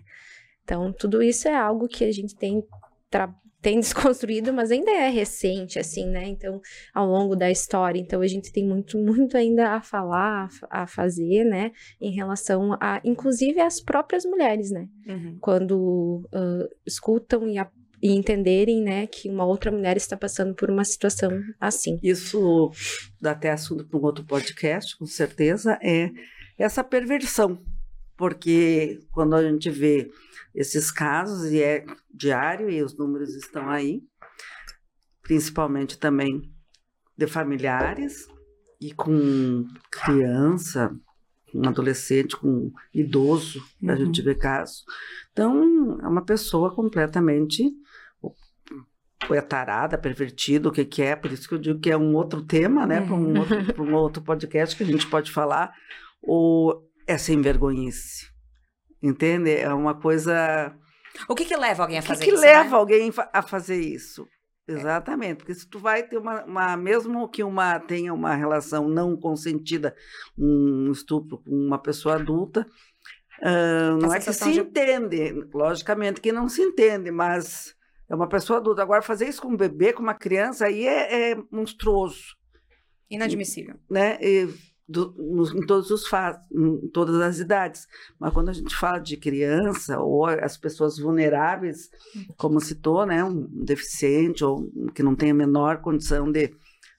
Então, 0.64 0.92
tudo 0.92 1.22
isso 1.22 1.48
é 1.48 1.54
algo 1.54 1.86
que 1.86 2.04
a 2.04 2.12
gente 2.12 2.34
tem 2.34 2.62
tem 3.60 3.78
desconstruído, 3.80 4.52
mas 4.52 4.70
ainda 4.70 4.90
é 4.90 5.08
recente, 5.08 5.78
assim, 5.78 6.06
né? 6.06 6.28
Então, 6.28 6.60
ao 6.94 7.06
longo 7.06 7.34
da 7.36 7.50
história. 7.50 7.98
Então, 7.98 8.20
a 8.20 8.26
gente 8.26 8.52
tem 8.52 8.66
muito, 8.66 8.98
muito 8.98 9.36
ainda 9.36 9.72
a 9.72 9.80
falar, 9.80 10.48
a 10.70 10.86
fazer, 10.86 11.44
né? 11.44 11.72
Em 12.00 12.12
relação 12.12 12.72
a, 12.80 13.00
inclusive, 13.04 13.60
as 13.60 13.80
próprias 13.80 14.24
mulheres, 14.24 14.70
né? 14.70 14.88
Uhum. 15.06 15.38
Quando 15.40 16.28
uh, 16.32 16.68
escutam 16.86 17.48
e, 17.48 17.58
a, 17.58 17.68
e 18.02 18.12
entenderem, 18.12 18.82
né? 18.82 19.06
Que 19.06 19.28
uma 19.28 19.44
outra 19.44 19.70
mulher 19.70 19.96
está 19.96 20.16
passando 20.16 20.54
por 20.54 20.70
uma 20.70 20.84
situação 20.84 21.30
assim. 21.60 21.98
Isso 22.02 22.70
dá 23.20 23.32
até 23.32 23.50
assunto 23.50 23.84
para 23.86 23.98
um 23.98 24.02
outro 24.02 24.24
podcast, 24.24 24.96
com 24.96 25.06
certeza, 25.06 25.78
é 25.82 26.10
essa 26.58 26.82
perversão. 26.82 27.58
Porque 28.16 28.98
quando 29.12 29.36
a 29.36 29.42
gente 29.48 29.70
vê 29.70 30.10
esses 30.58 30.90
casos, 30.90 31.52
e 31.52 31.62
é 31.62 31.86
diário, 32.12 32.68
e 32.68 32.82
os 32.82 32.98
números 32.98 33.32
estão 33.36 33.70
aí, 33.70 34.02
principalmente 35.22 35.96
também 35.96 36.52
de 37.16 37.28
familiares 37.28 38.26
e 38.80 38.92
com 38.92 39.68
criança, 39.88 40.92
com 41.52 41.68
adolescente, 41.68 42.36
com 42.36 42.72
idoso, 42.92 43.64
uhum. 43.80 43.90
a 43.90 43.94
gente 43.94 44.20
vê 44.20 44.34
casos. 44.34 44.84
Então, 45.30 46.00
é 46.02 46.08
uma 46.08 46.24
pessoa 46.24 46.74
completamente 46.74 47.72
é 49.30 49.40
tarada, 49.40 49.98
pervertida, 49.98 50.68
o 50.68 50.72
que, 50.72 50.84
que 50.84 51.02
é, 51.02 51.14
por 51.14 51.30
isso 51.30 51.48
que 51.48 51.54
eu 51.54 51.58
digo 51.58 51.80
que 51.80 51.90
é 51.90 51.96
um 51.96 52.14
outro 52.14 52.42
tema, 52.42 52.86
né, 52.86 53.00
para 53.00 53.14
um, 53.14 53.38
outro, 53.38 53.82
um 53.82 53.94
outro 53.94 54.22
podcast 54.22 54.74
que 54.74 54.82
a 54.82 54.86
gente 54.86 55.06
pode 55.06 55.30
falar, 55.30 55.72
ou 56.22 56.88
é 57.06 57.18
sem 57.18 57.40
vergonhice. 57.40 58.26
Entende? 59.02 59.54
É 59.54 59.72
uma 59.72 59.94
coisa. 59.94 60.74
O 61.28 61.34
que, 61.34 61.44
que 61.44 61.56
leva 61.56 61.82
alguém 61.82 61.98
a 61.98 62.02
fazer 62.02 62.24
isso? 62.24 62.30
O 62.30 62.34
que, 62.34 62.40
que 62.40 62.46
leva 62.46 62.70
né? 62.70 62.76
alguém 62.76 63.12
a 63.32 63.42
fazer 63.42 63.80
isso? 63.80 64.28
Exatamente, 64.68 65.38
porque 65.38 65.54
se 65.54 65.66
tu 65.66 65.78
vai 65.78 66.02
ter 66.02 66.18
uma, 66.18 66.44
uma, 66.44 66.76
mesmo 66.76 67.26
que 67.26 67.42
uma 67.42 67.80
tenha 67.80 68.12
uma 68.12 68.34
relação 68.34 68.86
não 68.86 69.16
consentida, 69.16 69.96
um 70.36 70.92
estupro 70.92 71.38
com 71.38 71.50
uma 71.50 71.78
pessoa 71.78 72.16
adulta, 72.16 72.66
uh, 73.40 73.96
não 73.96 74.12
é 74.12 74.20
que 74.20 74.30
se 74.30 74.52
de... 74.52 74.60
entende, 74.60 75.32
logicamente 75.54 76.20
que 76.20 76.30
não 76.30 76.50
se 76.50 76.60
entende, 76.60 77.10
mas 77.10 77.74
é 78.10 78.14
uma 78.14 78.28
pessoa 78.28 78.58
adulta. 78.58 78.82
Agora 78.82 79.00
fazer 79.00 79.26
isso 79.26 79.40
com 79.40 79.48
um 79.48 79.56
bebê, 79.56 79.94
com 79.94 80.02
uma 80.02 80.14
criança, 80.14 80.66
aí 80.66 80.86
é, 80.86 81.30
é 81.30 81.36
monstruoso. 81.50 82.36
Inadmissível. 83.10 83.76
Né? 83.90 84.18
E, 84.20 84.48
do, 84.88 85.14
em 85.54 85.66
todos 85.66 85.90
os 85.90 86.02
em 86.50 86.88
todas 86.88 87.20
as 87.20 87.38
idades. 87.38 87.86
Mas 88.18 88.32
quando 88.32 88.48
a 88.48 88.52
gente 88.52 88.74
fala 88.74 88.98
de 88.98 89.16
criança 89.16 90.00
ou 90.00 90.26
as 90.26 90.56
pessoas 90.56 90.98
vulneráveis, 90.98 91.90
como 92.36 92.60
citou, 92.60 93.04
né, 93.04 93.22
um 93.22 93.46
deficiente 93.64 94.44
ou 94.44 94.70
que 94.94 95.02
não 95.02 95.14
tem 95.14 95.30
a 95.30 95.34
menor 95.34 95.82
condição 95.82 96.30
de, 96.30 96.54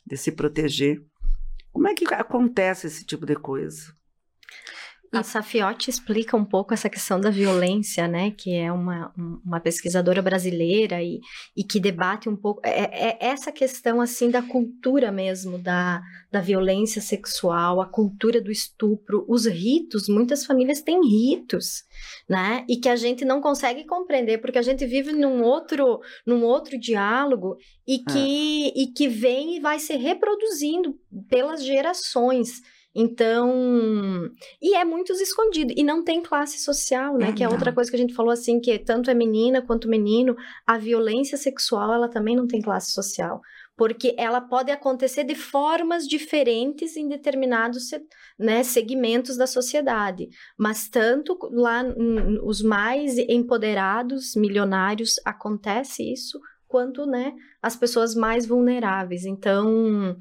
de 0.06 0.18
se 0.18 0.32
proteger, 0.32 1.04
como 1.72 1.88
é 1.88 1.96
que 1.96 2.06
acontece 2.14 2.88
esse 2.88 3.06
tipo 3.06 3.26
de 3.26 3.36
coisa? 3.36 3.99
A 5.12 5.24
Safiotti 5.24 5.90
explica 5.90 6.38
um 6.38 6.46
pouco 6.46 6.72
essa 6.72 6.88
questão 6.88 7.20
da 7.20 7.32
violência, 7.32 8.08
né? 8.08 8.30
Que 8.30 8.56
é 8.56 8.72
uma, 8.72 9.12
uma 9.44 9.60
pesquisadora 9.60 10.22
brasileira 10.22 11.02
e, 11.02 11.20
e 11.58 11.64
que 11.64 11.80
debate 11.80 12.30
um 12.30 12.36
pouco 12.36 12.62
é, 12.64 13.10
é, 13.10 13.18
essa 13.20 13.52
questão 13.52 14.02
assim 14.02 14.30
da 14.30 14.44
cultura 14.44 15.12
mesmo 15.12 15.58
da, 15.58 16.00
da 16.32 16.42
violência 16.42 17.02
sexual, 17.02 17.82
a 17.82 17.88
cultura 17.88 18.40
do 18.40 18.52
estupro, 18.52 19.26
os 19.28 19.48
ritos. 19.48 20.08
Muitas 20.08 20.46
famílias 20.46 20.82
têm 20.82 21.02
ritos, 21.02 21.84
né? 22.28 22.64
E 22.70 22.78
que 22.78 22.88
a 22.88 22.96
gente 22.96 23.26
não 23.26 23.42
consegue 23.42 23.86
compreender 23.86 24.38
porque 24.38 24.60
a 24.60 24.64
gente 24.64 24.86
vive 24.86 25.12
num 25.12 25.42
outro 25.42 26.02
num 26.24 26.44
outro 26.44 26.80
diálogo 26.80 27.58
e 27.88 27.98
que 27.98 28.68
é. 28.68 28.80
e 28.80 28.94
que 28.94 29.08
vem 29.08 29.58
e 29.58 29.60
vai 29.60 29.80
se 29.80 29.96
reproduzindo 29.96 30.96
pelas 31.28 31.66
gerações. 31.66 32.62
Então, 33.02 34.30
e 34.62 34.76
é 34.76 34.84
muito 34.84 35.14
escondido 35.14 35.74
e 35.74 35.86
não 35.86 36.04
tem 36.04 36.22
classe 36.22 36.60
social, 36.60 37.18
né? 37.18 37.32
que 37.32 37.42
é 37.42 37.48
outra 37.48 37.72
coisa 37.72 37.90
que 37.90 37.96
a 37.96 38.00
gente 38.00 38.14
falou 38.14 38.30
assim, 38.30 38.60
que 38.60 38.78
tanto 38.78 39.10
é 39.10 39.14
menina 39.14 39.62
quanto 39.62 39.88
menino, 39.88 40.36
a 40.68 40.78
violência 40.78 41.38
sexual 41.38 41.94
ela 41.94 42.10
também 42.10 42.36
não 42.36 42.46
tem 42.46 42.62
classe 42.62 42.92
social 42.92 43.40
porque 43.78 44.14
ela 44.18 44.42
pode 44.42 44.70
acontecer 44.70 45.24
de 45.24 45.36
formas 45.36 46.06
diferentes 46.06 46.98
em 46.98 47.08
determinados 47.08 47.90
né, 48.38 48.62
segmentos 48.62 49.38
da 49.38 49.48
sociedade. 49.48 50.28
Mas 50.58 50.90
tanto 50.90 51.40
lá 51.50 51.86
os 52.44 52.62
mais 52.62 53.18
empoderados, 53.18 54.36
milionários, 54.36 55.16
acontece 55.24 56.04
isso, 56.12 56.42
quanto 56.70 57.06
né, 57.06 57.34
as 57.62 57.76
pessoas 57.76 58.16
mais 58.16 58.46
vulneráveis. 58.46 59.26
Então, 59.26 60.16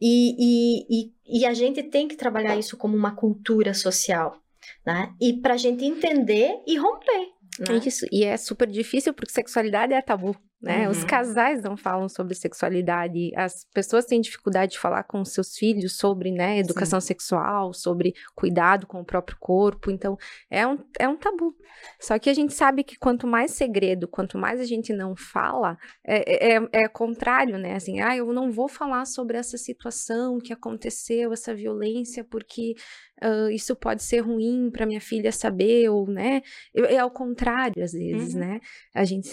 e, 0.00 0.84
e, 0.90 1.12
e, 1.24 1.46
a 1.46 1.54
gente 1.54 1.82
tem 1.84 2.08
que 2.08 2.16
trabalhar 2.16 2.58
isso 2.58 2.76
como 2.76 2.96
uma 2.96 3.14
cultura 3.14 3.72
social. 3.72 4.36
Né? 4.84 5.14
E 5.20 5.40
para 5.40 5.54
a 5.54 5.56
gente 5.56 5.84
entender 5.84 6.60
e 6.66 6.76
romper. 6.76 7.28
Né? 7.60 7.80
Isso, 7.86 8.04
e 8.10 8.24
é 8.24 8.36
super 8.36 8.68
difícil 8.68 9.14
porque 9.14 9.32
sexualidade 9.32 9.94
é 9.94 10.02
tabu 10.02 10.36
né? 10.62 10.84
Uhum. 10.84 10.92
Os 10.92 11.02
casais 11.02 11.60
não 11.62 11.76
falam 11.76 12.08
sobre 12.08 12.34
sexualidade, 12.34 13.32
as 13.34 13.66
pessoas 13.74 14.06
têm 14.06 14.20
dificuldade 14.20 14.72
de 14.72 14.78
falar 14.78 15.02
com 15.02 15.24
seus 15.24 15.56
filhos 15.56 15.96
sobre, 15.96 16.30
né, 16.30 16.58
educação 16.58 17.00
Sim. 17.00 17.08
sexual, 17.08 17.72
sobre 17.74 18.14
cuidado 18.34 18.86
com 18.86 19.00
o 19.00 19.04
próprio 19.04 19.36
corpo, 19.40 19.90
então 19.90 20.16
é 20.48 20.66
um, 20.66 20.78
é 20.98 21.08
um 21.08 21.16
tabu. 21.16 21.54
Só 22.00 22.18
que 22.18 22.30
a 22.30 22.34
gente 22.34 22.54
sabe 22.54 22.84
que 22.84 22.96
quanto 22.96 23.26
mais 23.26 23.50
segredo, 23.52 24.06
quanto 24.06 24.38
mais 24.38 24.60
a 24.60 24.64
gente 24.64 24.92
não 24.92 25.16
fala, 25.16 25.76
é, 26.06 26.52
é, 26.52 26.56
é, 26.56 26.68
é 26.84 26.88
contrário, 26.88 27.58
né? 27.58 27.74
Assim, 27.74 28.00
ah, 28.00 28.16
eu 28.16 28.32
não 28.32 28.52
vou 28.52 28.68
falar 28.68 29.04
sobre 29.04 29.36
essa 29.36 29.58
situação 29.58 30.38
que 30.38 30.52
aconteceu, 30.52 31.32
essa 31.32 31.54
violência, 31.54 32.22
porque 32.22 32.74
uh, 33.22 33.50
isso 33.50 33.74
pode 33.76 34.02
ser 34.02 34.20
ruim 34.20 34.70
para 34.70 34.86
minha 34.86 35.00
filha 35.00 35.32
saber, 35.32 35.88
ou, 35.88 36.06
né? 36.06 36.42
É 36.74 36.98
ao 36.98 37.10
contrário, 37.10 37.82
às 37.82 37.92
vezes, 37.92 38.34
uhum. 38.34 38.40
né? 38.40 38.60
A 38.94 39.04
gente, 39.04 39.30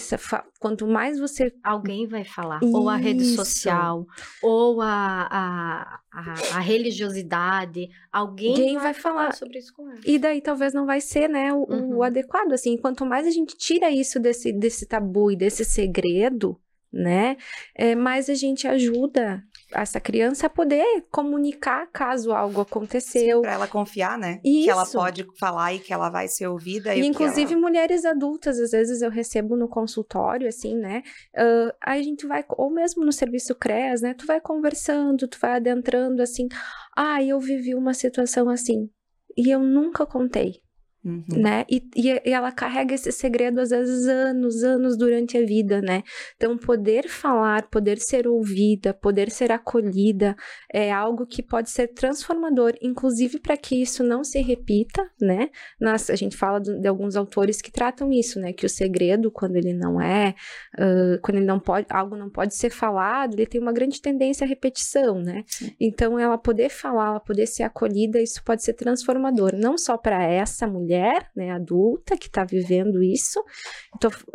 quanto 0.59 0.87
mais 0.87 1.19
você. 1.19 1.53
Alguém 1.63 2.07
vai 2.07 2.23
falar, 2.23 2.59
isso. 2.63 2.75
ou 2.75 2.89
a 2.89 2.95
rede 2.95 3.25
social, 3.35 4.05
ou 4.41 4.81
a, 4.81 5.27
a, 5.29 5.99
a, 6.11 6.57
a 6.57 6.59
religiosidade, 6.59 7.89
alguém, 8.11 8.51
alguém 8.51 8.73
vai, 8.75 8.83
vai 8.83 8.93
falar. 8.93 9.15
falar. 9.21 9.33
sobre 9.33 9.59
isso 9.59 9.73
com 9.73 9.89
ela. 9.89 9.99
E 10.05 10.19
daí 10.19 10.41
talvez 10.41 10.73
não 10.73 10.85
vai 10.85 11.01
ser, 11.01 11.27
né, 11.27 11.51
o, 11.53 11.65
uhum. 11.69 11.97
o 11.97 12.03
adequado, 12.03 12.53
assim. 12.53 12.77
Quanto 12.77 13.05
mais 13.05 13.25
a 13.25 13.31
gente 13.31 13.57
tira 13.57 13.89
isso 13.91 14.19
desse, 14.19 14.51
desse 14.51 14.85
tabu 14.85 15.31
e 15.31 15.35
desse 15.35 15.65
segredo, 15.65 16.59
né? 16.91 17.37
É, 17.75 17.95
mais 17.95 18.29
a 18.29 18.33
gente 18.33 18.67
ajuda 18.67 19.43
essa 19.71 19.99
criança 19.99 20.49
poder 20.49 21.05
comunicar 21.11 21.87
caso 21.91 22.31
algo 22.31 22.61
aconteceu. 22.61 23.41
Para 23.41 23.53
ela 23.53 23.67
confiar, 23.67 24.17
né? 24.17 24.39
Isso. 24.43 24.65
Que 24.65 24.69
ela 24.69 24.85
pode 24.85 25.25
falar 25.37 25.73
e 25.73 25.79
que 25.79 25.93
ela 25.93 26.09
vai 26.09 26.27
ser 26.27 26.47
ouvida. 26.47 26.95
E, 26.95 27.01
e 27.01 27.05
inclusive 27.05 27.53
ela... 27.53 27.61
mulheres 27.61 28.05
adultas, 28.05 28.59
às 28.59 28.71
vezes 28.71 29.01
eu 29.01 29.09
recebo 29.09 29.55
no 29.55 29.67
consultório, 29.67 30.47
assim, 30.47 30.75
né? 30.75 31.03
Uh, 31.35 31.73
aí 31.81 31.99
a 31.99 32.03
gente 32.03 32.25
vai, 32.25 32.43
ou 32.49 32.69
mesmo 32.71 33.05
no 33.05 33.11
serviço 33.11 33.55
CREAS, 33.55 34.01
né? 34.01 34.13
Tu 34.13 34.25
vai 34.25 34.41
conversando, 34.41 35.27
tu 35.27 35.37
vai 35.39 35.53
adentrando, 35.53 36.21
assim. 36.21 36.47
Ah, 36.95 37.23
eu 37.23 37.39
vivi 37.39 37.75
uma 37.75 37.93
situação 37.93 38.49
assim. 38.49 38.89
E 39.37 39.49
eu 39.49 39.59
nunca 39.59 40.05
contei. 40.05 40.61
Uhum. 41.09 41.41
Né? 41.41 41.65
E, 41.69 41.83
e, 41.95 42.31
ela 42.31 42.51
carrega 42.51 42.93
esse 42.93 43.11
segredo 43.11 43.59
às 43.59 43.71
vezes 43.71 44.05
anos, 44.07 44.63
anos 44.63 44.97
durante 44.97 45.37
a 45.37 45.45
vida, 45.45 45.81
né? 45.81 46.03
Então, 46.35 46.57
poder 46.57 47.07
falar, 47.07 47.67
poder 47.67 47.97
ser 47.97 48.27
ouvida, 48.27 48.93
poder 48.93 49.31
ser 49.31 49.51
acolhida 49.51 50.35
é 50.71 50.91
algo 50.91 51.25
que 51.25 51.41
pode 51.41 51.71
ser 51.71 51.87
transformador, 51.87 52.73
inclusive 52.81 53.39
para 53.39 53.57
que 53.57 53.81
isso 53.81 54.03
não 54.03 54.23
se 54.23 54.39
repita, 54.39 55.09
né? 55.19 55.49
Nas, 55.79 56.09
a 56.09 56.15
gente 56.15 56.37
fala 56.37 56.59
de, 56.59 56.79
de, 56.79 56.87
alguns 56.87 57.15
autores 57.15 57.61
que 57.61 57.71
tratam 57.71 58.11
isso, 58.11 58.39
né? 58.39 58.53
Que 58.53 58.65
o 58.65 58.69
segredo, 58.69 59.31
quando 59.31 59.55
ele 59.55 59.73
não 59.73 59.99
é, 59.99 60.35
uh, 60.77 61.19
quando 61.21 61.37
ele 61.37 61.45
não 61.45 61.59
pode, 61.59 61.87
algo 61.89 62.15
não 62.15 62.29
pode 62.29 62.55
ser 62.55 62.69
falado, 62.69 63.33
ele 63.33 63.47
tem 63.47 63.59
uma 63.59 63.73
grande 63.73 64.01
tendência 64.01 64.45
à 64.45 64.47
repetição, 64.47 65.19
né? 65.19 65.43
Sim. 65.47 65.73
Então, 65.79 66.19
ela 66.19 66.37
poder 66.37 66.69
falar, 66.69 67.07
ela 67.07 67.19
poder 67.19 67.47
ser 67.47 67.63
acolhida, 67.63 68.21
isso 68.21 68.43
pode 68.43 68.63
ser 68.63 68.73
transformador, 68.73 69.55
não 69.55 69.77
só 69.77 69.97
para 69.97 70.23
essa 70.23 70.67
mulher 70.67 70.98
mulher, 70.99 71.29
né, 71.35 71.51
adulta, 71.51 72.17
que 72.17 72.27
está 72.27 72.43
vivendo 72.43 73.01
isso. 73.01 73.43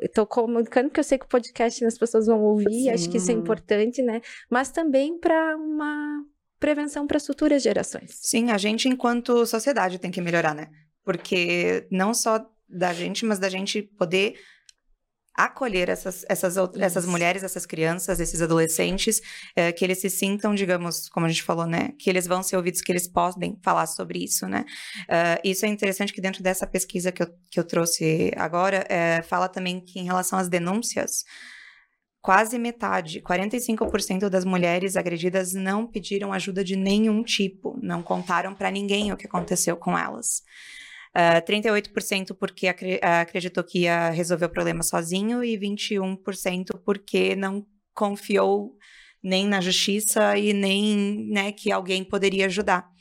Estou 0.02 0.26
comunicando 0.26 0.90
que 0.90 0.98
eu 0.98 1.04
sei 1.04 1.18
que 1.18 1.26
o 1.26 1.28
podcast 1.28 1.84
as 1.84 1.98
pessoas 1.98 2.26
vão 2.26 2.42
ouvir, 2.42 2.84
Sim. 2.84 2.90
acho 2.90 3.10
que 3.10 3.18
isso 3.18 3.30
é 3.30 3.34
importante, 3.34 4.02
né? 4.02 4.20
Mas 4.50 4.70
também 4.70 5.18
para 5.18 5.56
uma 5.56 6.24
prevenção 6.58 7.06
para 7.06 7.18
as 7.18 7.26
futuras 7.26 7.62
gerações. 7.62 8.16
Sim, 8.22 8.50
a 8.50 8.58
gente, 8.58 8.88
enquanto 8.88 9.46
sociedade, 9.46 9.98
tem 9.98 10.10
que 10.10 10.20
melhorar, 10.20 10.54
né? 10.54 10.68
Porque 11.04 11.86
não 11.90 12.14
só 12.14 12.44
da 12.68 12.92
gente, 12.92 13.26
mas 13.26 13.38
da 13.38 13.50
gente 13.50 13.82
poder 13.82 14.34
acolher 15.34 15.88
essas, 15.88 16.24
essas, 16.28 16.56
essas 16.78 17.04
mulheres, 17.04 17.42
essas 17.42 17.66
crianças, 17.66 18.20
esses 18.20 18.40
adolescentes, 18.40 19.20
é, 19.56 19.72
que 19.72 19.84
eles 19.84 19.98
se 19.98 20.08
sintam, 20.08 20.54
digamos, 20.54 21.08
como 21.08 21.26
a 21.26 21.28
gente 21.28 21.42
falou, 21.42 21.66
né, 21.66 21.90
que 21.98 22.08
eles 22.08 22.26
vão 22.26 22.42
ser 22.42 22.56
ouvidos, 22.56 22.80
que 22.80 22.92
eles 22.92 23.08
podem 23.08 23.58
falar 23.62 23.86
sobre 23.86 24.22
isso, 24.22 24.46
né. 24.46 24.64
Uh, 25.04 25.40
isso 25.42 25.66
é 25.66 25.68
interessante 25.68 26.12
que 26.12 26.20
dentro 26.20 26.42
dessa 26.42 26.66
pesquisa 26.66 27.10
que 27.10 27.22
eu, 27.22 27.26
que 27.50 27.58
eu 27.58 27.64
trouxe 27.64 28.30
agora, 28.36 28.86
é, 28.88 29.22
fala 29.22 29.48
também 29.48 29.80
que 29.80 29.98
em 29.98 30.04
relação 30.04 30.38
às 30.38 30.48
denúncias, 30.48 31.24
quase 32.22 32.58
metade, 32.58 33.20
45% 33.20 34.28
das 34.30 34.44
mulheres 34.44 34.96
agredidas 34.96 35.52
não 35.52 35.86
pediram 35.86 36.32
ajuda 36.32 36.62
de 36.64 36.76
nenhum 36.76 37.22
tipo, 37.22 37.78
não 37.82 38.02
contaram 38.02 38.54
para 38.54 38.70
ninguém 38.70 39.12
o 39.12 39.16
que 39.16 39.26
aconteceu 39.26 39.76
com 39.76 39.98
elas. 39.98 40.42
Uh, 41.16 41.38
ah, 41.38 41.42
38% 41.42 42.34
porque 42.36 42.66
acreditou 42.66 43.62
que 43.62 43.80
ia 43.80 44.10
resolver 44.10 44.46
o 44.46 44.50
problema 44.50 44.82
sozinho 44.82 45.44
e 45.44 45.56
21% 45.56 46.80
porque 46.84 47.36
não 47.36 47.64
confiou 47.94 48.76
nem 49.22 49.46
na 49.46 49.60
justiça 49.60 50.36
e 50.36 50.52
nem 50.52 51.28
né, 51.30 51.52
que 51.52 51.70
alguém 51.70 52.04
poderia 52.04 52.46
ajudar. 52.46 52.92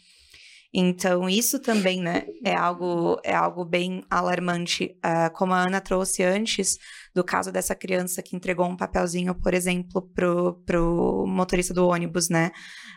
Então, 0.76 1.30
isso 1.30 1.60
também 1.60 2.02
né, 2.02 2.26
é, 2.44 2.56
algo, 2.56 3.20
é 3.24 3.34
algo 3.34 3.64
bem 3.64 4.04
alarmante. 4.10 4.98
Uh, 5.06 5.32
como 5.34 5.54
a 5.54 5.68
Ana 5.68 5.80
trouxe 5.80 6.24
antes, 6.24 6.80
do 7.14 7.24
caso 7.24 7.52
dessa 7.52 7.76
criança 7.76 8.24
que 8.24 8.36
entregou 8.36 8.66
um 8.66 8.76
papelzinho, 8.76 9.36
por 9.36 9.54
exemplo, 9.54 10.02
pro, 10.16 10.56
pro 10.66 11.26
motorista 11.28 11.76
do 11.76 11.88
ônibus, 11.88 12.28
né? 12.28 12.52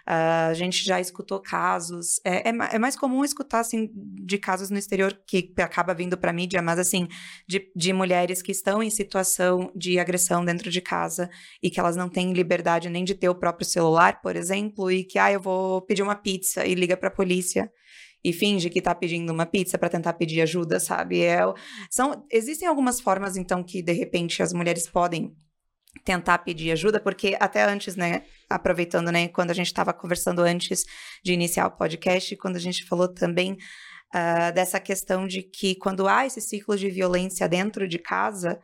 Uh, 0.09 0.50
a 0.50 0.54
gente 0.54 0.84
já 0.84 1.00
escutou 1.00 1.40
casos, 1.40 2.20
é, 2.24 2.48
é, 2.48 2.52
é, 2.74 2.78
mais 2.78 2.94
comum 2.94 3.24
escutar, 3.24 3.59
assim, 3.59 3.90
de 3.92 4.38
casos 4.38 4.70
no 4.70 4.78
exterior 4.78 5.12
que 5.26 5.52
acaba 5.59 5.92
vindo 5.92 6.16
para 6.16 6.32
mídia, 6.32 6.62
mas, 6.62 6.78
assim, 6.78 7.09
de, 7.44 7.72
de 7.74 7.92
mulheres 7.92 8.40
que 8.40 8.52
estão 8.52 8.80
em 8.80 8.88
situação 8.88 9.72
de 9.74 9.98
agressão 9.98 10.44
dentro 10.44 10.70
de 10.70 10.80
casa 10.80 11.28
e 11.61 11.68
que 11.68 11.80
elas 11.80 11.96
não 11.96 12.09
têm 12.09 12.32
liberdade 12.32 12.88
nem 12.88 13.02
de 13.02 13.16
ter 13.16 13.28
o 13.28 13.34
próprio 13.34 13.66
celular, 13.66 14.20
por 14.22 14.36
exemplo, 14.36 14.92
e 14.92 15.02
que, 15.02 15.18
ah, 15.18 15.32
eu 15.32 15.40
vou 15.40 15.82
pedir 15.82 16.04
uma 16.04 16.14
pizza 16.14 16.64
e 16.64 16.76
liga 16.76 16.96
para 16.96 17.09
a 17.09 17.12
polícia 17.12 17.68
e 18.22 18.32
finge 18.32 18.70
que 18.70 18.80
tá 18.80 18.94
pedindo 18.94 19.32
uma 19.32 19.44
pizza 19.44 19.76
para 19.76 19.88
tentar 19.88 20.12
pedir 20.12 20.40
ajuda, 20.40 20.78
sabe? 20.78 21.22
É, 21.22 21.40
são, 21.90 22.24
existem 22.30 22.68
algumas 22.68 23.00
formas, 23.00 23.36
então, 23.36 23.61
que 23.64 23.82
de 23.82 23.92
repente 23.92 24.40
as 24.40 24.52
mulheres 24.52 24.88
podem 24.88 25.34
tentar 26.04 26.38
pedir 26.38 26.70
ajuda, 26.70 27.00
porque 27.00 27.36
até 27.40 27.64
antes, 27.64 27.96
né, 27.96 28.22
aproveitando, 28.49 29.11
né, 29.11 29.28
quando 29.28 29.51
a 29.51 29.55
gente 29.55 29.66
estava 29.66 29.92
conversando 29.92 30.40
antes 30.40 30.84
de 31.24 31.32
iniciar 31.32 31.66
o 31.66 31.76
podcast, 31.76 32.36
quando 32.36 32.57
a 32.57 32.61
gente 32.61 32.84
falou 32.84 33.09
também 33.09 33.53
uh, 33.53 34.53
dessa 34.55 34.78
questão 34.80 35.26
de 35.26 35.42
que 35.42 35.74
quando 35.76 36.07
há 36.07 36.26
esse 36.26 36.40
ciclo 36.40 36.76
de 36.76 36.88
violência 36.90 37.49
dentro 37.49 37.88
de 37.88 37.99
casa, 37.99 38.61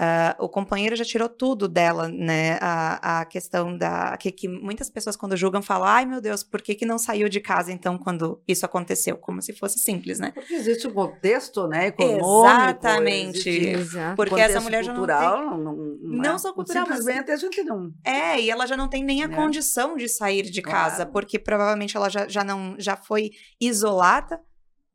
Uh, 0.00 0.44
o 0.44 0.48
companheiro 0.48 0.96
já 0.96 1.04
tirou 1.04 1.28
tudo 1.28 1.68
dela, 1.68 2.08
né? 2.08 2.56
A, 2.62 3.20
a 3.20 3.24
questão 3.26 3.76
da. 3.76 4.16
Que, 4.16 4.32
que, 4.32 4.48
muitas 4.48 4.88
pessoas, 4.88 5.14
quando 5.14 5.36
julgam, 5.36 5.60
falam: 5.60 5.86
ai 5.86 6.06
meu 6.06 6.22
Deus, 6.22 6.42
por 6.42 6.62
que, 6.62 6.74
que 6.74 6.86
não 6.86 6.96
saiu 6.96 7.28
de 7.28 7.38
casa 7.38 7.70
então 7.70 7.98
quando 7.98 8.40
isso 8.48 8.64
aconteceu? 8.64 9.18
Como 9.18 9.42
se 9.42 9.52
fosse 9.52 9.78
simples, 9.78 10.18
né? 10.18 10.30
Porque 10.30 10.54
existe 10.54 10.86
um 10.86 10.94
contexto, 10.94 11.66
né? 11.66 11.88
Econômico. 11.88 12.48
Exatamente. 12.48 13.50
Existe... 13.50 13.98
Porque 14.16 14.40
essa 14.40 14.58
mulher 14.62 14.82
já 14.82 14.94
não 14.94 15.06
tem. 15.06 15.16
Não, 15.16 15.58
não, 15.58 15.98
não 16.02 16.38
só 16.38 16.54
cultural, 16.54 16.86
simplesmente 16.86 17.28
mas... 17.28 17.30
a 17.30 17.36
gente 17.36 17.62
não. 17.62 17.92
É, 18.02 18.40
e 18.40 18.48
ela 18.48 18.66
já 18.66 18.78
não 18.78 18.88
tem 18.88 19.04
nem 19.04 19.22
a 19.22 19.26
é. 19.26 19.28
condição 19.28 19.98
de 19.98 20.08
sair 20.08 20.44
de 20.44 20.62
casa, 20.62 20.96
claro. 20.96 21.12
porque 21.12 21.38
provavelmente 21.38 21.94
ela 21.94 22.08
já, 22.08 22.26
já 22.26 22.42
não 22.42 22.74
já 22.78 22.96
foi 22.96 23.32
isolada 23.60 24.40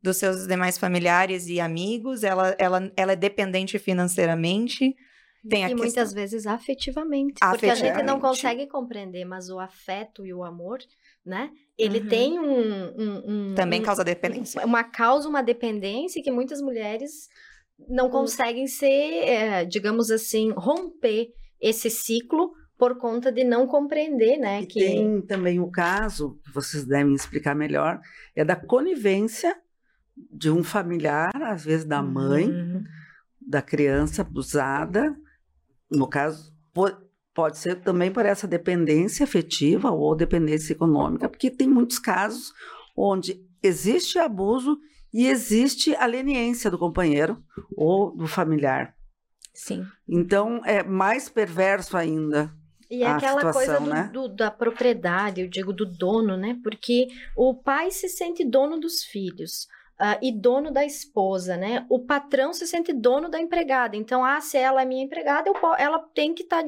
dos 0.02 0.16
seus 0.16 0.46
demais 0.46 0.78
familiares 0.78 1.48
e 1.48 1.60
amigos, 1.60 2.22
ela, 2.22 2.54
ela, 2.58 2.92
ela 2.96 3.12
é 3.12 3.16
dependente 3.16 3.78
financeiramente. 3.78 4.94
Tem 5.48 5.64
e 5.64 5.74
muitas 5.74 6.12
vezes 6.12 6.46
afetivamente, 6.46 7.38
afetivamente, 7.40 7.58
porque 7.60 7.66
a 7.70 7.74
gente 7.74 8.04
não 8.04 8.18
consegue 8.18 8.66
compreender, 8.66 9.24
mas 9.24 9.48
o 9.48 9.60
afeto 9.60 10.26
e 10.26 10.34
o 10.34 10.42
amor, 10.42 10.78
né? 11.24 11.50
Ele 11.78 12.00
uhum. 12.00 12.08
tem 12.08 12.38
um, 12.38 12.84
um, 12.98 13.50
um 13.50 13.54
também 13.54 13.80
um, 13.80 13.84
causa 13.84 14.02
dependência, 14.02 14.64
uma 14.64 14.82
causa 14.82 15.28
uma 15.28 15.42
dependência 15.42 16.22
que 16.22 16.32
muitas 16.32 16.60
mulheres 16.60 17.28
não 17.88 18.08
conseguem 18.10 18.66
ser, 18.66 18.88
é, 18.88 19.64
digamos 19.64 20.10
assim, 20.10 20.50
romper 20.56 21.28
esse 21.60 21.90
ciclo 21.90 22.52
por 22.78 22.98
conta 22.98 23.30
de 23.30 23.44
não 23.44 23.66
compreender, 23.66 24.38
né? 24.38 24.62
E 24.62 24.66
que 24.66 24.80
tem 24.80 25.22
também 25.22 25.60
o 25.60 25.70
caso, 25.70 26.38
que 26.44 26.52
vocês 26.52 26.84
devem 26.84 27.14
explicar 27.14 27.54
melhor, 27.54 28.00
é 28.34 28.44
da 28.44 28.56
conivência 28.56 29.56
de 30.16 30.50
um 30.50 30.64
familiar, 30.64 31.30
às 31.42 31.64
vezes 31.64 31.84
da 31.84 32.02
mãe, 32.02 32.48
Uhum. 32.48 32.84
da 33.40 33.60
criança 33.62 34.22
abusada, 34.22 35.14
no 35.90 36.08
caso, 36.08 36.52
po- 36.72 36.96
pode 37.34 37.58
ser 37.58 37.76
também 37.82 38.10
por 38.10 38.24
essa 38.24 38.46
dependência 38.46 39.24
afetiva 39.24 39.90
ou 39.90 40.16
dependência 40.16 40.72
econômica, 40.72 41.28
porque 41.28 41.50
tem 41.50 41.68
muitos 41.68 41.98
casos 41.98 42.52
onde 42.96 43.40
existe 43.62 44.18
abuso 44.18 44.78
e 45.12 45.26
existe 45.28 45.94
a 45.96 46.06
leniência 46.06 46.70
do 46.70 46.78
companheiro 46.78 47.42
ou 47.76 48.16
do 48.16 48.26
familiar. 48.26 48.94
Sim. 49.54 49.86
Então, 50.08 50.60
é 50.64 50.82
mais 50.82 51.28
perverso 51.28 51.96
ainda. 51.96 52.52
E 52.90 53.02
é 53.02 53.06
a 53.06 53.16
aquela 53.16 53.40
coisa 53.52 53.60
situação, 53.76 53.84
do, 53.84 53.90
né? 53.90 54.10
do- 54.12 54.28
da 54.28 54.50
propriedade, 54.50 55.40
eu 55.40 55.48
digo 55.48 55.72
do 55.72 55.84
dono, 55.86 56.36
né? 56.36 56.58
Porque 56.62 57.08
o 57.36 57.54
pai 57.54 57.90
se 57.90 58.08
sente 58.08 58.44
dono 58.44 58.78
dos 58.78 59.02
filhos. 59.04 59.66
Ah, 59.98 60.18
e 60.22 60.30
dono 60.30 60.70
da 60.70 60.84
esposa, 60.84 61.56
né? 61.56 61.86
O 61.88 61.98
patrão 61.98 62.52
se 62.52 62.66
sente 62.66 62.92
dono 62.92 63.30
da 63.30 63.40
empregada. 63.40 63.96
Então, 63.96 64.24
ah, 64.24 64.40
se 64.40 64.58
ela 64.58 64.82
é 64.82 64.84
minha 64.84 65.04
empregada, 65.04 65.50
ela 65.78 65.98
tem 65.98 66.34
que 66.34 66.42
estar 66.42 66.62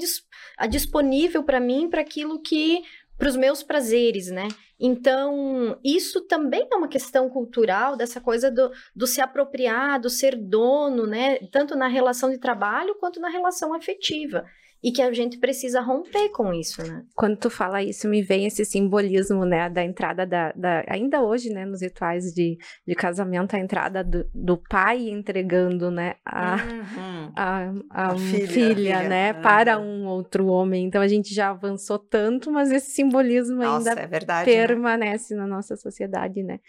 disponível 0.69 1.43
para 1.43 1.61
mim, 1.61 1.91
para 1.91 2.01
aquilo 2.01 2.41
que, 2.41 2.83
para 3.19 3.29
os 3.29 3.37
meus 3.37 3.63
prazeres, 3.63 4.29
né? 4.29 4.49
Então, 4.81 5.79
isso 5.85 6.21
também 6.23 6.67
é 6.73 6.77
uma 6.77 6.89
questão 6.89 7.29
cultural, 7.29 7.97
dessa 7.97 8.21
coisa 8.21 8.51
do, 8.51 8.71
do 8.95 9.07
se 9.07 9.21
apropriar, 9.21 10.01
do 10.01 10.09
ser 10.09 10.37
dono, 10.37 11.07
né? 11.07 11.37
Tanto 11.51 11.77
na 11.77 11.89
relação 11.89 12.31
de 12.31 12.39
trabalho 12.39 12.95
quanto 12.95 13.21
na 13.21 13.29
relação 13.29 13.75
afetiva. 13.75 14.47
E 14.83 14.93
que 14.93 15.03
a 15.03 15.13
gente 15.13 15.39
precisa 15.39 15.81
romper 15.81 16.29
com 16.31 16.53
isso, 16.53 16.81
né? 16.83 17.05
Quando 17.17 17.37
tu 17.37 17.51
fala 17.51 17.83
isso, 17.83 18.09
me 18.09 18.23
vem 18.23 18.47
esse 18.47 18.65
simbolismo, 18.65 19.45
né, 19.45 19.69
da 19.69 19.83
entrada 19.83 20.25
da, 20.25 20.53
da- 20.53 20.85
ainda 20.89 21.21
hoje, 21.23 21.51
né, 21.51 21.65
nos 21.65 21.83
rituais 21.83 22.33
de, 22.33 22.57
de 22.87 22.95
casamento, 22.95 23.57
a 23.57 23.59
entrada 23.59 24.05
do, 24.05 24.25
do 24.33 24.57
pai 24.57 25.09
entregando, 25.09 25.91
né, 25.91 26.15
a, 26.25 26.57
Uhum. 26.57 27.33
a, 27.37 27.73
a 27.91 28.07
A 28.11 28.15
um 28.15 28.19
filha, 28.19 28.47
filha, 28.47 29.09
né, 29.09 29.33
para 29.33 29.79
um 29.81 30.07
outro 30.07 30.47
homem. 30.47 30.87
Então 30.87 31.03
a 31.03 31.09
gente 31.09 31.35
já 31.35 31.51
avançou 31.51 31.99
tanto, 31.99 32.51
mas 32.53 32.71
esse 32.71 32.91
simbolismo 32.93 33.57
Nossa, 33.57 33.91
ainda 33.91 34.01
é 34.03 34.07
verdade. 34.07 34.49
né? 34.51 34.57
permanece 34.67 35.35
na 35.35 35.47
nossa 35.47 35.77
sociedade, 35.77 36.43
né? 36.43 36.61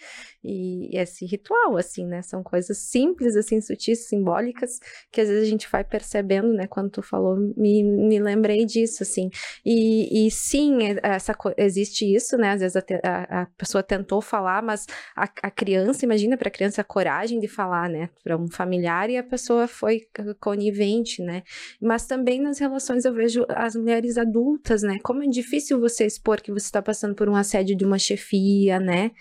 E 0.44 0.98
esse 0.98 1.26
ritual, 1.26 1.78
assim, 1.78 2.06
né? 2.06 2.22
São 2.22 2.42
coisas 2.42 2.78
simples, 2.78 3.36
assim, 3.36 3.62
sutis, 3.62 4.08
simbólicas, 4.08 4.80
que 5.12 5.22
às 5.22 5.28
vezes 5.28 5.44
a 5.44 5.50
gente 5.50 5.68
vai 5.72 5.84
percebendo, 5.84 6.54
né? 6.54 6.66
Quando 6.68 6.90
tu 6.90 7.02
falou, 7.02 7.36
me, 7.58 7.84
me 8.08 8.20
lembrei 8.20 8.66
disso, 8.66 9.04
assim. 9.04 9.30
E, 9.66 10.26
e 10.28 10.32
sim, 10.32 10.84
é- 10.84 11.00
essa, 11.04 11.36
existe 11.58 12.06
isso, 12.14 12.38
né? 12.38 12.52
Às 12.52 12.62
vezes 12.62 12.76
a, 12.76 12.84
a- 13.04 13.42
a 13.42 13.46
pessoa 13.58 13.84
tentou 13.84 14.22
falar, 14.22 14.62
mas 14.64 14.86
a, 15.16 15.24
a 15.44 15.52
criança, 15.52 16.06
imagina 16.06 16.38
para 16.38 16.48
a 16.48 16.52
criança 16.52 16.82
a 16.82 16.84
coragem 16.84 17.40
de 17.40 17.48
falar, 17.48 17.90
né? 17.90 18.10
Para 18.24 18.38
um 18.38 18.48
familiar 18.50 19.10
e 19.10 19.18
a 19.18 19.24
pessoa 19.24 19.68
foi 19.68 20.02
conivente, 20.40 21.22
né? 21.22 21.44
Mas 21.82 22.06
também 22.06 22.42
nas 22.42 22.60
relações 22.60 23.06
eu 23.06 23.14
vejo 23.14 23.46
as 23.50 23.76
mulheres 23.76 24.18
adultas, 24.18 24.82
né? 24.84 24.98
Como 25.04 25.24
é 25.24 25.28
difícil 25.28 25.80
você 25.80 26.06
expor 26.06 26.42
que 26.42 26.52
você 26.52 26.66
está 26.66 26.82
passando 26.82 27.16
por 27.16 27.28
um 27.30 27.36
assédio 27.36 27.76
de 27.76 27.86
uma 27.86 28.00
chefia, 28.00 28.80
né? 28.80 29.12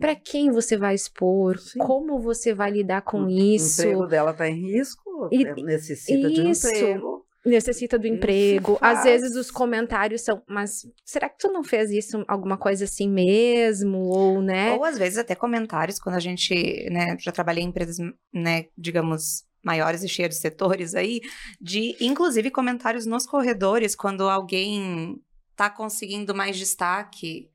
Para 0.00 0.14
quem 0.14 0.50
você 0.50 0.76
vai 0.76 0.94
expor? 0.94 1.58
Sim. 1.58 1.78
Como 1.80 2.20
você 2.20 2.54
vai 2.54 2.70
lidar 2.70 3.02
com 3.02 3.24
O 3.24 3.30
isso? 3.30 3.82
emprego 3.82 4.06
dela 4.06 4.30
está 4.30 4.48
em 4.48 4.54
risco, 4.60 5.28
E- 5.32 5.44
é, 5.46 5.54
necessita 5.54 6.30
de 6.30 6.40
um 6.40 6.50
isso. 6.50 6.66
emprego. 6.68 7.24
Necessita 7.44 7.98
do 7.98 8.06
emprego. 8.06 8.78
Às 8.80 9.04
vezes 9.04 9.36
os 9.36 9.50
comentários 9.50 10.22
são, 10.22 10.42
mas 10.48 10.82
será 11.04 11.28
que 11.28 11.38
tu 11.38 11.52
não 11.52 11.62
fez 11.62 11.90
isso 11.90 12.24
alguma 12.26 12.58
coisa 12.58 12.84
assim 12.84 13.08
mesmo? 13.08 13.98
Ou, 13.98 14.42
né? 14.42 14.72
Ou 14.72 14.84
às 14.84 14.98
vezes 14.98 15.18
até 15.18 15.34
comentários, 15.34 15.98
quando 15.98 16.16
a 16.16 16.20
gente, 16.20 16.88
né, 16.90 17.16
já 17.18 17.30
trabalhei 17.30 17.62
em 17.62 17.68
empresas, 17.68 17.96
né, 18.32 18.66
digamos, 18.76 19.44
maiores 19.62 20.02
e 20.02 20.08
cheias 20.08 20.34
de 20.34 20.40
setores 20.40 20.94
aí, 20.94 21.20
de 21.60 21.96
inclusive 22.00 22.50
comentários 22.50 23.06
nos 23.06 23.26
corredores, 23.26 23.94
quando 23.94 24.28
alguém 24.28 25.16
tá 25.54 25.70
conseguindo 25.70 26.34
mais 26.34 26.56
destaque. 26.56 27.50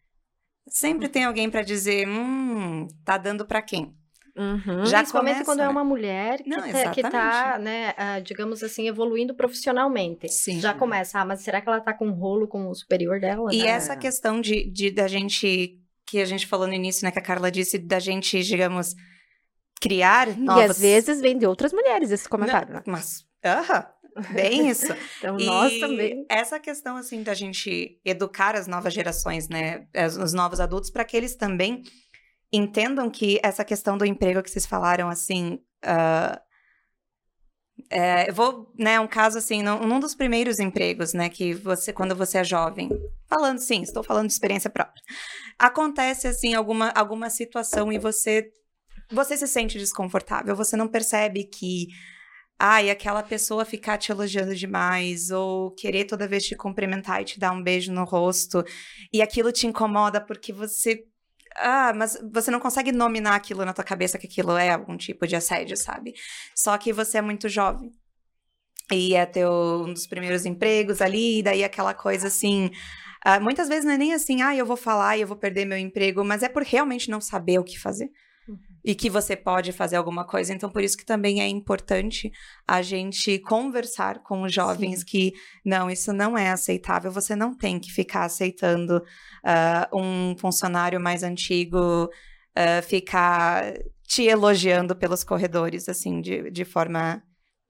Sempre 0.67 1.09
tem 1.09 1.25
alguém 1.25 1.49
para 1.49 1.61
dizer, 1.61 2.07
hum, 2.07 2.87
tá 3.03 3.17
dando 3.17 3.45
para 3.45 3.61
quem? 3.61 3.93
Uhum. 4.35 4.85
Já 4.85 4.99
Principalmente 4.99 5.33
começa, 5.33 5.45
quando 5.45 5.59
é 5.61 5.69
uma 5.69 5.83
mulher 5.83 6.41
que, 6.41 6.49
Não, 6.49 6.71
tá, 6.71 6.89
que 6.91 7.01
tá, 7.03 7.59
né, 7.59 7.93
ah, 7.95 8.19
digamos 8.19 8.63
assim, 8.63 8.87
evoluindo 8.87 9.35
profissionalmente. 9.35 10.27
Sim. 10.27 10.59
Já 10.59 10.73
começa, 10.73 11.19
ah, 11.19 11.25
mas 11.25 11.41
será 11.41 11.61
que 11.61 11.69
ela 11.69 11.79
tá 11.79 11.93
com 11.93 12.07
um 12.07 12.13
rolo 12.13 12.47
com 12.47 12.67
o 12.67 12.73
superior 12.73 13.19
dela? 13.19 13.53
E 13.53 13.59
né? 13.59 13.67
essa 13.67 13.95
questão 13.95 14.41
de, 14.41 14.69
de 14.71 14.89
da 14.89 15.07
gente 15.07 15.79
que 16.05 16.19
a 16.19 16.25
gente 16.25 16.47
falou 16.47 16.67
no 16.67 16.73
início, 16.73 17.05
né, 17.05 17.11
que 17.11 17.19
a 17.19 17.23
Carla 17.23 17.51
disse, 17.51 17.77
da 17.77 17.99
gente, 17.99 18.41
digamos, 18.43 18.95
criar 19.79 20.29
E 20.29 20.39
novas... 20.39 20.71
às 20.71 20.79
vezes 20.79 21.21
vem 21.21 21.37
de 21.37 21.45
outras 21.45 21.71
mulheres 21.71 22.11
esse 22.11 22.27
comentário, 22.27 22.73
né? 22.73 22.81
Mas, 22.87 23.25
aham, 23.43 23.85
bem 24.33 24.67
isso. 24.69 24.93
Então 25.19 25.39
E 25.39 25.45
nós 25.45 25.79
também. 25.79 26.25
Essa 26.29 26.59
questão, 26.59 26.97
assim, 26.97 27.21
da 27.23 27.33
gente 27.33 27.99
educar 28.03 28.55
as 28.55 28.67
novas 28.67 28.93
gerações, 28.93 29.47
né? 29.47 29.85
Os 30.21 30.33
novos 30.33 30.59
adultos, 30.59 30.89
para 30.89 31.05
que 31.05 31.15
eles 31.15 31.35
também 31.35 31.83
entendam 32.53 33.09
que 33.09 33.39
essa 33.43 33.65
questão 33.65 33.97
do 33.97 34.05
emprego 34.05 34.41
que 34.43 34.49
vocês 34.49 34.65
falaram, 34.65 35.09
assim. 35.09 35.59
ah, 35.83 36.41
é, 37.89 38.31
vou, 38.31 38.71
né, 38.77 38.99
um 38.99 39.07
caso 39.07 39.37
assim, 39.37 39.63
num, 39.63 39.79
num 39.85 39.99
dos 39.99 40.15
primeiros 40.15 40.59
empregos, 40.59 41.13
né, 41.13 41.27
que 41.29 41.53
você, 41.53 41.91
quando 41.91 42.15
você 42.15 42.37
é 42.39 42.43
jovem, 42.43 42.89
falando 43.27 43.59
sim, 43.59 43.81
estou 43.81 44.03
falando 44.03 44.27
de 44.27 44.33
experiência 44.33 44.69
própria, 44.69 45.01
acontece 45.59 46.27
assim 46.27 46.53
alguma, 46.53 46.89
alguma 46.89 47.29
situação 47.29 47.91
e 47.91 47.97
você, 47.97 48.49
você 49.11 49.35
se 49.37 49.47
sente 49.47 49.77
desconfortável, 49.77 50.55
você 50.55 50.77
não 50.77 50.87
percebe 50.87 51.45
que 51.45 51.87
ai, 52.59 52.89
aquela 52.89 53.23
pessoa 53.23 53.65
ficar 53.65 53.97
te 53.97 54.11
elogiando 54.11 54.55
demais, 54.55 55.31
ou 55.31 55.71
querer 55.71 56.05
toda 56.05 56.27
vez 56.27 56.45
te 56.45 56.55
cumprimentar 56.55 57.21
e 57.21 57.25
te 57.25 57.39
dar 57.39 57.51
um 57.51 57.61
beijo 57.61 57.91
no 57.91 58.05
rosto, 58.05 58.63
e 59.11 59.21
aquilo 59.21 59.51
te 59.51 59.67
incomoda 59.67 60.21
porque 60.21 60.53
você. 60.53 61.03
Ah, 61.57 61.93
mas 61.95 62.17
você 62.31 62.51
não 62.51 62.59
consegue 62.59 62.91
nominar 62.91 63.35
aquilo 63.35 63.65
na 63.65 63.73
tua 63.73 63.83
cabeça 63.83 64.17
que 64.17 64.27
aquilo 64.27 64.57
é 64.57 64.71
algum 64.71 64.97
tipo 64.97 65.27
de 65.27 65.35
assédio, 65.35 65.77
sabe? 65.77 66.13
Só 66.55 66.77
que 66.77 66.93
você 66.93 67.17
é 67.19 67.21
muito 67.21 67.47
jovem. 67.49 67.91
E 68.91 69.15
é 69.15 69.25
teu 69.25 69.51
um 69.87 69.93
dos 69.93 70.07
primeiros 70.07 70.45
empregos 70.45 71.01
ali, 71.01 71.39
e 71.39 71.43
daí 71.43 71.63
aquela 71.63 71.93
coisa 71.93 72.27
assim. 72.27 72.69
ah, 73.25 73.39
muitas 73.39 73.67
vezes 73.69 73.85
não 73.85 73.93
é 73.93 73.97
nem 73.97 74.13
assim, 74.13 74.41
ah, 74.41 74.55
eu 74.55 74.65
vou 74.65 74.77
falar 74.77 75.17
e 75.17 75.21
eu 75.21 75.27
vou 75.27 75.37
perder 75.37 75.65
meu 75.65 75.77
emprego, 75.77 76.23
mas 76.25 76.43
é 76.43 76.49
por 76.49 76.63
realmente 76.63 77.09
não 77.09 77.21
saber 77.21 77.59
o 77.59 77.63
que 77.63 77.79
fazer 77.79 78.11
e 78.83 78.93
que 78.93 79.09
você 79.09 79.35
pode 79.35 79.71
fazer 79.71 79.95
alguma 79.95 80.25
coisa. 80.25 80.53
Então, 80.53 80.69
por 80.69 80.83
isso 80.83 80.97
que 80.97 81.05
também 81.05 81.41
é 81.41 81.47
importante 81.47 82.31
a 82.67 82.81
gente 82.81 83.39
conversar 83.39 84.19
com 84.23 84.41
os 84.43 84.53
jovens 84.53 85.03
que 85.03 85.33
não, 85.63 85.89
isso 85.89 86.11
não 86.11 86.37
é 86.37 86.49
aceitável. 86.49 87.11
Você 87.11 87.35
não 87.35 87.55
tem 87.55 87.79
que 87.79 87.91
ficar 87.91 88.25
aceitando 88.25 89.01
ah, 89.43 89.87
um 89.93 90.35
funcionário 90.37 90.99
mais 90.99 91.23
antigo 91.23 92.09
ah, 92.55 92.81
ficar 92.81 93.73
te 94.07 94.23
elogiando 94.23 94.95
pelos 94.95 95.23
corredores, 95.23 95.87
assim, 95.87 96.21
de, 96.21 96.51
de 96.51 96.65
forma 96.65 97.23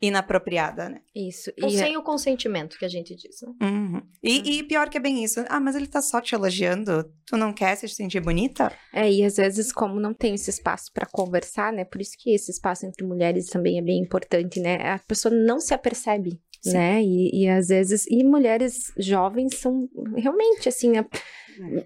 inapropriada, 0.07 0.89
né? 0.89 1.01
Isso. 1.15 1.49
Ou 1.61 1.69
E 1.69 1.77
sem 1.77 1.95
o 1.95 2.03
consentimento 2.03 2.77
que 2.77 2.83
a 2.83 2.89
gente 2.89 3.15
diz, 3.15 3.41
né? 3.41 3.53
Uhum. 3.61 4.01
E, 4.21 4.57
e 4.59 4.63
pior 4.63 4.89
que 4.89 4.97
é 4.97 5.01
bem 5.01 5.23
isso. 5.23 5.45
Ah, 5.47 5.61
mas 5.61 5.75
ele 5.75 5.87
tá 5.87 6.01
só 6.01 6.19
te 6.19 6.35
elogiando. 6.35 7.09
Tu 7.25 7.37
não 7.37 7.53
quer 7.53 7.75
se 7.75 7.87
sentir 7.87 8.19
bonita? 8.19 8.71
É, 8.93 9.09
e 9.09 9.23
às 9.23 9.37
vezes, 9.37 9.71
como 9.71 10.01
não 10.01 10.13
tem 10.13 10.35
esse 10.35 10.49
espaço 10.49 10.91
para 10.93 11.05
conversar, 11.05 11.71
né? 11.71 11.85
Por 11.85 12.01
isso 12.01 12.17
que 12.19 12.33
esse 12.33 12.51
espaço 12.51 12.85
entre 12.85 13.05
mulheres 13.05 13.47
também 13.47 13.79
é 13.79 13.81
bem 13.81 14.01
importante, 14.01 14.59
né? 14.59 14.75
A 14.91 14.99
pessoa 14.99 15.33
não 15.33 15.59
se 15.59 15.73
apercebe, 15.73 16.41
Sim. 16.61 16.73
né? 16.73 17.01
E, 17.01 17.43
e 17.43 17.49
às 17.49 17.67
vezes, 17.67 18.05
e 18.07 18.25
mulheres 18.25 18.91
jovens 18.97 19.55
são 19.55 19.87
realmente, 20.17 20.67
assim, 20.67 20.91
né, 20.91 21.05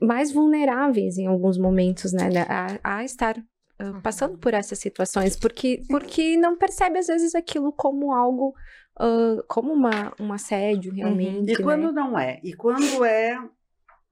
mais 0.01 0.32
vulneráveis 0.32 1.20
em 1.20 1.28
alguns 1.28 1.59
momentos, 1.59 2.13
né? 2.13 2.30
A, 2.49 2.97
a 2.99 3.03
estar 3.03 3.36
uh, 3.82 4.01
passando 4.01 4.38
por 4.38 4.53
essas 4.53 4.80
situações, 4.80 5.36
porque, 5.36 5.84
porque 5.89 6.38
não 6.38 6.57
percebe, 6.57 6.99
às 6.99 7.07
vezes, 7.07 7.36
aquilo 7.36 7.71
como 7.71 8.13
algo, 8.13 8.53
uh, 8.99 9.43
como 9.47 9.73
uma, 9.73 10.13
um 10.19 10.32
assédio, 10.34 10.93
realmente, 10.93 11.51
E 11.51 11.55
quando 11.57 11.91
né? 11.91 11.91
não 11.91 12.17
é? 12.17 12.39
E 12.43 12.53
quando 12.53 13.03
é 13.05 13.38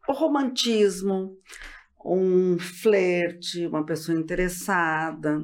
o 0.08 0.14
romantismo, 0.14 1.38
um 2.04 2.58
flerte, 2.60 3.66
uma 3.66 3.86
pessoa 3.86 4.18
interessada, 4.18 5.44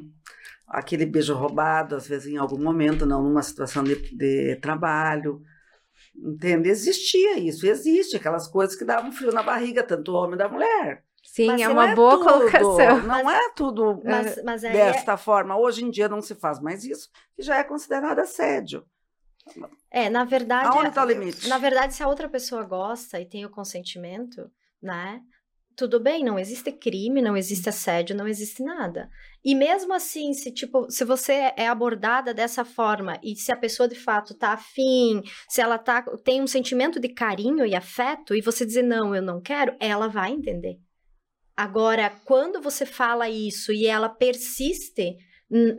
aquele 0.68 1.06
beijo 1.06 1.34
roubado, 1.34 1.96
às 1.96 2.08
vezes 2.08 2.28
em 2.28 2.38
algum 2.38 2.62
momento, 2.62 3.06
não 3.06 3.24
numa 3.24 3.42
situação 3.42 3.84
de, 3.84 3.96
de 4.16 4.56
trabalho. 4.58 5.42
Entende? 6.16 6.70
Existia 6.70 7.40
isso, 7.40 7.66
existe 7.66 8.16
aquelas 8.16 8.48
coisas 8.48 8.76
que 8.76 8.86
davam 8.86 9.12
frio 9.12 9.32
na 9.32 9.44
barriga, 9.44 9.84
tanto 9.84 10.04
do 10.04 10.14
homem 10.14 10.38
da 10.38 10.48
mulher. 10.48 11.04
Sim, 11.32 11.48
Mas 11.48 11.62
é 11.62 11.70
uma 11.70 11.92
é 11.92 11.96
boa 11.96 12.18
tudo, 12.18 12.30
colocação. 12.30 13.04
Não 13.08 13.30
é 13.30 13.50
tudo 13.54 14.02
Mas, 14.04 14.44
mas 14.44 14.66
aí 14.66 14.76
é- 14.76 14.92
desta 14.92 15.16
forma. 15.16 15.58
Hoje 15.58 15.82
em 15.82 15.90
dia 15.90 16.10
não 16.10 16.22
se 16.22 16.36
faz 16.36 16.60
mais 16.60 16.84
isso, 16.84 17.10
que 17.34 17.42
já 17.42 17.56
é 17.56 17.64
considerado 17.64 18.20
assédio. 18.20 18.86
É, 19.90 20.10
na 20.10 20.26
verdade. 20.26 20.68
Aonde 20.68 20.90
está 20.90 21.06
o 21.06 21.08
limite? 21.08 21.48
Na 21.48 21.58
verdade, 21.58 21.94
se 21.94 22.04
a 22.04 22.08
outra 22.10 22.28
pessoa 22.28 22.64
gosta 22.66 23.18
e 23.18 23.26
tem 23.26 23.46
o 23.46 23.50
consentimento, 23.50 24.52
né? 24.84 25.22
Tudo 25.74 26.02
bem, 26.02 26.22
não 26.22 26.38
existe 26.38 26.70
crime, 26.70 27.22
não 27.22 27.38
existe 27.38 27.70
assédio, 27.70 28.14
não 28.14 28.28
existe 28.28 28.62
nada. 28.62 29.10
E 29.42 29.56
mesmo 29.56 29.94
assim, 29.94 30.34
se 30.34 30.52
tipo, 30.52 30.92
se 30.92 31.06
você 31.06 31.54
é 31.56 31.66
abordada 31.70 32.34
dessa 32.34 32.66
forma 32.66 33.18
e 33.24 33.38
se 33.38 33.54
a 33.54 33.58
pessoa 33.58 33.88
de 33.88 33.96
fato 33.96 34.34
tá 34.34 34.50
afim, 34.50 35.24
se 35.48 35.62
ela 35.62 35.78
tá 35.78 36.02
tem 36.26 36.42
um 36.42 36.48
sentimento 36.48 37.00
de 37.00 37.08
carinho 37.08 37.66
e 37.66 37.74
afeto 37.74 38.36
e 38.36 38.42
você 38.42 38.66
dizer 38.66 38.84
não, 38.84 39.16
eu 39.16 39.22
não 39.22 39.40
quero, 39.42 39.74
ela 39.80 40.10
vai 40.10 40.34
entender. 40.34 40.78
Agora, 41.62 42.12
quando 42.26 42.60
você 42.60 42.88
fala 42.88 43.30
isso 43.30 43.72
e 43.72 43.86
ela 43.86 44.10
persiste, 44.10 45.16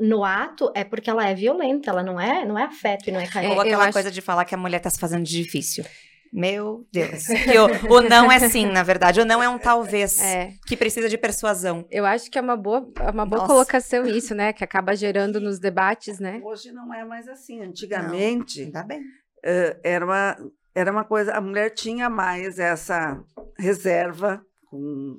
no 0.01 0.23
ato 0.23 0.71
é 0.77 0.85
porque 0.85 1.11
ela 1.11 1.27
é 1.27 1.35
violenta, 1.35 1.91
ela 1.91 2.05
não 2.05 2.21
é, 2.21 2.45
não 2.45 2.57
é 2.57 2.63
afeto 2.63 3.09
e 3.09 3.11
não 3.11 3.19
é 3.19 3.27
carinho. 3.27 3.55
Ou 3.55 3.61
aquela 3.61 3.87
acho... 3.87 3.93
coisa 3.93 4.09
de 4.09 4.21
falar 4.21 4.45
que 4.45 4.55
a 4.55 4.59
mulher 4.59 4.79
tá 4.79 4.89
se 4.89 5.01
fazendo 5.01 5.25
de 5.25 5.43
difícil. 5.43 5.85
Meu 6.33 6.87
Deus. 6.93 7.27
Que 7.51 7.59
o, 7.59 7.97
o, 7.97 8.01
não 8.01 8.31
é 8.31 8.39
sim, 8.49 8.67
na 8.67 8.85
verdade. 8.85 9.21
O 9.21 9.25
não 9.25 9.43
é 9.43 9.49
um 9.49 9.59
talvez. 9.59 10.21
É. 10.21 10.53
Que 10.69 10.77
precisa 10.77 11.09
de 11.09 11.19
persuasão. 11.19 11.85
Eu 11.91 12.07
acho 12.07 12.31
que 12.31 12.39
é 12.39 12.41
uma 12.41 12.57
boa, 12.57 12.89
é 13.01 13.11
uma 13.11 13.27
boa 13.27 13.45
colocação 13.45 14.07
isso, 14.07 14.37
né? 14.37 14.53
Que 14.53 14.63
acaba 14.63 14.95
gerando 14.95 15.41
nos 15.41 15.59
debates, 15.59 16.21
né? 16.21 16.41
Hoje 16.45 16.71
não 16.71 16.95
é 16.95 17.05
mais 17.05 17.27
assim. 17.27 17.61
Antigamente. 17.61 18.61
Não, 18.61 18.67
ainda 18.67 18.83
bem. 18.85 19.01
Uh, 19.01 19.81
era, 19.83 20.05
uma, 20.05 20.37
era 20.73 20.93
uma 20.93 21.05
coisa. 21.05 21.33
A 21.33 21.41
mulher 21.41 21.71
tinha 21.71 22.09
mais 22.09 22.61
essa 22.61 23.21
reserva 23.59 24.41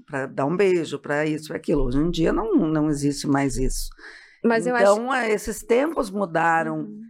para 0.06 0.28
dar 0.28 0.46
um 0.46 0.56
beijo, 0.56 1.00
para 1.00 1.26
isso, 1.26 1.48
para 1.48 1.58
aquilo. 1.58 1.84
Hoje 1.84 1.98
em 1.98 2.10
dia 2.10 2.34
não, 2.34 2.54
não 2.56 2.90
existe 2.90 3.28
mais 3.28 3.58
isso. 3.58 3.90
Mas 4.44 4.68
então, 4.68 5.12
acho... 5.12 5.32
esses 5.32 5.64
tempos 5.64 6.10
mudaram. 6.10 6.80
Uhum. 6.80 7.02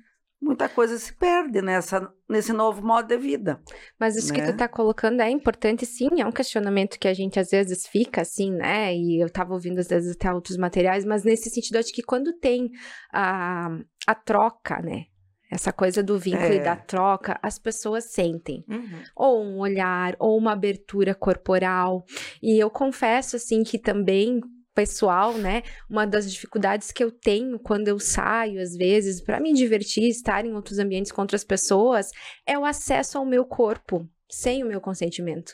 Muita 0.41 0.67
coisa 0.67 0.97
se 0.99 1.13
perde 1.13 1.61
nessa, 1.61 2.11
nesse 2.29 2.51
novo 2.51 2.85
modo 2.85 3.07
de 3.07 3.17
vida. 3.17 3.61
Mas 3.97 4.17
isso 4.17 4.33
né? 4.33 4.39
que 4.39 4.45
tu 4.45 4.51
está 4.51 4.67
colocando 4.67 5.21
é 5.21 5.29
importante, 5.29 5.85
sim, 5.85 6.09
é 6.19 6.25
um 6.25 6.33
questionamento 6.33 6.99
que 6.99 7.07
a 7.07 7.13
gente 7.13 7.39
às 7.39 7.49
vezes 7.49 7.87
fica 7.87 8.21
assim, 8.21 8.51
né? 8.51 8.93
E 8.93 9.21
eu 9.23 9.27
estava 9.27 9.53
ouvindo 9.53 9.79
às 9.79 9.87
vezes 9.87 10.13
até 10.13 10.33
outros 10.33 10.57
materiais, 10.57 11.05
mas 11.05 11.23
nesse 11.23 11.49
sentido, 11.49 11.77
acho 11.77 11.93
que 11.93 12.03
quando 12.03 12.33
tem 12.39 12.69
a, 13.13 13.69
a 14.05 14.13
troca, 14.13 14.81
né? 14.81 15.05
Essa 15.53 15.71
coisa 15.71 16.01
do 16.01 16.17
vínculo 16.17 16.51
é. 16.51 16.55
e 16.55 16.59
da 16.59 16.75
troca, 16.75 17.39
as 17.43 17.59
pessoas 17.59 18.05
sentem. 18.05 18.65
Uhum. 18.67 19.03
Ou 19.15 19.43
um 19.43 19.59
olhar, 19.59 20.15
ou 20.17 20.35
uma 20.35 20.53
abertura 20.53 21.13
corporal. 21.13 22.03
E 22.41 22.57
eu 22.57 22.71
confesso, 22.71 23.35
assim, 23.35 23.63
que 23.63 23.77
também 23.77 24.41
pessoal, 24.73 25.37
né? 25.37 25.61
Uma 25.87 26.07
das 26.07 26.31
dificuldades 26.31 26.91
que 26.91 27.03
eu 27.03 27.11
tenho 27.11 27.59
quando 27.59 27.87
eu 27.87 27.99
saio, 27.99 28.59
às 28.59 28.75
vezes, 28.75 29.21
para 29.21 29.39
me 29.39 29.53
divertir, 29.53 30.09
estar 30.09 30.43
em 30.43 30.55
outros 30.55 30.79
ambientes 30.79 31.11
com 31.11 31.21
outras 31.21 31.43
pessoas, 31.43 32.09
é 32.47 32.57
o 32.57 32.65
acesso 32.65 33.19
ao 33.19 33.25
meu 33.25 33.45
corpo 33.45 34.09
sem 34.27 34.63
o 34.63 34.67
meu 34.67 34.81
consentimento. 34.81 35.53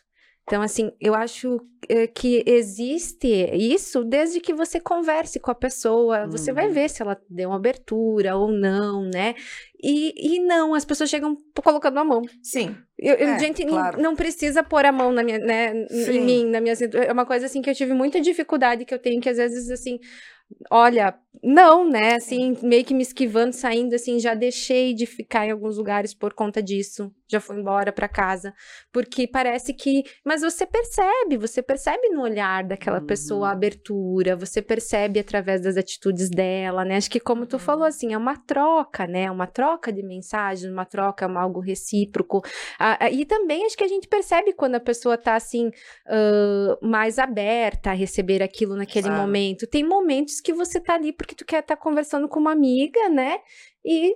Então, 0.49 0.63
assim, 0.63 0.91
eu 0.99 1.13
acho 1.13 1.61
é, 1.87 2.07
que 2.07 2.43
existe 2.43 3.27
isso 3.53 4.03
desde 4.03 4.39
que 4.39 4.51
você 4.51 4.79
converse 4.79 5.39
com 5.39 5.51
a 5.51 5.55
pessoa. 5.55 6.23
Uhum. 6.23 6.31
Você 6.31 6.51
vai 6.51 6.65
uhum. 6.65 6.73
ver 6.73 6.89
se 6.89 7.03
ela 7.03 7.21
deu 7.29 7.49
uma 7.49 7.57
abertura 7.57 8.35
ou 8.35 8.51
não, 8.51 9.03
né? 9.03 9.35
E, 9.79 10.11
e 10.17 10.39
não, 10.39 10.73
as 10.73 10.83
pessoas 10.83 11.07
chegam 11.07 11.37
colocando 11.63 11.99
a 11.99 12.03
mão. 12.03 12.23
Sim. 12.41 12.75
Eu, 12.97 13.13
é, 13.13 13.37
gente, 13.37 13.63
claro. 13.63 14.01
não 14.01 14.15
precisa 14.15 14.63
pôr 14.63 14.87
a 14.87 14.91
mão 14.91 15.11
na 15.11 15.23
minha, 15.23 15.37
né, 15.37 15.71
em 15.91 16.19
mim, 16.19 16.45
na 16.49 16.59
minha. 16.59 16.73
É 16.95 17.13
uma 17.13 17.27
coisa 17.27 17.45
assim 17.45 17.61
que 17.61 17.69
eu 17.69 17.75
tive 17.75 17.93
muita 17.93 18.19
dificuldade, 18.19 18.85
que 18.85 18.93
eu 18.93 18.99
tenho 18.99 19.21
que 19.21 19.29
às 19.29 19.37
vezes, 19.37 19.69
assim, 19.69 19.99
olha, 20.69 21.17
não, 21.43 21.87
né? 21.87 22.15
Assim, 22.15 22.57
meio 22.61 22.83
que 22.83 22.93
me 22.93 23.03
esquivando, 23.03 23.55
saindo, 23.55 23.95
assim, 23.95 24.19
já 24.19 24.33
deixei 24.33 24.93
de 24.93 25.05
ficar 25.05 25.45
em 25.45 25.51
alguns 25.51 25.77
lugares 25.77 26.13
por 26.13 26.33
conta 26.33 26.61
disso. 26.61 27.11
Já 27.31 27.39
fui 27.39 27.57
embora 27.57 27.93
para 27.93 28.07
casa. 28.07 28.53
Porque 28.91 29.27
parece 29.27 29.73
que. 29.73 30.03
Mas 30.25 30.41
você 30.41 30.65
percebe, 30.65 31.37
você 31.37 31.61
percebe 31.61 32.09
no 32.09 32.23
olhar 32.23 32.63
daquela 32.63 32.99
uhum. 32.99 33.05
pessoa 33.05 33.49
a 33.49 33.51
abertura, 33.51 34.35
você 34.35 34.61
percebe 34.61 35.19
através 35.19 35.61
das 35.61 35.77
atitudes 35.77 36.29
dela, 36.29 36.83
né? 36.83 36.97
Acho 36.97 37.11
que, 37.11 37.19
como 37.19 37.45
tu 37.45 37.59
falou, 37.59 37.83
uhum. 37.83 37.87
assim, 37.87 38.13
é 38.13 38.17
uma 38.17 38.35
troca, 38.35 39.05
né? 39.05 39.29
Uma 39.29 39.45
troca 39.45 39.93
de 39.93 40.01
mensagens, 40.01 40.69
uma 40.69 40.85
troca, 40.85 41.27
uma, 41.27 41.41
algo 41.41 41.59
recíproco. 41.59 42.41
Ah, 42.79 43.09
e 43.11 43.23
também 43.25 43.65
acho 43.65 43.77
que 43.77 43.83
a 43.83 43.87
gente 43.87 44.07
percebe 44.07 44.51
quando 44.53 44.75
a 44.75 44.79
pessoa 44.79 45.15
tá, 45.15 45.35
assim, 45.35 45.67
uh, 45.67 46.85
mais 46.85 47.19
aberta 47.19 47.91
a 47.91 47.93
receber 47.93 48.41
aquilo 48.41 48.75
naquele 48.75 49.07
claro. 49.07 49.21
momento. 49.21 49.67
Tem 49.67 49.83
momentos 49.83 50.38
que 50.41 50.53
você 50.53 50.79
tá 50.79 50.95
ali 50.95 51.13
porque 51.13 51.35
tu 51.35 51.45
quer 51.45 51.59
estar 51.59 51.75
tá 51.75 51.81
conversando 51.81 52.27
com 52.27 52.39
uma 52.39 52.51
amiga, 52.51 53.09
né? 53.09 53.39
E 53.83 54.15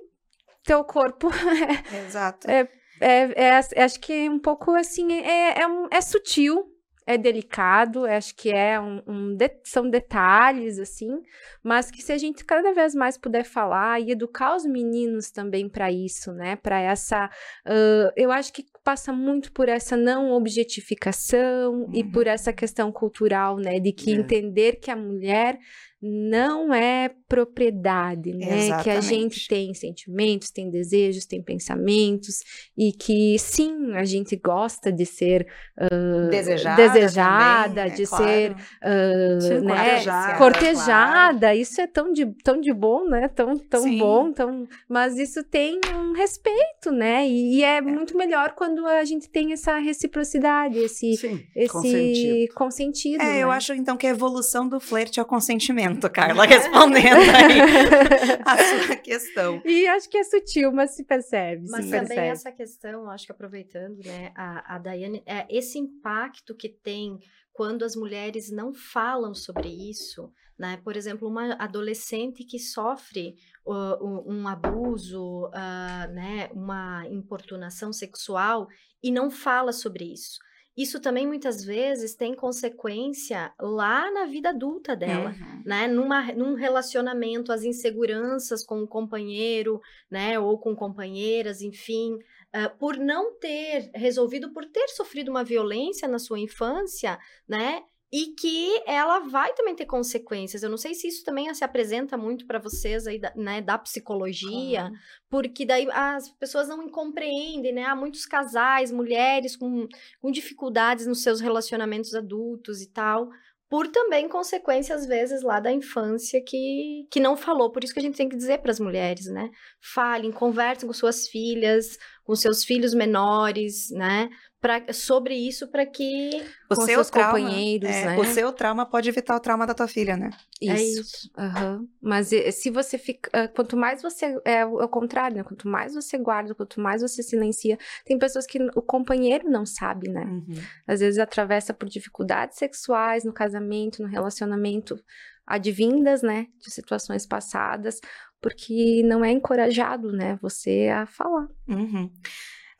teu 0.63 0.83
corpo. 0.83 1.29
Exato. 2.07 2.49
É, 2.49 2.69
é, 2.99 3.33
é, 3.35 3.61
é, 3.75 3.83
acho 3.83 3.99
que 3.99 4.13
é 4.13 4.29
um 4.29 4.39
pouco 4.39 4.71
assim, 4.71 5.11
é, 5.11 5.61
é, 5.61 5.67
um, 5.67 5.87
é 5.91 5.99
sutil, 5.99 6.73
é 7.05 7.17
delicado, 7.17 8.05
acho 8.05 8.33
que 8.35 8.49
é 8.49 8.79
um, 8.79 9.01
um 9.05 9.35
de, 9.35 9.49
são 9.63 9.89
detalhes 9.89 10.79
assim, 10.79 11.21
mas 11.61 11.91
que 11.91 12.01
se 12.01 12.13
a 12.13 12.17
gente 12.17 12.45
cada 12.45 12.73
vez 12.73 12.95
mais 12.95 13.17
puder 13.17 13.43
falar 13.43 13.99
e 13.99 14.11
educar 14.11 14.55
os 14.55 14.65
meninos 14.65 15.29
também 15.29 15.67
para 15.67 15.91
isso, 15.91 16.31
né? 16.31 16.55
Para 16.55 16.79
essa, 16.79 17.29
uh, 17.67 18.11
eu 18.15 18.31
acho 18.31 18.53
que 18.53 18.65
passa 18.83 19.11
muito 19.11 19.51
por 19.51 19.67
essa 19.67 19.97
não 19.97 20.31
objetificação 20.31 21.73
uhum. 21.73 21.91
e 21.93 22.03
por 22.03 22.25
essa 22.27 22.53
questão 22.53 22.91
cultural, 22.91 23.57
né? 23.57 23.79
De 23.79 23.91
que 23.91 24.11
é. 24.11 24.15
entender 24.15 24.77
que 24.77 24.89
a 24.89 24.95
mulher 24.95 25.59
não 26.05 26.73
é 26.73 27.09
propriedade, 27.29 28.33
né? 28.33 28.65
Exatamente. 28.65 28.83
Que 28.83 28.89
a 28.89 28.99
gente 28.99 29.47
tem 29.47 29.73
sentimentos, 29.73 30.51
tem 30.51 30.69
desejos, 30.69 31.25
tem 31.25 31.41
pensamentos 31.41 32.41
e 32.77 32.91
que 32.91 33.39
sim, 33.39 33.93
a 33.93 34.03
gente 34.03 34.35
gosta 34.35 34.91
de 34.91 35.05
ser 35.05 35.47
uh, 35.79 36.29
desejada, 36.29 36.75
desejada 36.75 37.69
também, 37.69 37.83
é 37.85 37.95
de 37.95 38.05
claro. 38.05 38.25
ser 38.25 38.51
uh, 38.51 39.63
né? 39.63 39.75
cortejada. 39.75 40.37
cortejada. 40.37 41.39
Claro. 41.39 41.57
Isso 41.57 41.79
é 41.79 41.87
tão 41.87 42.11
de, 42.11 42.25
tão 42.43 42.59
de 42.59 42.73
bom, 42.73 43.05
né? 43.07 43.29
Tão, 43.29 43.57
tão 43.57 43.97
bom, 43.97 44.33
tão... 44.33 44.67
mas 44.89 45.17
isso 45.17 45.41
tem 45.41 45.79
um 45.95 46.11
respeito, 46.11 46.91
né? 46.91 47.25
E, 47.25 47.59
e 47.59 47.63
é, 47.63 47.77
é, 47.77 47.81
muito 47.81 48.17
melhor 48.17 48.55
quando 48.57 48.85
a 48.85 49.05
gente 49.05 49.29
tem 49.29 49.53
essa 49.53 49.77
reciprocidade, 49.77 50.77
esse, 50.79 51.15
sim, 51.15 51.41
esse 51.55 51.71
consentido. 51.71 52.53
consentido 52.53 53.21
é, 53.21 53.25
né? 53.25 53.39
eu 53.39 53.49
acho 53.49 53.73
então 53.73 53.95
que 53.95 54.05
a 54.05 54.09
evolução 54.09 54.67
do 54.67 54.81
flerte 54.81 55.17
é 55.17 55.23
o 55.23 55.25
consentimento 55.25 55.92
momento, 55.93 56.09
Carla, 56.09 56.45
respondendo 56.45 57.17
aí 57.17 57.59
a 58.45 58.85
sua 58.85 58.95
questão. 58.95 59.61
E 59.65 59.87
acho 59.87 60.09
que 60.09 60.17
é 60.17 60.23
sutil, 60.23 60.71
mas 60.71 60.95
se 60.95 61.03
percebe. 61.03 61.65
Mas 61.69 61.85
se 61.85 61.91
também 61.91 62.07
percebe. 62.07 62.27
essa 62.27 62.51
questão, 62.51 63.09
acho 63.09 63.25
que 63.25 63.31
aproveitando, 63.31 63.97
né, 64.03 64.31
a, 64.35 64.75
a 64.75 64.77
Daiane, 64.79 65.23
é 65.25 65.45
esse 65.49 65.77
impacto 65.77 66.55
que 66.55 66.69
tem 66.69 67.19
quando 67.51 67.83
as 67.83 67.95
mulheres 67.95 68.51
não 68.51 68.73
falam 68.73 69.33
sobre 69.33 69.69
isso, 69.69 70.31
né? 70.57 70.79
Por 70.83 70.97
exemplo, 70.97 71.27
uma 71.27 71.53
adolescente 71.53 72.43
que 72.43 72.57
sofre 72.57 73.35
uh, 73.65 74.03
um, 74.03 74.39
um, 74.39 74.47
abuso, 74.47 75.47
uh, 75.47 76.11
né, 76.11 76.49
uma 76.51 77.07
importunação 77.09 77.93
sexual 77.93 78.67
e 79.03 79.11
não 79.11 79.29
fala 79.29 79.71
sobre 79.71 80.05
isso 80.05 80.39
isso 80.75 80.99
também 80.99 81.27
muitas 81.27 81.63
vezes 81.63 82.15
tem 82.15 82.35
consequência 82.35 83.53
lá 83.59 84.09
na 84.11 84.25
vida 84.25 84.49
adulta 84.49 84.95
dela, 84.95 85.29
uhum. 85.29 85.61
né? 85.63 85.87
Numa, 85.87 86.33
num 86.33 86.55
relacionamento, 86.55 87.51
as 87.51 87.63
inseguranças 87.63 88.65
com 88.65 88.81
o 88.81 88.87
companheiro, 88.87 89.79
né? 90.09 90.39
Ou 90.39 90.57
com 90.57 90.75
companheiras, 90.75 91.61
enfim, 91.61 92.15
uh, 92.15 92.75
por 92.79 92.97
não 92.97 93.37
ter 93.37 93.91
resolvido, 93.93 94.51
por 94.51 94.65
ter 94.65 94.87
sofrido 94.89 95.29
uma 95.29 95.43
violência 95.43 96.07
na 96.07 96.17
sua 96.17 96.39
infância, 96.39 97.19
né? 97.47 97.83
E 98.13 98.27
que 98.27 98.79
ela 98.85 99.21
vai 99.21 99.55
também 99.55 99.75
ter 99.75 99.87
consequências. 99.87 100.61
Eu 100.61 100.69
não 100.69 100.77
sei 100.77 100.93
se 100.93 101.07
isso 101.07 101.25
também 101.25 101.51
se 101.51 101.63
apresenta 101.63 102.15
muito 102.15 102.45
para 102.45 102.59
vocês 102.59 103.07
aí, 103.07 103.19
né, 103.35 103.59
da 103.59 103.75
psicologia, 103.75 104.85
uhum. 104.85 104.95
porque 105.27 105.65
daí 105.65 105.89
as 105.89 106.29
pessoas 106.29 106.67
não 106.67 106.87
compreendem, 106.87 107.73
né? 107.73 107.85
Há 107.85 107.95
muitos 107.95 108.27
casais, 108.27 108.91
mulheres 108.91 109.55
com, 109.55 109.87
com 110.21 110.29
dificuldades 110.29 111.07
nos 111.07 111.23
seus 111.23 111.41
relacionamentos 111.41 112.13
adultos 112.13 112.83
e 112.83 112.91
tal, 112.91 113.31
por 113.67 113.87
também 113.87 114.29
consequências, 114.29 115.01
às 115.01 115.07
vezes, 115.07 115.41
lá 115.41 115.59
da 115.59 115.71
infância 115.71 116.39
que, 116.45 117.07
que 117.09 117.19
não 117.19 117.35
falou. 117.35 117.71
Por 117.71 117.83
isso 117.83 117.91
que 117.91 117.99
a 117.99 118.03
gente 118.03 118.17
tem 118.17 118.29
que 118.29 118.37
dizer 118.37 118.59
para 118.59 118.69
as 118.69 118.79
mulheres, 118.79 119.25
né? 119.25 119.49
Falem, 119.81 120.31
conversem 120.31 120.85
com 120.85 120.93
suas 120.93 121.27
filhas, 121.27 121.97
com 122.23 122.35
seus 122.35 122.63
filhos 122.63 122.93
menores, 122.93 123.89
né? 123.89 124.29
Pra, 124.63 124.93
sobre 124.93 125.35
isso 125.35 125.67
para 125.67 125.85
que 125.85 126.41
o 126.69 126.75
seu 126.75 126.85
seus 126.85 127.09
trauma, 127.09 127.37
companheiros, 127.37 127.89
é, 127.89 128.05
né? 128.05 128.17
O 128.17 128.23
seu 128.23 128.49
trauma 128.53 128.85
pode 128.85 129.09
evitar 129.09 129.35
o 129.35 129.39
trauma 129.41 129.67
da 129.67 129.73
tua 129.73 129.89
filha, 129.89 130.15
né? 130.15 130.29
Isso. 130.61 130.71
É 130.71 130.81
isso. 130.81 131.31
Uhum. 131.37 131.89
Mas 132.01 132.29
se 132.29 132.69
você 132.69 132.97
fica, 132.97 133.29
ah, 133.33 133.49
quanto 133.49 133.75
mais 133.75 134.01
você 134.01 134.39
é 134.45 134.65
o 134.65 134.87
contrário, 134.87 135.35
né? 135.35 135.43
Quanto 135.43 135.67
mais 135.67 135.93
você 135.93 136.17
guarda, 136.17 136.55
quanto 136.55 136.79
mais 136.79 137.01
você 137.01 137.21
silencia, 137.21 137.77
tem 138.05 138.17
pessoas 138.17 138.45
que 138.45 138.57
o 138.73 138.81
companheiro 138.81 139.49
não 139.49 139.65
sabe, 139.65 140.07
né? 140.07 140.23
Uhum. 140.23 140.55
Às 140.87 141.01
vezes 141.01 141.19
atravessa 141.19 141.73
por 141.73 141.89
dificuldades 141.89 142.57
sexuais 142.57 143.25
no 143.25 143.33
casamento, 143.33 144.01
no 144.01 144.07
relacionamento, 144.07 144.97
advindas, 145.45 146.21
né, 146.21 146.47
de 146.61 146.71
situações 146.71 147.25
passadas, 147.25 147.99
porque 148.41 149.03
não 149.03 149.25
é 149.25 149.31
encorajado, 149.31 150.13
né, 150.13 150.39
você 150.41 150.87
a 150.87 151.05
falar. 151.05 151.49
Uhum. 151.67 152.09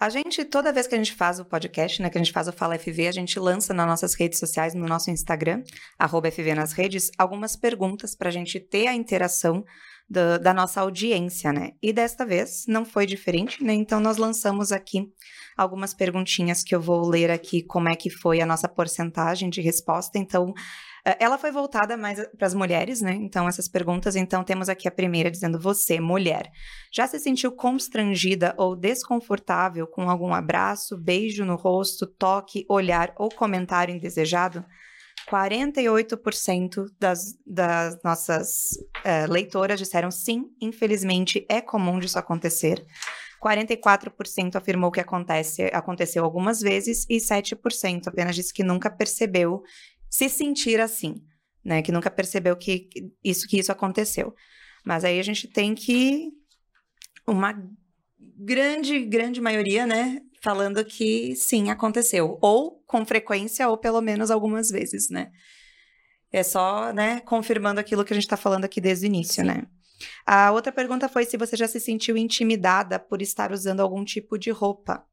A 0.03 0.09
gente, 0.09 0.43
toda 0.43 0.73
vez 0.73 0.85
que 0.85 0.95
a 0.95 0.97
gente 0.97 1.13
faz 1.13 1.39
o 1.39 1.45
podcast, 1.45 2.01
né, 2.01 2.09
que 2.09 2.17
a 2.17 2.21
gente 2.21 2.33
faz 2.33 2.49
o 2.49 2.51
Fala 2.51 2.77
FV, 2.77 3.07
a 3.07 3.11
gente 3.13 3.39
lança 3.39 3.73
nas 3.73 3.87
nossas 3.87 4.13
redes 4.15 4.37
sociais, 4.37 4.73
no 4.73 4.85
nosso 4.85 5.09
Instagram, 5.09 5.63
arroba 5.97 6.29
FV 6.29 6.53
nas 6.55 6.73
redes, 6.73 7.09
algumas 7.17 7.55
perguntas 7.55 8.13
para 8.13 8.27
a 8.27 8.31
gente 8.31 8.59
ter 8.59 8.87
a 8.87 8.93
interação 8.93 9.63
do, 10.09 10.37
da 10.39 10.53
nossa 10.53 10.81
audiência, 10.81 11.53
né? 11.53 11.69
E 11.81 11.93
desta 11.93 12.25
vez 12.25 12.65
não 12.67 12.83
foi 12.83 13.05
diferente, 13.05 13.63
né? 13.63 13.73
Então 13.73 14.01
nós 14.01 14.17
lançamos 14.17 14.73
aqui 14.73 15.07
algumas 15.55 15.93
perguntinhas 15.93 16.63
que 16.63 16.75
eu 16.75 16.81
vou 16.81 17.07
ler 17.07 17.31
aqui 17.31 17.63
como 17.63 17.87
é 17.87 17.95
que 17.95 18.09
foi 18.09 18.41
a 18.41 18.45
nossa 18.45 18.67
porcentagem 18.67 19.49
de 19.49 19.61
resposta. 19.61 20.17
Então, 20.17 20.53
ela 21.19 21.37
foi 21.37 21.51
voltada 21.51 21.97
mais 21.97 22.25
para 22.37 22.47
as 22.47 22.53
mulheres, 22.53 23.01
né? 23.01 23.13
Então, 23.13 23.47
essas 23.47 23.67
perguntas. 23.67 24.15
Então, 24.15 24.43
temos 24.43 24.69
aqui 24.69 24.87
a 24.87 24.91
primeira 24.91 25.29
dizendo: 25.29 25.59
Você, 25.59 25.99
mulher, 25.99 26.49
já 26.93 27.05
se 27.07 27.19
sentiu 27.19 27.51
constrangida 27.51 28.55
ou 28.57 28.75
desconfortável 28.75 29.85
com 29.85 30.09
algum 30.09 30.33
abraço, 30.33 30.97
beijo 30.97 31.43
no 31.43 31.55
rosto, 31.55 32.07
toque, 32.07 32.65
olhar 32.69 33.13
ou 33.17 33.29
comentário 33.29 33.93
indesejado? 33.93 34.63
48% 35.29 36.85
das, 36.99 37.37
das 37.45 37.97
nossas 38.03 38.71
uh, 39.05 39.31
leitoras 39.31 39.79
disseram 39.79 40.11
sim, 40.11 40.45
infelizmente 40.61 41.45
é 41.49 41.61
comum 41.61 41.99
disso 41.99 42.19
acontecer. 42.19 42.85
44% 43.43 44.55
afirmou 44.55 44.89
que 44.89 45.01
acontece, 45.01 45.63
aconteceu 45.73 46.23
algumas 46.23 46.61
vezes 46.61 47.05
e 47.09 47.17
7% 47.17 48.07
apenas 48.07 48.35
disse 48.35 48.53
que 48.53 48.63
nunca 48.63 48.89
percebeu 48.89 49.61
se 50.13 50.29
sentir 50.29 50.79
assim, 50.79 51.23
né? 51.65 51.81
Que 51.81 51.91
nunca 51.91 52.11
percebeu 52.11 52.55
que 52.55 52.87
isso 53.23 53.47
que 53.47 53.57
isso 53.57 53.71
aconteceu. 53.71 54.35
Mas 54.85 55.03
aí 55.03 55.19
a 55.19 55.23
gente 55.23 55.47
tem 55.47 55.73
que 55.73 56.29
uma 57.25 57.51
grande, 58.37 59.05
grande 59.05 59.41
maioria, 59.41 59.87
né, 59.87 60.21
falando 60.39 60.85
que 60.85 61.35
sim, 61.35 61.71
aconteceu, 61.71 62.37
ou 62.43 62.83
com 62.85 63.03
frequência 63.03 63.67
ou 63.67 63.75
pelo 63.75 64.01
menos 64.01 64.29
algumas 64.29 64.69
vezes, 64.69 65.09
né? 65.09 65.31
É 66.31 66.43
só, 66.43 66.93
né, 66.93 67.19
confirmando 67.21 67.79
aquilo 67.79 68.05
que 68.05 68.13
a 68.13 68.15
gente 68.15 68.25
está 68.25 68.37
falando 68.37 68.65
aqui 68.65 68.79
desde 68.79 69.07
o 69.07 69.07
início, 69.07 69.41
sim. 69.41 69.47
né? 69.47 69.63
A 70.27 70.51
outra 70.51 70.71
pergunta 70.71 71.09
foi 71.09 71.25
se 71.25 71.37
você 71.37 71.55
já 71.55 71.67
se 71.67 71.79
sentiu 71.79 72.15
intimidada 72.17 72.99
por 72.99 73.19
estar 73.19 73.51
usando 73.51 73.79
algum 73.79 74.05
tipo 74.05 74.37
de 74.37 74.51
roupa 74.51 75.03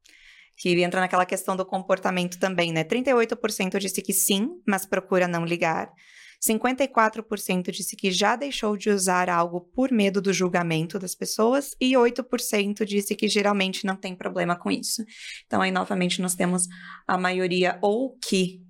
que 0.61 0.79
entra 0.83 1.01
naquela 1.01 1.25
questão 1.25 1.55
do 1.55 1.65
comportamento 1.65 2.37
também, 2.37 2.71
né? 2.71 2.83
38% 2.83 3.79
disse 3.79 3.99
que 3.99 4.13
sim, 4.13 4.61
mas 4.63 4.85
procura 4.85 5.27
não 5.27 5.43
ligar. 5.43 5.91
54% 6.39 7.71
disse 7.71 7.95
que 7.95 8.11
já 8.11 8.35
deixou 8.35 8.77
de 8.77 8.91
usar 8.91 9.27
algo 9.27 9.61
por 9.61 9.91
medo 9.91 10.21
do 10.21 10.31
julgamento 10.31 10.99
das 10.99 11.15
pessoas 11.15 11.75
e 11.81 11.93
8% 11.93 12.85
disse 12.85 13.15
que 13.15 13.27
geralmente 13.27 13.87
não 13.87 13.95
tem 13.95 14.15
problema 14.15 14.55
com 14.55 14.69
isso. 14.69 15.03
Então 15.47 15.63
aí 15.63 15.71
novamente 15.71 16.21
nós 16.21 16.35
temos 16.35 16.67
a 17.07 17.17
maioria 17.17 17.79
ou 17.81 18.15
que 18.23 18.61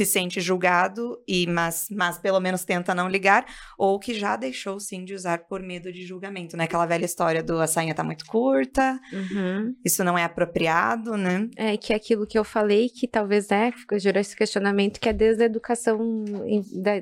se 0.00 0.06
sente 0.06 0.40
julgado 0.40 1.20
e 1.28 1.46
mas, 1.46 1.88
mas 1.90 2.16
pelo 2.16 2.40
menos 2.40 2.64
tenta 2.64 2.94
não 2.94 3.06
ligar, 3.06 3.44
ou 3.76 3.98
que 3.98 4.14
já 4.14 4.34
deixou 4.34 4.80
sim 4.80 5.04
de 5.04 5.14
usar 5.14 5.40
por 5.40 5.62
medo 5.62 5.92
de 5.92 6.06
julgamento, 6.06 6.56
né? 6.56 6.64
Aquela 6.64 6.86
velha 6.86 7.04
história 7.04 7.42
do 7.42 7.60
a 7.60 7.66
sainha 7.66 7.94
tá 7.94 8.02
muito 8.02 8.24
curta, 8.24 8.98
uhum. 9.12 9.74
isso 9.84 10.02
não 10.02 10.16
é 10.16 10.24
apropriado, 10.24 11.18
né? 11.18 11.48
É, 11.54 11.76
que 11.76 11.92
é 11.92 11.96
aquilo 11.96 12.26
que 12.26 12.38
eu 12.38 12.44
falei, 12.44 12.88
que 12.88 13.06
talvez, 13.06 13.48
né, 13.48 13.72
gerou 13.98 14.20
esse 14.20 14.34
questionamento, 14.34 14.98
que 14.98 15.08
é 15.08 15.12
desde 15.12 15.42
a 15.42 15.46
educação, 15.46 16.24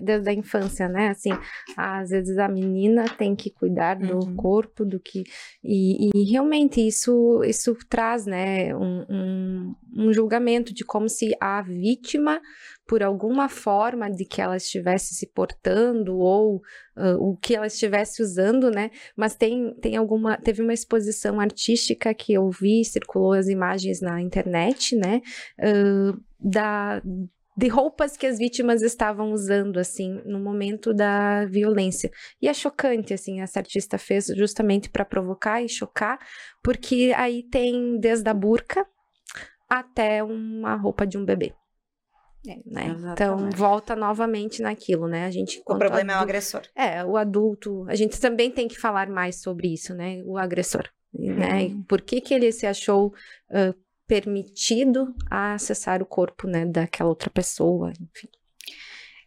desde 0.03 0.29
a 0.29 0.33
infância, 0.33 0.89
né? 0.89 1.11
Assim, 1.11 1.31
às 1.77 2.11
vezes 2.11 2.37
a 2.37 2.49
menina 2.49 3.05
tem 3.05 3.37
que 3.37 3.51
cuidar 3.51 3.95
do 3.95 4.27
uhum. 4.27 4.35
corpo, 4.35 4.85
do 4.85 4.99
que... 4.99 5.23
E, 5.63 6.11
e, 6.13 6.31
realmente 6.33 6.85
isso, 6.85 7.43
isso 7.45 7.77
traz, 7.89 8.27
né, 8.27 8.75
um, 8.75 9.05
um, 9.09 9.75
um 9.95 10.13
julgamento 10.13 10.73
de 10.73 10.85
como 10.85 11.09
se 11.09 11.35
a 11.41 11.63
vítima 11.63 12.41
por 12.87 13.03
alguma 13.03 13.49
forma 13.49 14.11
de 14.11 14.25
que 14.25 14.41
ela 14.41 14.57
estivesse 14.57 15.15
se 15.15 15.27
portando 15.27 16.17
ou 16.19 16.57
uh, 16.97 17.17
o 17.21 17.37
que 17.37 17.55
ela 17.55 17.67
estivesse 17.67 18.23
usando, 18.23 18.71
né? 18.71 18.91
Mas 19.17 19.35
tem, 19.35 19.75
tem 19.75 19.97
alguma, 19.97 20.39
teve 20.39 20.63
uma 20.63 20.73
exposição 20.73 21.39
artística 21.39 22.15
que 22.15 22.33
eu 22.33 22.51
vi, 22.51 22.85
circulou 22.85 23.33
as 23.33 23.49
imagens 23.49 24.01
na 24.01 24.21
internet, 24.21 24.97
né? 24.97 25.21
Uh, 25.59 26.19
da 26.41 27.03
de 27.59 27.67
roupas 27.67 28.17
que 28.17 28.25
as 28.25 28.39
vítimas 28.39 28.83
estavam 28.83 29.33
usando, 29.33 29.79
assim, 29.79 30.23
no 30.25 30.39
momento 30.39 30.95
da 30.95 31.45
violência. 31.47 32.09
E 32.41 32.47
é 32.47 32.55
chocante, 32.55 33.13
assim, 33.13 33.41
essa 33.41 33.59
artista 33.59 33.99
fez 33.99 34.27
justamente 34.27 34.89
para 34.89 35.05
provocar 35.05 35.61
e 35.61 35.69
chocar, 35.69 36.21
porque 36.63 37.13
aí 37.17 37.43
tem 37.43 37.99
desde 37.99 38.31
a 38.31 38.33
burca 38.33 38.87
até 39.69 40.23
uma 40.23 40.75
roupa 40.75 41.07
de 41.07 41.19
um 41.19 41.25
bebê. 41.25 41.55
É, 42.47 42.57
né? 42.65 42.97
Então 43.13 43.51
volta 43.51 43.97
novamente 43.97 44.63
naquilo, 44.63 45.09
né? 45.09 45.27
A 45.27 45.31
gente 45.31 45.61
o 45.61 45.77
problema 45.77 45.99
adulto, 45.99 46.13
é 46.13 46.17
o 46.17 46.23
agressor. 46.23 46.63
É, 46.75 47.05
o 47.05 47.17
adulto. 47.17 47.85
A 47.89 47.95
gente 47.95 48.21
também 48.21 48.51
tem 48.51 48.69
que 48.69 48.79
falar 48.79 49.09
mais 49.09 49.43
sobre 49.43 49.73
isso, 49.73 49.95
né? 49.95 50.23
O 50.25 50.39
agressor, 50.39 50.89
uhum. 51.13 51.35
né? 51.35 51.77
por 51.89 52.01
que 52.01 52.21
que 52.21 52.33
ele 52.33 52.51
se 52.53 52.67
achou 52.67 53.09
uh, 53.51 53.75
permitido 54.09 55.15
a 55.31 55.53
acessar 55.53 56.03
o 56.03 56.07
corpo, 56.07 56.49
né, 56.49 56.65
daquela 56.65 57.11
outra 57.11 57.29
pessoa, 57.29 57.93
enfim. 57.93 58.29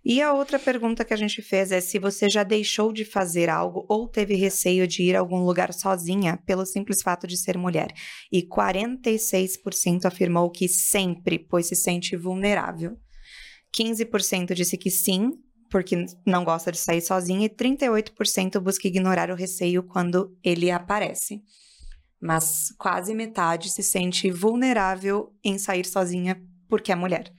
E 0.03 0.19
a 0.19 0.33
outra 0.33 0.57
pergunta 0.57 1.05
que 1.05 1.13
a 1.13 1.17
gente 1.17 1.41
fez 1.43 1.71
é 1.71 1.79
se 1.79 1.99
você 1.99 2.27
já 2.27 2.43
deixou 2.43 2.91
de 2.91 3.05
fazer 3.05 3.49
algo 3.49 3.85
ou 3.87 4.07
teve 4.07 4.33
receio 4.33 4.87
de 4.87 5.03
ir 5.03 5.15
a 5.15 5.19
algum 5.19 5.43
lugar 5.43 5.71
sozinha 5.73 6.37
pelo 6.45 6.65
simples 6.65 7.03
fato 7.03 7.27
de 7.27 7.37
ser 7.37 7.55
mulher. 7.55 7.93
E 8.31 8.41
46% 8.41 10.05
afirmou 10.05 10.49
que 10.49 10.67
sempre, 10.67 11.37
pois 11.37 11.67
se 11.67 11.75
sente 11.75 12.17
vulnerável. 12.17 12.97
15% 13.77 14.55
disse 14.55 14.75
que 14.75 14.89
sim, 14.89 15.31
porque 15.69 16.05
não 16.25 16.43
gosta 16.43 16.71
de 16.71 16.79
sair 16.79 17.01
sozinha, 17.01 17.45
e 17.45 17.49
38% 17.49 18.59
busca 18.59 18.87
ignorar 18.87 19.29
o 19.29 19.35
receio 19.35 19.83
quando 19.83 20.35
ele 20.43 20.71
aparece. 20.71 21.41
Mas 22.19 22.73
quase 22.77 23.13
metade 23.13 23.69
se 23.69 23.83
sente 23.83 24.31
vulnerável 24.31 25.31
em 25.43 25.57
sair 25.59 25.85
sozinha 25.85 26.41
porque 26.67 26.91
é 26.91 26.95
mulher. 26.95 27.31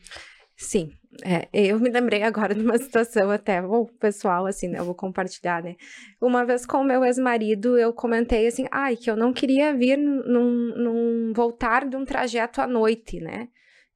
Sim, 0.56 0.90
é, 1.22 1.48
eu 1.52 1.78
me 1.78 1.90
lembrei 1.90 2.22
agora 2.22 2.54
de 2.54 2.62
uma 2.62 2.78
situação 2.78 3.30
até 3.30 3.60
bom, 3.60 3.84
pessoal, 4.00 4.46
assim, 4.46 4.68
né? 4.68 4.78
Eu 4.78 4.84
vou 4.84 4.94
compartilhar, 4.94 5.62
né? 5.62 5.76
Uma 6.20 6.44
vez 6.44 6.64
com 6.64 6.78
o 6.78 6.84
meu 6.84 7.04
ex-marido, 7.04 7.76
eu 7.76 7.92
comentei 7.92 8.46
assim, 8.46 8.66
ai, 8.70 8.96
que 8.96 9.10
eu 9.10 9.16
não 9.16 9.32
queria 9.32 9.74
vir 9.74 9.98
num, 9.98 10.74
num 10.76 11.32
voltar 11.34 11.86
de 11.86 11.96
um 11.96 12.04
trajeto 12.04 12.60
à 12.60 12.66
noite, 12.66 13.20
né? 13.20 13.48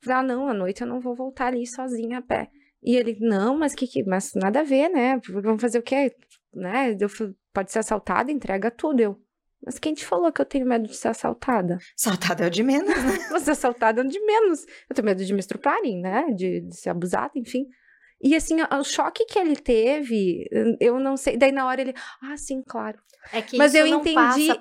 Falei, 0.03 0.19
ah, 0.19 0.23
não, 0.23 0.49
à 0.49 0.55
noite 0.55 0.83
eu 0.83 0.87
não 0.87 1.01
vou 1.01 1.15
voltar 1.15 1.47
ali 1.47 1.67
sozinha 1.67 2.19
a 2.19 2.23
pé. 2.23 2.51
E 2.83 2.95
ele, 2.95 3.17
não, 3.21 3.59
mas 3.59 3.75
que, 3.75 3.87
que 3.87 4.05
mas 4.05 4.33
nada 4.35 4.61
a 4.61 4.65
ver, 4.65 4.89
né? 4.91 5.19
Vamos 5.29 5.61
fazer 5.61 5.79
o 5.79 5.83
quê? 5.83 6.15
Né? 6.55 6.97
Eu, 7.01 7.09
pode 7.53 7.73
ser 7.73 7.81
assaltado, 7.81 8.31
entrega 8.31 8.71
tudo. 8.71 9.01
Eu, 9.01 9.19
mas 9.67 9.81
quem 9.81 9.93
te 9.93 10.07
falou 10.07 10.31
que 10.31 10.41
eu 10.41 10.47
tenho 10.47 10.65
medo 10.65 10.87
de 10.87 10.95
ser 10.95 11.09
assaltada? 11.09 11.79
Assaltada 11.99 12.45
é 12.45 12.47
o 12.47 12.51
de 12.51 12.63
menos, 12.63 12.89
né? 12.89 13.19
Você 13.33 13.51
assaltada 13.51 14.01
é 14.01 14.05
o 14.05 14.09
de 14.09 14.21
menos. 14.21 14.65
Eu 14.89 14.95
tenho 14.95 15.05
medo 15.05 15.25
de 15.25 15.33
me 15.35 15.41
estruparem, 15.41 16.01
né? 16.01 16.27
De, 16.37 16.61
de 16.61 16.77
ser 16.77 16.91
abusada, 16.91 17.33
enfim. 17.35 17.67
E 18.23 18.37
assim, 18.37 18.59
o 18.63 18.85
choque 18.85 19.27
que 19.27 19.37
ele 19.37 19.57
teve, 19.57 20.49
eu 20.81 21.01
não 21.01 21.17
sei. 21.17 21.37
Daí 21.37 21.51
na 21.51 21.67
hora 21.67 21.81
ele, 21.81 21.95
ah, 22.23 22.37
sim, 22.37 22.63
claro. 22.63 22.97
É 23.33 23.43
que 23.43 23.59
Mas 23.59 23.75
eu 23.75 23.85
entendi 23.89 24.53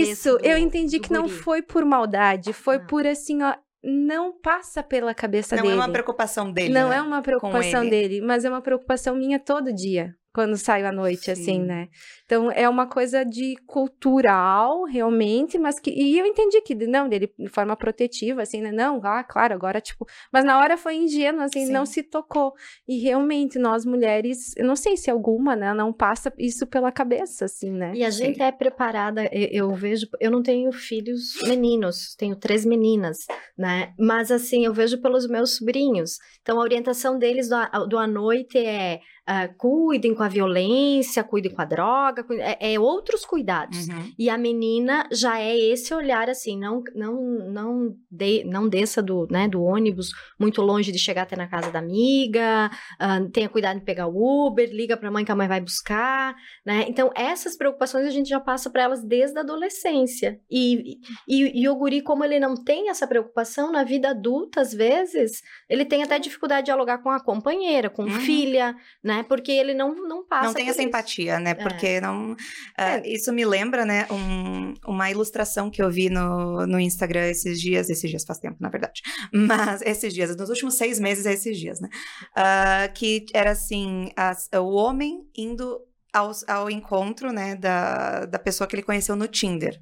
isso. 0.00 0.38
Do, 0.38 0.44
eu 0.46 0.56
entendi 0.56 0.98
que 0.98 1.08
guri. 1.08 1.20
não 1.20 1.28
foi 1.28 1.60
por 1.60 1.84
maldade, 1.84 2.54
foi 2.54 2.78
não. 2.78 2.86
por 2.86 3.06
assim, 3.06 3.42
ó, 3.42 3.54
não 3.84 4.32
passa 4.40 4.82
pela 4.82 5.14
cabeça 5.14 5.54
não 5.54 5.62
dele. 5.62 5.74
Não 5.74 5.82
é 5.82 5.86
uma 5.86 5.92
preocupação 5.92 6.50
dele. 6.50 6.72
Não 6.72 6.88
né? 6.88 6.96
é 6.96 7.02
uma 7.02 7.20
preocupação 7.20 7.86
dele, 7.86 8.22
mas 8.22 8.46
é 8.46 8.48
uma 8.48 8.62
preocupação 8.62 9.14
minha 9.14 9.38
todo 9.38 9.70
dia 9.70 10.16
quando 10.36 10.54
saio 10.58 10.86
à 10.86 10.92
noite, 10.92 11.30
assim, 11.30 11.44
Sim. 11.44 11.50
assim, 11.52 11.62
né? 11.62 11.88
Então, 12.26 12.50
é 12.50 12.68
uma 12.68 12.86
coisa 12.86 13.24
de 13.24 13.56
cultural, 13.66 14.84
realmente, 14.84 15.56
mas 15.56 15.80
que... 15.80 15.90
E 15.90 16.18
eu 16.18 16.26
entendi 16.26 16.60
que, 16.60 16.74
não, 16.74 17.08
dele 17.08 17.32
de 17.38 17.48
forma 17.48 17.74
protetiva, 17.74 18.42
assim, 18.42 18.60
né? 18.60 18.70
Não, 18.70 19.00
ah, 19.02 19.24
claro, 19.24 19.54
agora, 19.54 19.80
tipo... 19.80 20.06
Mas 20.30 20.44
na 20.44 20.58
hora 20.58 20.76
foi 20.76 20.96
ingênuo, 20.96 21.40
assim, 21.40 21.64
Sim. 21.64 21.72
não 21.72 21.86
se 21.86 22.02
tocou. 22.02 22.52
E 22.86 22.98
realmente, 22.98 23.58
nós 23.58 23.86
mulheres, 23.86 24.54
eu 24.58 24.66
não 24.66 24.76
sei 24.76 24.94
se 24.98 25.10
alguma, 25.10 25.56
né, 25.56 25.72
não 25.72 25.90
passa 25.90 26.30
isso 26.36 26.66
pela 26.66 26.92
cabeça, 26.92 27.46
assim, 27.46 27.70
né? 27.70 27.92
E 27.94 28.04
a 28.04 28.12
Sim. 28.12 28.26
gente 28.26 28.42
é 28.42 28.52
preparada, 28.52 29.24
eu, 29.32 29.70
eu 29.70 29.74
vejo... 29.74 30.06
Eu 30.20 30.30
não 30.30 30.42
tenho 30.42 30.70
filhos 30.70 31.40
meninos, 31.48 32.14
tenho 32.14 32.36
três 32.36 32.66
meninas, 32.66 33.20
né? 33.56 33.94
Mas, 33.98 34.30
assim, 34.30 34.66
eu 34.66 34.74
vejo 34.74 35.00
pelos 35.00 35.26
meus 35.26 35.56
sobrinhos. 35.56 36.18
Então, 36.42 36.58
a 36.58 36.62
orientação 36.62 37.18
deles 37.18 37.48
do, 37.48 37.86
do 37.88 37.96
à 37.96 38.06
noite 38.06 38.58
é 38.58 39.00
uh, 39.28 39.54
cuidem 39.56 40.14
com 40.14 40.22
a 40.22 40.28
violência, 40.28 41.22
cuidem 41.22 41.52
com 41.52 41.60
a 41.60 41.64
droga, 41.64 42.24
cuidem, 42.24 42.44
é, 42.44 42.74
é, 42.74 42.80
outros 42.80 43.24
cuidados. 43.24 43.88
Uhum. 43.88 44.12
E 44.18 44.30
a 44.30 44.38
menina 44.38 45.08
já 45.12 45.38
é 45.38 45.56
esse 45.56 45.92
olhar 45.92 46.28
assim, 46.30 46.58
não 46.58 46.82
não 46.94 47.14
não 47.50 47.96
de, 48.10 48.44
não 48.44 48.68
desça 48.68 49.02
do, 49.02 49.26
né, 49.30 49.46
do 49.48 49.62
ônibus 49.62 50.10
muito 50.38 50.62
longe 50.62 50.90
de 50.90 50.98
chegar 50.98 51.22
até 51.22 51.36
na 51.36 51.46
casa 51.46 51.70
da 51.70 51.78
amiga, 51.78 52.70
uh, 53.00 53.28
tenha 53.30 53.48
cuidado 53.48 53.78
de 53.78 53.84
pegar 53.84 54.06
o 54.06 54.46
Uber, 54.46 54.68
liga 54.72 54.96
para 54.96 55.08
a 55.08 55.12
mãe 55.12 55.24
que 55.24 55.32
a 55.32 55.36
mãe 55.36 55.48
vai 55.48 55.60
buscar, 55.60 56.34
né? 56.64 56.84
Então 56.88 57.10
essas 57.14 57.56
preocupações 57.56 58.06
a 58.06 58.10
gente 58.10 58.28
já 58.28 58.40
passa 58.40 58.70
para 58.70 58.84
elas 58.84 59.04
desde 59.04 59.36
a 59.38 59.42
adolescência. 59.42 60.40
E, 60.50 60.98
e, 61.28 61.62
e 61.62 61.68
o 61.68 61.74
guri, 61.76 62.00
como 62.00 62.24
ele 62.24 62.40
não 62.40 62.54
tem 62.54 62.88
essa 62.88 63.06
preocupação 63.06 63.70
na 63.70 63.84
vida 63.84 64.10
adulta, 64.10 64.60
às 64.60 64.72
vezes, 64.72 65.42
ele 65.68 65.84
tem 65.84 66.02
até 66.02 66.18
dificuldade 66.18 66.62
de 66.62 66.66
dialogar 66.66 66.98
com 66.98 67.10
a 67.10 67.22
companheira, 67.22 67.90
com 67.90 68.06
Uhum. 68.06 68.20
filha, 68.20 68.76
né? 69.02 69.15
Porque 69.22 69.52
ele 69.52 69.74
não, 69.74 69.94
não 69.94 70.26
passa 70.26 70.46
Não 70.46 70.54
tem 70.54 70.68
essa 70.68 70.80
isso. 70.80 70.88
empatia, 70.88 71.38
né? 71.40 71.50
É. 71.50 71.54
Porque 71.54 72.00
não. 72.00 72.34
ah, 72.76 72.98
Isso 73.04 73.32
me 73.32 73.44
lembra, 73.44 73.84
né? 73.84 74.06
um- 74.10 74.74
uma 74.86 75.10
ilustração 75.10 75.70
que 75.70 75.82
eu 75.82 75.90
vi 75.90 76.08
no, 76.10 76.66
no 76.66 76.78
Instagram 76.80 77.26
esses 77.28 77.60
dias. 77.60 77.88
Esses 77.90 78.08
dias 78.10 78.24
faz 78.24 78.38
tempo, 78.38 78.56
na 78.60 78.68
verdade. 78.68 79.00
Mas 79.32 79.82
esses 79.82 80.12
dias, 80.12 80.34
nos 80.36 80.48
últimos 80.50 80.74
seis 80.74 80.98
meses, 81.00 81.26
é 81.26 81.32
esses 81.32 81.58
dias, 81.58 81.80
né? 81.80 81.88
Ah, 82.34 82.88
que 82.94 83.24
era 83.34 83.50
assim: 83.52 84.10
as- 84.16 84.48
o 84.54 84.74
homem 84.74 85.20
indo 85.36 85.78
ao, 86.12 86.30
ao 86.48 86.70
encontro, 86.70 87.32
né? 87.32 87.54
Da, 87.54 88.24
da 88.26 88.38
pessoa 88.38 88.66
que 88.66 88.74
ele 88.74 88.82
conheceu 88.82 89.14
no 89.16 89.26
Tinder. 89.28 89.78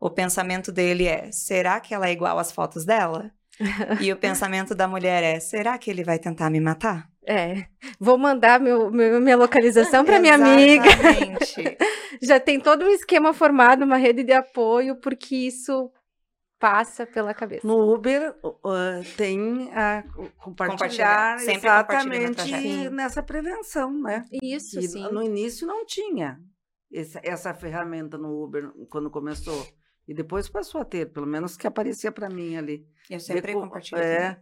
O 0.00 0.10
pensamento 0.10 0.70
dele 0.70 1.06
é: 1.06 1.30
será 1.32 1.80
que 1.80 1.92
ela 1.94 2.08
é 2.08 2.12
igual 2.12 2.38
às 2.38 2.52
fotos 2.52 2.84
dela? 2.84 3.30
E 4.00 4.12
o 4.12 4.16
pensamento 4.16 4.72
da 4.74 4.86
mulher 4.86 5.22
é: 5.24 5.40
será 5.40 5.76
que 5.78 5.90
ele 5.90 6.04
vai 6.04 6.18
tentar 6.18 6.48
me 6.50 6.60
matar? 6.60 7.08
É. 7.28 7.66
Vou 8.00 8.16
mandar 8.16 8.58
meu, 8.58 8.90
meu- 8.90 9.20
minha 9.20 9.36
localização 9.36 10.02
para 10.04 10.18
minha 10.18 10.34
amiga. 10.34 10.86
Exatamente. 10.86 11.76
Já 12.22 12.40
tem 12.40 12.58
todo 12.58 12.84
um 12.86 12.88
esquema 12.88 13.34
formado, 13.34 13.84
uma 13.84 13.98
rede 13.98 14.24
de 14.24 14.32
apoio, 14.32 14.96
porque 14.96 15.36
isso 15.36 15.92
passa 16.58 17.06
pela 17.06 17.34
cabeça. 17.34 17.66
No 17.66 17.92
Uber 17.94 18.34
uh, 18.42 18.58
tem 19.16 19.70
a 19.74 20.02
compartilhar, 20.38 21.36
Compartilhar, 21.36 21.36
exatamente 21.36 22.90
nessa 22.90 23.22
prevenção, 23.22 23.92
né? 24.00 24.24
Isso, 24.42 24.80
E 24.80 24.88
sim. 24.88 25.02
no 25.12 25.22
início 25.22 25.66
não 25.66 25.84
tinha 25.84 26.40
essa, 26.92 27.20
essa 27.22 27.54
ferramenta 27.54 28.16
no 28.16 28.42
Uber 28.42 28.70
quando 28.90 29.10
começou. 29.10 29.66
E 30.08 30.14
depois 30.14 30.48
passou 30.48 30.80
a 30.80 30.84
ter, 30.86 31.12
pelo 31.12 31.26
menos 31.26 31.56
que 31.58 31.66
aparecia 31.66 32.10
para 32.10 32.30
mim 32.30 32.56
ali. 32.56 32.86
Eu 33.10 33.20
sempre 33.20 33.52
compartilho. 33.52 34.00
É, 34.00 34.40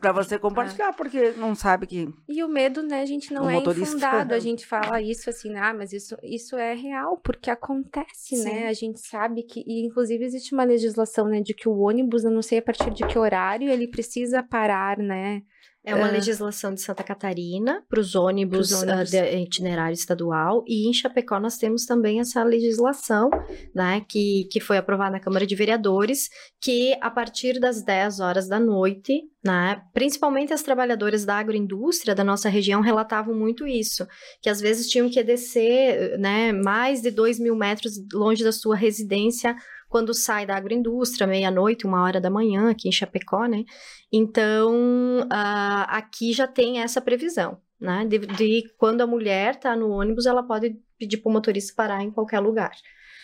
para 0.00 0.12
você 0.12 0.38
compartilhar, 0.38 0.92
porque 0.92 1.32
não 1.32 1.54
sabe 1.54 1.86
que 1.86 2.08
E 2.28 2.42
o 2.42 2.48
medo, 2.48 2.82
né, 2.82 3.04
gente, 3.04 3.32
não 3.32 3.48
é 3.48 3.56
infundado. 3.58 4.34
A 4.34 4.38
gente 4.38 4.66
fala 4.66 5.00
isso 5.00 5.28
assim, 5.28 5.54
ah, 5.56 5.74
mas 5.74 5.92
isso, 5.92 6.16
isso 6.22 6.56
é 6.56 6.74
real, 6.74 7.18
porque 7.18 7.50
acontece, 7.50 8.36
Sim. 8.36 8.44
né? 8.44 8.68
A 8.68 8.72
gente 8.72 9.00
sabe 9.00 9.42
que, 9.42 9.62
e 9.66 9.84
inclusive 9.84 10.24
existe 10.24 10.54
uma 10.54 10.64
legislação, 10.64 11.28
né, 11.28 11.40
de 11.40 11.54
que 11.54 11.68
o 11.68 11.78
ônibus, 11.78 12.24
eu 12.24 12.30
não 12.30 12.42
sei 12.42 12.58
a 12.58 12.62
partir 12.62 12.90
de 12.90 13.06
que 13.06 13.18
horário, 13.18 13.68
ele 13.68 13.88
precisa 13.88 14.42
parar, 14.42 14.98
né? 14.98 15.42
É 15.86 15.94
uma 15.94 16.08
Ah. 16.08 16.10
legislação 16.10 16.74
de 16.74 16.80
Santa 16.80 17.04
Catarina 17.04 17.80
para 17.88 18.00
os 18.00 18.16
ônibus, 18.16 18.72
ah, 18.72 18.80
ônibus. 18.92 19.10
de 19.12 19.36
itinerário 19.38 19.94
estadual 19.94 20.64
e 20.66 20.88
em 20.88 20.92
Chapecó 20.92 21.38
nós 21.38 21.56
temos 21.56 21.86
também 21.86 22.18
essa 22.18 22.42
legislação, 22.42 23.30
né, 23.72 24.02
que, 24.08 24.48
que 24.50 24.58
foi 24.58 24.78
aprovada 24.78 25.12
na 25.12 25.20
Câmara 25.20 25.46
de 25.46 25.54
Vereadores, 25.54 26.28
que 26.60 26.96
a 27.00 27.08
partir 27.08 27.60
das 27.60 27.82
10 27.84 28.18
horas 28.18 28.48
da 28.48 28.58
noite, 28.58 29.22
né, 29.44 29.80
principalmente 29.94 30.52
as 30.52 30.62
trabalhadoras 30.64 31.24
da 31.24 31.36
agroindústria 31.36 32.16
da 32.16 32.24
nossa 32.24 32.48
região 32.48 32.80
relatavam 32.80 33.32
muito 33.32 33.64
isso, 33.64 34.04
que 34.42 34.50
às 34.50 34.60
vezes 34.60 34.88
tinham 34.88 35.08
que 35.08 35.22
descer, 35.22 36.18
né, 36.18 36.50
mais 36.52 37.00
de 37.00 37.12
2 37.12 37.38
mil 37.38 37.54
metros 37.54 37.92
longe 38.12 38.42
da 38.42 38.50
sua 38.50 38.74
residência 38.74 39.54
quando 39.88 40.12
sai 40.14 40.46
da 40.46 40.56
agroindústria, 40.56 41.26
meia-noite, 41.26 41.86
uma 41.86 42.02
hora 42.02 42.20
da 42.20 42.30
manhã, 42.30 42.70
aqui 42.70 42.88
em 42.88 42.92
Chapecó, 42.92 43.46
né? 43.46 43.64
Então, 44.12 45.26
ah, 45.30 45.84
aqui 45.96 46.32
já 46.32 46.46
tem 46.46 46.80
essa 46.80 47.00
previsão, 47.00 47.58
né? 47.80 48.04
De, 48.06 48.18
de 48.18 48.62
quando 48.78 49.00
a 49.00 49.06
mulher 49.06 49.54
está 49.54 49.76
no 49.76 49.90
ônibus, 49.90 50.26
ela 50.26 50.42
pode 50.42 50.76
pedir 50.98 51.18
para 51.18 51.30
o 51.30 51.32
motorista 51.32 51.72
parar 51.76 52.02
em 52.02 52.10
qualquer 52.10 52.40
lugar, 52.40 52.72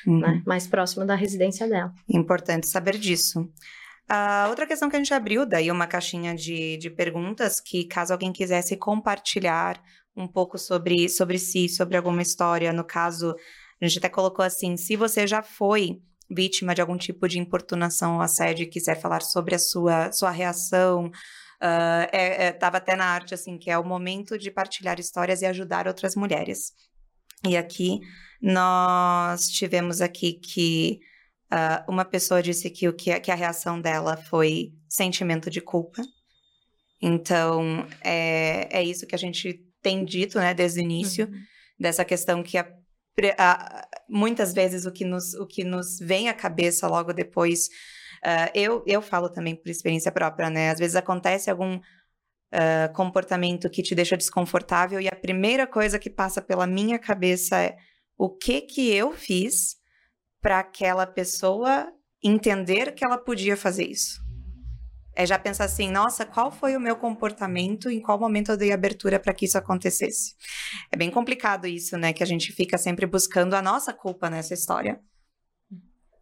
Uhum. 0.07 0.19
né? 0.19 0.43
Mais 0.47 0.67
próximo 0.67 1.07
da 1.07 1.15
residência 1.15 1.69
dela. 1.69 1.93
Importante 2.09 2.67
saber 2.67 2.99
disso. 2.99 3.49
A 4.09 4.47
outra 4.51 4.67
questão 4.67 4.91
que 4.91 4.97
a 4.97 4.99
gente 4.99 5.15
abriu 5.15 5.47
daí 5.47 5.71
uma 5.71 5.87
caixinha 5.87 6.35
de, 6.35 6.77
de 6.77 6.91
perguntas 6.91 7.61
que 7.61 7.85
caso 7.85 8.13
alguém 8.13 8.33
quisesse 8.33 8.77
compartilhar 8.77 9.81
um 10.17 10.27
pouco 10.27 10.59
sobre, 10.59 11.09
sobre 11.09 11.39
si, 11.39 11.69
sobre 11.69 11.97
alguma 11.97 12.21
história, 12.21 12.73
no 12.73 12.85
caso, 12.85 13.35
a 13.81 13.87
gente 13.87 13.99
até 13.99 14.09
colocou 14.09 14.45
assim, 14.45 14.77
se 14.77 14.97
você 14.97 15.27
já 15.27 15.43
foi 15.43 16.03
vítima 16.35 16.74
de 16.74 16.80
algum 16.80 16.97
tipo 16.97 17.28
de 17.28 17.39
importunação 17.39 18.16
ou 18.16 18.20
assédio 18.22 18.64
e 18.64 18.68
quiser 18.70 19.01
falar 19.01 19.20
sobre 19.22 19.55
a 19.55 19.59
sua, 19.59 20.11
sua 20.12 20.30
reação, 20.30 21.11
ah, 21.61 22.09
é, 22.12 22.47
é, 22.47 22.53
tava 22.53 22.78
até 22.78 22.97
na 22.97 23.05
arte 23.07 23.35
assim, 23.35 23.59
que 23.59 23.70
é 23.70 23.78
o 23.78 23.85
momento 23.85 24.37
de 24.39 24.51
partilhar 24.51 24.99
histórias 24.99 25.43
e 25.43 25.47
ajudar 25.47 25.87
outras 25.87 26.14
mulheres. 26.16 26.72
E 27.47 27.57
aqui 27.57 28.01
nós 28.41 29.47
tivemos 29.49 30.01
aqui 30.01 30.35
que 30.35 30.99
ah, 31.51 31.85
uma 31.89 32.05
pessoa 32.05 32.43
disse 32.43 32.70
que, 32.70 32.89
o 32.89 32.93
que, 32.95 33.11
a- 33.12 33.20
que 33.20 33.30
a 33.30 33.35
reação 33.35 33.80
dela 33.80 34.16
foi 34.16 34.72
sentimento 34.89 35.51
de 35.51 35.61
culpa. 35.61 36.03
Então, 37.01 37.87
é, 38.03 38.68
é 38.78 38.83
isso 38.83 39.07
que 39.07 39.14
a 39.14 39.18
gente 39.18 39.61
tem 39.83 40.05
dito, 40.05 40.39
né, 40.39 40.55
desde 40.55 40.80
o 40.80 40.83
início, 40.83 41.28
dessa 41.78 42.05
questão 42.05 42.43
que 42.43 42.57
a- 42.57 42.72
muitas 44.09 44.53
vezes 44.53 44.87
o 44.87 44.93
que, 44.93 45.05
nos, 45.05 45.35
o 45.35 45.47
que 45.47 45.65
nos 45.65 45.99
vem 45.99 46.29
à 46.29 46.35
cabeça 46.35 46.87
logo 46.87 47.13
depois. 47.13 47.69
ah, 48.23 48.51
eu, 48.55 48.83
eu 48.87 49.03
falo 49.03 49.29
também 49.29 49.55
por 49.57 49.69
experiência 49.69 50.13
própria, 50.13 50.51
né? 50.51 50.71
Às 50.71 50.79
vezes 50.79 50.97
acontece 50.97 51.51
algum 51.51 51.81
ah, 52.53 52.91
comportamento 52.95 53.71
que 53.71 53.83
te 53.83 53.95
deixa 53.95 54.17
desconfortável 54.17 55.01
e 55.01 55.09
a 55.09 55.17
primeira 55.17 55.67
coisa 55.67 55.99
que 55.99 56.11
passa 56.11 56.43
pela 56.43 56.67
minha 56.67 56.99
cabeça 56.99 57.59
é 57.59 57.77
o 58.19 58.29
que 58.29 58.61
que 58.61 58.91
eu 58.91 59.13
fiz 59.13 59.77
para 60.41 60.59
aquela 60.59 61.07
pessoa 61.07 61.91
entender 62.23 62.95
que 62.95 63.05
ela 63.05 63.17
podia 63.17 63.57
fazer 63.57 63.87
isso. 63.87 64.21
É 65.15 65.27
já 65.27 65.39
pensar 65.39 65.65
assim, 65.65 65.91
nossa, 65.91 66.25
qual 66.25 66.51
foi 66.51 66.75
o 66.77 66.81
meu 66.81 66.97
comportamento, 66.97 67.91
em 67.91 68.01
qual 68.01 68.19
momento 68.19 68.53
eu 68.53 68.57
dei 68.57 68.73
abertura 68.73 69.21
para 69.21 69.35
que 69.35 69.45
isso 69.45 69.59
acontecesse. 69.59 70.35
É 70.91 70.97
bem 70.97 71.11
complicado 71.11 71.67
isso, 71.67 71.99
né? 71.99 72.13
Que 72.13 72.23
a 72.23 72.27
gente 72.27 72.53
fica 72.53 72.79
sempre 72.79 73.07
buscando 73.07 73.55
a 73.55 73.63
nossa 73.63 73.93
culpa 73.93 74.31
nessa 74.31 74.55
história. 74.55 75.01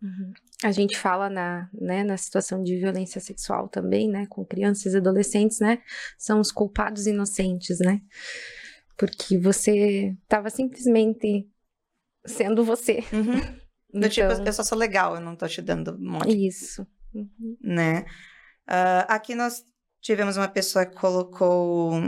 Uhum. 0.03 0.33
A 0.65 0.73
gente 0.73 0.97
fala 0.97 1.29
na, 1.29 1.69
né, 1.75 2.03
na 2.03 2.17
situação 2.17 2.63
de 2.63 2.77
violência 2.79 3.21
sexual 3.21 3.69
também, 3.69 4.09
né, 4.09 4.27
com 4.29 4.45
crianças 4.45 4.95
e 4.95 4.97
adolescentes, 4.97 5.61
né, 5.61 5.83
são 6.19 6.41
os 6.41 6.51
culpados 6.51 7.07
inocentes, 7.07 7.79
né, 7.81 8.01
porque 8.97 9.39
você 9.39 10.17
estava 10.23 10.49
simplesmente 10.49 11.47
sendo 12.27 12.65
você. 12.65 13.01
Do 13.93 14.09
tipo, 14.09 14.31
Então, 14.33 14.45
eu 14.47 14.53
só 14.53 14.63
sou 14.63 14.79
legal, 14.79 15.17
eu 15.17 15.21
não 15.21 15.35
tô 15.35 15.49
te 15.49 15.61
dando 15.61 15.97
um 15.97 16.13
monte 16.13 16.47
isso. 16.47 16.87
Uhum. 17.13 17.57
né? 17.61 18.05
Ah, 18.71 19.01
aqui 19.09 19.35
nós 19.35 19.65
tivemos 20.01 20.37
uma 20.37 20.49
pessoa 20.49 20.87
que 20.87 20.95
colocou. 20.97 22.01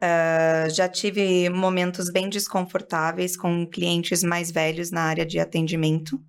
ah, 0.00 0.68
já 0.68 0.88
tive 0.88 1.48
momentos 1.48 2.10
bem 2.10 2.28
desconfortáveis 2.28 3.36
com 3.36 3.66
clientes 3.66 4.22
mais 4.24 4.50
velhos 4.50 4.90
na 4.90 5.02
área 5.02 5.24
de 5.24 5.38
atendimento. 5.38 6.20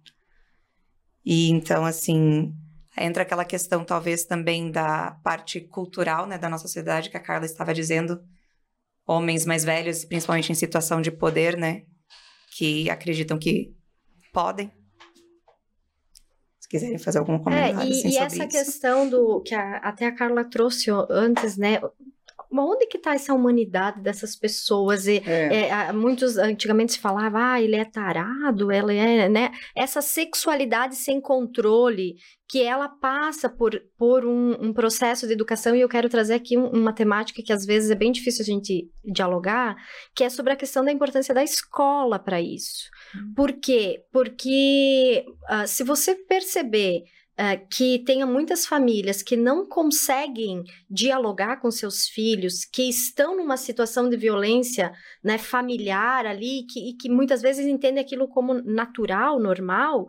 E 1.26 1.50
então, 1.50 1.86
assim, 1.86 2.54
entra 2.98 3.24
aquela 3.24 3.46
questão, 3.46 3.84
talvez, 3.84 4.26
também 4.26 4.70
da 4.72 5.12
parte 5.24 5.60
cultural, 5.62 6.28
né, 6.28 6.38
da 6.38 6.50
nossa 6.50 6.64
sociedade, 6.68 7.10
que 7.10 7.18
a 7.18 7.20
Carla 7.20 7.46
estava 7.46 7.74
dizendo. 7.74 8.22
Homens 9.08 9.46
mais 9.46 9.66
velhos, 9.66 10.06
principalmente 10.06 10.52
em 10.52 10.56
situação 10.56 11.02
de 11.02 11.12
poder, 11.12 11.58
né? 11.58 11.84
Que 12.56 12.90
acreditam 12.90 13.38
que 13.40 13.76
podem. 14.32 14.72
Se 16.80 16.86
quiserem 16.86 16.98
fazer 16.98 17.20
algum 17.20 17.36
É, 17.36 17.40
comentário 17.40 17.84
e, 17.90 17.92
assim, 17.92 18.10
e 18.10 18.18
essa 18.18 18.46
isso. 18.46 18.48
questão 18.48 19.10
do 19.10 19.42
que 19.42 19.54
a- 19.56 19.78
até 19.78 20.06
a 20.08 20.12
Carla 20.16 20.44
trouxe 20.44 20.90
antes, 21.10 21.58
né? 21.58 21.80
Onde 22.62 22.86
que 22.88 22.98
tá 23.00 23.14
essa 23.16 23.34
humanidade 23.34 24.02
dessas 24.02 24.36
pessoas? 24.36 25.08
E, 25.08 25.22
é, 25.26 25.70
é, 25.70 25.92
muitos 25.92 26.38
antigamente 26.38 26.94
se 26.94 27.00
falava, 27.00 27.54
ah, 27.54 27.62
ele 27.62 27.76
é 27.76 27.86
tarado, 27.86 28.72
ela 28.72 28.94
é, 28.94 29.28
né? 29.28 29.52
Essa 29.76 30.02
sexualidade 30.02 30.96
sem 30.96 31.20
controle, 31.20 32.16
que 32.48 32.62
ela 32.62 32.88
passa 32.88 33.50
por, 33.50 33.82
por 33.98 34.26
um, 34.26 34.52
um 34.68 34.74
processo 34.74 35.26
de 35.26 35.34
educação, 35.34 35.76
e 35.76 35.82
eu 35.82 35.90
quero 35.90 36.08
trazer 36.10 36.36
aqui 36.36 36.56
um- 36.58 36.70
uma 36.70 36.94
temática 36.94 37.42
que 37.44 37.52
às 37.52 37.66
vezes 37.66 37.90
é 37.90 37.96
bem 37.96 38.12
difícil 38.12 38.44
a 38.44 38.46
gente 38.46 38.90
dialogar, 39.04 39.76
que 40.16 40.24
é 40.24 40.30
sobre 40.30 40.54
a 40.54 40.56
questão 40.56 40.86
da 40.86 40.92
importância 40.92 41.34
da 41.34 41.44
escola 41.44 42.20
para 42.20 42.40
isso. 42.40 42.90
Por 43.36 43.54
quê? 43.54 44.04
Porque 44.12 45.26
ah, 45.48 45.66
se 45.66 45.84
você 45.84 46.14
perceber 46.16 47.04
uh, 47.44 47.68
que 47.70 48.00
tenha 48.00 48.26
muitas 48.26 48.66
famílias 48.66 49.22
que 49.22 49.36
não 49.36 49.68
conseguem 49.68 50.64
dialogar 50.90 51.58
com 51.58 51.70
seus 51.70 52.08
filhos, 52.08 52.64
que 52.64 52.84
estão 52.84 53.36
numa 53.36 53.58
situação 53.58 54.10
de 54.10 54.16
violência 54.16 54.94
né, 55.24 55.38
familiar 55.38 56.26
ali, 56.26 56.66
que, 56.70 56.90
e 56.90 56.94
que 56.94 57.10
muitas 57.10 57.42
vezes 57.42 57.66
entendem 57.66 58.04
aquilo 58.04 58.28
como 58.28 58.54
natural, 58.54 59.40
normal, 59.40 60.08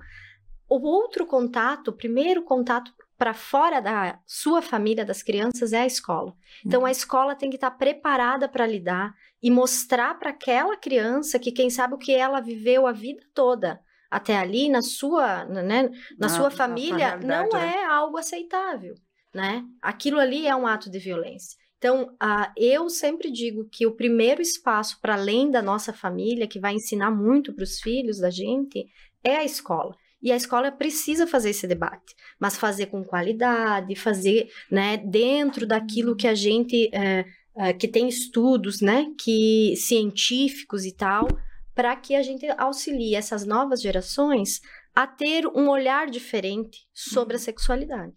o 0.68 0.80
outro 0.86 1.26
contato, 1.26 1.88
o 1.88 1.96
primeiro 1.96 2.42
contato 2.42 2.92
para 3.16 3.32
fora 3.32 3.80
da 3.80 4.18
sua 4.26 4.60
família, 4.60 5.04
das 5.04 5.22
crianças, 5.22 5.72
é 5.72 5.82
a 5.82 5.86
escola. 5.86 6.34
Então, 6.66 6.80
a 6.80 6.84
uhum. 6.84 6.90
escola 6.90 7.34
tem 7.34 7.48
que 7.48 7.56
estar 7.56 7.70
tá 7.70 7.76
preparada 7.76 8.48
para 8.48 8.66
lidar 8.66 9.14
e 9.42 9.50
mostrar 9.50 10.18
para 10.18 10.30
aquela 10.30 10.76
criança 10.76 11.38
que, 11.38 11.52
quem 11.52 11.70
sabe, 11.70 11.94
o 11.94 11.98
que 11.98 12.12
ela 12.12 12.40
viveu 12.40 12.86
a 12.86 12.92
vida 12.92 13.22
toda 13.32 13.80
até 14.14 14.36
ali, 14.36 14.68
na 14.68 14.80
sua, 14.80 15.44
né, 15.44 15.90
na, 16.16 16.28
sua 16.28 16.50
família, 16.50 17.16
não 17.16 17.48
né? 17.48 17.74
é 17.78 17.84
algo 17.84 18.16
aceitável, 18.16 18.94
né? 19.34 19.64
Aquilo 19.82 20.20
ali 20.20 20.46
é 20.46 20.54
um 20.54 20.66
ato 20.66 20.88
de 20.88 21.00
violência. 21.00 21.58
Então, 21.78 22.04
uh, 22.14 22.52
eu 22.56 22.88
sempre 22.88 23.30
digo 23.30 23.68
que 23.70 23.86
o 23.86 23.96
primeiro 23.96 24.40
espaço 24.40 24.98
para 25.02 25.14
além 25.14 25.50
da 25.50 25.60
nossa 25.60 25.92
família, 25.92 26.46
que 26.46 26.60
vai 26.60 26.74
ensinar 26.74 27.10
muito 27.10 27.52
para 27.52 27.64
os 27.64 27.80
filhos 27.80 28.20
da 28.20 28.30
gente, 28.30 28.86
é 29.22 29.36
a 29.36 29.44
escola. 29.44 29.94
E 30.22 30.30
a 30.30 30.36
escola 30.36 30.70
precisa 30.70 31.26
fazer 31.26 31.50
esse 31.50 31.66
debate, 31.66 32.14
mas 32.38 32.56
fazer 32.56 32.86
com 32.86 33.04
qualidade, 33.04 33.96
fazer 33.96 34.48
né, 34.70 34.96
dentro 34.96 35.66
daquilo 35.66 36.16
que 36.16 36.28
a 36.28 36.34
gente. 36.34 36.88
É, 36.92 37.24
é, 37.56 37.72
que 37.72 37.86
tem 37.86 38.08
estudos 38.08 38.80
né, 38.80 39.06
que 39.16 39.74
científicos 39.76 40.84
e 40.84 40.90
tal, 40.90 41.28
para 41.74 41.94
que 41.96 42.14
a 42.14 42.22
gente 42.22 42.46
auxilie 42.56 43.14
essas 43.14 43.44
novas 43.44 43.82
gerações 43.82 44.60
a 44.94 45.06
ter 45.06 45.46
um 45.46 45.68
olhar 45.68 46.08
diferente 46.08 46.86
sobre 46.92 47.34
a 47.34 47.38
uhum. 47.38 47.44
sexualidade. 47.44 48.12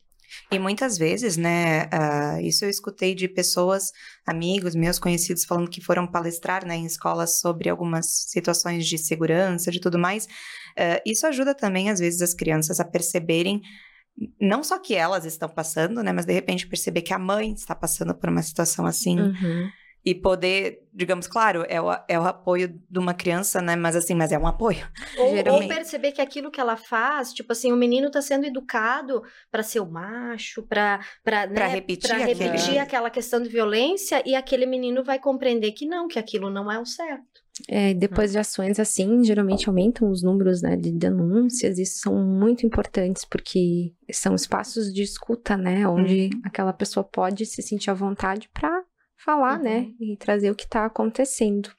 E 0.52 0.60
muitas 0.60 0.98
vezes, 0.98 1.38
né, 1.38 1.86
uh, 1.86 2.42
isso 2.42 2.66
eu 2.66 2.70
escutei 2.70 3.16
de 3.16 3.30
pessoas, 3.30 3.92
amigos, 4.26 4.76
meus 4.76 5.00
conhecidos, 5.00 5.46
falando 5.46 5.70
que 5.70 5.82
foram 5.82 6.06
palestrar 6.06 6.66
né, 6.66 6.76
em 6.76 6.86
escolas 6.86 7.40
sobre 7.40 7.70
algumas 7.70 8.26
situações 8.28 8.86
de 8.86 8.98
segurança, 8.98 9.72
de 9.72 9.80
tudo 9.80 9.98
mais. 9.98 10.26
Uh, 10.26 11.02
isso 11.06 11.26
ajuda 11.26 11.56
também, 11.56 11.90
às 11.90 12.00
vezes, 12.00 12.22
as 12.22 12.34
crianças 12.34 12.80
a 12.80 12.86
perceberem 12.86 13.62
não 14.42 14.64
só 14.64 14.80
que 14.80 14.96
elas 14.96 15.26
estão 15.26 15.48
passando, 15.48 16.02
né, 16.02 16.12
mas 16.12 16.26
de 16.26 16.34
repente 16.34 16.68
perceber 16.68 17.04
que 17.04 17.14
a 17.14 17.20
mãe 17.20 17.54
está 17.54 17.76
passando 17.76 18.16
por 18.16 18.30
uma 18.30 18.42
situação 18.42 18.86
assim. 18.86 19.20
Uhum 19.20 19.70
e 20.06 20.16
poder, 20.16 20.88
digamos, 20.94 21.28
claro, 21.28 21.66
é 21.68 21.82
o, 21.82 21.92
é 22.08 22.18
o 22.18 22.24
apoio 22.24 22.80
de 22.90 22.98
uma 22.98 23.14
criança, 23.14 23.62
né? 23.62 23.76
Mas 23.76 23.96
assim, 23.96 24.16
mas 24.16 24.32
é 24.32 24.40
um 24.40 24.48
apoio. 24.48 24.88
Ou, 25.18 25.54
ou 25.54 25.68
perceber 25.68 26.14
que 26.14 26.22
aquilo 26.22 26.50
que 26.50 26.62
ela 26.62 26.78
faz, 26.78 27.34
tipo 27.34 27.52
assim, 27.52 27.74
o 27.74 27.76
menino 27.76 28.08
está 28.08 28.22
sendo 28.22 28.46
educado 28.46 29.22
para 29.52 29.64
ser 29.64 29.82
o 29.82 29.86
macho, 29.86 30.64
para 30.64 31.00
para 31.24 31.46
né, 31.48 31.68
repetir, 31.68 32.10
pra 32.10 32.18
repetir 32.20 32.78
aquela 32.80 33.10
questão 33.10 33.42
de 33.42 33.50
violência 33.50 34.24
e 34.26 34.34
aquele 34.34 34.66
menino 34.66 35.04
vai 35.04 35.20
compreender 35.20 35.74
que 35.74 35.86
não, 35.86 36.08
que 36.08 36.18
aquilo 36.18 36.50
não 36.50 36.72
é 36.72 36.80
o 36.80 36.86
certo. 36.86 37.46
É, 37.68 37.94
depois 37.94 38.32
de 38.32 38.38
ações 38.38 38.80
assim, 38.80 39.24
geralmente 39.24 39.68
aumentam 39.68 40.10
os 40.10 40.22
números 40.22 40.62
né, 40.62 40.76
de 40.76 40.92
denúncias, 40.92 41.80
isso 41.80 42.00
são 42.00 42.16
muito 42.16 42.66
importantes, 42.66 43.26
porque 43.26 43.94
são 44.12 44.36
espaços 44.36 44.94
de 44.94 45.02
escuta, 45.02 45.58
né? 45.58 45.88
Onde 45.88 46.30
uhum. 46.34 46.42
aquela 46.44 46.72
pessoa 46.72 47.04
pode 47.04 47.46
se 47.46 47.62
sentir 47.62 47.90
à 47.90 47.94
vontade 47.94 48.50
para 48.54 48.84
falar, 49.18 49.60
né, 49.60 49.80
uhum. 49.80 49.86
né? 49.86 49.94
E 50.00 50.18
trazer 50.18 50.52
o 50.52 50.56
que 50.56 50.64
está 50.64 50.86
acontecendo. 50.86 51.70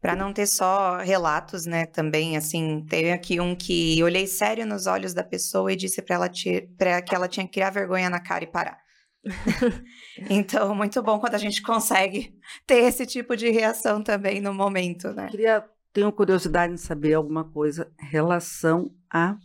Para 0.00 0.14
não 0.14 0.32
ter 0.32 0.46
só 0.46 0.98
relatos, 0.98 1.66
né, 1.66 1.84
também, 1.86 2.36
assim, 2.36 2.86
teve 2.88 3.10
aqui 3.10 3.40
um 3.40 3.56
que 3.56 4.00
olhei 4.02 4.26
sério 4.26 4.64
nos 4.64 4.86
olhos 4.86 5.12
da 5.12 5.24
pessoa 5.24 5.72
e 5.72 5.76
disse 5.76 6.00
para 6.00 6.14
ela 6.14 6.30
pra 6.76 7.02
que 7.02 7.14
ela 7.14 7.26
tinha 7.26 7.44
que 7.44 7.52
criar 7.52 7.70
vergonha 7.70 8.08
na 8.08 8.20
cara 8.20 8.44
e 8.44 8.46
parar. 8.46 8.78
então, 10.30 10.74
muito 10.74 11.02
bom 11.02 11.18
quando 11.18 11.34
a 11.34 11.38
gente 11.38 11.60
consegue 11.60 12.32
ter 12.66 12.84
esse 12.84 13.04
tipo 13.04 13.36
de 13.36 13.50
reação 13.50 14.02
também 14.02 14.40
no 14.40 14.54
momento, 14.54 15.12
né? 15.12 15.28
Queria, 15.28 15.64
tenho 15.92 16.12
curiosidade 16.12 16.74
de 16.74 16.80
saber 16.80 17.14
alguma 17.14 17.44
coisa 17.44 17.90
em 18.00 18.06
relação 18.06 18.90
a. 19.12 19.36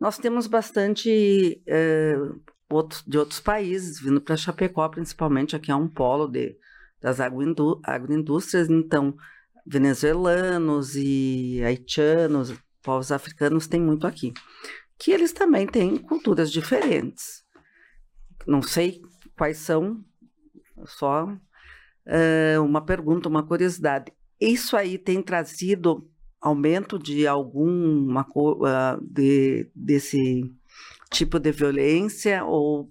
Nós 0.00 0.18
temos 0.18 0.46
bastante 0.46 1.60
eh, 1.66 2.16
outros, 2.72 3.02
de 3.06 3.18
outros 3.18 3.40
países 3.40 4.00
vindo 4.00 4.20
para 4.20 4.36
Chapecó, 4.36 4.88
principalmente 4.88 5.54
aqui 5.56 5.70
é 5.70 5.76
um 5.76 5.88
polo 5.88 6.26
de 6.26 6.56
das 7.00 7.18
agroindústrias, 7.20 8.70
então 8.70 9.16
venezuelanos 9.66 10.94
e 10.94 11.60
haitianos, 11.64 12.54
povos 12.80 13.10
africanos 13.10 13.66
tem 13.66 13.80
muito 13.80 14.06
aqui, 14.06 14.32
que 14.96 15.10
eles 15.10 15.32
também 15.32 15.66
têm 15.66 15.96
culturas 15.96 16.50
diferentes. 16.50 17.42
Não 18.46 18.62
sei 18.62 19.02
quais 19.36 19.58
são, 19.58 20.00
só 20.84 21.24
uh, 21.26 22.62
uma 22.62 22.84
pergunta, 22.84 23.28
uma 23.28 23.42
curiosidade. 23.42 24.12
Isso 24.40 24.76
aí 24.76 24.96
tem 24.96 25.22
trazido 25.22 26.08
aumento 26.40 26.98
de 26.98 27.26
alguma 27.26 28.26
uh, 28.34 29.00
de, 29.00 29.70
desse 29.74 30.52
tipo 31.12 31.38
de 31.38 31.52
violência 31.52 32.44
ou 32.44 32.90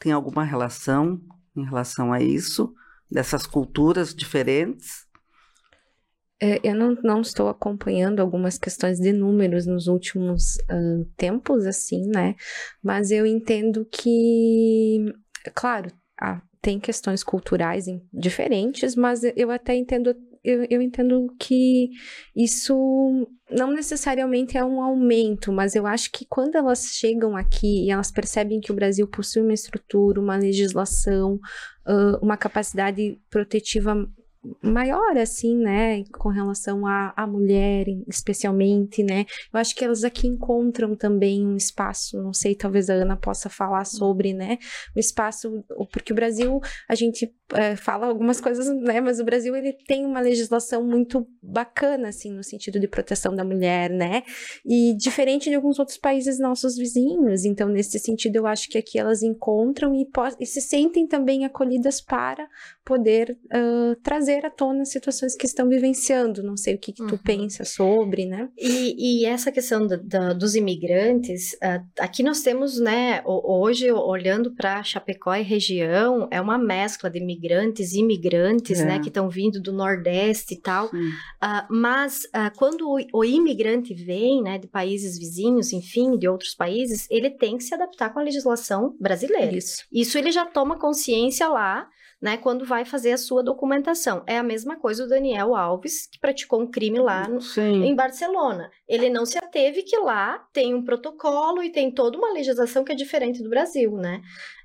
tem 0.00 0.12
alguma 0.12 0.44
relação 0.44 1.20
em 1.56 1.64
relação 1.64 2.12
a 2.12 2.20
isso? 2.20 2.74
dessas 3.12 3.46
culturas 3.46 4.14
diferentes? 4.14 5.06
É, 6.40 6.58
eu 6.64 6.74
não, 6.74 6.96
não, 7.04 7.20
estou 7.20 7.48
acompanhando 7.48 8.18
algumas 8.18 8.58
questões 8.58 8.98
de 8.98 9.12
números 9.12 9.64
nos 9.64 9.86
últimos 9.86 10.56
uh, 10.56 11.04
tempos, 11.16 11.66
assim, 11.66 12.08
né? 12.08 12.34
Mas 12.82 13.12
eu 13.12 13.24
entendo 13.24 13.84
que, 13.84 15.04
claro, 15.54 15.92
ah, 16.20 16.42
tem 16.60 16.80
questões 16.80 17.22
culturais 17.22 17.84
diferentes, 18.12 18.96
mas 18.96 19.20
eu 19.36 19.52
até 19.52 19.76
entendo 19.76 20.16
eu, 20.44 20.66
eu 20.68 20.82
entendo 20.82 21.26
que 21.38 21.90
isso 22.34 23.28
não 23.50 23.70
necessariamente 23.70 24.56
é 24.56 24.64
um 24.64 24.82
aumento, 24.82 25.52
mas 25.52 25.74
eu 25.74 25.86
acho 25.86 26.10
que 26.10 26.24
quando 26.26 26.56
elas 26.56 26.86
chegam 26.94 27.36
aqui 27.36 27.84
e 27.86 27.90
elas 27.90 28.10
percebem 28.10 28.60
que 28.60 28.72
o 28.72 28.74
Brasil 28.74 29.06
possui 29.06 29.42
uma 29.42 29.52
estrutura, 29.52 30.20
uma 30.20 30.36
legislação, 30.36 31.38
uma 32.20 32.36
capacidade 32.36 33.20
protetiva 33.30 34.08
maior, 34.60 35.16
assim, 35.16 35.56
né, 35.56 36.02
com 36.18 36.28
relação 36.28 36.84
à 36.84 37.26
mulher, 37.28 37.86
especialmente, 38.08 39.02
né, 39.04 39.24
eu 39.52 39.60
acho 39.60 39.74
que 39.74 39.84
elas 39.84 40.02
aqui 40.02 40.26
encontram 40.26 40.96
também 40.96 41.46
um 41.46 41.56
espaço, 41.56 42.20
não 42.20 42.32
sei, 42.32 42.54
talvez 42.56 42.90
a 42.90 42.94
Ana 42.94 43.16
possa 43.16 43.48
falar 43.48 43.84
sobre, 43.84 44.34
né, 44.34 44.58
um 44.96 44.98
espaço, 44.98 45.64
porque 45.92 46.12
o 46.12 46.16
Brasil, 46.16 46.58
a 46.88 46.94
gente 46.96 47.32
é, 47.52 47.76
fala 47.76 48.06
algumas 48.06 48.40
coisas, 48.40 48.68
né, 48.82 49.00
mas 49.00 49.20
o 49.20 49.24
Brasil, 49.24 49.54
ele 49.54 49.72
tem 49.86 50.04
uma 50.04 50.20
legislação 50.20 50.84
muito 50.84 51.26
bacana, 51.42 52.08
assim, 52.08 52.30
no 52.30 52.42
sentido 52.42 52.80
de 52.80 52.88
proteção 52.88 53.34
da 53.34 53.44
mulher, 53.44 53.90
né, 53.90 54.22
e 54.64 54.94
diferente 54.96 55.48
de 55.48 55.56
alguns 55.56 55.78
outros 55.78 55.98
países 55.98 56.38
nossos 56.38 56.76
vizinhos, 56.76 57.44
então, 57.44 57.68
nesse 57.68 57.98
sentido, 57.98 58.36
eu 58.36 58.46
acho 58.46 58.68
que 58.68 58.78
aqui 58.78 58.98
elas 58.98 59.22
encontram 59.22 59.94
e, 59.94 60.08
e 60.40 60.46
se 60.46 60.60
sentem 60.60 61.06
também 61.06 61.44
acolhidas 61.44 62.00
para 62.00 62.48
poder 62.84 63.38
uh, 63.46 63.94
trazer 64.02 64.44
à 64.44 64.50
tona 64.50 64.84
situações 64.84 65.36
que 65.36 65.46
estão 65.46 65.68
vivenciando. 65.68 66.42
Não 66.42 66.56
sei 66.56 66.74
o 66.74 66.78
que, 66.78 66.92
que 66.92 67.04
tu 67.06 67.14
uhum. 67.14 67.22
pensa 67.22 67.64
sobre, 67.64 68.26
né? 68.26 68.48
E, 68.58 69.22
e 69.22 69.24
essa 69.24 69.52
questão 69.52 69.86
da, 69.86 69.96
da, 69.96 70.32
dos 70.32 70.54
imigrantes, 70.54 71.52
uh, 71.54 71.84
aqui 71.98 72.22
nós 72.22 72.42
temos, 72.42 72.80
né, 72.80 73.22
hoje, 73.24 73.90
olhando 73.92 74.54
para 74.54 74.82
Chapecó 74.82 75.34
e 75.34 75.42
região, 75.42 76.28
é 76.30 76.40
uma 76.40 76.58
mescla 76.58 77.10
de 77.10 77.20
migrantes 77.20 77.41
e 77.42 77.98
imigrantes, 77.98 78.78
né, 78.78 78.84
é. 78.84 78.88
né, 78.88 78.98
que 79.00 79.08
estão 79.08 79.28
vindo 79.28 79.60
do 79.60 79.72
Nordeste 79.72 80.54
e 80.54 80.60
tal. 80.60 80.86
Uh, 80.86 81.66
mas 81.70 82.22
quando 82.56 82.88
o, 82.88 82.98
o 83.12 83.24
imigrante 83.24 83.94
vem, 83.94 84.42
né, 84.42 84.58
de 84.58 84.68
países 84.68 85.18
vizinhos, 85.18 85.72
enfim, 85.72 86.16
de 86.18 86.28
outros 86.28 86.54
países, 86.54 87.06
ele 87.10 87.30
tem 87.30 87.56
que 87.56 87.64
se 87.64 87.74
adaptar 87.74 88.12
com 88.12 88.20
a 88.20 88.22
legislação 88.22 88.96
brasileira. 89.00 89.56
Isso. 89.56 89.84
Isso 89.92 90.18
ele 90.18 90.30
já 90.30 90.44
toma 90.44 90.78
consciência 90.78 91.48
lá 91.48 91.88
né, 92.22 92.36
quando 92.36 92.64
vai 92.64 92.84
fazer 92.84 93.10
a 93.10 93.18
sua 93.18 93.42
documentação. 93.42 94.22
É 94.28 94.38
a 94.38 94.44
mesma 94.44 94.76
coisa 94.76 95.04
o 95.04 95.08
Daniel 95.08 95.56
Alves, 95.56 96.06
que 96.06 96.20
praticou 96.20 96.62
um 96.62 96.70
crime 96.70 97.00
lá 97.00 97.28
no, 97.28 97.40
em 97.84 97.96
Barcelona. 97.96 98.70
Ele 98.88 99.10
não 99.10 99.26
se 99.26 99.36
ateve 99.36 99.82
que 99.82 99.98
lá 99.98 100.38
tem 100.52 100.72
um 100.72 100.84
protocolo 100.84 101.64
e 101.64 101.72
tem 101.72 101.90
toda 101.90 102.16
uma 102.16 102.32
legislação 102.32 102.84
que 102.84 102.92
é 102.92 102.94
diferente 102.94 103.42
do 103.42 103.50
Brasil, 103.50 103.96
né? 103.96 104.22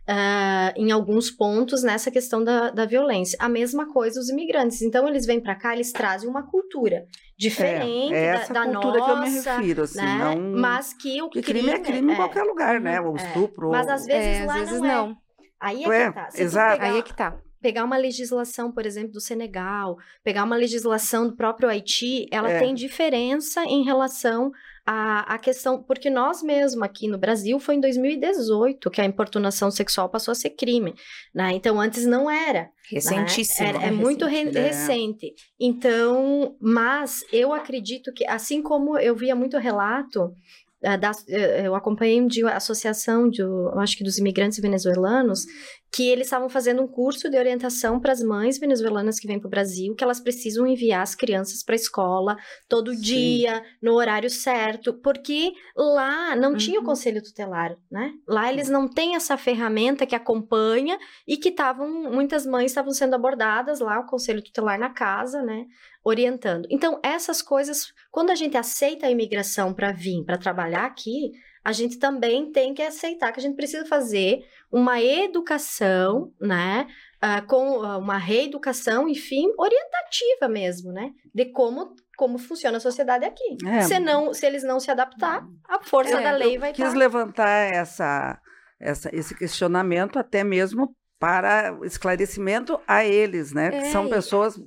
Uh, 0.10 0.72
em 0.78 0.90
alguns 0.90 1.30
pontos 1.30 1.84
nessa 1.84 2.10
questão 2.10 2.42
da, 2.42 2.70
da 2.70 2.86
violência. 2.86 3.38
A 3.42 3.50
mesma 3.50 3.92
coisa 3.92 4.20
os 4.22 4.30
imigrantes. 4.30 4.82
Então, 4.82 5.06
eles 5.06 5.26
vêm 5.26 5.42
para 5.42 5.54
cá, 5.54 5.74
eles 5.74 5.92
trazem 5.92 6.30
uma 6.30 6.50
cultura 6.50 7.06
diferente 7.38 8.14
é, 8.14 8.18
é 8.18 8.26
essa 8.28 8.54
da, 8.54 8.66
da 8.66 8.72
cultura 8.72 9.00
nossa, 9.00 9.06
que 9.06 9.12
eu 9.12 9.22
me 9.22 9.30
refiro, 9.42 9.84
assim, 9.84 9.98
né? 9.98 10.18
não... 10.18 10.60
Mas 10.60 10.94
que 10.94 11.22
o 11.22 11.30
que 11.30 11.42
crime, 11.42 11.70
é 11.70 11.80
crime 11.80 12.12
é, 12.12 12.14
em 12.14 12.16
qualquer 12.16 12.44
lugar, 12.44 12.80
né? 12.80 13.02
O 13.02 13.18
é. 13.18 13.22
estupro... 13.22 13.70
Mas 13.70 13.88
às 13.88 14.06
vezes 14.06 14.42
é, 14.42 14.46
lá 14.46 14.54
às 14.54 14.60
vezes 14.62 14.82
não, 14.82 14.88
é. 14.88 14.94
não. 14.94 15.18
Aí 15.60 15.84
é, 15.84 16.08
que 16.08 16.14
tá. 16.14 16.30
Se 16.32 16.42
exato. 16.42 16.80
Pegar... 16.80 16.94
Aí 16.94 17.00
é 17.00 17.02
que 17.02 17.14
tá 17.14 17.38
pegar 17.62 17.84
uma 17.84 17.98
legislação, 17.98 18.72
por 18.72 18.86
exemplo, 18.86 19.14
do 19.14 19.20
Senegal, 19.20 19.98
pegar 20.24 20.44
uma 20.44 20.56
legislação 20.56 21.28
do 21.28 21.36
próprio 21.36 21.68
Haiti, 21.68 22.28
ela 22.32 22.50
é. 22.50 22.60
tem 22.60 22.74
diferença 22.74 23.64
em 23.66 23.84
relação 23.84 24.52
a, 24.90 25.34
a 25.34 25.38
questão, 25.38 25.84
porque 25.84 26.10
nós 26.10 26.42
mesmo 26.42 26.82
aqui 26.82 27.10
no 27.10 27.18
Brasil 27.18 27.60
foi 27.60 27.76
em 27.76 27.82
2018 27.82 28.90
que 28.90 29.02
a 29.02 29.06
importunação 29.06 29.70
sexual 29.70 30.08
passou 30.08 30.32
a 30.32 30.36
ser 30.36 30.52
crime, 30.52 30.96
né? 31.36 31.52
Então 31.52 31.78
antes 31.82 32.06
não 32.06 32.32
era. 32.32 32.70
Recentíssimo. 32.90 33.74
Né? 33.74 33.86
É, 33.86 33.88
é, 33.90 33.92
muito 33.92 34.26
re 34.26 34.48
é. 34.48 34.50
recente. 34.50 35.34
Então, 35.60 36.56
mas 36.62 37.20
eu 37.34 37.54
acredito 37.54 38.14
que, 38.14 38.26
assim 38.26 38.62
como 38.62 38.98
eu 38.98 39.14
via 39.14 39.36
muito 39.36 39.58
relato 39.58 40.34
eh, 40.82 40.98
da, 40.98 41.12
eh, 41.28 41.68
eu 41.68 41.76
acompanhei 41.76 42.26
de 42.26 42.44
uma 42.44 42.54
associação 42.54 43.30
de, 43.30 43.42
eu 43.42 43.78
acho 43.80 43.98
que 43.98 44.06
dos 44.06 44.18
imigrantes 44.18 44.58
venezuelanos 44.60 45.46
que 45.92 46.10
eles 46.10 46.28
estavam 46.28 46.50
fazendo 46.50 46.82
um 46.82 46.88
curso 46.88 47.30
de 47.30 47.38
orientação 47.38 48.00
para 48.00 48.12
as 48.12 48.22
mães 48.22 48.60
venezuelanas 48.60 49.20
que 49.20 49.28
vêm 49.28 49.40
para 49.40 49.48
o 49.48 49.52
Brasil, 49.52 49.96
que 49.96 50.04
elas 50.04 50.20
precisam 50.20 50.68
enviar 50.68 51.02
as 51.02 51.16
crianças 51.16 51.64
para 51.64 51.76
a 51.76 51.78
escola 51.78 52.38
todo 52.68 52.94
Sim. 52.94 53.02
dia, 53.02 53.64
no 53.82 53.94
horário 53.94 54.30
certo, 54.30 54.94
porque 54.94 55.54
lá 55.76 56.36
não 56.36 56.52
uhum. 56.52 56.58
tinha 56.58 56.80
o 56.80 56.84
conselho 56.84 57.24
tutelar, 57.24 57.76
né? 57.90 58.14
Lá 58.28 58.52
eles 58.52 58.70
não 58.70 58.88
têm 58.88 59.16
essa 59.16 59.38
ferramenta 59.38 60.06
que 60.06 60.16
acompanha 60.16 61.00
e 61.28 61.38
que 61.38 61.50
estavam, 61.50 62.12
muitas 62.12 62.46
mães 62.46 62.72
estavam 62.72 62.92
sendo 62.92 63.16
abordadas 63.16 63.80
lá, 63.80 64.00
o 64.00 64.06
conselho 64.06 64.44
tutelar 64.44 64.78
na 64.78 64.90
casa, 64.90 65.42
né? 65.42 65.66
Orientando. 66.04 66.68
Então, 66.70 67.00
essas 67.04 67.42
coisas, 67.42 67.94
quando 68.12 68.30
a 68.30 68.36
gente 68.36 68.58
aceita 68.58 69.08
a 69.08 69.12
imigração 69.12 69.74
para 69.74 69.92
vir, 69.92 70.24
para 70.26 70.38
trabalhar 70.38 70.86
aqui, 70.86 71.32
a 71.68 71.74
gente 71.74 72.00
também 72.00 72.50
tem 72.50 72.74
que 72.74 72.82
aceitar 72.82 73.34
que 73.34 73.42
a 73.42 73.44
gente 73.44 73.58
precisa 73.58 73.86
fazer 73.86 74.42
uma 74.72 75.02
educação, 75.02 76.32
né? 76.40 76.88
Uh, 77.18 77.48
com 77.48 77.80
uh, 77.80 77.98
uma 77.98 78.18
reeducação, 78.18 79.08
enfim, 79.08 79.48
orientativa 79.58 80.48
mesmo, 80.48 80.92
né? 80.92 81.12
De 81.34 81.46
como 81.46 81.96
como 82.18 82.40
funciona 82.40 82.78
a 82.78 82.80
sociedade 82.82 83.26
aqui. 83.26 83.58
É, 83.64 83.82
se, 83.82 84.00
não, 84.00 84.34
se 84.34 84.44
eles 84.44 84.64
não 84.64 84.80
se 84.80 84.90
adaptar, 84.90 85.46
a 85.70 85.80
força 85.84 86.20
é, 86.20 86.24
da 86.24 86.32
lei 86.32 86.58
vai 86.58 86.72
estar. 86.72 86.84
Quis 86.84 86.94
tá... 86.94 86.98
levantar 86.98 87.48
essa, 87.48 88.42
essa, 88.80 89.16
esse 89.16 89.36
questionamento 89.36 90.18
até 90.18 90.44
mesmo 90.44 90.96
para 91.20 91.78
esclarecimento 91.84 92.80
a 92.88 93.06
eles, 93.06 93.54
né? 93.54 93.68
É, 93.68 93.82
que 93.82 93.92
são 93.92 94.10
pessoas 94.10 94.60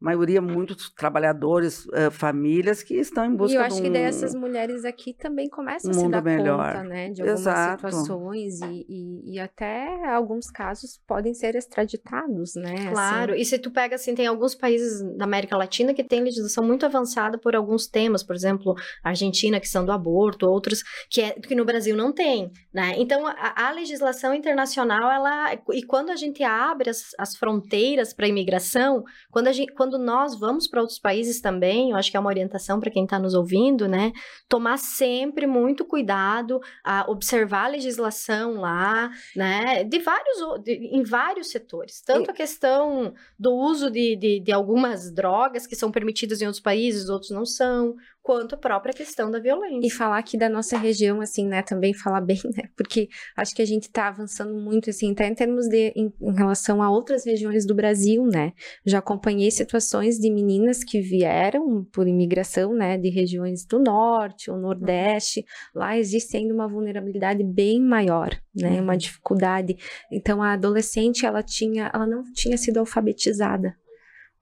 maioria 0.00 0.40
muitos 0.40 0.90
trabalhadores, 0.90 1.84
uh, 1.86 2.10
famílias 2.10 2.82
que 2.82 2.94
estão 2.94 3.26
em 3.26 3.36
busca 3.36 3.52
de 3.52 3.58
um... 3.58 3.60
E 3.60 3.62
eu 3.62 3.66
acho 3.66 3.78
um, 3.78 3.82
que 3.82 3.90
dessas 3.90 4.34
mulheres 4.34 4.84
aqui 4.84 5.12
também 5.12 5.48
começam 5.48 5.90
um 5.90 5.94
a 5.94 5.98
se 5.98 6.08
dar 6.08 6.22
melhor. 6.22 6.72
conta, 6.72 6.84
né, 6.84 7.10
de 7.10 7.20
algumas 7.20 7.40
Exato. 7.40 7.90
situações 7.90 8.60
e, 8.62 8.86
e, 8.88 9.34
e, 9.34 9.38
até 9.38 10.08
alguns 10.10 10.50
casos 10.50 10.98
podem 11.06 11.34
ser 11.34 11.54
extraditados, 11.54 12.54
né? 12.54 12.74
Assim. 12.74 12.90
Claro, 12.90 13.32
assim. 13.32 13.42
e 13.42 13.44
se 13.44 13.58
tu 13.58 13.70
pega 13.70 13.96
assim, 13.96 14.14
tem 14.14 14.26
alguns 14.26 14.54
países 14.54 15.02
da 15.16 15.24
América 15.24 15.56
Latina 15.56 15.92
que 15.92 16.02
têm 16.02 16.22
legislação 16.22 16.64
muito 16.64 16.86
avançada 16.86 17.36
por 17.36 17.54
alguns 17.54 17.86
temas, 17.86 18.22
por 18.22 18.34
exemplo, 18.34 18.74
a 19.04 19.10
Argentina, 19.10 19.60
que 19.60 19.68
são 19.68 19.84
do 19.84 19.92
aborto, 19.92 20.46
outros 20.46 20.82
que, 21.10 21.20
é, 21.20 21.32
que 21.32 21.54
no 21.54 21.64
Brasil 21.64 21.94
não 21.94 22.12
tem, 22.12 22.50
né? 22.72 22.94
Então, 22.96 23.26
a, 23.26 23.68
a 23.68 23.70
legislação 23.72 24.34
internacional, 24.34 25.10
ela... 25.10 25.54
E 25.72 25.82
quando 25.82 26.10
a 26.10 26.16
gente 26.16 26.42
abre 26.42 26.88
as, 26.88 27.10
as 27.18 27.36
fronteiras 27.36 28.14
para 28.14 28.24
a 28.24 28.28
imigração, 28.28 29.04
quando 29.30 29.48
a 29.48 29.52
gente... 29.52 29.72
Quando 29.74 29.89
quando 29.90 29.98
nós 29.98 30.38
vamos 30.38 30.68
para 30.68 30.80
outros 30.80 31.00
países 31.00 31.40
também, 31.40 31.90
eu 31.90 31.96
acho 31.96 32.12
que 32.12 32.16
é 32.16 32.20
uma 32.20 32.28
orientação 32.28 32.78
para 32.78 32.90
quem 32.90 33.02
está 33.02 33.18
nos 33.18 33.34
ouvindo, 33.34 33.88
né? 33.88 34.12
Tomar 34.48 34.78
sempre 34.78 35.48
muito 35.48 35.84
cuidado, 35.84 36.60
a 36.84 37.10
observar 37.10 37.64
a 37.64 37.70
legislação 37.70 38.60
lá, 38.60 39.10
né? 39.34 39.82
De 39.82 39.98
vários, 39.98 40.38
de, 40.62 40.74
em 40.92 41.02
vários 41.02 41.50
setores. 41.50 42.00
Tanto 42.02 42.30
a 42.30 42.34
questão 42.34 43.12
do 43.36 43.52
uso 43.52 43.90
de, 43.90 44.14
de, 44.14 44.40
de 44.40 44.52
algumas 44.52 45.12
drogas 45.12 45.66
que 45.66 45.74
são 45.74 45.90
permitidas 45.90 46.40
em 46.40 46.46
outros 46.46 46.62
países, 46.62 47.08
outros 47.08 47.32
não 47.32 47.44
são, 47.44 47.96
quanto 48.22 48.54
a 48.54 48.58
própria 48.58 48.92
questão 48.92 49.30
da 49.30 49.38
violência. 49.38 49.86
E 49.86 49.90
falar 49.90 50.18
aqui 50.18 50.36
da 50.36 50.48
nossa 50.48 50.76
região, 50.76 51.20
assim, 51.20 51.46
né, 51.46 51.62
também 51.62 51.94
falar 51.94 52.20
bem, 52.20 52.38
né, 52.56 52.64
porque 52.76 53.08
acho 53.36 53.54
que 53.54 53.62
a 53.62 53.66
gente 53.66 53.90
tá 53.90 54.08
avançando 54.08 54.54
muito, 54.54 54.90
assim, 54.90 55.12
até 55.12 55.26
em 55.26 55.34
termos 55.34 55.66
de, 55.68 55.92
em, 55.96 56.12
em, 56.20 56.34
relação 56.34 56.82
a 56.82 56.90
outras 56.90 57.24
regiões 57.24 57.66
do 57.66 57.74
Brasil, 57.74 58.24
né, 58.26 58.52
já 58.84 58.98
acompanhei 58.98 59.50
situações 59.50 60.18
de 60.18 60.30
meninas 60.30 60.84
que 60.84 61.00
vieram 61.00 61.84
por 61.92 62.06
imigração, 62.06 62.74
né, 62.74 62.98
de 62.98 63.08
regiões 63.08 63.64
do 63.64 63.78
Norte 63.78 64.50
ou 64.50 64.58
Nordeste, 64.58 65.44
lá 65.74 65.96
existe 65.96 66.36
ainda 66.36 66.52
uma 66.52 66.68
vulnerabilidade 66.68 67.42
bem 67.42 67.80
maior, 67.80 68.30
né, 68.54 68.72
uhum. 68.72 68.82
uma 68.82 68.96
dificuldade, 68.96 69.76
então 70.12 70.42
a 70.42 70.52
adolescente, 70.52 71.24
ela 71.24 71.42
tinha, 71.42 71.90
ela 71.92 72.06
não 72.06 72.22
tinha 72.34 72.58
sido 72.58 72.78
alfabetizada, 72.78 73.74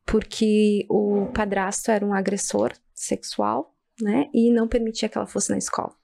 porque 0.04 0.84
o 0.90 1.26
padrasto 1.32 1.90
era 1.90 2.04
um 2.04 2.12
agressor 2.12 2.72
sexual, 3.04 3.74
né? 4.00 4.28
E 4.32 4.52
não 4.52 4.68
permitia 4.68 5.08
que 5.08 5.18
ela 5.18 5.26
fosse 5.26 5.50
na 5.50 5.58
escola. 5.58 5.94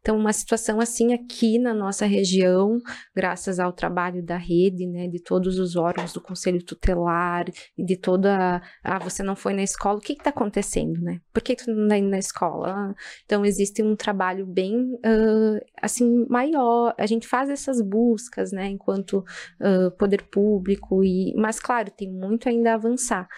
Então, 0.00 0.16
uma 0.16 0.32
situação 0.32 0.80
assim 0.80 1.12
aqui 1.12 1.58
na 1.58 1.74
nossa 1.74 2.06
região, 2.06 2.80
graças 3.14 3.60
ao 3.60 3.70
trabalho 3.72 4.22
da 4.22 4.36
rede, 4.36 4.86
né, 4.86 5.06
de 5.06 5.22
todos 5.22 5.58
os 5.58 5.76
órgãos 5.76 6.12
do 6.12 6.22
Conselho 6.22 6.64
Tutelar 6.64 7.44
e 7.76 7.84
de 7.84 7.96
toda. 7.96 8.62
Ah, 8.82 8.98
você 8.98 9.22
não 9.22 9.36
foi 9.36 9.52
na 9.52 9.62
escola, 9.62 9.98
o 9.98 10.00
que 10.00 10.14
está 10.14 10.30
acontecendo, 10.30 11.00
né? 11.02 11.20
Por 11.32 11.42
que, 11.42 11.54
tu 11.54 11.70
não 11.70 11.84
está 11.84 11.98
indo 11.98 12.08
na 12.08 12.18
escola? 12.18 12.68
Ah, 12.74 12.94
então, 13.24 13.44
existe 13.44 13.82
um 13.82 13.94
trabalho 13.94 14.46
bem, 14.46 14.94
uh, 14.94 15.60
assim, 15.82 16.26
maior. 16.30 16.94
A 16.98 17.06
gente 17.06 17.26
faz 17.28 17.50
essas 17.50 17.82
buscas, 17.82 18.52
né, 18.52 18.68
enquanto 18.68 19.18
uh, 19.60 19.90
poder 19.98 20.22
público, 20.22 21.04
e 21.04 21.34
mas, 21.36 21.60
claro, 21.60 21.90
tem 21.90 22.10
muito 22.10 22.48
ainda 22.48 22.72
a 22.72 22.74
avançar. 22.74 23.28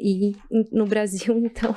E 0.00 0.32
no 0.72 0.84
Brasil, 0.84 1.38
então, 1.38 1.74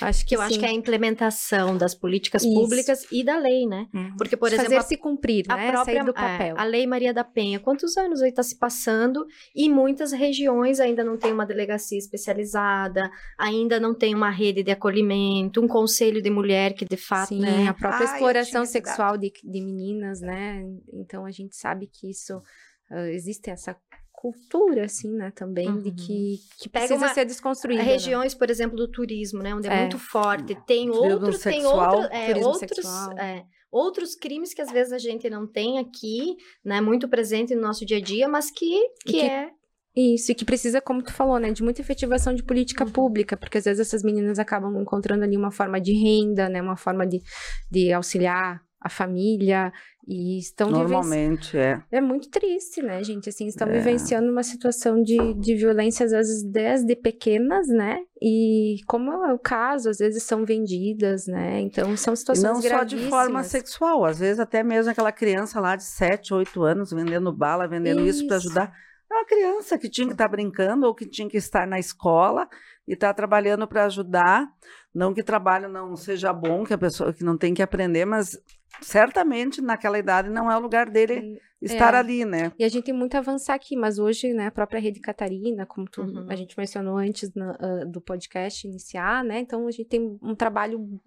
Acho 0.00 0.26
que 0.26 0.34
eu 0.34 0.40
sim. 0.40 0.46
acho 0.46 0.58
que 0.58 0.64
é 0.64 0.68
a 0.68 0.72
implementação 0.72 1.76
das 1.76 1.94
políticas 1.94 2.42
Isso. 2.42 2.52
públicas 2.54 3.06
e 3.10 3.24
da 3.24 3.38
lei, 3.38 3.66
né? 3.66 3.86
Hum. 3.94 4.14
Porque, 4.16 4.36
por 4.36 4.50
Fazer 4.50 4.62
exemplo. 4.62 4.82
Fazer 4.82 4.88
se 4.88 4.96
cumprir, 4.96 5.44
a 5.48 5.56
né? 5.56 5.70
própria, 5.70 5.94
Sair 5.96 6.04
do 6.04 6.14
papel. 6.14 6.56
É, 6.56 6.60
a 6.60 6.64
Lei 6.64 6.86
Maria 6.86 7.12
da 7.12 7.24
Penha, 7.24 7.60
quantos 7.60 7.96
anos 7.96 8.22
aí 8.22 8.30
está 8.30 8.42
se 8.42 8.58
passando 8.58 9.26
e 9.54 9.68
muitas 9.68 10.12
regiões 10.12 10.80
ainda 10.80 11.04
não 11.04 11.16
tem 11.16 11.32
uma 11.32 11.46
delegacia 11.46 11.98
especializada, 11.98 13.10
ainda 13.38 13.80
não 13.80 13.94
tem 13.94 14.14
uma 14.14 14.30
rede 14.30 14.62
de 14.62 14.70
acolhimento, 14.70 15.60
um 15.60 15.68
conselho 15.68 16.22
de 16.22 16.30
mulher 16.30 16.74
que 16.74 16.84
de 16.84 16.96
fato. 16.96 17.28
Sim, 17.28 17.40
né? 17.40 17.68
a 17.68 17.74
própria 17.74 18.06
Ai, 18.06 18.14
exploração 18.14 18.64
sexual 18.64 19.16
de, 19.16 19.32
de 19.42 19.60
meninas, 19.60 20.20
né? 20.20 20.62
Então 20.92 21.24
a 21.24 21.30
gente 21.30 21.56
sabe 21.56 21.86
que 21.86 22.10
isso. 22.10 22.40
Uh, 22.88 23.08
existe 23.10 23.50
essa 23.50 23.76
cultura, 24.16 24.86
assim, 24.86 25.12
né, 25.12 25.30
também, 25.30 25.68
uhum. 25.68 25.82
de 25.82 25.92
que, 25.92 26.38
que 26.58 26.68
Pega 26.68 26.86
precisa 26.86 27.06
uma, 27.06 27.14
ser 27.14 27.26
desconstruída. 27.26 27.82
Né? 27.82 27.88
Regiões, 27.88 28.32
né? 28.32 28.38
por 28.38 28.50
exemplo, 28.50 28.76
do 28.76 28.90
turismo, 28.90 29.42
né, 29.42 29.54
onde 29.54 29.68
é, 29.68 29.74
é 29.74 29.80
muito 29.82 29.98
forte. 29.98 30.56
Tem 30.66 30.90
outros, 30.90 31.40
tem 31.40 31.64
outro, 31.66 32.00
é, 32.10 32.34
outros, 32.44 32.86
é, 33.18 33.44
outros 33.70 34.14
crimes 34.16 34.54
que 34.54 34.62
às 34.62 34.72
vezes 34.72 34.92
a 34.92 34.98
gente 34.98 35.28
não 35.28 35.46
tem 35.46 35.78
aqui, 35.78 36.34
né, 36.64 36.80
muito 36.80 37.06
presente 37.08 37.54
no 37.54 37.60
nosso 37.60 37.84
dia 37.84 37.98
a 37.98 38.00
dia, 38.00 38.26
mas 38.26 38.50
que, 38.50 38.88
que, 39.04 39.12
que 39.12 39.20
é 39.20 39.50
isso, 39.94 40.32
e 40.32 40.34
que 40.34 40.44
precisa, 40.44 40.80
como 40.80 41.02
tu 41.02 41.12
falou, 41.12 41.38
né, 41.38 41.52
de 41.52 41.62
muita 41.62 41.80
efetivação 41.80 42.34
de 42.34 42.42
política 42.42 42.84
uhum. 42.84 42.90
pública, 42.90 43.36
porque 43.36 43.58
às 43.58 43.64
vezes 43.64 43.86
essas 43.86 44.02
meninas 44.02 44.38
acabam 44.38 44.80
encontrando 44.80 45.24
ali 45.24 45.36
uma 45.36 45.50
forma 45.50 45.80
de 45.80 45.92
renda, 45.92 46.48
né, 46.48 46.60
uma 46.60 46.76
forma 46.76 47.06
de, 47.06 47.22
de 47.70 47.92
auxiliar 47.92 48.65
a 48.80 48.88
família 48.88 49.72
e 50.06 50.38
estão 50.38 50.70
normalmente 50.70 51.58
é. 51.58 51.82
é 51.90 52.00
muito 52.00 52.28
triste 52.30 52.80
né 52.82 53.02
gente? 53.02 53.28
Assim 53.28 53.46
estão 53.46 53.68
é. 53.68 53.72
vivenciando 53.72 54.30
uma 54.30 54.42
situação 54.42 55.02
de, 55.02 55.34
de 55.34 55.54
violência 55.56 56.06
às 56.06 56.12
vezes 56.12 56.44
desde 56.44 56.94
pequenas 56.94 57.66
né? 57.68 57.98
E 58.20 58.76
como 58.86 59.10
é 59.10 59.32
o 59.32 59.38
caso 59.38 59.90
às 59.90 59.98
vezes 59.98 60.22
são 60.22 60.44
vendidas 60.44 61.26
né? 61.26 61.60
Então 61.60 61.96
são 61.96 62.14
situações 62.14 62.64
e 62.64 62.68
não 62.68 62.78
só 62.78 62.84
de 62.84 63.08
forma 63.08 63.42
sexual 63.42 64.04
às 64.04 64.18
vezes 64.18 64.38
até 64.38 64.62
mesmo 64.62 64.90
aquela 64.90 65.10
criança 65.10 65.58
lá 65.58 65.74
de 65.74 65.84
7, 65.84 66.34
8 66.34 66.62
anos 66.62 66.90
vendendo 66.90 67.32
bala 67.32 67.66
vendendo 67.66 68.02
isso, 68.02 68.20
isso. 68.20 68.26
para 68.28 68.36
ajudar. 68.36 68.72
É 69.10 69.14
uma 69.14 69.24
criança 69.24 69.78
que 69.78 69.88
tinha 69.88 70.06
que 70.06 70.14
estar 70.14 70.24
tá 70.24 70.30
brincando 70.30 70.86
ou 70.86 70.94
que 70.94 71.06
tinha 71.06 71.28
que 71.28 71.36
estar 71.36 71.66
na 71.66 71.78
escola 71.78 72.48
e 72.86 72.92
está 72.92 73.12
trabalhando 73.12 73.66
para 73.66 73.84
ajudar 73.84 74.48
não 74.94 75.12
que 75.12 75.22
trabalho 75.22 75.68
não 75.68 75.96
seja 75.96 76.32
bom 76.32 76.64
que 76.64 76.74
a 76.74 76.78
pessoa 76.78 77.12
que 77.12 77.24
não 77.24 77.36
tem 77.36 77.52
que 77.52 77.62
aprender 77.62 78.04
mas 78.04 78.40
certamente 78.80 79.60
naquela 79.60 79.98
idade 79.98 80.28
não 80.30 80.50
é 80.50 80.56
o 80.56 80.60
lugar 80.60 80.90
dele 80.90 81.40
estar 81.60 81.94
é. 81.94 81.98
ali, 81.98 82.24
né? 82.24 82.52
E 82.58 82.64
a 82.64 82.68
gente 82.68 82.84
tem 82.84 82.94
muito 82.94 83.14
a 83.14 83.18
avançar 83.18 83.54
aqui, 83.54 83.76
mas 83.76 83.98
hoje, 83.98 84.32
né, 84.32 84.46
a 84.46 84.50
própria 84.50 84.80
Rede 84.80 85.00
Catarina, 85.00 85.64
como 85.64 85.88
tu, 85.88 86.02
uhum. 86.02 86.26
a 86.28 86.36
gente 86.36 86.56
mencionou 86.56 86.96
antes 86.96 87.32
na, 87.34 87.52
uh, 87.52 87.86
do 87.90 88.00
podcast 88.00 88.66
iniciar, 88.66 89.24
né? 89.24 89.40
Então 89.40 89.66
a 89.66 89.70
gente 89.70 89.88
tem 89.88 90.18
um 90.22 90.34
trabalho 90.34 91.00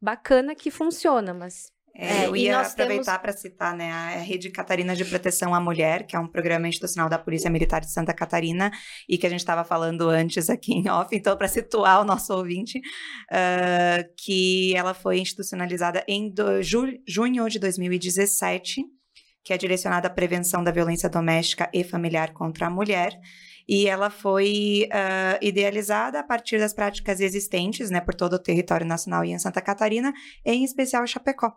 bacana 0.00 0.54
que 0.54 0.70
funciona, 0.70 1.32
mas 1.32 1.72
é, 1.94 2.26
eu 2.26 2.34
ia 2.34 2.58
aproveitar 2.58 3.18
temos... 3.18 3.20
para 3.20 3.32
citar 3.32 3.76
né, 3.76 3.92
a 3.92 4.16
Rede 4.16 4.50
Catarina 4.50 4.96
de 4.96 5.04
Proteção 5.04 5.54
à 5.54 5.60
Mulher, 5.60 6.06
que 6.06 6.16
é 6.16 6.18
um 6.18 6.26
programa 6.26 6.66
institucional 6.66 7.08
da 7.08 7.18
Polícia 7.18 7.50
Militar 7.50 7.82
de 7.82 7.92
Santa 7.92 8.14
Catarina, 8.14 8.70
e 9.06 9.18
que 9.18 9.26
a 9.26 9.30
gente 9.30 9.40
estava 9.40 9.62
falando 9.62 10.08
antes 10.08 10.48
aqui 10.48 10.72
em 10.72 10.88
off, 10.88 11.14
então, 11.14 11.36
para 11.36 11.48
situar 11.48 12.00
o 12.00 12.04
nosso 12.04 12.32
ouvinte, 12.34 12.78
uh, 12.78 14.14
que 14.16 14.74
ela 14.74 14.94
foi 14.94 15.18
institucionalizada 15.18 16.02
em 16.08 16.32
do, 16.32 16.62
ju, 16.62 16.86
junho 17.06 17.46
de 17.48 17.58
2017, 17.58 18.82
que 19.44 19.52
é 19.52 19.58
direcionada 19.58 20.08
à 20.08 20.10
prevenção 20.10 20.64
da 20.64 20.70
violência 20.70 21.10
doméstica 21.10 21.68
e 21.74 21.84
familiar 21.84 22.32
contra 22.32 22.68
a 22.68 22.70
mulher. 22.70 23.18
e 23.68 23.86
ela 23.86 24.10
foi 24.10 24.88
uh, 24.90 25.38
idealizada 25.40 26.18
a 26.18 26.22
partir 26.24 26.58
das 26.58 26.72
práticas 26.72 27.20
existentes, 27.20 27.90
né, 27.90 28.00
por 28.00 28.14
todo 28.14 28.32
o 28.32 28.38
território 28.38 28.86
nacional 28.86 29.24
e 29.24 29.30
em 29.30 29.38
Santa 29.38 29.60
Catarina, 29.60 30.12
em 30.44 30.64
especial 30.64 31.06
Chapecó. 31.06 31.52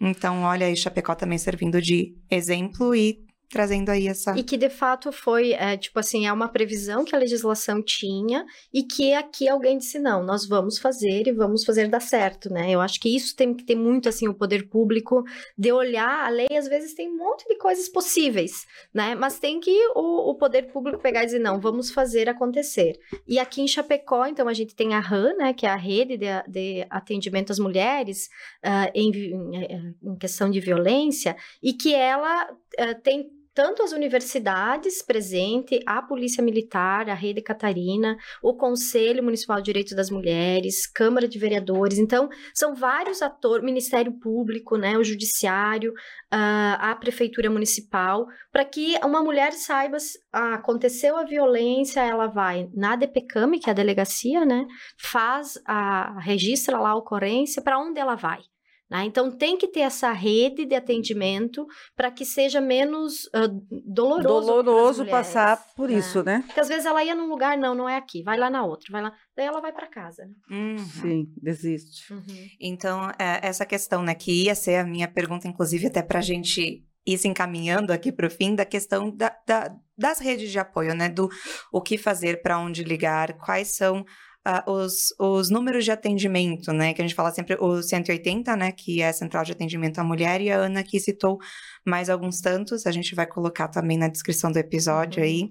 Então, 0.00 0.42
olha 0.42 0.66
aí, 0.66 0.76
Chapecó 0.76 1.14
também 1.14 1.38
servindo 1.38 1.80
de 1.80 2.14
exemplo 2.30 2.94
e 2.94 3.25
trazendo 3.48 3.90
aí 3.90 4.08
essa. 4.08 4.36
E 4.36 4.42
que 4.42 4.56
de 4.56 4.68
fato 4.68 5.12
foi, 5.12 5.52
é, 5.52 5.76
tipo 5.76 5.98
assim, 5.98 6.26
é 6.26 6.32
uma 6.32 6.48
previsão 6.48 7.04
que 7.04 7.14
a 7.14 7.18
legislação 7.18 7.82
tinha 7.82 8.44
e 8.72 8.82
que 8.82 9.12
aqui 9.12 9.48
alguém 9.48 9.78
disse: 9.78 9.98
não, 9.98 10.22
nós 10.22 10.46
vamos 10.46 10.78
fazer 10.78 11.26
e 11.26 11.32
vamos 11.32 11.64
fazer 11.64 11.88
dar 11.88 12.00
certo, 12.00 12.50
né? 12.50 12.70
Eu 12.70 12.80
acho 12.80 13.00
que 13.00 13.14
isso 13.14 13.34
tem 13.36 13.54
que 13.54 13.64
ter 13.64 13.76
muito, 13.76 14.08
assim, 14.08 14.28
o 14.28 14.34
poder 14.34 14.68
público 14.68 15.22
de 15.56 15.72
olhar 15.72 16.26
a 16.26 16.28
lei, 16.28 16.48
às 16.56 16.68
vezes 16.68 16.94
tem 16.94 17.08
um 17.08 17.16
monte 17.16 17.46
de 17.48 17.56
coisas 17.56 17.88
possíveis, 17.88 18.66
né? 18.92 19.14
Mas 19.14 19.38
tem 19.38 19.60
que 19.60 19.76
o, 19.94 20.30
o 20.30 20.34
poder 20.34 20.72
público 20.72 21.00
pegar 21.00 21.22
e 21.22 21.26
dizer: 21.26 21.38
não, 21.38 21.60
vamos 21.60 21.90
fazer 21.90 22.28
acontecer. 22.28 22.98
E 23.26 23.38
aqui 23.38 23.62
em 23.62 23.68
Chapecó, 23.68 24.26
então, 24.26 24.48
a 24.48 24.54
gente 24.54 24.74
tem 24.74 24.94
a 24.94 25.00
RAN, 25.00 25.34
né, 25.34 25.52
que 25.52 25.66
é 25.66 25.70
a 25.70 25.76
rede 25.76 26.16
de, 26.16 26.26
de 26.48 26.86
atendimento 26.90 27.52
às 27.52 27.58
mulheres 27.58 28.28
uh, 28.64 28.90
em, 28.94 29.10
em, 29.10 29.96
em, 30.02 30.16
questão 30.16 30.50
de 30.50 30.60
violência, 30.60 31.36
e 31.62 31.72
que 31.72 31.94
ela 31.94 32.50
uh, 32.52 33.02
tem 33.02 33.35
tanto 33.56 33.82
as 33.82 33.92
universidades 33.92 35.02
presente, 35.02 35.80
a 35.86 36.02
Polícia 36.02 36.44
Militar, 36.44 37.08
a 37.08 37.14
Rede 37.14 37.40
Catarina, 37.40 38.18
o 38.42 38.54
Conselho 38.54 39.24
Municipal 39.24 39.56
de 39.56 39.62
Direitos 39.62 39.96
das 39.96 40.10
Mulheres, 40.10 40.86
Câmara 40.86 41.26
de 41.26 41.38
Vereadores. 41.38 41.98
Então, 41.98 42.28
são 42.52 42.74
vários 42.74 43.22
atores, 43.22 43.64
Ministério 43.64 44.12
Público, 44.20 44.76
né, 44.76 44.98
o 44.98 45.02
Judiciário, 45.02 45.92
uh, 45.92 46.76
a 46.78 46.94
Prefeitura 47.00 47.48
Municipal, 47.48 48.26
para 48.52 48.62
que 48.62 48.94
uma 49.02 49.22
mulher 49.22 49.54
saiba, 49.54 49.96
ah, 50.30 50.56
aconteceu 50.56 51.16
a 51.16 51.24
violência, 51.24 52.00
ela 52.00 52.26
vai 52.26 52.68
na 52.74 52.94
DPCAM, 52.94 53.58
que 53.58 53.70
é 53.70 53.72
a 53.72 53.74
delegacia, 53.74 54.44
né, 54.44 54.66
faz 55.00 55.58
a, 55.66 56.20
registra 56.20 56.78
lá 56.78 56.90
a 56.90 56.96
ocorrência, 56.96 57.62
para 57.62 57.78
onde 57.78 57.98
ela 57.98 58.16
vai. 58.16 58.40
Né? 58.88 59.04
Então, 59.04 59.30
tem 59.30 59.58
que 59.58 59.66
ter 59.66 59.80
essa 59.80 60.12
rede 60.12 60.64
de 60.64 60.74
atendimento 60.74 61.66
para 61.96 62.10
que 62.10 62.24
seja 62.24 62.60
menos 62.60 63.24
uh, 63.26 63.48
doloroso. 63.84 64.46
Doloroso 64.46 64.98
mulheres, 65.04 65.26
passar 65.26 65.56
por 65.74 65.88
né? 65.88 65.98
isso, 65.98 66.22
né? 66.22 66.42
Porque 66.46 66.60
às 66.60 66.68
vezes 66.68 66.86
ela 66.86 67.02
ia 67.02 67.14
num 67.14 67.28
lugar, 67.28 67.58
não, 67.58 67.74
não 67.74 67.88
é 67.88 67.96
aqui, 67.96 68.22
vai 68.22 68.38
lá 68.38 68.48
na 68.48 68.64
outra, 68.64 68.86
vai 68.90 69.02
lá. 69.02 69.12
Daí 69.36 69.46
ela 69.46 69.60
vai 69.60 69.72
para 69.72 69.88
casa. 69.88 70.24
Né? 70.24 70.34
Uhum. 70.50 70.78
Sim, 70.78 71.32
desiste. 71.36 72.12
Uhum. 72.12 72.48
Então, 72.60 73.10
é, 73.18 73.40
essa 73.42 73.66
questão, 73.66 74.02
né, 74.02 74.14
que 74.14 74.44
ia 74.44 74.54
ser 74.54 74.76
a 74.76 74.84
minha 74.84 75.08
pergunta, 75.08 75.48
inclusive, 75.48 75.88
até 75.88 76.00
para 76.00 76.20
a 76.20 76.22
gente 76.22 76.84
ir 77.04 77.18
se 77.18 77.28
encaminhando 77.28 77.92
aqui 77.92 78.12
para 78.12 78.26
o 78.26 78.30
fim, 78.30 78.54
da 78.54 78.64
questão 78.64 79.10
da, 79.10 79.36
da, 79.46 79.74
das 79.96 80.18
redes 80.18 80.50
de 80.50 80.58
apoio, 80.58 80.94
né? 80.94 81.08
Do 81.08 81.28
o 81.72 81.80
que 81.80 81.96
fazer, 81.96 82.42
para 82.42 82.58
onde 82.58 82.82
ligar, 82.82 83.34
quais 83.34 83.76
são 83.76 84.04
uh, 84.46 84.70
os, 84.70 85.12
os 85.18 85.50
números 85.50 85.84
de 85.84 85.90
atendimento, 85.90 86.72
né? 86.72 86.94
Que 86.94 87.02
a 87.02 87.04
gente 87.04 87.14
fala 87.14 87.32
sempre 87.32 87.56
o 87.60 87.82
180, 87.82 88.56
né? 88.56 88.72
Que 88.72 89.02
é 89.02 89.08
a 89.08 89.12
Central 89.12 89.44
de 89.44 89.52
Atendimento 89.52 89.98
à 89.98 90.04
Mulher, 90.04 90.40
e 90.40 90.50
a 90.50 90.56
Ana 90.56 90.80
aqui 90.80 91.00
citou 91.00 91.38
mais 91.84 92.08
alguns 92.08 92.40
tantos, 92.40 92.86
a 92.86 92.92
gente 92.92 93.14
vai 93.14 93.26
colocar 93.26 93.68
também 93.68 93.98
na 93.98 94.08
descrição 94.08 94.52
do 94.52 94.58
episódio 94.58 95.20
uhum. 95.20 95.28
aí. 95.28 95.50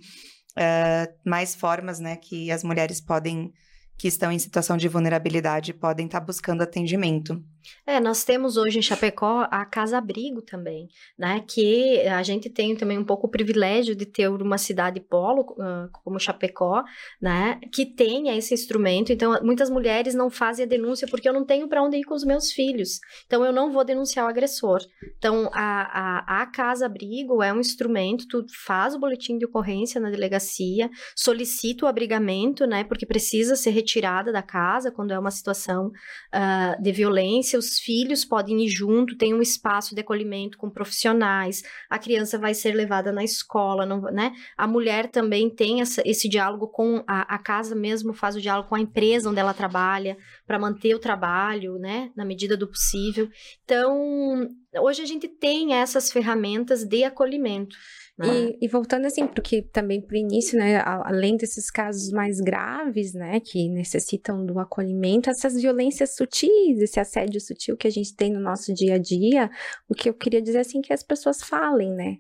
Uh, 0.58 1.30
mais 1.30 1.54
formas, 1.54 2.00
né, 2.00 2.16
que 2.16 2.50
as 2.50 2.64
mulheres 2.64 3.02
podem 3.02 3.52
que 3.98 4.08
estão 4.08 4.32
em 4.32 4.40
situação 4.40 4.78
de 4.78 4.88
vulnerabilidade 4.88 5.74
podem 5.74 6.06
estar 6.06 6.20
buscando 6.20 6.62
atendimento. 6.62 7.42
É, 7.86 8.00
nós 8.00 8.24
temos 8.24 8.58
hoje 8.58 8.80
em 8.80 8.82
Chapecó 8.82 9.48
a 9.52 9.66
Casa 9.66 9.98
Abrigo 9.98 10.42
também, 10.42 10.88
né? 11.18 11.44
Que 11.48 12.02
a 12.08 12.24
gente 12.24 12.50
tem 12.50 12.76
também 12.76 12.98
um 12.98 13.04
pouco 13.04 13.28
o 13.28 13.30
privilégio 13.30 13.96
de 13.96 14.06
ter 14.06 14.30
uma 14.30 14.58
cidade 14.58 15.00
polo 15.00 15.56
como 16.04 16.20
Chapecó, 16.20 16.84
né? 17.22 17.60
Que 17.72 17.86
tenha 17.86 18.36
esse 18.36 18.54
instrumento. 18.54 19.12
Então, 19.12 19.40
muitas 19.44 19.70
mulheres 19.70 20.14
não 20.14 20.30
fazem 20.30 20.66
a 20.66 20.68
denúncia 20.68 21.08
porque 21.08 21.28
eu 21.28 21.34
não 21.34 21.46
tenho 21.46 21.68
para 21.68 21.84
onde 21.84 21.98
ir 21.98 22.04
com 22.04 22.14
os 22.14 22.24
meus 22.24 22.52
filhos. 22.52 23.00
Então, 23.26 23.44
eu 23.46 23.52
não 23.52 23.72
vou 23.72 23.84
denunciar 23.84 24.26
o 24.26 24.30
agressor. 24.30 24.80
Então, 25.18 25.50
a, 25.54 26.40
a, 26.40 26.42
a 26.42 26.46
Casa 26.48 26.86
Abrigo 26.86 27.42
é 27.42 27.54
um 27.54 27.60
instrumento. 27.60 28.28
Tu 28.28 28.46
faz 28.66 28.96
o 28.96 29.00
boletim 29.00 29.38
de 29.38 29.46
ocorrência 29.46 30.00
na 30.00 30.10
delegacia, 30.10 30.90
solicita 31.16 31.86
o 31.86 31.88
abrigamento, 31.88 32.66
né? 32.66 32.84
Porque 32.84 33.06
precisa 33.06 33.56
ser 33.56 33.72
retirada 33.72 34.32
da 34.32 34.42
casa 34.42 34.92
quando 34.92 35.12
é 35.12 35.20
uma 35.20 35.32
situação 35.32 35.88
uh, 35.88 36.82
de 36.82 36.92
violência. 36.92 37.55
Os 37.58 37.80
filhos 37.80 38.26
podem 38.26 38.66
ir 38.66 38.70
junto, 38.70 39.18
tem 39.18 39.34
um 39.34 39.42
espaço 39.42 39.94
de 39.96 40.02
acolhimento 40.02 40.58
com 40.58 40.70
profissionais. 40.70 41.64
A 41.90 41.98
criança 41.98 42.38
vai 42.38 42.54
ser 42.54 42.74
levada 42.74 43.12
na 43.12 43.24
escola, 43.24 43.86
não, 43.86 44.02
né? 44.02 44.34
A 44.58 44.68
mulher 44.68 45.10
também 45.10 45.50
tem 45.50 45.82
essa, 45.82 46.02
esse 46.06 46.28
diálogo 46.30 46.68
com 46.68 47.04
a, 47.08 47.36
a 47.36 47.38
casa 47.38 47.76
mesmo, 47.76 48.14
faz 48.14 48.36
o 48.36 48.42
diálogo 48.42 48.70
com 48.70 48.76
a 48.76 48.80
empresa 48.80 49.30
onde 49.30 49.40
ela 49.40 49.54
trabalha 49.54 50.18
para 50.46 50.60
manter 50.60 50.96
o 50.96 51.00
trabalho, 51.00 51.78
né? 51.78 52.12
Na 52.16 52.26
medida 52.26 52.56
do 52.56 52.68
possível. 52.68 53.30
Então, 53.64 54.48
hoje 54.80 55.02
a 55.02 55.06
gente 55.06 55.28
tem 55.28 55.74
essas 55.74 56.12
ferramentas 56.12 56.84
de 56.84 57.04
acolhimento. 57.04 57.76
Né? 58.18 58.28
E, 58.28 58.58
e, 58.62 58.68
voltando 58.70 59.06
assim, 59.06 59.28
porque 59.28 59.62
também 59.62 60.00
para 60.00 60.16
o 60.16 60.18
início, 60.18 60.58
né, 60.58 60.82
além 60.86 61.36
desses 61.36 61.70
casos 61.70 62.12
mais 62.12 62.40
graves, 62.40 63.14
né, 63.14 63.42
que 63.42 63.68
necessitam 63.68 64.46
do 64.46 64.58
acolhimento, 64.58 65.30
essas 65.30 65.62
violências 65.62 66.16
sutis, 66.16 66.80
esse 66.80 66.98
assédio 66.98 67.42
sutil 67.42 67.76
que 67.76 67.88
a 67.88 67.92
gente 67.92 68.16
tem 68.16 68.32
no 68.32 68.40
nosso 68.40 68.74
dia 68.74 68.96
a 68.96 68.98
dia, 68.98 69.50
o 69.90 69.94
que 69.94 70.10
eu 70.10 70.14
queria 70.14 70.42
dizer 70.42 70.60
assim 70.60 70.82
que 70.82 70.94
as 70.94 71.04
pessoas 71.04 71.42
falem, 71.42 71.92
né? 71.92 72.18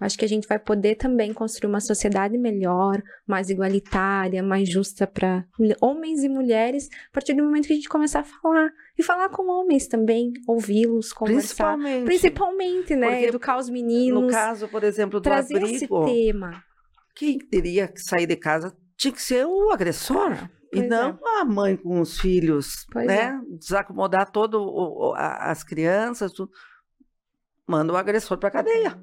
Acho 0.00 0.18
que 0.18 0.24
a 0.24 0.28
gente 0.28 0.46
vai 0.46 0.58
poder 0.58 0.96
também 0.96 1.32
construir 1.32 1.70
uma 1.70 1.80
sociedade 1.80 2.36
melhor, 2.36 3.02
mais 3.26 3.48
igualitária, 3.48 4.42
mais 4.42 4.68
justa 4.68 5.06
para 5.06 5.44
homens 5.80 6.22
e 6.22 6.28
mulheres, 6.28 6.88
a 7.10 7.12
partir 7.12 7.34
do 7.34 7.42
momento 7.42 7.66
que 7.66 7.72
a 7.72 7.76
gente 7.76 7.88
começar 7.88 8.20
a 8.20 8.24
falar. 8.24 8.70
E 8.98 9.02
falar 9.02 9.28
com 9.28 9.48
homens 9.48 9.86
também, 9.86 10.32
ouvi-los, 10.46 11.12
conversar. 11.12 11.74
Principalmente. 11.74 12.04
Principalmente, 12.04 12.96
né? 12.96 13.10
Porque, 13.10 13.26
Educar 13.26 13.58
os 13.58 13.68
meninos. 13.68 14.22
No 14.22 14.30
caso, 14.30 14.68
por 14.68 14.84
exemplo, 14.84 15.20
do 15.20 15.22
trazer 15.22 15.56
abrigo, 15.56 15.76
esse 15.76 15.88
tema. 15.88 16.62
Quem 17.14 17.38
teria 17.38 17.88
que 17.88 18.00
sair 18.00 18.26
de 18.26 18.36
casa 18.36 18.76
tinha 18.96 19.12
que 19.12 19.22
ser 19.22 19.46
o 19.46 19.70
agressor. 19.70 20.32
Ah, 20.32 20.50
e 20.72 20.82
não 20.82 21.10
é. 21.10 21.40
a 21.40 21.44
mãe 21.44 21.76
com 21.76 22.00
os 22.00 22.18
filhos, 22.18 22.86
pois 22.92 23.06
né? 23.06 23.28
É. 23.28 23.56
Desacomodar 23.56 24.30
todo 24.30 24.60
o, 24.60 25.14
as 25.14 25.62
crianças, 25.62 26.32
tudo. 26.32 26.50
manda 27.66 27.92
o 27.92 27.96
agressor 27.96 28.36
para 28.38 28.50
cadeia. 28.50 28.98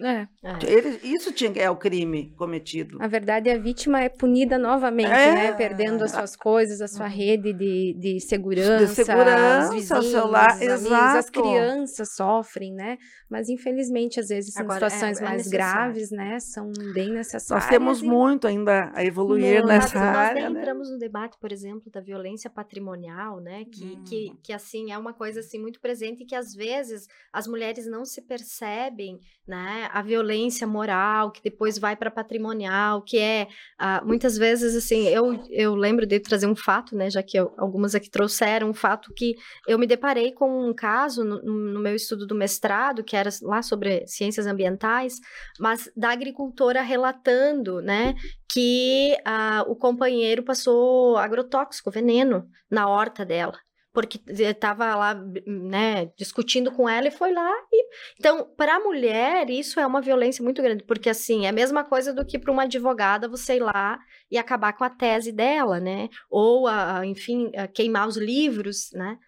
É. 0.00 0.26
é. 0.42 0.58
Ele, 0.66 1.00
isso 1.02 1.32
tinha, 1.32 1.52
é 1.56 1.70
o 1.70 1.76
crime 1.76 2.32
cometido. 2.36 2.98
A 3.00 3.06
verdade, 3.06 3.50
a 3.50 3.58
vítima 3.58 4.00
é 4.00 4.08
punida 4.08 4.58
novamente, 4.58 5.10
é. 5.10 5.34
né? 5.34 5.52
Perdendo 5.52 6.02
as 6.02 6.12
suas 6.12 6.34
coisas, 6.34 6.80
a 6.80 6.88
sua 6.88 7.06
uhum. 7.06 7.12
rede 7.12 7.52
de, 7.52 7.94
de 7.98 8.20
segurança, 8.20 8.86
de 8.86 8.94
segurança, 8.94 9.68
os 9.68 9.74
vizinhos, 9.74 10.06
celular, 10.06 10.48
os 10.48 10.62
amigos, 10.62 10.84
exato. 10.84 11.18
as 11.18 11.30
crianças 11.30 12.14
sofrem, 12.14 12.72
né? 12.72 12.98
Mas 13.28 13.48
infelizmente, 13.48 14.18
às 14.18 14.28
vezes, 14.28 14.56
em 14.56 14.62
situações 14.62 15.20
é, 15.20 15.24
é 15.24 15.28
mais 15.28 15.48
graves, 15.48 16.10
né? 16.10 16.38
São 16.40 16.72
bem 16.94 17.12
necessárias. 17.12 17.64
Nós 17.64 17.70
temos 17.70 18.02
e... 18.02 18.06
muito 18.06 18.46
ainda 18.46 18.90
a 18.94 19.04
evoluir 19.04 19.64
nessa 19.64 19.98
nós, 19.98 20.16
área. 20.16 20.42
Nós 20.44 20.52
né? 20.54 20.60
entramos 20.60 20.90
no 20.90 20.98
debate, 20.98 21.36
por 21.40 21.52
exemplo, 21.52 21.90
da 21.90 22.00
violência 22.00 22.50
patrimonial, 22.50 23.40
né? 23.40 23.64
Que, 23.64 23.84
hum. 23.84 24.04
que, 24.04 24.32
que, 24.42 24.52
assim, 24.52 24.90
é 24.92 24.98
uma 24.98 25.12
coisa 25.12 25.40
assim 25.40 25.60
muito 25.60 25.80
presente 25.80 26.22
e 26.22 26.26
que 26.26 26.34
às 26.34 26.54
vezes 26.54 27.06
as 27.32 27.46
mulheres 27.46 27.86
não 27.86 28.04
se 28.04 28.22
percebem, 28.22 29.18
né? 29.50 29.90
a 29.92 30.00
violência 30.00 30.64
moral, 30.64 31.32
que 31.32 31.42
depois 31.42 31.76
vai 31.76 31.96
para 31.96 32.08
patrimonial, 32.08 33.02
que 33.02 33.18
é 33.18 33.48
uh, 33.80 34.06
muitas 34.06 34.38
vezes 34.38 34.76
assim, 34.76 35.08
eu, 35.08 35.44
eu 35.50 35.74
lembro 35.74 36.06
de 36.06 36.20
trazer 36.20 36.46
um 36.46 36.54
fato, 36.54 36.94
né, 36.94 37.10
já 37.10 37.20
que 37.20 37.36
eu, 37.36 37.52
algumas 37.58 37.96
aqui 37.96 38.08
trouxeram 38.08 38.70
um 38.70 38.74
fato 38.74 39.12
que 39.12 39.34
eu 39.66 39.76
me 39.76 39.88
deparei 39.88 40.30
com 40.30 40.68
um 40.68 40.72
caso 40.72 41.24
no, 41.24 41.42
no, 41.42 41.80
meu 41.80 41.96
estudo 41.96 42.28
do 42.28 42.34
mestrado, 42.34 43.02
que 43.02 43.16
era 43.16 43.28
lá 43.42 43.60
sobre 43.60 44.06
ciências 44.06 44.46
ambientais, 44.46 45.16
mas 45.58 45.90
da 45.96 46.10
agricultora 46.10 46.80
relatando, 46.80 47.82
né, 47.82 48.14
que 48.52 49.16
uh, 49.26 49.68
o 49.68 49.74
companheiro 49.74 50.44
passou 50.44 51.16
agrotóxico, 51.16 51.90
veneno 51.90 52.46
na 52.70 52.88
horta 52.88 53.24
dela 53.24 53.58
porque 53.92 54.20
estava 54.28 54.94
lá, 54.94 55.14
né, 55.46 56.10
discutindo 56.16 56.70
com 56.70 56.88
ela 56.88 57.08
e 57.08 57.10
foi 57.10 57.32
lá 57.32 57.52
e 57.72 57.88
então 58.18 58.48
para 58.56 58.76
a 58.76 58.80
mulher 58.80 59.50
isso 59.50 59.80
é 59.80 59.86
uma 59.86 60.00
violência 60.00 60.42
muito 60.44 60.62
grande 60.62 60.84
porque 60.84 61.10
assim 61.10 61.46
é 61.46 61.48
a 61.48 61.52
mesma 61.52 61.82
coisa 61.82 62.12
do 62.12 62.24
que 62.24 62.38
para 62.38 62.52
uma 62.52 62.62
advogada 62.62 63.28
você 63.28 63.56
ir 63.56 63.60
lá 63.60 63.98
e 64.30 64.38
acabar 64.38 64.72
com 64.74 64.84
a 64.84 64.90
tese 64.90 65.32
dela, 65.32 65.80
né, 65.80 66.08
ou 66.30 66.66
a, 66.66 67.04
enfim 67.04 67.50
a 67.56 67.66
queimar 67.66 68.06
os 68.06 68.16
livros, 68.16 68.90
né, 68.92 69.18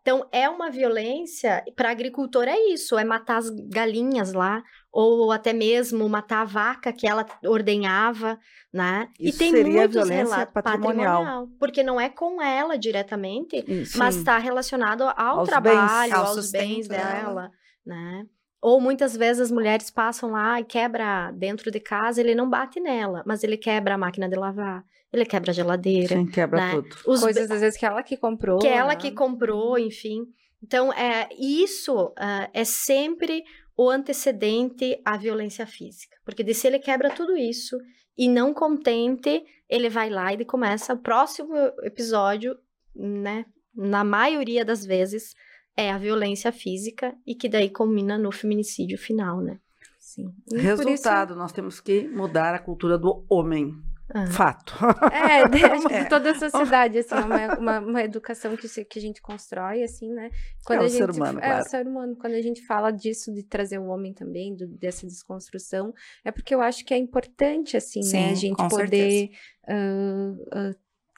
então, 0.00 0.28
é 0.32 0.48
uma 0.48 0.70
violência, 0.70 1.62
para 1.76 1.90
agricultor 1.90 2.48
é 2.48 2.56
isso, 2.72 2.98
é 2.98 3.04
matar 3.04 3.38
as 3.38 3.50
galinhas 3.50 4.32
lá, 4.32 4.62
ou 4.92 5.30
até 5.30 5.52
mesmo 5.52 6.08
matar 6.08 6.42
a 6.42 6.44
vaca 6.44 6.92
que 6.92 7.06
ela 7.06 7.26
ordenhava, 7.44 8.38
né? 8.72 9.08
Isso 9.18 9.36
e 9.36 9.38
tem 9.38 9.50
seria 9.52 9.80
muitos 9.80 9.94
violência 9.94 10.46
patrimonial. 10.46 11.22
patrimonial. 11.22 11.48
Porque 11.58 11.82
não 11.82 12.00
é 12.00 12.08
com 12.08 12.42
ela 12.42 12.78
diretamente, 12.78 13.64
mas 13.96 14.16
está 14.16 14.38
relacionado 14.38 15.02
ao 15.02 15.40
aos 15.40 15.48
trabalho, 15.48 16.10
bens, 16.10 16.18
aos 16.18 16.50
bens 16.50 16.88
dela, 16.88 17.02
dela, 17.04 17.50
né? 17.84 18.26
Ou 18.60 18.80
muitas 18.80 19.16
vezes 19.16 19.42
as 19.42 19.50
mulheres 19.52 19.88
passam 19.88 20.32
lá 20.32 20.60
e 20.60 20.64
quebra 20.64 21.30
dentro 21.30 21.70
de 21.70 21.78
casa, 21.78 22.20
ele 22.20 22.34
não 22.34 22.50
bate 22.50 22.80
nela, 22.80 23.22
mas 23.24 23.44
ele 23.44 23.56
quebra 23.56 23.94
a 23.94 23.98
máquina 23.98 24.28
de 24.28 24.34
lavar, 24.34 24.84
ele 25.12 25.24
quebra 25.24 25.52
a 25.52 25.54
geladeira. 25.54 26.16
Sim, 26.16 26.26
quebra 26.26 26.60
né? 26.60 26.72
tudo. 26.72 26.96
Os 27.06 27.20
Coisas, 27.20 27.48
às 27.50 27.60
vezes, 27.60 27.78
que 27.78 27.86
ela 27.86 28.02
que 28.02 28.16
comprou. 28.16 28.58
que 28.58 28.66
ela 28.66 28.94
né? 28.94 28.96
que 28.96 29.12
comprou, 29.12 29.78
enfim. 29.78 30.26
Então, 30.60 30.92
é, 30.92 31.28
isso 31.38 32.12
ah, 32.18 32.50
é 32.52 32.64
sempre 32.64 33.44
o 33.78 33.88
antecedente 33.88 35.00
à 35.04 35.16
violência 35.16 35.64
física. 35.64 36.16
Porque 36.24 36.42
de 36.42 36.52
se 36.52 36.66
ele 36.66 36.80
quebra 36.80 37.14
tudo 37.14 37.36
isso 37.36 37.78
e 38.16 38.28
não 38.28 38.52
contente, 38.52 39.44
ele 39.68 39.88
vai 39.88 40.10
lá 40.10 40.32
e 40.32 40.44
começa 40.44 40.94
o 40.94 40.98
próximo 40.98 41.54
episódio, 41.84 42.58
né? 42.92 43.46
Na 43.72 44.02
maioria 44.02 44.64
das 44.64 44.84
vezes, 44.84 45.32
é 45.76 45.92
a 45.92 45.98
violência 45.98 46.50
física 46.50 47.14
e 47.24 47.36
que 47.36 47.48
daí 47.48 47.70
culmina 47.70 48.18
no 48.18 48.32
feminicídio 48.32 48.98
final, 48.98 49.40
né? 49.40 49.60
Sim. 50.00 50.34
E 50.52 50.58
Resultado, 50.58 51.36
nós 51.36 51.52
temos 51.52 51.80
que 51.80 52.08
mudar 52.08 52.56
a 52.56 52.58
cultura 52.58 52.98
do 52.98 53.24
homem. 53.28 53.72
Ah. 54.14 54.26
Fato. 54.26 54.74
É, 55.12 55.46
de- 55.48 55.64
acho 55.66 55.86
que 55.88 55.94
É. 55.94 56.04
toda 56.04 56.30
a 56.30 56.34
sociedade, 56.34 56.98
assim, 56.98 57.14
é 57.14 57.18
uma, 57.20 57.58
uma, 57.58 57.78
uma 57.80 58.02
educação 58.02 58.56
que, 58.56 58.66
se- 58.66 58.84
que 58.84 58.98
a 58.98 59.02
gente 59.02 59.20
constrói, 59.20 59.82
assim, 59.82 60.10
né? 60.12 60.30
É 60.70 60.78
o 60.78 60.82
a 60.82 60.88
ser 60.88 61.06
gente, 61.06 61.16
humano, 61.16 61.38
É 61.40 61.42
claro. 61.42 61.60
o 61.64 61.68
ser 61.68 61.86
humano. 61.86 62.16
Quando 62.16 62.32
a 62.34 62.40
gente 62.42 62.64
fala 62.64 62.90
disso, 62.90 63.32
de 63.34 63.42
trazer 63.42 63.78
o 63.78 63.86
homem 63.88 64.14
também, 64.14 64.56
do- 64.56 64.66
dessa 64.66 65.06
desconstrução, 65.06 65.92
é 66.24 66.30
porque 66.32 66.54
eu 66.54 66.60
acho 66.62 66.84
que 66.86 66.94
é 66.94 66.96
importante, 66.96 67.76
assim, 67.76 68.00
né? 68.00 68.06
Sim, 68.06 68.30
A 68.30 68.34
gente 68.34 68.68
poder 68.68 69.30
ah, 69.68 70.34
ah, 70.52 70.74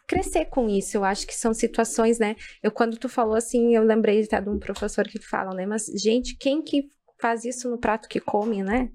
crescer 0.09 0.47
com 0.47 0.69
isso. 0.69 0.97
Eu 0.97 1.05
acho 1.05 1.25
que 1.29 1.35
são 1.37 1.55
situações, 1.55 2.19
né? 2.19 2.35
Eu, 2.61 2.73
quando 2.73 2.97
tu 2.99 3.09
falou 3.09 3.35
assim, 3.37 3.75
eu 3.77 3.85
lembrei 3.85 4.21
até 4.25 4.41
de 4.41 4.49
um 4.49 4.59
professor 4.59 5.07
que 5.07 5.21
fala, 5.21 5.55
né? 5.55 5.65
Mas, 5.65 5.87
gente, 5.95 6.35
quem 6.37 6.61
que 6.61 6.89
faz 7.21 7.45
isso 7.45 7.71
no 7.71 7.79
prato 7.79 8.09
que 8.09 8.19
come, 8.19 8.65
né? 8.65 8.91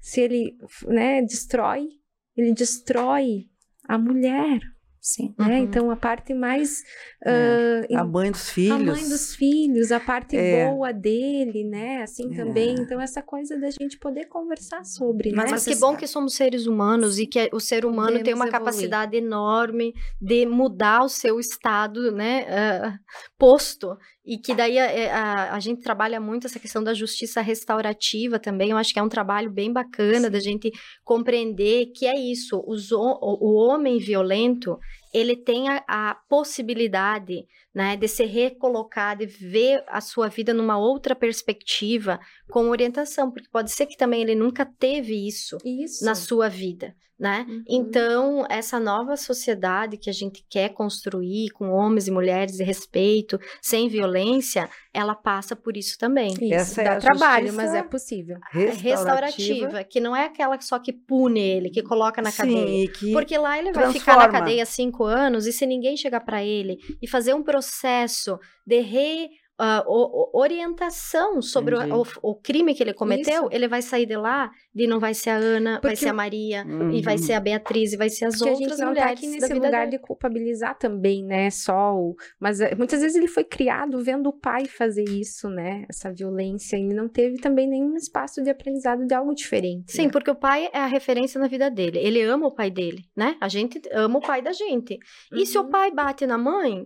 Se 0.00 0.20
ele, 0.22 0.56
né, 0.86 1.20
destrói, 1.20 1.88
ele 2.36 2.52
destrói 2.52 3.46
a 3.88 3.96
mulher, 3.96 4.60
Sim. 5.00 5.32
né? 5.38 5.58
Uhum. 5.58 5.64
Então, 5.64 5.90
a 5.92 5.96
parte 5.96 6.34
mais... 6.34 6.82
É. 7.24 7.86
ah, 7.94 8.00
A 8.00 8.04
mãe 8.04 8.30
dos 8.32 8.48
a 8.48 8.52
filhos. 8.52 8.82
mãe 9.00 9.08
dos 9.08 9.36
filhos, 9.36 9.92
a 9.92 10.00
parte 10.00 10.36
É. 10.36 10.68
boa 10.68 10.92
dele, 10.92 11.62
né? 11.62 12.02
Assim 12.02 12.32
É. 12.34 12.36
também. 12.36 12.74
Então, 12.74 13.00
essa 13.00 13.22
coisa 13.22 13.56
da 13.56 13.70
gente 13.70 13.98
poder 13.98 14.24
conversar 14.26 14.84
sobre, 14.84 15.30
Mas 15.32 15.44
né? 15.44 15.50
Mas 15.52 15.64
que 15.64 15.76
bom 15.76 15.94
que 15.96 16.08
somos 16.08 16.34
seres 16.34 16.66
humanos 16.66 17.18
e 17.20 17.26
que 17.26 17.48
o 17.52 17.60
ser 17.60 17.86
humano 17.86 18.14
tem 18.14 18.18
Podemos 18.18 18.40
uma 18.40 18.46
evoluir. 18.48 18.58
capacidade 18.64 19.16
enorme 19.16 19.94
de 20.20 20.44
mudar 20.44 21.04
o 21.04 21.08
seu 21.08 21.38
estado, 21.38 22.10
né, 22.10 22.44
ah, 22.48 22.98
posto. 23.38 23.96
E 24.26 24.38
que 24.38 24.54
daí 24.54 24.78
a, 24.78 24.86
a- 25.14 25.54
a 25.54 25.60
gente 25.60 25.80
trabalha 25.82 26.20
muito 26.20 26.46
essa 26.46 26.58
questão 26.58 26.82
da 26.82 26.92
justiça 26.92 27.40
restaurativa 27.40 28.38
também. 28.38 28.70
Eu 28.70 28.76
acho 28.76 28.92
que 28.92 28.98
é 28.98 29.02
um 29.02 29.08
trabalho 29.08 29.50
bem 29.50 29.72
bacana 29.72 30.28
da 30.28 30.40
gente 30.40 30.70
compreender 31.04 31.86
que 31.94 32.06
é 32.06 32.18
isso. 32.18 32.62
os 32.66 32.90
o, 32.92 32.98
o 33.20 33.54
homem 33.54 33.98
violento, 33.98 34.76
ele 35.12 35.36
tem 35.36 35.68
a, 35.68 35.84
a 35.86 36.14
possibilidade, 36.28 37.46
né, 37.74 37.96
de 37.96 38.08
se 38.08 38.24
recolocar, 38.24 39.16
de 39.16 39.26
ver 39.26 39.84
a 39.86 40.00
sua 40.00 40.28
vida 40.28 40.52
numa 40.52 40.78
outra 40.78 41.14
perspectiva 41.14 42.18
com 42.50 42.70
orientação, 42.70 43.30
porque 43.30 43.48
pode 43.50 43.70
ser 43.70 43.86
que 43.86 43.96
também 43.96 44.22
ele 44.22 44.34
nunca 44.34 44.64
teve 44.64 45.26
isso 45.26 45.58
Isso. 45.64 46.04
na 46.04 46.14
sua 46.14 46.48
vida, 46.48 46.94
né? 47.18 47.46
Uhum. 47.48 47.64
Então, 47.68 48.46
essa 48.48 48.78
nova 48.78 49.16
sociedade 49.16 49.96
que 49.96 50.10
a 50.10 50.12
gente 50.12 50.44
quer 50.48 50.70
construir 50.70 51.50
com 51.50 51.70
homens 51.70 52.06
e 52.08 52.10
mulheres 52.10 52.56
de 52.56 52.64
respeito, 52.64 53.38
sem 53.62 53.88
violência, 53.88 54.68
ela 54.96 55.14
passa 55.14 55.54
por 55.54 55.76
isso 55.76 55.98
também. 55.98 56.32
Isso, 56.32 56.54
Essa 56.54 56.80
é 56.80 56.84
dá 56.84 56.92
a 56.94 56.98
trabalho, 56.98 57.52
mas 57.52 57.74
é 57.74 57.82
possível. 57.82 58.38
É 58.54 58.70
restaurativa, 58.70 59.84
que 59.84 60.00
não 60.00 60.16
é 60.16 60.24
aquela 60.24 60.58
só 60.60 60.78
que 60.78 60.92
pune 60.92 61.38
ele, 61.40 61.70
que 61.70 61.82
coloca 61.82 62.22
na 62.22 62.30
Sim, 62.30 62.36
cadeia. 62.38 62.88
que 62.90 63.12
Porque 63.12 63.36
lá 63.36 63.58
ele 63.58 63.72
vai 63.72 63.92
ficar 63.92 64.12
na 64.12 64.22
transforma. 64.22 64.28
cadeia 64.40 64.64
cinco 64.66 65.04
anos 65.04 65.46
e 65.46 65.52
se 65.52 65.66
ninguém 65.66 65.96
chegar 65.96 66.20
para 66.20 66.42
ele 66.42 66.78
e 67.00 67.06
fazer 67.06 67.34
um 67.34 67.42
processo 67.42 68.38
de 68.66 68.80
re, 68.80 69.28
ah, 69.58 69.82
o- 69.86 70.36
o- 70.36 70.40
orientação 70.40 71.40
sobre 71.40 71.74
o, 71.74 72.02
o- 72.22 72.34
crime 72.34 72.74
que 72.74 72.82
ele 72.82 72.92
cometeu, 72.92 73.44
Isso. 73.44 73.48
ele 73.52 73.66
vai 73.68 73.80
sair 73.82 74.04
de 74.06 74.16
lá 74.16 74.50
e 74.74 74.86
não 74.86 75.00
vai 75.00 75.14
ser 75.14 75.30
a 75.30 75.36
Ana, 75.36 75.72
vai 75.72 75.80
Porque 75.80 75.96
ser 75.96 76.08
a 76.08 76.12
Maria, 76.12 76.64
Uhum. 76.66 76.90
e 76.90 77.00
vai 77.02 77.16
ser 77.18 77.32
a 77.32 77.40
Beatriz, 77.40 77.92
e 77.92 77.96
vai 77.96 78.08
ser 78.10 78.26
as 78.26 78.36
Porque 78.36 78.48
a 78.48 78.52
outras 78.52 78.68
gente 78.70 78.78
não 78.78 78.94
tá 78.94 79.00
mulheres 79.00 79.18
aqui 79.18 79.26
da 79.26 79.32
nesse 79.32 79.54
lugar 79.54 79.70
dela. 79.70 79.86
de 79.86 79.98
culpabilizar 79.98 80.78
também, 80.78 81.24
né? 81.24 81.50
Só 81.50 81.94
o... 81.96 82.14
Mas 82.38 82.60
eh, 82.60 82.74
muitas 82.74 83.00
vezes 83.00 83.16
ele 83.16 83.28
foi 83.28 83.44
criado 83.44 84.02
vendo 84.02 84.28
o 84.28 84.32
pai 84.32 84.66
fazer 84.66 85.04
isso, 85.04 85.48
né? 85.48 85.84
Essa 85.88 86.12
violência. 86.12 86.76
Ele 86.76 86.92
não 86.94 87.08
teve 87.08 87.38
também 87.38 87.66
nenhum 87.68 87.96
espaço 87.96 88.42
de 88.42 88.50
aprendizado 88.50 89.06
de 89.06 89.14
algo 89.14 89.34
diferente. 89.34 89.92
Sim, 89.92 90.06
né? 90.06 90.10
porque 90.12 90.30
o 90.30 90.34
pai 90.34 90.68
é 90.72 90.78
a 90.78 90.86
referência 90.86 91.40
na 91.40 91.48
vida 91.48 91.70
dele. 91.70 91.98
Ele 91.98 92.20
ama 92.22 92.46
o 92.46 92.54
pai 92.54 92.70
dele, 92.70 93.04
né? 93.16 93.36
A 93.40 93.48
gente 93.48 93.80
ama 93.92 94.18
o 94.18 94.20
pai 94.22 94.42
da 94.42 94.52
gente. 94.52 94.98
E 95.32 95.46
se 95.46 95.56
o 95.58 95.62
Uhum. 95.62 95.70
pai 95.70 95.90
bate 95.90 96.26
na 96.26 96.36
mãe, 96.38 96.84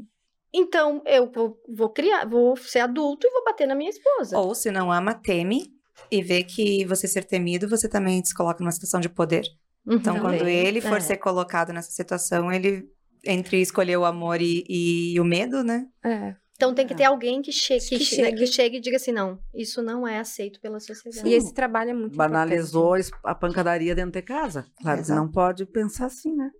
então 0.52 1.02
eu 1.06 1.30
vou, 1.30 1.56
vou 1.68 1.88
criar, 1.90 2.24
vou 2.28 2.56
ser 2.56 2.80
adulto 2.80 3.26
e 3.26 3.30
vou 3.30 3.44
bater 3.44 3.66
na 3.66 3.74
minha 3.74 3.90
esposa. 3.90 4.38
Ou 4.38 4.54
se 4.54 4.70
não 4.70 4.90
ama, 4.90 5.14
teme 5.14 5.72
e 6.10 6.22
vê 6.22 6.42
que 6.42 6.84
você 6.86 7.06
ser 7.06 7.24
temido, 7.24 7.68
você 7.68 7.88
também 7.88 8.24
se 8.24 8.34
coloca 8.34 8.60
numa 8.62 8.72
situação 8.72 9.00
de 9.00 9.08
poder. 9.08 9.44
Então, 9.86 10.14
Também. 10.16 10.20
quando 10.38 10.48
ele 10.48 10.80
for 10.80 10.98
É. 10.98 11.00
ser 11.00 11.16
colocado 11.16 11.72
nessa 11.72 11.90
situação, 11.90 12.52
ele 12.52 12.84
entre 13.24 13.60
escolher 13.60 13.96
o 13.96 14.04
amor 14.04 14.40
e, 14.40 14.64
e 14.68 15.18
o 15.20 15.24
medo, 15.24 15.62
né? 15.64 15.86
É. 16.04 16.34
Então 16.54 16.74
tem 16.74 16.86
que 16.86 16.94
ter 16.94 17.04
alguém 17.04 17.40
que, 17.40 17.50
che 17.52 17.78
que, 17.78 17.98
Que 17.98 18.04
che- 18.04 18.16
né, 18.20 18.28
chegue. 18.28 18.38
que 18.38 18.46
chegue 18.46 18.76
e 18.76 18.80
diga 18.80 18.96
assim, 18.96 19.12
não, 19.12 19.38
isso 19.54 19.80
não 19.82 20.06
é 20.06 20.18
aceito 20.18 20.60
pela 20.60 20.78
sociedade. 20.78 21.26
E 21.26 21.32
esse 21.32 21.54
trabalho 21.54 21.90
é 21.90 21.94
muito 21.94 22.14
banalizou 22.16 22.94
a 23.24 23.34
pancadaria 23.34 23.94
dentro 23.94 24.12
de 24.12 24.22
casa. 24.22 24.66
Claro 24.82 24.98
que 24.98 25.04
Exato. 25.04 25.20
não 25.20 25.30
pode 25.30 25.64
pensar 25.64 26.06
assim, 26.06 26.34
né? 26.36 26.50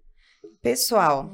Pessoal, 0.63 1.31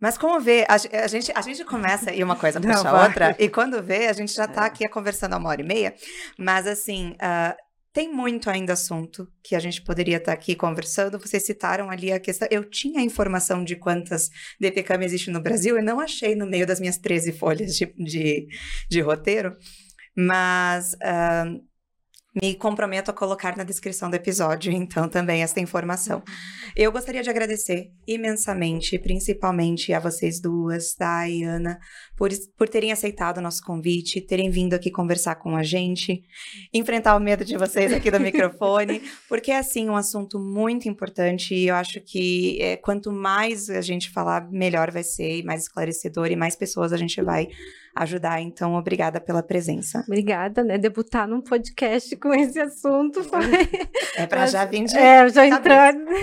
mas 0.00 0.18
como 0.18 0.40
vê, 0.40 0.64
a, 0.68 0.74
a 1.04 1.06
gente, 1.06 1.32
a 1.34 1.40
gente 1.40 1.64
começa 1.64 2.12
e 2.12 2.22
uma 2.22 2.36
coisa 2.36 2.60
puxa 2.60 2.88
a 2.88 3.02
outra, 3.04 3.36
e 3.38 3.48
quando 3.48 3.82
vê, 3.82 4.06
a 4.06 4.12
gente 4.12 4.32
já 4.32 4.46
tá 4.46 4.64
É. 4.64 4.66
aqui 4.66 4.88
conversando 4.88 5.34
há 5.34 5.38
uma 5.38 5.48
hora 5.48 5.60
e 5.60 5.64
meia, 5.64 5.94
mas 6.38 6.66
assim, 6.66 7.14
ah, 7.20 7.56
tem 7.92 8.12
muito 8.12 8.50
ainda 8.50 8.74
assunto 8.74 9.26
que 9.42 9.56
a 9.56 9.58
gente 9.58 9.80
poderia 9.80 10.18
estar 10.18 10.32
aqui 10.34 10.54
conversando. 10.54 11.18
Vocês 11.18 11.46
citaram 11.46 11.88
ali 11.88 12.12
a 12.12 12.20
questão. 12.20 12.46
Eu 12.50 12.62
tinha 12.68 13.00
informação 13.00 13.64
de 13.64 13.74
quantas 13.74 14.28
DPCAM 14.60 15.02
existem 15.02 15.32
no 15.32 15.40
Brasil 15.40 15.78
e 15.78 15.82
não 15.82 15.98
achei 15.98 16.34
no 16.34 16.46
meio 16.46 16.66
das 16.66 16.78
minhas 16.78 16.98
13 16.98 17.32
folhas 17.32 17.74
de, 17.74 17.86
de, 17.96 18.48
de 18.90 19.00
roteiro, 19.00 19.56
mas. 20.14 20.94
ah, 21.02 21.46
me 22.40 22.54
comprometo 22.54 23.10
a 23.10 23.14
colocar 23.14 23.56
na 23.56 23.64
descrição 23.64 24.10
do 24.10 24.14
episódio, 24.14 24.70
então, 24.70 25.08
também 25.08 25.42
essa 25.42 25.58
informação. 25.58 26.22
Eu 26.74 26.92
gostaria 26.92 27.22
de 27.22 27.30
agradecer 27.30 27.90
imensamente, 28.06 28.98
principalmente 28.98 29.92
a 29.92 29.98
vocês 29.98 30.38
duas, 30.40 30.94
Dai 30.98 31.32
e 31.32 31.44
Ana, 31.44 31.78
por, 32.16 32.30
por 32.58 32.68
terem 32.68 32.92
aceitado 32.92 33.38
o 33.38 33.40
nosso 33.40 33.62
convite, 33.64 34.20
terem 34.20 34.50
vindo 34.50 34.74
aqui 34.74 34.90
conversar 34.90 35.36
com 35.36 35.56
a 35.56 35.62
gente, 35.62 36.22
enfrentar 36.72 37.16
o 37.16 37.20
medo 37.20 37.44
de 37.44 37.56
vocês 37.56 37.92
aqui 37.92 38.10
do 38.10 38.20
microfone, 38.20 39.00
porque 39.28 39.50
é, 39.50 39.58
assim, 39.58 39.88
um 39.88 39.96
assunto 39.96 40.38
muito 40.38 40.88
importante 40.88 41.54
e 41.54 41.68
eu 41.68 41.74
acho 41.74 42.00
que 42.02 42.60
é, 42.60 42.76
quanto 42.76 43.10
mais 43.10 43.70
a 43.70 43.80
gente 43.80 44.10
falar, 44.10 44.50
melhor 44.50 44.90
vai 44.90 45.02
ser, 45.02 45.38
e 45.38 45.42
mais 45.42 45.62
esclarecedor 45.62 46.30
e 46.30 46.36
mais 46.36 46.54
pessoas 46.54 46.92
a 46.92 46.96
gente 46.98 47.22
vai 47.22 47.48
ajudar. 47.96 48.40
Então, 48.40 48.74
obrigada 48.74 49.20
pela 49.20 49.42
presença. 49.42 50.02
Obrigada, 50.06 50.62
né? 50.62 50.78
Debutar 50.78 51.26
num 51.26 51.40
podcast 51.40 52.14
com 52.16 52.32
esse 52.34 52.58
assunto 52.60 53.22
foi. 53.24 53.44
É 54.16 54.26
para 54.26 54.46
já 54.46 54.64
vir 54.64 54.84
de... 54.84 54.96
É, 54.96 55.28
já 55.28 55.46
entrando. 55.46 56.04
né? 56.04 56.20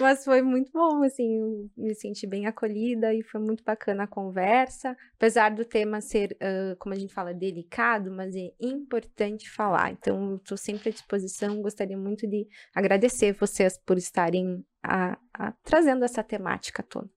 Mas 0.00 0.24
foi 0.24 0.42
muito 0.42 0.70
bom, 0.72 1.02
assim, 1.02 1.68
me 1.76 1.94
senti 1.94 2.26
bem 2.26 2.46
acolhida 2.46 3.12
e 3.14 3.22
foi 3.22 3.40
muito 3.40 3.62
bacana 3.64 4.04
a 4.04 4.06
conversa. 4.06 4.96
Apesar 5.16 5.50
do 5.50 5.64
tema 5.64 6.00
ser, 6.00 6.36
ah, 6.40 6.76
como 6.78 6.94
a 6.94 6.98
gente 6.98 7.12
fala, 7.14 7.32
delicado, 7.34 8.10
mas 8.10 8.34
é 8.34 8.50
importante 8.60 9.50
falar. 9.50 9.92
Então, 9.92 10.36
estou 10.36 10.56
sempre 10.56 10.88
à 10.90 10.92
disposição. 10.92 11.60
Gostaria 11.62 11.96
muito 11.98 12.26
de 12.26 12.46
agradecer 12.74 13.32
vocês 13.32 13.78
por 13.84 13.96
estarem 13.98 14.64
a- 14.82 15.16
a- 15.34 15.52
trazendo 15.64 16.04
essa 16.04 16.22
temática 16.22 16.82
toda. 16.82 17.08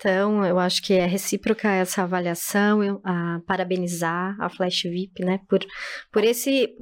Então, 0.00 0.46
eu 0.46 0.58
acho 0.58 0.82
que 0.82 0.94
é 0.94 1.04
recíproca 1.04 1.68
essa 1.68 2.02
avaliação, 2.02 2.82
eu, 2.82 3.02
a 3.04 3.42
parabenizar 3.46 4.34
a 4.40 4.48
Flash 4.48 4.84
VIP, 4.84 5.22
né, 5.22 5.40
por, 5.46 5.60
por 6.10 6.24
esse 6.24 6.74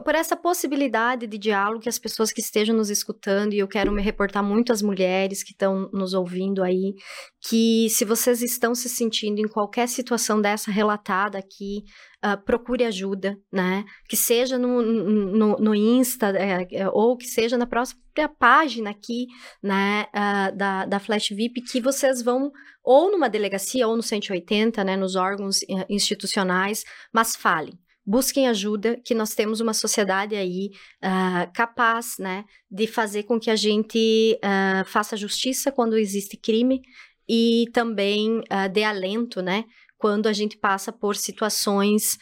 por 0.00 0.14
essa 0.14 0.34
possibilidade 0.34 1.26
de 1.26 1.36
diálogo 1.36 1.82
que 1.82 1.88
as 1.88 1.98
pessoas 1.98 2.32
que 2.32 2.40
estejam 2.40 2.74
nos 2.74 2.88
escutando, 2.88 3.52
e 3.52 3.58
eu 3.58 3.68
quero 3.68 3.92
me 3.92 4.00
reportar 4.00 4.42
muito 4.42 4.72
às 4.72 4.80
mulheres 4.80 5.42
que 5.42 5.50
estão 5.50 5.90
nos 5.92 6.14
ouvindo 6.14 6.62
aí, 6.62 6.94
que 7.42 7.90
se 7.90 8.02
vocês 8.02 8.40
estão 8.40 8.74
se 8.74 8.88
sentindo 8.88 9.38
em 9.40 9.48
qualquer 9.48 9.86
situação 9.86 10.40
dessa 10.40 10.70
relatada 10.70 11.36
aqui, 11.36 11.84
ah, 12.24 12.36
procure 12.36 12.84
ajuda, 12.84 13.36
né? 13.52 13.84
Que 14.08 14.16
seja 14.16 14.56
no, 14.56 14.80
no, 14.80 15.56
no 15.56 15.74
Insta, 15.74 16.28
é, 16.38 16.68
é, 16.70 16.88
ou 16.88 17.16
que 17.16 17.26
seja 17.26 17.58
na 17.58 17.66
própria 17.66 18.28
página 18.28 18.90
aqui, 18.90 19.26
né, 19.60 20.06
ah, 20.12 20.50
da, 20.52 20.86
da 20.86 21.00
Flash 21.00 21.30
VIP, 21.30 21.62
que 21.62 21.80
vocês 21.80 22.22
vão 22.22 22.52
ou 22.84 23.10
numa 23.10 23.28
delegacia 23.28 23.88
ou 23.88 23.96
no 23.96 24.02
180, 24.02 24.84
né, 24.84 24.96
nos 24.96 25.16
órgãos 25.16 25.62
eh, 25.62 25.86
institucionais, 25.88 26.84
mas 27.12 27.36
falem. 27.36 27.78
busquem 28.04 28.48
ajuda, 28.48 29.00
que 29.04 29.14
nós 29.14 29.34
temos 29.34 29.60
uma 29.60 29.72
sociedade 29.72 30.34
aí 30.34 30.70
uh, 31.04 31.52
capaz, 31.54 32.16
né, 32.18 32.44
de 32.70 32.86
fazer 32.86 33.22
com 33.22 33.38
que 33.38 33.50
a 33.50 33.56
gente 33.56 34.38
uh, 34.44 34.84
faça 34.84 35.16
justiça 35.16 35.70
quando 35.70 35.96
existe 35.96 36.36
crime 36.36 36.82
e 37.28 37.66
também 37.72 38.40
uh, 38.40 38.68
dê 38.72 38.82
alento, 38.82 39.40
né, 39.40 39.64
quando 40.02 40.26
a 40.26 40.32
gente 40.32 40.56
passa 40.56 40.90
por 40.90 41.14
situações 41.14 42.18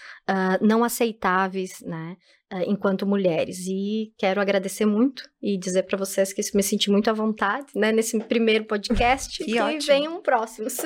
não 0.61 0.85
aceitáveis, 0.85 1.81
né, 1.81 2.15
enquanto 2.67 3.07
mulheres. 3.07 3.67
E 3.67 4.13
quero 4.19 4.39
agradecer 4.39 4.85
muito 4.85 5.23
e 5.43 5.59
dizer 5.59 5.85
para 5.85 5.97
vocês 5.97 6.31
que 6.31 6.43
me 6.55 6.63
senti 6.63 6.91
muito 6.91 7.09
à 7.09 7.15
vontade, 7.15 7.73
né, 7.75 7.91
nesse 7.91 8.19
primeiro 8.25 8.67
podcast, 8.67 9.39
que, 9.43 9.55
que 9.55 9.87
venham 9.87 10.21
próximos. 10.21 10.79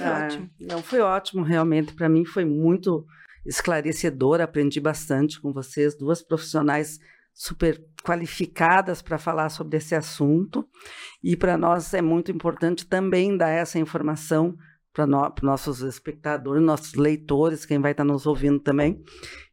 Ah, 0.00 0.26
ótimo. 0.26 0.48
Não, 0.60 0.80
foi 0.80 1.00
ótimo, 1.00 1.42
realmente. 1.42 1.92
Para 1.92 2.08
mim 2.08 2.24
foi 2.24 2.44
muito 2.44 3.04
esclarecedor, 3.44 4.40
aprendi 4.40 4.78
bastante 4.78 5.40
com 5.40 5.52
vocês, 5.52 5.96
duas 5.98 6.22
profissionais 6.22 7.00
super 7.34 7.82
qualificadas 8.04 9.02
para 9.02 9.18
falar 9.18 9.48
sobre 9.48 9.78
esse 9.78 9.96
assunto. 9.96 10.64
E 11.20 11.36
para 11.36 11.58
nós 11.58 11.92
é 11.94 12.02
muito 12.02 12.30
importante 12.30 12.86
também 12.86 13.36
dar 13.36 13.50
essa 13.50 13.76
informação 13.76 14.54
para 14.92 15.06
no, 15.06 15.32
nossos 15.42 15.80
espectadores, 15.80 16.62
nossos 16.62 16.94
leitores, 16.94 17.64
quem 17.64 17.80
vai 17.80 17.92
estar 17.92 18.04
tá 18.04 18.12
nos 18.12 18.26
ouvindo 18.26 18.60
também. 18.60 19.02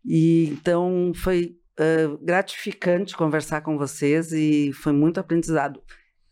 E 0.04 0.50
então 0.50 1.12
foi 1.16 1.56
uh, 1.80 2.18
gratificante 2.24 3.16
conversar 3.16 3.62
com 3.62 3.78
vocês 3.78 4.32
e 4.32 4.72
foi 4.74 4.94
muito 4.94 5.20
aprendizado. 5.20 5.82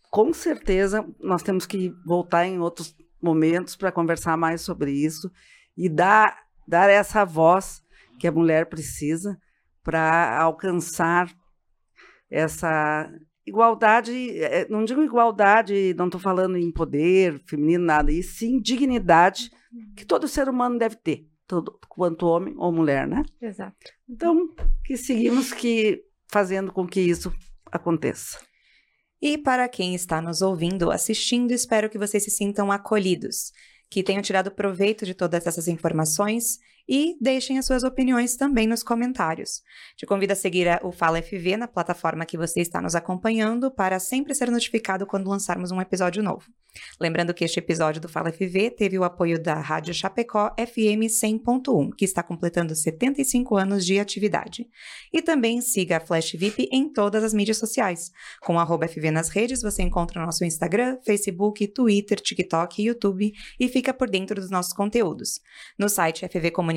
Com 0.10 0.34
certeza 0.34 1.06
nós 1.20 1.44
temos 1.44 1.66
que 1.66 1.94
voltar 2.06 2.46
em 2.46 2.60
outros 2.60 2.96
momentos 3.22 3.76
para 3.76 3.92
conversar 3.92 4.38
mais 4.38 4.62
sobre 4.62 4.92
isso 4.92 5.32
e 5.78 5.90
dar, 5.90 6.38
dar 6.68 6.90
essa 6.90 7.26
voz 7.26 7.82
que 8.20 8.28
a 8.28 8.32
mulher 8.32 8.68
precisa 8.68 9.38
para 9.84 10.40
alcançar 10.40 11.30
essa 12.30 13.10
igualdade, 13.46 14.40
é, 14.40 14.68
não 14.70 14.86
digo 14.86 15.04
igualdade, 15.04 15.94
não 15.98 16.06
estou 16.06 16.20
falando 16.20 16.58
em 16.58 16.72
poder 16.72 17.42
feminino, 17.46 17.84
nada, 17.84 18.12
e 18.12 18.24
sim 18.24 18.60
dignidade 18.60 19.52
que 19.96 20.06
todo 20.06 20.28
ser 20.28 20.48
humano 20.48 20.78
deve 20.78 20.96
ter, 20.96 21.28
todo, 21.48 21.80
quanto 21.90 22.28
homem 22.28 22.54
ou 22.58 22.72
mulher, 22.72 23.08
né? 23.08 23.24
Exato. 23.42 23.76
Então, 24.08 24.54
que 24.84 24.96
seguimos 24.96 25.52
que 25.52 26.04
fazendo 26.32 26.72
com 26.72 26.88
que 26.88 27.02
isso 27.02 27.34
aconteça. 27.72 28.40
E 29.22 29.38
para 29.38 29.70
quem 29.70 29.96
está 29.96 30.22
nos 30.22 30.42
ouvindo, 30.42 30.92
assistindo, 30.92 31.52
espero 31.52 31.90
que 31.90 31.98
vocês 31.98 32.24
se 32.24 32.30
sintam 32.30 32.72
acolhidos, 32.72 33.52
que 33.90 34.04
tenham 34.04 34.22
tirado 34.22 34.52
proveito 34.52 35.06
de 35.06 35.14
todas 35.14 35.48
essas 35.48 35.68
informações 35.68 36.60
e 36.88 37.16
deixem 37.22 37.58
as 37.58 37.66
suas 37.66 37.84
opiniões 37.84 38.36
também 38.36 38.68
nos 38.68 38.84
comentários. 38.84 39.62
Te 39.96 40.06
convido 40.06 40.34
a 40.34 40.36
seguir 40.36 40.68
o 40.84 40.92
Fala 40.92 41.22
FV 41.22 41.58
na 41.58 41.68
plataforma 41.68 42.26
que 42.26 42.38
você 42.38 42.62
está 42.62 42.82
nos 42.82 42.96
acompanhando 42.96 43.72
para 43.72 44.00
sempre 44.00 44.36
ser 44.36 44.52
notificado 44.52 45.06
quando 45.06 45.30
lançarmos 45.30 45.72
um 45.72 45.82
episódio 45.82 46.22
novo. 46.22 46.46
Lembrando 47.00 47.34
que 47.34 47.44
este 47.44 47.60
episódio 47.60 48.02
do 48.02 48.10
Fala 48.10 48.32
FV 48.32 48.72
teve 48.72 48.98
o 48.98 49.04
apoio 49.04 49.42
da 49.42 49.56
Rádio 49.56 49.94
Chapecó 49.94 50.54
FM 50.58 51.06
100.1, 51.06 51.92
que 51.96 52.06
está 52.06 52.24
completando 52.24 52.76
75 52.76 53.56
anos 53.56 53.86
de 53.86 54.00
atividade. 54.00 54.68
E 55.12 55.22
também 55.22 55.62
siga 55.62 55.98
a 55.98 56.00
Flash 56.00 56.32
VIP 56.34 56.68
em 56.72 56.92
todas 56.92 57.24
as 57.24 57.34
mídias 57.34 57.58
sociais. 57.58 58.12
Com 58.42 58.58
FV 58.88 59.12
nas 59.12 59.30
redes, 59.30 59.62
você 59.62 59.84
encontra 59.84 60.24
nosso 60.26 60.44
Instagram, 60.44 60.98
Facebook, 61.06 61.68
Twitter, 61.68 62.20
TikTok 62.20 62.82
e 62.82 62.86
YouTube 62.88 63.32
e 63.60 63.68
fica 63.68 63.94
por 63.94 64.10
dentro 64.10 64.42
dos 64.42 64.50
nossos 64.50 64.74
conteúdos. 64.74 65.40
No 65.78 65.88
site 65.88 66.26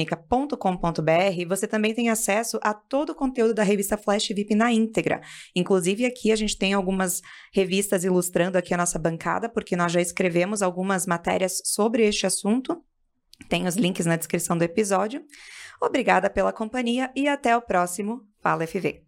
fvcomunica.com.br 0.04 1.48
você 1.48 1.66
também 1.66 1.94
tem 1.94 2.10
acesso 2.10 2.58
a 2.62 2.74
todo 2.74 3.10
o 3.10 3.14
conteúdo 3.14 3.54
da 3.54 3.62
revista 3.62 3.96
Flash 3.96 4.28
VIP 4.28 4.54
na 4.54 4.72
íntegra. 4.72 5.20
Inclusive 5.54 6.04
aqui 6.04 6.30
a 6.30 6.36
gente 6.36 6.58
tem 6.58 6.74
algumas 6.74 7.22
revistas 7.52 8.04
ilustrando 8.04 8.58
aqui 8.58 8.74
a 8.74 8.76
nossa 8.76 8.98
bancada, 8.98 9.48
porque 9.48 9.76
nós 9.76 9.92
já 9.92 10.00
escrevemos 10.00 10.62
algumas 10.62 11.06
matérias 11.06 11.62
sobre 11.64 12.06
este 12.06 12.26
assunto. 12.26 12.82
Tem 13.48 13.66
os 13.66 13.76
links 13.76 14.06
na 14.06 14.16
descrição 14.16 14.56
do 14.56 14.64
episódio. 14.64 15.24
Obrigada 15.80 16.28
pela 16.30 16.52
companhia 16.52 17.10
e 17.14 17.28
até 17.28 17.56
o 17.56 17.62
próximo 17.62 18.22
Fala 18.40 18.66
FV. 18.66 19.05